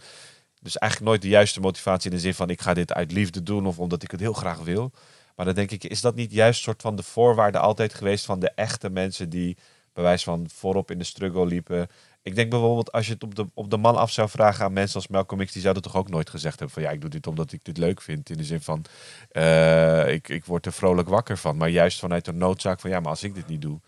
Dus 0.61 0.77
eigenlijk 0.77 1.11
nooit 1.11 1.21
de 1.21 1.27
juiste 1.27 1.59
motivatie 1.59 2.09
in 2.09 2.15
de 2.15 2.21
zin 2.21 2.33
van 2.33 2.49
ik 2.49 2.61
ga 2.61 2.73
dit 2.73 2.93
uit 2.93 3.11
liefde 3.11 3.43
doen 3.43 3.65
of 3.65 3.79
omdat 3.79 4.03
ik 4.03 4.11
het 4.11 4.19
heel 4.19 4.33
graag 4.33 4.59
wil. 4.59 4.91
Maar 5.35 5.45
dan 5.45 5.55
denk 5.55 5.71
ik, 5.71 5.83
is 5.83 6.01
dat 6.01 6.15
niet 6.15 6.31
juist 6.31 6.61
soort 6.61 6.81
van 6.81 6.95
de 6.95 7.03
voorwaarde 7.03 7.59
altijd 7.59 7.93
geweest 7.93 8.25
van 8.25 8.39
de 8.39 8.51
echte 8.55 8.89
mensen 8.89 9.29
die 9.29 9.57
bij 9.93 10.03
wijze 10.03 10.23
van 10.23 10.49
voorop 10.53 10.91
in 10.91 10.97
de 10.97 11.03
struggle 11.03 11.45
liepen? 11.45 11.87
Ik 12.27 12.35
denk 12.35 12.49
bijvoorbeeld 12.49 12.91
als 12.91 13.07
je 13.07 13.13
het 13.13 13.23
op 13.23 13.35
de, 13.35 13.47
op 13.53 13.69
de 13.69 13.77
man 13.77 13.95
af 13.95 14.11
zou 14.11 14.29
vragen 14.29 14.65
aan 14.65 14.73
mensen 14.73 14.95
als 14.95 15.07
Malcolm 15.07 15.45
X, 15.45 15.51
die 15.51 15.61
zouden 15.61 15.83
toch 15.83 15.95
ook 15.95 16.09
nooit 16.09 16.29
gezegd 16.29 16.59
hebben 16.59 16.73
van 16.75 16.83
ja, 16.83 16.89
ik 16.89 17.01
doe 17.01 17.09
dit 17.09 17.27
omdat 17.27 17.51
ik 17.51 17.59
dit 17.63 17.77
leuk 17.77 18.01
vind. 18.01 18.29
In 18.29 18.37
de 18.37 18.43
zin 18.43 18.61
van 18.61 18.85
eh, 19.31 20.11
ik, 20.13 20.29
ik 20.29 20.45
word 20.45 20.65
er 20.65 20.73
vrolijk 20.73 21.09
wakker 21.09 21.37
van. 21.37 21.57
Maar 21.57 21.69
juist 21.69 21.99
vanuit 21.99 22.25
de 22.25 22.33
noodzaak 22.33 22.79
van 22.79 22.89
ja, 22.89 22.99
maar 22.99 23.09
als 23.09 23.23
ik 23.23 23.35
dit 23.35 23.47
niet 23.47 23.61
doe, 23.61 23.79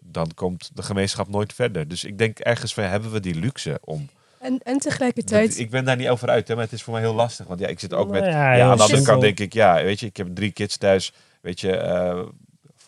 dan 0.00 0.30
komt 0.34 0.70
de 0.74 0.82
gemeenschap 0.82 1.28
nooit 1.28 1.52
verder. 1.52 1.88
Dus 1.88 2.04
ik 2.04 2.18
denk 2.18 2.38
ergens 2.38 2.74
van 2.74 2.84
hebben 2.84 3.10
we 3.10 3.20
die 3.20 3.34
luxe 3.34 3.78
om 3.84 4.08
En, 4.38 4.60
en 4.62 4.78
tegelijkertijd, 4.78 5.48
dat- 5.48 5.58
ik 5.58 5.70
ben 5.70 5.84
daar 5.84 5.96
niet 5.96 6.08
over 6.08 6.28
uit, 6.28 6.48
hè, 6.48 6.54
maar 6.54 6.64
het 6.64 6.72
is 6.72 6.82
voor 6.82 6.92
mij 6.92 7.02
heel 7.02 7.14
lastig. 7.14 7.46
Want 7.46 7.60
ja, 7.60 7.66
ik 7.66 7.80
zit 7.80 7.94
ook 7.94 8.10
met. 8.10 8.20
Nou 8.20 8.32
Ja, 8.32 8.48
ja, 8.50 8.54
heel 8.54 8.70
aan 8.70 8.76
de 8.76 8.82
andere 8.82 9.02
kant 9.02 9.20
denk 9.20 9.40
ik, 9.40 9.52
ja, 9.52 9.82
weet 9.82 10.00
je, 10.00 10.06
ik 10.06 10.16
heb 10.16 10.28
drie 10.34 10.50
kids 10.52 10.76
thuis. 10.76 11.12
Weet 11.40 11.60
je, 11.60 11.76
eh 11.76 12.22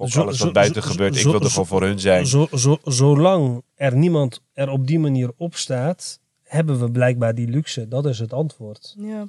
voor 0.09 0.11
Zo- 0.11 0.21
alles 0.23 0.39
zo- 0.39 0.45
wat 0.45 0.53
buiten 0.53 0.83
zo- 0.83 0.89
gebeurt. 0.91 1.15
zo- 1.15 1.21
ik 1.21 1.25
wil 1.27 1.35
er 1.35 1.41
zo- 1.47 1.51
gewoon 1.51 1.67
voor 1.67 1.83
hun 1.83 1.99
zijn. 2.01 2.27
Zo, 2.27 2.49
zo, 2.55 2.79
zolang 2.85 3.63
er 3.75 3.97
niemand 3.97 4.43
er 4.53 4.69
op 4.71 4.87
die 4.87 4.99
manier 4.99 5.31
op 5.37 5.55
staat, 5.55 6.21
hebben 6.43 6.81
we 6.81 6.91
blijkbaar 6.91 7.35
die 7.35 7.49
luxe. 7.49 7.89
Dat 7.89 8.07
is 8.07 8.19
het 8.19 8.33
antwoord. 8.33 8.95
ja. 8.99 9.29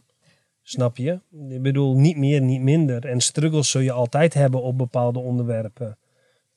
Snap 0.63 0.97
je? 0.97 1.19
Ik 1.49 1.61
bedoel, 1.61 1.95
niet 1.99 2.17
meer, 2.17 2.41
niet 2.41 2.61
minder. 2.61 3.05
En 3.05 3.19
struggles 3.21 3.69
zul 3.69 3.81
je 3.81 3.91
altijd 3.91 4.33
hebben 4.33 4.61
op 4.61 4.77
bepaalde 4.77 5.19
onderwerpen. 5.19 5.97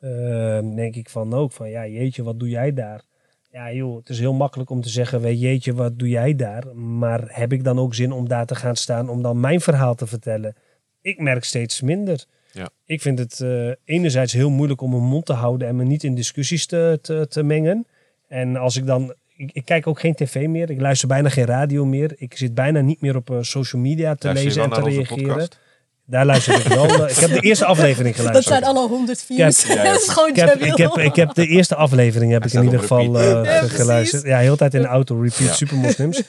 Ehm, 0.01 0.75
denk 0.75 0.95
ik 0.97 1.09
van 1.11 1.35
ook 1.35 1.53
van, 1.53 1.71
ja, 1.71 1.87
jeetje, 1.87 2.23
wat 2.23 2.39
doe 2.39 2.49
jij 2.49 2.73
daar? 2.75 3.03
Ja, 3.51 3.73
joh, 3.73 3.97
het 3.97 4.09
is 4.09 4.19
heel 4.19 4.33
makkelijk 4.33 4.71
om 4.71 4.81
te 4.81 4.89
zeggen, 4.89 5.21
weet 5.21 5.41
jeetje, 5.41 5.75
wat 5.75 5.99
doe 5.99 6.09
jij 6.09 6.35
daar? 6.37 6.77
Maar 6.77 7.25
heb 7.27 7.53
ik 7.53 7.65
dan 7.65 7.79
ook 7.79 7.95
zin 7.95 8.13
om 8.13 8.29
daar 8.29 8.47
te 8.47 8.55
gaan 8.55 8.77
staan 8.77 9.09
om 9.09 9.23
dan 9.23 9.41
mijn 9.41 9.61
verhaal 9.61 9.95
te 9.95 10.07
vertellen? 10.07 10.55
Ik 11.01 11.19
merk 11.21 11.45
steeds 11.45 11.81
minder. 11.81 12.25
Ja. 12.55 12.69
Ik 12.87 13.01
vind 13.03 13.19
het 13.19 13.41
eh, 13.41 13.71
enerzijds 13.85 14.33
heel 14.33 14.51
moeilijk 14.51 14.81
om 14.81 14.91
mijn 14.91 15.03
mond 15.03 15.27
te 15.27 15.33
houden 15.33 15.69
en 15.69 15.77
me 15.77 15.85
niet 15.85 16.05
in 16.05 16.15
discussies 16.15 16.67
te, 16.67 16.99
te, 17.03 17.27
te 17.29 17.43
mengen. 17.43 17.87
En 18.29 18.57
als 18.57 18.77
ik 18.77 18.87
dan, 18.87 19.15
ik, 19.37 19.51
ik 19.53 19.65
kijk 19.65 19.87
ook 19.87 20.01
geen 20.01 20.15
tv 20.15 20.47
meer, 20.47 20.71
ik 20.71 20.81
luister 20.81 21.09
bijna 21.09 21.29
geen 21.29 21.45
radio 21.45 21.85
meer. 21.85 22.13
Ik 22.17 22.37
zit 22.37 22.55
bijna 22.55 22.81
niet 22.81 23.01
meer 23.01 23.17
op 23.17 23.31
eh, 23.31 23.37
social 23.41 23.83
media 23.83 24.15
te 24.15 24.27
Luister 24.27 24.47
lezen 24.47 24.63
en 24.63 24.71
te 24.71 24.81
reageren. 24.91 25.27
podcast? 25.27 25.59
Daar 26.07 26.27
luister 26.27 26.55
ik 26.61 26.67
wel. 26.67 26.87
naar. 26.87 27.11
ik 27.11 27.17
heb 27.17 27.31
de 27.31 27.41
eerste 27.41 27.65
aflevering 27.65 28.15
dat 28.17 28.25
geluisterd. 28.27 28.57
zijn 28.59 28.65
alle 28.77 28.89
honderd 28.89 29.23
views. 29.23 29.63
Ik 29.65 29.69
heb- 29.69 29.77
Ja, 29.77 29.83
ja. 29.85 29.93
dat 29.93 30.01
is 30.03 30.09
gewoon 30.09 30.29
Ik 30.29 30.37
heb, 30.37 30.55
ik, 30.55 30.77
heb, 30.77 30.91
ik 30.99 31.15
heb 31.17 31.35
de 31.35 31.47
eerste 31.47 31.75
aflevering 31.75 32.33
heb 32.33 32.43
Hij 32.43 32.51
ik 32.51 32.57
in 32.59 32.65
ieder 32.65 32.81
geval 32.81 33.19
eh, 33.21 33.45
Ja, 33.45 33.63
geluisterd. 33.69 34.23
Ja, 34.23 34.39
heel 34.39 34.51
de 34.53 34.57
tijd 34.59 34.75
in 34.75 34.81
de 34.81 34.87
auto, 34.87 35.15
repeat, 35.21 35.39
Ja. 35.49 35.53
supermoslims. 35.53 36.23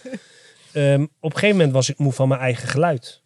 Ehm, 0.74 1.02
op 1.20 1.34
een 1.34 1.40
gegeven 1.40 1.56
moment 1.56 1.72
was 1.74 1.90
ik 1.90 1.98
moe 1.98 2.12
van 2.12 2.28
mijn 2.28 2.40
eigen 2.42 2.68
geluid. 2.68 3.22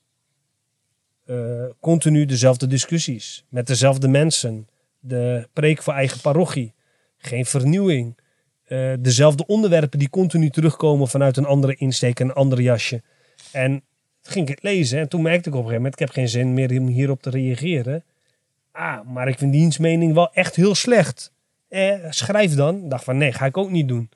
Eh, 1.29 1.65
continu 1.79 2.25
dezelfde 2.25 2.67
discussies. 2.67 3.45
Met 3.49 3.67
dezelfde 3.67 4.07
mensen. 4.07 4.67
De 4.99 5.47
preek 5.53 5.81
voor 5.81 5.93
eigen 5.93 6.21
parochie. 6.21 6.73
Geen 7.17 7.45
vernieuwing. 7.45 8.17
Eh, 8.63 8.93
dezelfde 8.99 9.45
onderwerpen 9.45 9.99
die 9.99 10.09
continu 10.09 10.49
terugkomen 10.49 11.07
vanuit 11.07 11.37
een 11.37 11.45
andere 11.45 11.75
insteek, 11.75 12.19
een 12.19 12.33
ander 12.33 12.61
jasje. 12.61 13.01
En 13.51 13.71
toen 14.21 14.31
ging 14.31 14.47
ik 14.49 14.55
het 14.55 14.63
lezen 14.63 14.99
en 14.99 15.09
toen 15.09 15.21
merkte 15.21 15.49
ik 15.49 15.55
op 15.55 15.61
een 15.61 15.69
gegeven 15.69 15.75
moment, 15.75 15.93
ik 15.93 15.99
heb 15.99 16.09
geen 16.09 16.29
zin 16.29 16.53
meer 16.53 16.79
om 16.79 16.87
hierop 16.87 17.21
te 17.21 17.29
reageren. 17.29 18.03
Ah, 18.71 19.05
maar 19.05 19.27
ik 19.27 19.37
vind 19.37 19.51
diens 19.51 19.77
mening 19.77 20.13
wel 20.13 20.33
echt 20.33 20.55
heel 20.55 20.75
slecht. 20.75 21.33
Eh, 21.67 21.93
schrijf 22.09 22.55
dan. 22.55 22.83
Ik 22.83 22.89
dacht 22.89 23.03
van 23.03 23.17
nee, 23.17 23.31
ga 23.31 23.45
ik 23.45 23.57
ook 23.57 23.69
niet 23.69 23.87
doen. 23.87 24.09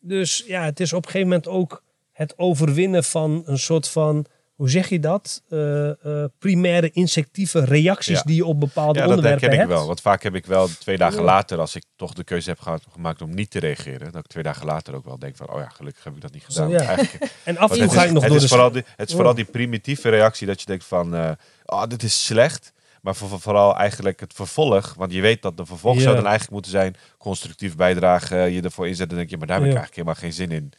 Dus 0.00 0.44
ja, 0.46 0.64
het 0.64 0.80
is 0.80 0.92
op 0.92 1.04
een 1.04 1.10
gegeven 1.10 1.28
moment 1.28 1.48
ook 1.48 1.82
het 2.12 2.38
overwinnen 2.38 3.04
van 3.04 3.42
een 3.46 3.58
soort 3.58 3.88
van, 3.88 4.26
hoe 4.60 4.70
zeg 4.70 4.88
je 4.88 5.00
dat? 5.00 5.42
Eh, 5.48 5.88
eh, 6.22 6.24
primaire 6.38 6.90
insectieve 6.90 7.64
reacties 7.64 8.16
Ja. 8.16 8.22
die 8.22 8.36
je 8.36 8.44
op 8.44 8.60
bepaalde 8.60 8.98
Ja, 8.98 9.04
dat 9.06 9.08
onderwerpen 9.16 9.40
herken 9.40 9.52
ik 9.52 9.68
hebt. 9.68 9.78
wel. 9.78 9.86
Want 9.86 10.00
vaak 10.00 10.22
heb 10.22 10.34
ik 10.34 10.46
wel 10.46 10.68
twee 10.78 10.96
dagen 10.96 11.18
Ja. 11.18 11.24
later, 11.24 11.58
als 11.58 11.76
ik 11.76 11.84
toch 11.96 12.12
de 12.14 12.24
keuze 12.24 12.48
heb 12.50 12.60
gehad- 12.60 12.86
gemaakt 12.92 13.22
om 13.22 13.34
niet 13.34 13.50
te 13.50 13.58
reageren, 13.58 14.12
dat 14.12 14.24
ik 14.24 14.26
twee 14.30 14.42
dagen 14.42 14.66
later 14.66 14.94
ook 14.94 15.04
wel 15.04 15.18
denk 15.18 15.36
van, 15.36 15.50
oh 15.52 15.58
ja, 15.60 15.68
gelukkig 15.68 16.04
heb 16.04 16.14
ik 16.14 16.20
dat 16.20 16.32
niet 16.32 16.44
gedaan. 16.44 16.70
Zo, 16.70 16.76
ja. 16.76 16.96
En 17.44 17.58
af 17.58 17.70
en 17.70 17.78
toe 17.78 17.90
ga 17.90 18.04
ik 18.04 18.12
nog 18.12 18.22
het 18.22 18.26
door 18.32 18.36
is 18.36 18.42
de... 18.42 18.48
vooral 18.48 18.70
die, 18.70 18.84
het 18.96 19.08
is 19.08 19.14
vooral 19.14 19.34
die 19.34 19.44
primitieve 19.44 20.08
reactie 20.08 20.46
dat 20.46 20.60
je 20.60 20.66
denkt 20.66 20.84
van, 20.84 21.14
eh 21.14 21.30
oh, 21.66 21.86
dit 21.86 22.02
is 22.02 22.24
slecht. 22.24 22.72
Maar 23.02 23.14
voor, 23.14 23.28
voor- 23.28 23.40
vooral 23.40 23.76
eigenlijk 23.76 24.20
het 24.20 24.32
vervolg. 24.34 24.94
Want 24.94 25.12
je 25.12 25.20
weet 25.20 25.42
dat 25.42 25.56
de 25.56 25.66
vervolg 25.66 25.94
Ja. 25.96 26.00
zou 26.02 26.14
dan 26.14 26.22
eigenlijk 26.24 26.52
moeten 26.52 26.70
zijn 26.70 26.96
constructief 27.18 27.76
bijdragen, 27.76 28.52
je 28.52 28.62
ervoor 28.62 28.86
inzetten. 28.88 29.08
Dan 29.08 29.18
denk 29.18 29.30
je, 29.30 29.36
maar 29.36 29.46
daar 29.46 29.56
heb 29.56 29.66
ik 29.66 29.72
Ja. 29.72 29.78
eigenlijk 29.78 30.08
helemaal 30.08 30.30
geen 30.30 30.46
zin 30.48 30.56
in. 30.62 30.72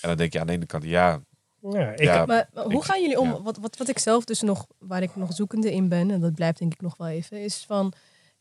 En 0.00 0.08
dan 0.08 0.16
denk 0.16 0.32
je 0.32 0.40
aan 0.40 0.46
de 0.46 0.52
ene 0.52 0.66
kant, 0.66 0.84
ja, 0.84 1.20
Ja, 1.70 1.90
ik, 1.92 1.98
Ja. 2.00 2.26
Maar, 2.26 2.48
maar 2.52 2.64
hoe 2.64 2.72
Ik- 2.74 2.82
gaan 2.82 3.00
jullie 3.00 3.20
om? 3.20 3.28
ja. 3.28 3.42
Wat, 3.42 3.56
wat, 3.56 3.76
wat 3.76 3.88
ik 3.88 3.98
zelf 3.98 4.24
dus 4.24 4.40
nog, 4.40 4.66
waar 4.78 5.02
ik 5.02 5.16
nog 5.16 5.32
zoekende 5.32 5.72
in 5.72 5.88
ben, 5.88 6.10
en 6.10 6.20
dat 6.20 6.34
blijft 6.34 6.58
denk 6.58 6.72
ik 6.72 6.80
nog 6.80 6.96
wel 6.96 7.08
even, 7.08 7.40
is 7.42 7.64
van 7.66 7.92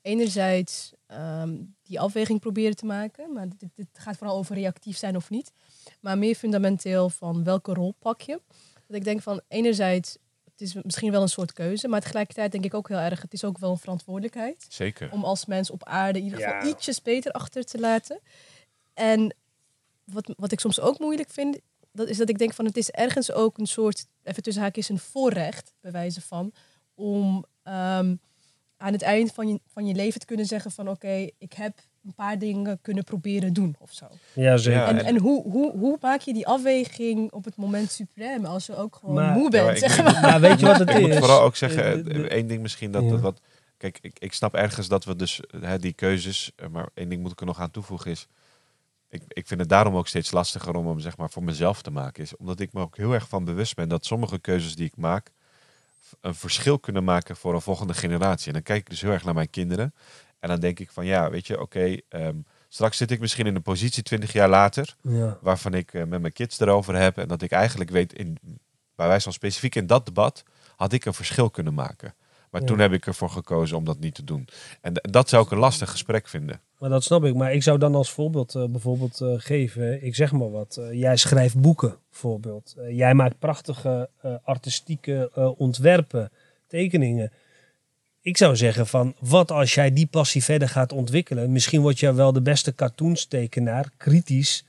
enerzijds 0.01 0.91
ehm, 1.07 1.57
die 1.83 1.99
afweging 1.99 2.39
proberen 2.39 2.75
te 2.75 2.85
maken. 2.85 3.33
Maar 3.33 3.47
dit, 3.57 3.69
dit 3.75 3.87
gaat 3.93 4.17
vooral 4.17 4.37
over 4.37 4.55
reactief 4.55 4.97
zijn 4.97 5.15
of 5.15 5.29
niet. 5.29 5.51
Maar 5.99 6.17
meer 6.17 6.35
fundamenteel 6.35 7.09
van 7.09 7.43
welke 7.43 7.73
rol 7.73 7.93
pak 7.99 8.21
je. 8.21 8.41
Dat 8.87 8.97
ik 8.97 9.03
denk 9.03 9.21
van 9.21 9.41
enerzijds, 9.47 10.17
het 10.43 10.61
is 10.61 10.73
misschien 10.83 11.11
wel 11.11 11.21
een 11.21 11.27
soort 11.29 11.53
keuze, 11.53 11.87
maar 11.87 12.01
tegelijkertijd 12.01 12.51
denk 12.51 12.65
ik 12.65 12.73
ook 12.73 12.87
heel 12.87 12.97
erg, 12.97 13.21
het 13.21 13.33
is 13.33 13.43
ook 13.43 13.57
wel 13.57 13.71
een 13.71 13.77
verantwoordelijkheid 13.77 14.65
zeker. 14.69 15.11
om 15.11 15.23
als 15.23 15.45
mens 15.45 15.69
op 15.71 15.83
aarde 15.83 16.19
in 16.19 16.25
ieder 16.25 16.39
geval 16.39 16.55
Ja. 16.55 16.67
ietsjes 16.67 17.01
beter 17.01 17.31
achter 17.31 17.63
te 17.65 17.79
laten. 17.79 18.19
En 18.93 19.35
wat, 20.03 20.33
wat 20.37 20.51
ik 20.51 20.59
soms 20.59 20.79
ook 20.79 20.99
moeilijk 20.99 21.29
vind, 21.29 21.59
dat 21.91 22.07
is 22.07 22.17
dat 22.17 22.29
ik 22.29 22.37
denk 22.37 22.53
van 22.53 22.65
het 22.65 22.77
is 22.77 22.89
ergens 22.89 23.31
ook 23.31 23.57
een 23.57 23.65
soort, 23.67 24.05
even 24.23 24.43
tussen 24.43 24.63
haakjes, 24.63 24.89
een 24.89 24.99
voorrecht, 24.99 25.73
bij 25.81 25.91
wijze 25.91 26.21
van, 26.21 26.53
om 26.95 27.45
ehm, 27.63 28.15
aan 28.77 28.91
het 28.93 29.01
eind 29.01 29.31
van 29.33 29.47
je, 29.47 29.59
van 29.67 29.85
je 29.87 29.93
leven 29.95 30.19
te 30.19 30.25
kunnen 30.25 30.45
zeggen 30.45 30.71
van 30.71 30.89
oké, 30.89 31.27
ik 31.37 31.53
heb 31.53 31.77
een 32.05 32.13
paar 32.13 32.39
dingen 32.39 32.79
kunnen 32.81 33.03
proberen 33.03 33.53
doen 33.53 33.75
of 33.79 33.93
zo. 33.93 34.05
Ja, 34.33 34.57
zeker. 34.57 34.79
Ja, 34.79 34.87
En, 34.87 35.05
en- 35.05 35.17
hoe, 35.17 35.43
hoe, 35.51 35.77
hoe 35.77 35.97
maak 36.01 36.21
je 36.21 36.33
die 36.33 36.47
afweging 36.47 37.31
op 37.31 37.45
het 37.45 37.55
moment 37.55 37.91
supreme 37.91 38.47
als 38.47 38.65
je 38.65 38.75
ook 38.75 38.95
gewoon 38.95 39.15
Maar- 39.15 39.33
moe 39.33 39.43
Ja, 39.43 39.49
bent? 39.49 39.63
maar 39.65 39.73
ik- 39.73 39.79
zeg 39.79 40.03
maar. 40.03 40.21
Maar 40.21 40.39
weet 40.41 40.59
je 40.59 40.65
wat 40.65 40.79
het 40.79 40.89
ik 40.89 40.95
is? 40.95 41.01
moet 41.07 41.15
vooral 41.17 41.41
ook 41.41 41.55
zeggen, 41.55 41.83
Eh, 41.83 41.91
eh, 41.91 41.97
de- 42.05 42.13
de- 42.13 42.27
één 42.27 42.47
ding 42.47 42.61
misschien 42.61 42.91
dat, 42.91 43.03
Ja. 43.03 43.09
dat 43.09 43.19
wat. 43.21 43.39
Kijk, 43.77 43.97
ik, 44.01 44.19
ik 44.19 44.33
snap 44.33 44.53
ergens 44.55 44.87
dat 44.87 45.03
we 45.05 45.15
dus 45.15 45.39
eh, 45.41 45.61
hè, 45.61 45.79
die 45.79 45.93
keuzes, 45.93 46.51
maar 46.71 46.89
één 46.93 47.09
ding 47.09 47.21
moet 47.21 47.31
ik 47.31 47.39
er 47.39 47.45
nog 47.45 47.59
aan 47.59 47.71
toevoegen 47.71 48.11
is. 48.11 48.27
Ik, 49.11 49.21
ik 49.27 49.47
vind 49.47 49.59
het 49.59 49.69
daarom 49.69 49.95
ook 49.95 50.07
steeds 50.07 50.31
lastiger 50.31 50.75
om 50.75 50.87
hem 50.87 50.99
zeg 50.99 51.17
maar 51.17 51.29
voor 51.29 51.43
mezelf 51.43 51.81
te 51.81 51.91
maken. 51.91 52.23
Is 52.23 52.35
omdat 52.35 52.59
ik 52.59 52.73
me 52.73 52.81
ook 52.81 52.97
heel 52.97 53.13
erg 53.13 53.27
van 53.27 53.43
bewust 53.45 53.75
ben 53.75 53.89
dat 53.89 54.05
sommige 54.05 54.39
keuzes 54.39 54.75
die 54.75 54.85
ik 54.85 54.97
maak 54.97 55.31
een 56.21 56.35
verschil 56.35 56.79
kunnen 56.79 57.03
maken 57.03 57.35
voor 57.35 57.53
een 57.53 57.61
volgende 57.61 57.93
generatie. 57.93 58.47
En 58.47 58.53
dan 58.53 58.61
kijk 58.63 58.79
ik 58.79 58.89
dus 58.89 59.01
heel 59.01 59.11
erg 59.11 59.23
naar 59.23 59.33
mijn 59.33 59.49
kinderen. 59.49 59.93
En 60.39 60.49
dan 60.49 60.59
denk 60.59 60.79
ik 60.79 60.91
van 60.91 61.05
ja, 61.05 61.29
weet 61.29 61.47
je, 61.47 61.61
oké, 61.61 61.97
ehm, 62.09 62.35
straks 62.69 62.97
zit 62.97 63.11
ik 63.11 63.19
misschien 63.19 63.45
in 63.45 63.55
een 63.55 63.61
positie 63.61 64.03
20 64.03 64.33
jaar 64.33 64.49
later 64.49 64.95
Ja. 65.01 65.37
waarvan 65.41 65.73
ik 65.73 65.93
eh, 65.93 66.03
met 66.03 66.21
mijn 66.21 66.33
kids 66.33 66.59
erover 66.59 66.95
heb. 66.95 67.17
En 67.17 67.27
dat 67.27 67.41
ik 67.41 67.51
eigenlijk 67.51 67.89
weet, 67.89 68.13
in, 68.13 68.37
bij 68.95 69.07
wijze 69.07 69.23
van 69.23 69.33
specifiek 69.33 69.75
in 69.75 69.87
dat 69.87 70.05
debat, 70.05 70.43
had 70.75 70.93
ik 70.93 71.05
een 71.05 71.13
verschil 71.13 71.49
kunnen 71.49 71.73
maken. 71.73 72.13
Maar 72.51 72.61
Ja. 72.61 72.67
toen 72.67 72.79
heb 72.79 72.93
ik 72.93 73.05
ervoor 73.05 73.29
gekozen 73.29 73.77
om 73.77 73.85
dat 73.85 73.99
niet 73.99 74.15
te 74.15 74.23
doen. 74.23 74.47
En 74.81 74.93
dat 75.01 75.29
zou 75.29 75.45
ik 75.45 75.51
een 75.51 75.57
lastig 75.57 75.89
gesprek 75.91 76.27
vinden. 76.27 76.59
Maar 76.79 76.89
dat 76.89 77.03
snap 77.03 77.23
ik. 77.25 77.35
Maar 77.35 77.53
ik 77.53 77.63
zou 77.63 77.77
dan 77.77 77.95
als 77.95 78.11
voorbeeld 78.11 78.55
eh, 78.55 78.65
bijvoorbeeld 78.65 79.21
eh, 79.21 79.33
geven. 79.37 80.03
Ik 80.05 80.15
zeg 80.15 80.31
maar 80.31 80.51
wat. 80.51 80.77
eh, 80.77 80.99
jij 80.99 81.17
schrijft 81.17 81.59
boeken, 81.61 81.95
bijvoorbeeld. 82.09 82.75
Jij 82.89 83.13
maakt 83.13 83.39
prachtige 83.39 84.09
artistieke 84.43 85.31
ontwerpen, 85.57 86.31
tekeningen. 86.67 87.31
Ik 88.21 88.37
zou 88.37 88.55
zeggen 88.55 88.87
van, 88.87 89.15
wat 89.19 89.51
als 89.51 89.73
jij 89.73 89.93
die 89.93 90.07
passie 90.07 90.43
verder 90.43 90.69
gaat 90.69 90.91
ontwikkelen? 90.91 91.51
Misschien 91.51 91.81
word 91.81 91.99
jij 91.99 92.13
wel 92.13 92.33
de 92.33 92.41
beste 92.41 92.75
cartoonstekenaar, 92.75 93.89
kritisch. 93.97 94.65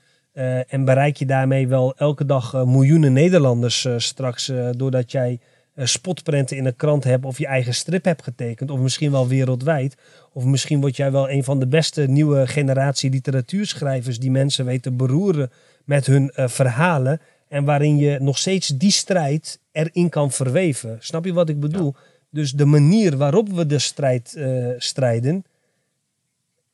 en 0.67 0.85
bereik 0.85 1.17
je 1.17 1.25
daarmee 1.25 1.67
wel 1.67 1.95
elke 1.97 2.25
dag 2.25 2.53
miljoenen 2.65 3.13
Nederlanders 3.13 3.87
straks. 3.97 4.51
doordat 4.71 5.11
jij 5.11 5.39
spotprenten 5.75 6.57
in 6.57 6.65
een 6.65 6.75
krant 6.75 7.03
hebt 7.03 7.25
of 7.25 7.37
je 7.37 7.47
eigen 7.47 7.73
strip 7.73 8.05
hebt 8.05 8.23
getekend. 8.23 8.71
Of 8.71 8.79
misschien 8.79 9.11
wel 9.11 9.27
wereldwijd. 9.27 9.95
Of 10.33 10.43
misschien 10.43 10.81
word 10.81 10.95
jij 10.95 11.11
wel 11.11 11.29
een 11.29 11.43
van 11.43 11.59
de 11.59 11.67
beste 11.67 12.01
nieuwe 12.01 12.47
generatie 12.47 13.09
literatuurschrijvers 13.09 14.19
die 14.19 14.31
mensen 14.31 14.65
weten 14.65 14.97
beroeren 14.97 15.51
met 15.85 16.05
hun 16.05 16.31
eh, 16.31 16.47
verhalen. 16.47 17.21
En 17.47 17.65
waarin 17.65 17.97
je 17.97 18.19
nog 18.19 18.37
steeds 18.37 18.67
die 18.67 18.91
strijd 18.91 19.59
erin 19.71 20.09
kan 20.09 20.31
verweven. 20.31 20.97
Snap 20.99 21.25
je 21.25 21.33
wat 21.33 21.49
ik 21.49 21.59
bedoel? 21.59 21.95
Dus 22.29 22.51
de 22.51 22.65
manier 22.65 23.17
waarop 23.17 23.49
we 23.49 23.65
de 23.65 23.79
strijd 23.79 24.35
eh, 24.35 24.67
strijden. 24.77 25.45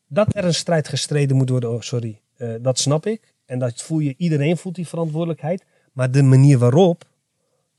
Dat 0.07 0.35
er 0.35 0.45
een 0.45 0.53
strijd 0.53 0.87
gestreden 0.87 1.37
moet 1.37 1.49
worden, 1.49 1.71
oh, 1.71 1.81
sorry. 1.81 2.19
eh, 2.37 2.49
dat 2.61 2.79
snap 2.79 3.05
ik. 3.05 3.33
En 3.45 3.59
dat 3.59 3.81
voel 3.81 3.99
je, 3.99 4.13
iedereen 4.17 4.57
voelt 4.57 4.75
die 4.75 4.87
verantwoordelijkheid. 4.87 5.63
Maar 5.93 6.11
de 6.11 6.23
manier 6.23 6.57
waarop, 6.57 7.03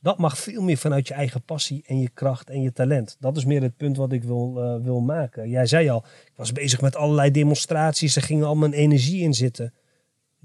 dat 0.01 0.18
mag 0.18 0.38
veel 0.38 0.62
meer 0.62 0.76
vanuit 0.76 1.09
je 1.09 1.14
eigen 1.14 1.42
passie 1.42 1.84
en 1.86 2.01
je 2.01 2.09
kracht 2.09 2.51
en 2.51 2.62
je 2.62 2.72
talent. 2.72 3.16
Dat 3.20 3.36
is 3.36 3.44
meer 3.44 3.62
het 3.62 3.76
punt 3.76 3.96
wat 3.96 4.12
ik 4.12 4.24
wil, 4.24 4.62
eh, 4.62 4.84
wil 4.84 5.01
maken. 5.01 5.48
Jij 5.48 5.66
zei 5.66 5.88
al, 5.88 6.05
ik 6.24 6.32
was 6.36 6.53
bezig 6.53 6.80
met 6.80 6.96
allerlei 6.96 7.30
demonstraties, 7.30 8.16
er 8.16 8.22
ging 8.22 8.42
al 8.42 8.57
mijn 8.57 8.72
energie 8.72 9.22
in 9.22 9.34
zitten. 9.34 9.74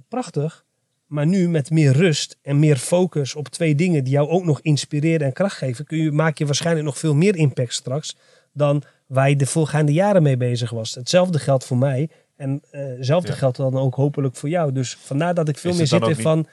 Prachtig. 0.07 0.65
Maar 1.05 1.27
nu 1.27 1.49
met 1.49 1.69
meer 1.69 1.91
rust 1.91 2.37
en 2.41 2.59
meer 2.59 2.77
focus 2.77 3.35
op 3.35 3.47
twee 3.47 3.75
dingen 3.75 4.03
die 4.03 4.13
jou 4.13 4.29
ook 4.29 4.43
nog 4.45 4.61
inspireren 4.61 5.27
en 5.27 5.33
kracht 5.33 5.57
geven, 5.57 5.85
kun 5.85 5.97
je, 5.97 6.11
maak 6.11 6.37
je 6.37 6.45
waarschijnlijk 6.45 6.85
nog 6.85 6.97
veel 6.97 7.15
meer 7.15 7.35
impact 7.35 7.73
straks 7.73 8.17
dan 8.53 8.83
waar 9.07 9.29
je 9.29 9.35
de 9.35 9.45
voorgaande 9.45 9.93
jaren 9.93 10.23
mee 10.23 10.37
bezig 10.37 10.69
was. 10.69 10.95
Hetzelfde 10.95 11.39
geldt 11.39 11.65
voor 11.65 11.77
mij 11.77 12.09
en 12.35 12.61
eh, 12.71 12.81
hetzelfde 12.85 13.31
Ja. 13.31 13.37
geldt 13.37 13.57
dan 13.57 13.77
ook 13.77 13.95
hopelijk 13.95 14.35
voor 14.35 14.49
jou. 14.49 14.71
Dus 14.71 14.95
vandaar 14.95 15.33
dat 15.33 15.49
ik 15.49 15.57
veel 15.57 15.73
meer 15.75 15.87
zit 15.87 16.07
in 16.07 16.15
van 16.15 16.47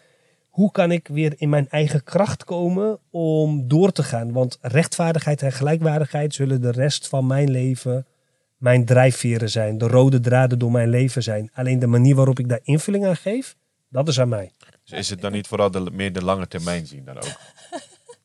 hoe 0.52 0.70
kan 0.70 0.90
ik 0.90 1.08
weer 1.08 1.34
in 1.36 1.48
mijn 1.48 1.68
eigen 1.68 2.04
kracht 2.04 2.44
komen 2.44 2.98
om 3.10 3.68
door 3.68 3.92
te 3.92 4.02
gaan. 4.02 4.32
Want 4.32 4.58
rechtvaardigheid 4.60 5.42
en 5.42 5.52
gelijkwaardigheid 5.52 6.34
zullen 6.34 6.60
de 6.60 6.70
rest 6.70 7.08
van 7.08 7.26
mijn 7.26 7.50
leven 7.50 8.06
mijn 8.56 8.84
drijfveren 8.84 9.50
zijn. 9.50 9.78
De 9.78 9.86
rode 9.86 10.20
draden 10.20 10.58
door 10.58 10.70
mijn 10.70 10.88
leven 10.88 11.22
zijn. 11.22 11.50
Alleen 11.54 11.78
de 11.78 11.86
manier 11.86 12.14
waarop 12.14 12.38
ik 12.38 12.48
daar 12.48 12.60
invulling 12.62 13.06
aan 13.06 13.16
geef, 13.16 13.56
dat 13.88 14.08
is 14.08 14.20
aan 14.20 14.28
mij. 14.28 14.50
Dus 14.84 14.98
is 14.98 15.10
het 15.10 15.20
dan 15.20 15.32
niet 15.32 15.46
vooral 15.46 15.70
meer 15.92 16.12
de 16.12 16.24
lange 16.24 16.48
termijn 16.48 16.86
zien 16.86 17.04
dan 17.04 17.16
ook? 17.16 17.36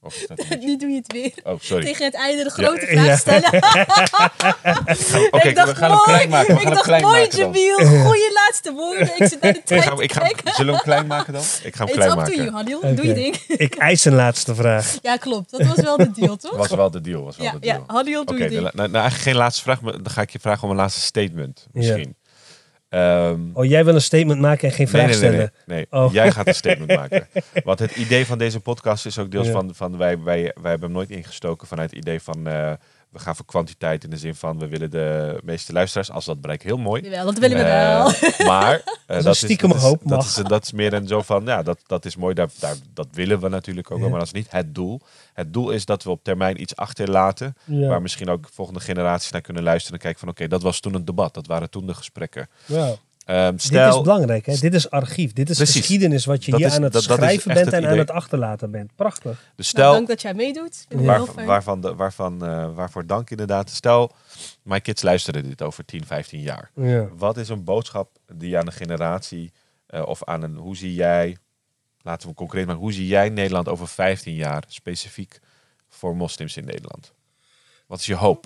Of 0.01 0.15
is 0.15 0.27
dat 0.27 0.37
niet? 0.49 0.59
Nu 0.59 0.77
doe 0.77 0.89
je 0.89 0.95
het 0.95 1.11
weer. 1.13 1.31
Oh, 1.43 1.59
sorry. 1.59 1.85
Tegen 1.85 2.05
het 2.05 2.13
einde 2.15 2.43
de 2.43 2.51
Ja. 2.55 2.63
grote 2.63 2.85
vraag 2.91 3.05
Ja. 3.05 3.15
stellen. 3.17 3.53
Oké, 5.31 5.47
ik 5.47 5.55
dacht, 5.55 5.69
we 5.69 5.75
gaan 5.75 5.89
hem 5.89 5.97
mooi. 5.97 6.03
klein 6.03 6.29
maken. 6.29 6.47
We 6.55 6.59
ik 6.61 6.65
gaan 6.65 6.73
dacht, 6.73 6.85
klein 6.85 7.01
mooi, 7.03 7.19
maken. 7.21 7.37
Jabiel. 7.37 7.77
Goeie 7.77 8.33
laatste 8.33 8.71
woorden. 8.73 9.07
Ik 9.17 9.27
zit 9.27 9.41
naar 9.41 9.53
de 9.53 9.59
Ik 9.59 9.65
tijd 9.65 9.83
ga, 9.83 9.95
te 9.95 10.03
ik 10.03 10.11
ga, 10.13 10.19
kijken. 10.19 10.53
zullen 10.53 10.65
we 10.73 10.79
hem 10.79 10.81
klein 10.83 11.07
maken 11.07 11.33
dan? 11.33 11.41
Ik 11.63 11.75
ga 11.75 11.85
hem 11.85 11.87
It's 11.95 12.05
klein 12.05 12.19
up 12.19 12.25
to 12.25 12.31
you, 12.33 12.51
maken. 12.51 12.95
Doe 12.95 13.05
je 13.07 13.13
ding. 13.13 13.35
Ik 13.47 13.75
eis 13.75 14.05
een 14.05 14.13
laatste 14.15 14.55
vraag. 14.55 14.97
Ja, 15.01 15.17
klopt. 15.17 15.51
Dat 15.51 15.63
was 15.65 15.75
wel 15.81 15.97
de 15.97 16.11
deal, 16.11 16.35
toch? 16.37 16.55
Was 16.57 16.67
wel 16.69 16.91
de 16.91 17.01
deal. 17.01 17.23
Was 17.23 17.37
wel 17.37 17.45
ja, 17.45 17.51
de 17.51 17.59
deal. 17.59 17.83
ja, 17.87 17.93
Hadil, 17.93 18.25
doe 18.25 18.37
je 18.37 18.43
de 18.43 18.49
ding. 18.49 18.61
nou, 18.61 18.75
nou, 18.75 18.91
eigenlijk 18.93 19.23
geen 19.23 19.35
laatste 19.35 19.61
vraag, 19.61 19.81
maar 19.81 19.91
dan 19.93 20.09
ga 20.09 20.21
ik 20.21 20.29
je 20.29 20.39
vragen 20.39 20.63
om 20.63 20.69
een 20.69 20.75
laatste 20.75 21.01
statement. 21.01 21.67
Misschien. 21.71 22.15
Ehm, 22.89 23.39
Oh, 23.53 23.65
jij 23.65 23.85
wil 23.85 23.93
een 23.95 24.01
statement 24.01 24.39
maken 24.39 24.67
en 24.69 24.73
geen 24.75 24.87
vraag 24.87 25.05
nee, 25.09 25.19
nee, 25.19 25.21
nee, 25.21 25.31
stellen. 25.31 25.51
nee, 25.65 25.77
nee. 25.91 26.01
Oh. 26.03 26.13
Jij 26.13 26.31
gaat 26.31 26.47
een 26.47 26.55
statement 26.55 26.95
maken. 27.01 27.27
Want 27.63 27.79
het 27.79 27.95
idee 27.95 28.25
van 28.25 28.37
deze 28.37 28.59
podcast 28.59 29.05
is 29.05 29.19
ook 29.19 29.31
deels 29.31 29.45
Ja. 29.47 29.51
van, 29.51 29.75
van 29.75 29.97
wij, 29.97 30.19
wij, 30.23 30.41
wij 30.61 30.69
hebben 30.71 30.81
hem 30.87 30.91
nooit 30.91 31.09
ingestoken 31.09 31.67
vanuit 31.67 31.89
het 31.89 31.99
idee 31.99 32.19
van 32.21 32.47
eh, 32.47 32.71
we 33.09 33.19
gaan 33.19 33.35
voor 33.35 33.45
kwantiteit 33.45 34.03
in 34.03 34.09
de 34.09 34.17
zin 34.17 34.35
van 34.35 34.59
we 34.59 34.67
willen 34.67 34.91
de 34.91 35.39
meeste 35.43 35.73
luisteraars, 35.73 36.11
als 36.11 36.25
dat 36.25 36.41
bereikt 36.41 36.63
heel 36.63 36.77
mooi. 36.77 37.01
Jawel, 37.03 37.25
dat 37.25 37.37
willen 37.37 37.57
we 37.57 37.63
Eh, 37.63 38.05
wel. 38.37 38.47
maar 38.51 38.73
eh, 39.05 39.17
een 39.17 39.23
dat, 39.23 39.35
stiekem 39.35 39.69
dat, 39.69 39.77
is, 39.77 39.83
hoop, 39.83 40.01
dat, 40.03 40.23
is, 40.23 40.33
dat 40.33 40.63
is 40.63 40.71
meer 40.71 40.93
een 40.93 41.07
zo 41.07 41.21
van, 41.21 41.45
ja, 41.45 41.63
dat, 41.63 41.79
dat 41.87 42.05
is 42.05 42.15
mooi, 42.15 42.33
daar, 42.33 42.49
daar, 42.59 42.75
dat 42.93 43.07
willen 43.11 43.39
we 43.39 43.49
natuurlijk 43.49 43.91
ook 43.91 43.97
wel, 43.97 44.05
Ja. 44.05 44.11
maar 44.11 44.19
dat 44.25 44.33
is 44.35 44.41
niet 44.41 44.51
het 44.51 44.75
doel. 44.75 45.01
Het 45.33 45.53
doel 45.53 45.69
is 45.71 45.85
dat 45.85 46.03
we 46.03 46.09
op 46.09 46.23
termijn 46.23 46.61
iets 46.61 46.75
achterlaten, 46.75 47.55
Ja. 47.63 47.87
waar 47.87 48.01
misschien 48.01 48.29
ook 48.29 48.47
volgende 48.53 48.79
generaties 48.79 49.31
naar 49.31 49.41
kunnen 49.41 49.63
luisteren 49.63 49.97
en 49.97 50.03
kijken 50.03 50.19
van, 50.19 50.29
oké, 50.29 50.47
dat 50.47 50.61
was 50.61 50.79
toen 50.79 50.93
een 50.93 51.05
debat, 51.05 51.33
dat 51.33 51.47
waren 51.47 51.69
toen 51.69 51.85
de 51.87 51.93
gesprekken. 51.93 52.49
Ja. 52.65 52.95
Ehm, 53.27 53.51
Dit 53.51 53.59
is 53.59 53.65
stel, 53.65 54.01
belangrijk, 54.03 54.45
hè? 54.45 54.55
dit 54.55 54.73
is 54.73 54.89
archief. 54.89 55.33
Dit 55.33 55.49
is 55.49 55.55
Precies. 55.57 55.75
geschiedenis 55.75 56.25
wat 56.25 56.45
je 56.45 56.51
Dat 56.51 56.59
hier 56.59 56.69
is- 56.69 56.75
aan 56.75 56.81
het 56.81 56.93
dat- 56.93 57.03
schrijven 57.03 57.53
bent 57.53 57.65
het 57.65 57.73
en 57.73 57.87
aan 57.87 57.97
het 57.97 58.11
achterlaten 58.11 58.71
bent. 58.71 58.95
Prachtig. 58.95 59.31
dus 59.55 59.73
Nou, 59.73 59.85
stel, 59.85 59.91
dank 59.93 60.07
dat 60.07 60.21
jij 60.21 60.33
meedoet. 60.33 60.85
Ja. 60.89 60.97
Waar, 61.01 61.45
waarvan, 61.45 61.81
de, 61.81 61.95
waarvan, 61.95 62.45
eh, 62.45 62.73
waarvoor 62.75 63.05
dank 63.05 63.29
inderdaad. 63.29 63.69
Stel, 63.69 64.11
mijn 64.63 64.81
kids 64.81 65.01
luisteren 65.01 65.43
dit 65.43 65.61
over 65.61 65.85
10, 65.85 66.05
15 66.05 66.39
jaar. 66.41 66.71
Ja. 66.75 67.07
Wat 67.17 67.37
is 67.37 67.49
een 67.49 67.63
boodschap 67.63 68.09
die 68.33 68.49
je 68.49 68.57
aan 68.57 68.65
een 68.67 68.73
generatie 68.73 69.51
eh, 69.87 70.05
of 70.05 70.23
aan 70.23 70.41
een, 70.43 70.55
hoe 70.55 70.77
zie 70.77 70.93
jij, 70.93 71.37
laten 72.01 72.29
we 72.29 72.35
concreet 72.35 72.65
maken, 72.65 72.81
hoe 72.81 72.93
zie 72.93 73.07
jij 73.07 73.29
Nederland 73.29 73.67
over 73.69 73.87
15 73.87 74.33
jaar 74.35 74.63
specifiek 74.67 75.39
voor 75.89 76.15
moslims 76.15 76.57
in 76.57 76.65
Nederland? 76.65 77.13
Wat 77.87 77.99
is 77.99 78.05
je 78.05 78.15
hoop? 78.15 78.45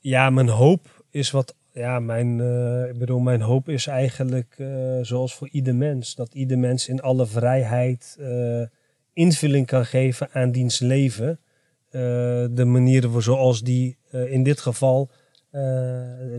Ja, 0.00 0.30
mijn 0.30 0.48
hoop 0.48 1.04
is 1.10 1.30
wat. 1.30 1.54
Ja, 1.74 2.00
mijn, 2.00 2.40
eh, 2.40 2.88
ik 2.88 2.98
bedoel, 2.98 3.20
mijn 3.20 3.40
hoop 3.40 3.68
is 3.68 3.86
eigenlijk 3.86 4.54
eh, 4.58 4.98
zoals 5.02 5.34
voor 5.34 5.48
ieder 5.48 5.74
mens. 5.74 6.14
Dat 6.14 6.34
ieder 6.34 6.58
mens 6.58 6.88
in 6.88 7.00
alle 7.00 7.26
vrijheid 7.26 8.16
eh, 8.20 8.62
invulling 9.12 9.66
kan 9.66 9.86
geven 9.86 10.28
aan 10.32 10.52
diens 10.52 10.78
leven. 10.78 11.40
De 11.90 12.64
manieren 12.66 13.22
zoals 13.22 13.62
die 13.62 13.96
in 14.10 14.42
dit 14.42 14.60
geval 14.60 15.10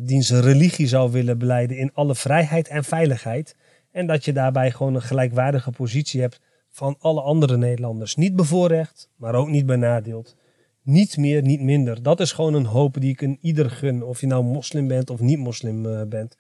diens 0.01 0.31
religie 0.31 0.87
zou 0.87 1.11
willen 1.11 1.37
beleiden 1.37 1.77
in 1.77 1.93
alle 1.93 2.15
vrijheid 2.15 2.67
en 2.67 2.83
veiligheid. 2.83 3.55
En 3.91 4.07
dat 4.07 4.25
je 4.25 4.33
daarbij 4.33 4.71
gewoon 4.71 4.95
een 4.95 5.01
gelijkwaardige 5.01 5.71
positie 5.71 6.21
hebt 6.21 6.39
van 6.69 6.95
alle 6.99 7.21
andere 7.21 7.57
Nederlanders. 7.57 8.15
Niet 8.15 8.35
bevoorrecht, 8.35 9.09
maar 9.15 9.35
ook 9.35 9.47
niet 9.47 9.65
benadeeld. 9.65 10.35
Niet 10.83 11.17
meer, 11.17 11.41
niet 11.41 11.61
minder. 11.61 12.03
Dat 12.03 12.19
is 12.19 12.31
gewoon 12.31 12.53
een 12.53 12.65
hoop 12.65 13.01
die 13.01 13.11
ik 13.11 13.21
een 13.21 13.37
ieder 13.41 13.69
gun. 13.69 14.03
Of 14.03 14.21
je 14.21 14.27
nou 14.27 14.43
moslim 14.43 14.87
bent 14.87 15.09
of 15.09 15.19
niet 15.19 15.39
moslim 15.39 15.85
eh, 15.85 16.01
bent. 16.07 16.37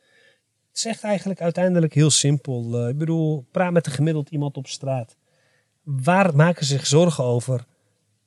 Het 0.71 0.99
eigenlijk 1.01 1.41
uiteindelijk 1.41 1.93
heel 1.93 2.09
simpel. 2.09 2.79
Eh, 2.79 2.89
ik 2.89 2.97
bedoel, 2.97 3.45
praat 3.51 3.71
met 3.71 3.85
een 3.85 3.91
gemiddeld 3.91 4.29
iemand 4.29 4.57
op 4.57 4.67
straat. 4.67 5.15
Waar 5.83 6.35
maken 6.35 6.65
ze 6.65 6.73
zich 6.73 6.87
zorgen 6.87 7.23
over? 7.23 7.65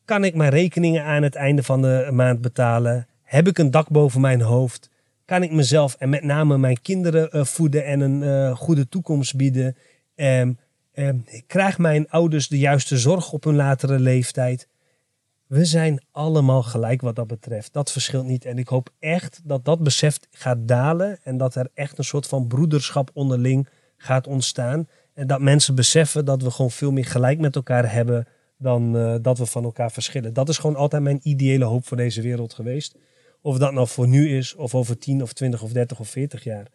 Kan 0.04 0.24
ik 0.24 0.34
mijn 0.34 0.50
rekeningen 0.50 1.04
aan 1.04 1.22
het 1.22 1.34
einde 1.34 1.62
van 1.62 1.82
de 1.82 2.08
maand 2.12 2.40
betalen? 2.40 3.06
Heb 3.22 3.48
ik 3.48 3.58
een 3.58 3.70
dak 3.70 3.88
boven 3.88 4.20
mijn 4.20 4.40
hoofd? 4.40 4.90
Kan 5.24 5.42
ik 5.42 5.52
mezelf 5.52 5.94
en 5.94 6.08
met 6.08 6.22
name 6.22 6.58
mijn 6.58 6.82
kinderen 6.82 7.30
eh, 7.30 7.44
voeden 7.44 7.84
en 7.84 8.00
een 8.00 8.56
goede 8.56 8.88
toekomst 8.88 9.36
bieden? 9.36 9.76
Krijg 11.46 11.78
mijn 11.78 12.08
ouders 12.08 12.48
de 12.48 12.58
juiste 12.58 12.98
zorg 12.98 13.32
op 13.32 13.44
hun 13.44 13.56
latere 13.56 13.98
leeftijd? 13.98 14.68
We 15.46 15.64
zijn 15.64 16.04
allemaal 16.10 16.62
gelijk 16.62 17.00
wat 17.00 17.16
dat 17.16 17.26
betreft. 17.26 17.72
Dat 17.72 17.92
verschilt 17.92 18.26
niet. 18.26 18.44
En 18.44 18.58
ik 18.58 18.68
hoop 18.68 18.90
echt 18.98 19.40
dat 19.44 19.64
dat 19.64 19.82
besef 19.82 20.18
gaat 20.30 20.68
dalen. 20.68 21.18
En 21.22 21.36
dat 21.36 21.54
er 21.54 21.70
echt 21.74 21.98
een 21.98 22.04
soort 22.04 22.26
van 22.26 22.46
broederschap 22.46 23.10
onderling 23.12 23.68
gaat 23.96 24.26
ontstaan. 24.26 24.88
En 25.14 25.26
dat 25.26 25.40
mensen 25.40 25.74
beseffen 25.74 26.24
dat 26.24 26.42
we 26.42 26.50
gewoon 26.50 26.70
veel 26.70 26.92
meer 26.92 27.04
gelijk 27.04 27.38
met 27.38 27.56
elkaar 27.56 27.92
hebben 27.92 28.26
dan 28.58 28.96
eh, 28.96 29.14
dat 29.22 29.38
we 29.38 29.46
van 29.46 29.64
elkaar 29.64 29.92
verschillen. 29.92 30.32
Dat 30.32 30.48
is 30.48 30.58
gewoon 30.58 30.76
altijd 30.76 31.02
mijn 31.02 31.20
ideële 31.22 31.64
hoop 31.64 31.86
voor 31.86 31.96
deze 31.96 32.22
wereld 32.22 32.54
geweest. 32.54 32.96
Of 33.40 33.58
dat 33.58 33.72
nou 33.72 33.88
voor 33.88 34.08
nu 34.08 34.36
is, 34.36 34.54
of 34.54 34.74
over 34.74 34.98
10 34.98 35.22
of 35.22 35.32
20 35.32 35.62
of 35.62 35.72
30 35.72 35.98
of 35.98 36.08
40 36.08 36.44
jaar. 36.44 36.66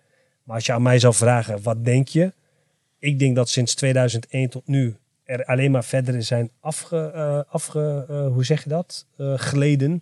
Maar 0.43 0.55
als 0.55 0.65
je 0.65 0.74
aan 0.74 0.82
mij 0.82 0.99
zou 0.99 1.13
vragen, 1.13 1.63
wat 1.63 1.86
denk 1.86 2.07
je? 2.07 2.34
Ik 2.99 3.19
denk 3.19 3.36
dat 3.36 3.49
sinds 3.49 3.76
2001 3.76 4.49
tot 4.49 4.67
nu 4.67 4.95
er 5.32 5.46
alleen 5.46 5.72
maar 5.72 5.84
verder 5.84 6.24
zijn 6.24 6.52
afge, 6.60 7.12
eh, 7.14 7.40
eh, 8.10 8.34
hoe 8.34 8.46
zeg 8.46 8.64
je 8.64 8.70
dat, 8.70 9.06
Eh, 9.18 9.34
geleden. 9.36 10.02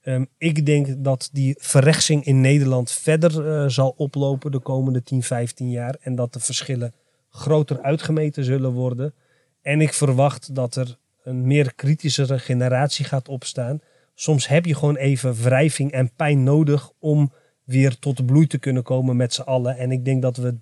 Ehm, 0.00 0.24
ik 0.38 0.66
denk 0.66 1.04
dat 1.04 1.28
die 1.32 1.54
verrechtsing 1.58 2.24
in 2.24 2.40
Nederland 2.40 2.92
verder 2.92 3.70
zal 3.70 3.94
oplopen 3.96 4.52
de 4.52 4.58
komende 4.58 5.02
10, 5.02 5.22
15 5.22 5.70
jaar. 5.70 5.96
En 6.00 6.14
dat 6.14 6.32
de 6.32 6.40
verschillen 6.40 6.94
groter 7.28 7.82
uitgemeten 7.82 8.44
zullen 8.44 8.72
worden. 8.72 9.14
En 9.62 9.80
ik 9.80 9.92
verwacht 9.92 10.54
dat 10.54 10.76
er 10.76 10.98
een 11.22 11.46
meer 11.46 11.74
kritischere 11.74 12.38
generatie 12.38 13.04
gaat 13.04 13.28
opstaan. 13.28 13.80
Soms 14.14 14.48
heb 14.48 14.66
je 14.66 14.74
gewoon 14.74 14.96
even 14.96 15.42
wrijving 15.42 15.92
en 15.92 16.14
pijn 16.14 16.42
nodig 16.42 16.90
om 16.98 17.32
weer 17.64 17.98
tot 17.98 18.16
de 18.16 18.24
bloei 18.24 18.46
te 18.46 18.58
kunnen 18.58 18.82
komen 18.82 19.16
met 19.16 19.34
z'n 19.34 19.40
allen. 19.40 19.76
En 19.76 19.90
ik 19.90 20.04
denk 20.04 20.22
dat 20.22 20.36
we 20.36 20.58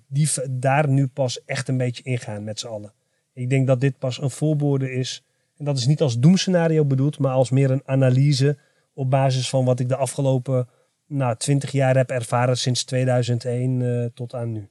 daar 0.49 0.89
nu 0.89 1.07
pas 1.07 1.45
echt 1.45 1.67
een 1.67 1.77
beetje 1.77 2.03
ingaan 2.03 2.43
met 2.43 2.59
z'n 2.59 2.67
allen. 2.67 2.93
Ik 3.39 3.49
denk 3.49 3.67
dat 3.67 3.81
dit 3.81 3.97
pas 3.97 4.21
een 4.21 4.29
voorbode 4.29 4.91
is. 4.91 5.23
En 5.57 5.65
dat 5.65 5.77
is 5.77 5.85
niet 5.85 6.01
als 6.01 6.19
doemscenario 6.19 6.85
bedoeld, 6.85 7.19
maar 7.19 7.31
als 7.31 7.49
meer 7.49 7.71
een 7.71 7.81
analyse 7.85 8.57
op 8.93 9.09
basis 9.09 9.49
van 9.49 9.65
wat 9.65 9.79
ik 9.79 9.87
de 9.89 9.95
afgelopen 9.95 10.69
nou, 11.05 11.35
20 11.35 11.71
jaar 11.71 11.95
heb 11.95 12.09
ervaren 12.09 12.57
sinds 12.57 12.83
2001 12.83 13.81
eh, 13.81 14.05
tot 14.13 14.33
aan 14.33 14.51
nu. 14.51 14.69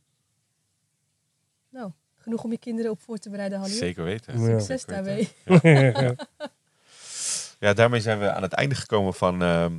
Nou, 1.71 1.91
genoeg 2.15 2.45
om 2.45 2.51
je 2.51 2.59
kinderen 2.59 2.91
op 2.91 3.01
voor 3.01 3.19
te 3.19 3.31
bereiden, 3.31 3.59
Halil. 3.59 3.77
Zeker 3.77 4.05
weten. 4.05 4.41
Ja. 4.41 4.59
Succes 4.59 4.81
Zeker 4.81 4.95
daarmee. 4.95 5.29
weten. 5.45 6.17
Ja, 7.61 7.73
daarmee 7.73 8.01
zijn 8.01 8.19
we 8.19 8.33
aan 8.33 8.43
het 8.43 8.53
einde 8.53 8.75
gekomen 8.75 9.15
van, 9.15 9.43
ehm, 9.43 9.73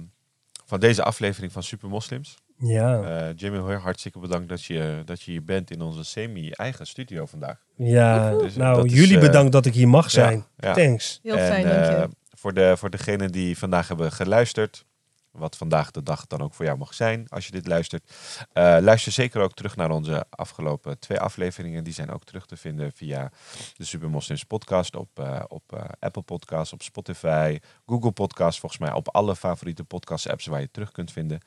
van 0.66 0.80
deze 0.80 1.04
aflevering 1.04 1.52
van 1.52 1.64
Super 1.64 1.90
Moslims. 1.90 2.38
Ja, 2.60 3.02
Eh 3.02 3.34
Jimmy, 3.36 3.58
heel 3.58 3.78
hartstikke 3.78 4.20
bedankt 4.20 4.50
dat 4.50 4.64
je, 4.64 5.02
dat 5.06 5.22
je 5.22 5.32
hier 5.32 5.44
bent 5.44 5.72
in 5.72 5.82
onze 5.82 6.04
semi-eigen 6.04 6.88
studio 6.88 7.26
vandaag. 7.26 7.58
ja. 7.76 8.38
Dus, 8.38 8.56
nou 8.56 8.76
dat 8.76 8.86
is, 8.86 8.94
jullie 8.94 9.16
eh, 9.16 9.22
bedankt 9.22 9.52
dat 9.52 9.66
ik 9.66 9.74
hier 9.74 9.88
mag 9.88 10.12
zijn. 10.12 10.46
ja. 10.58 10.74
Thanks. 10.74 11.20
Heel 11.24 11.38
fijn, 11.38 11.66
en, 11.66 11.70
dank 11.70 11.86
je. 11.86 11.92
eh, 11.92 12.08
voor, 12.34 12.54
de, 12.54 12.78
voor 12.78 12.90
degenen 12.90 13.32
die 13.32 13.58
vandaag 13.58 13.88
hebben 13.88 14.12
geluisterd, 14.12 14.86
wat 15.32 15.58
vandaag 15.58 15.92
de 15.92 16.04
dag 16.04 16.28
dan 16.28 16.42
ook 16.42 16.54
voor 16.54 16.66
jou 16.66 16.78
mag 16.78 16.94
zijn 16.94 17.26
als 17.30 17.46
je 17.46 17.52
dit 17.52 17.68
luistert. 17.68 18.14
eh, 18.54 18.78
luister 18.82 19.12
zeker 19.12 19.42
ook 19.42 19.54
terug 19.54 19.76
naar 19.76 19.92
onze 19.92 20.26
afgelopen 20.30 21.00
twee 21.00 21.20
afleveringen. 21.20 21.84
Die 21.84 21.94
zijn 21.94 22.12
ook 22.12 22.24
terug 22.24 22.46
te 22.46 22.58
vinden 22.58 22.92
via 22.96 23.32
de 23.78 23.86
Super 23.86 24.10
Moslims 24.10 24.44
podcast 24.44 24.96
op, 24.96 25.20
eh, 25.20 25.44
op 25.48 25.64
eh, 25.74 25.84
Apple 26.00 26.22
Podcasts, 26.22 26.74
op 26.74 26.82
Spotify, 26.82 27.60
Google 27.86 28.12
Podcasts. 28.12 28.60
Volgens 28.60 28.82
mij 28.82 28.92
op 28.94 29.08
alle 29.10 29.36
favoriete 29.36 29.84
podcast 29.84 30.30
apps 30.30 30.46
waar 30.46 30.62
je 30.62 30.72
terug 30.72 30.92
kunt 30.92 31.12
vinden. 31.12 31.40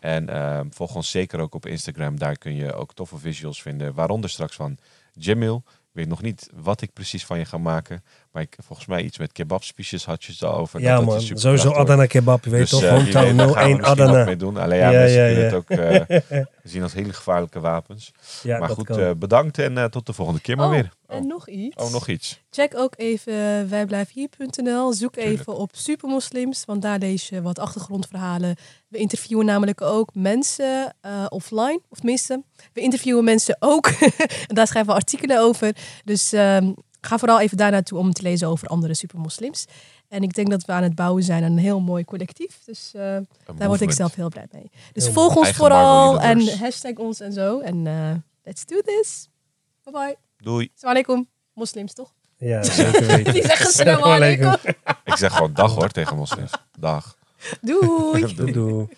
En 0.00 0.28
eh, 0.28 0.60
volg 0.70 0.94
ons 0.94 1.10
zeker 1.10 1.40
ook 1.40 1.54
op 1.54 1.66
Instagram. 1.66 2.18
Daar 2.18 2.38
kun 2.38 2.54
je 2.54 2.72
ook 2.72 2.94
toffe 2.94 3.18
visuals 3.18 3.62
vinden. 3.62 3.94
Waaronder 3.94 4.30
straks 4.30 4.56
van 4.56 4.78
Jamil. 5.12 5.62
Ik 5.66 5.96
weet 5.96 6.08
nog 6.08 6.22
niet 6.22 6.50
wat 6.54 6.80
ik 6.80 6.92
precies 6.92 7.26
van 7.26 7.38
je 7.38 7.44
ga 7.44 7.58
maken. 7.58 8.04
Maar 8.32 8.42
ik, 8.42 8.56
volgens 8.64 8.88
mij 8.88 9.02
iets 9.02 9.18
met 9.18 9.32
kebabspiesjes 9.32 10.04
had 10.04 10.24
je 10.24 10.32
het 10.32 10.42
al 10.42 10.54
over. 10.56 10.80
Ja 10.80 10.96
dat 10.96 11.04
man, 11.04 11.14
het 11.14 11.22
super 11.22 11.40
sowieso. 11.42 11.70
Adana 11.72 12.06
kebab, 12.06 12.44
je 12.44 12.50
weet 12.50 12.60
Dus, 12.60 12.70
toch? 12.70 12.80
weet, 12.80 12.90
Hometown 12.90 13.36
daar 13.36 13.48
gaan 13.48 13.54
we 13.54 13.60
01 13.60 13.76
misschien 13.76 13.92
ook 14.04 14.08
Adana. 14.08 14.24
mee 14.24 14.36
doen. 14.36 14.56
Alleen 14.56 14.78
ja, 14.78 14.90
Ja, 14.90 14.98
mensen 14.98 15.18
ja, 15.20 15.26
kunnen 15.26 15.44
ja. 15.44 15.54
het 15.54 15.54
ook 15.54 16.28
eh, 16.38 16.44
zien 16.62 16.82
als 16.82 16.92
hele 16.92 17.12
gevaarlijke 17.12 17.60
wapens. 17.60 18.12
Ja, 18.42 18.58
maar 18.58 18.68
dat 18.68 18.76
goed, 18.76 18.88
eh, 18.96 19.10
bedankt 19.16 19.58
en 19.58 19.78
eh, 19.78 19.84
tot 19.84 20.06
de 20.06 20.12
volgende 20.12 20.40
keer 20.40 20.56
maar 20.56 20.66
Oh, 20.66 20.72
weer. 20.72 20.90
En 21.06 21.26
nog 21.26 21.48
iets. 21.48 21.76
Oh, 21.76 21.90
nog 21.92 22.08
iets. 22.08 22.40
Check 22.50 22.76
ook 22.76 22.94
even 22.96 23.68
wijblijfhier.nl. 23.68 24.92
Zoek 24.92 25.12
Tuurlijk. 25.12 25.38
even 25.38 25.54
op 25.56 25.70
supermoslims, 25.72 26.64
want 26.64 26.82
daar 26.82 26.98
lees 26.98 27.28
je 27.28 27.42
wat 27.42 27.58
achtergrondverhalen. 27.58 28.56
We 28.88 28.98
interviewen 28.98 29.44
namelijk 29.46 29.80
ook 29.80 30.10
mensen 30.14 30.94
eh, 31.00 31.26
offline, 31.28 31.80
of 31.88 31.98
tenminste, 31.98 32.42
we 32.72 32.80
interviewen 32.80 33.24
mensen 33.24 33.56
ook. 33.58 33.86
en 34.48 34.54
daar 34.54 34.66
schrijven 34.66 34.92
we 34.92 34.98
artikelen 34.98 35.40
over. 35.40 35.76
Dus 36.04 36.32
ehm, 36.32 36.72
ga 37.00 37.18
vooral 37.18 37.40
even 37.40 37.56
daar 37.56 37.70
naartoe 37.70 37.98
om 37.98 38.12
te 38.12 38.22
lezen 38.22 38.48
over 38.48 38.68
andere 38.68 38.94
supermoslims. 38.94 39.64
En 40.08 40.22
ik 40.22 40.34
denk 40.34 40.50
dat 40.50 40.64
we 40.64 40.72
aan 40.72 40.82
het 40.82 40.94
bouwen 40.94 41.22
zijn 41.22 41.44
aan 41.44 41.52
een 41.52 41.58
heel 41.58 41.80
mooi 41.80 42.04
collectief. 42.04 42.58
Dus 42.64 42.90
eh, 42.94 43.16
daar 43.56 43.68
word 43.68 43.80
ik 43.80 43.92
zelf 43.92 44.14
heel 44.14 44.28
blij 44.28 44.46
mee. 44.52 44.70
Dus 44.92 45.04
Heel 45.04 45.12
volg 45.12 45.36
ons 45.36 45.50
vooral 45.50 46.20
en 46.20 46.58
hashtag 46.58 46.94
ons 46.94 47.20
en 47.20 47.32
zo. 47.32 47.60
En 47.60 47.86
eh, 47.86 48.12
let's 48.42 48.64
do 48.64 48.80
this. 48.80 49.28
Bye 49.82 49.92
bye. 49.92 50.16
Doei. 50.36 50.70
Assalamu 50.74 51.00
alaikum. 51.00 51.28
Moslims 51.54 51.92
toch? 51.92 52.12
Ja, 52.36 52.62
zeker 52.62 53.06
weten. 53.06 53.32
Die 53.32 53.42
zeggen 53.42 53.66
assalamu 53.66 54.02
alaikum. 54.02 54.54
Ik 55.04 55.16
zeg 55.16 55.32
gewoon 55.32 55.52
dag 55.52 55.74
hoor 55.74 55.88
tegen 55.88 56.16
moslims. 56.16 56.50
Dag. 56.78 57.16
Doei. 57.60 58.34
Doei. 58.34 58.52
doei. 58.52 58.88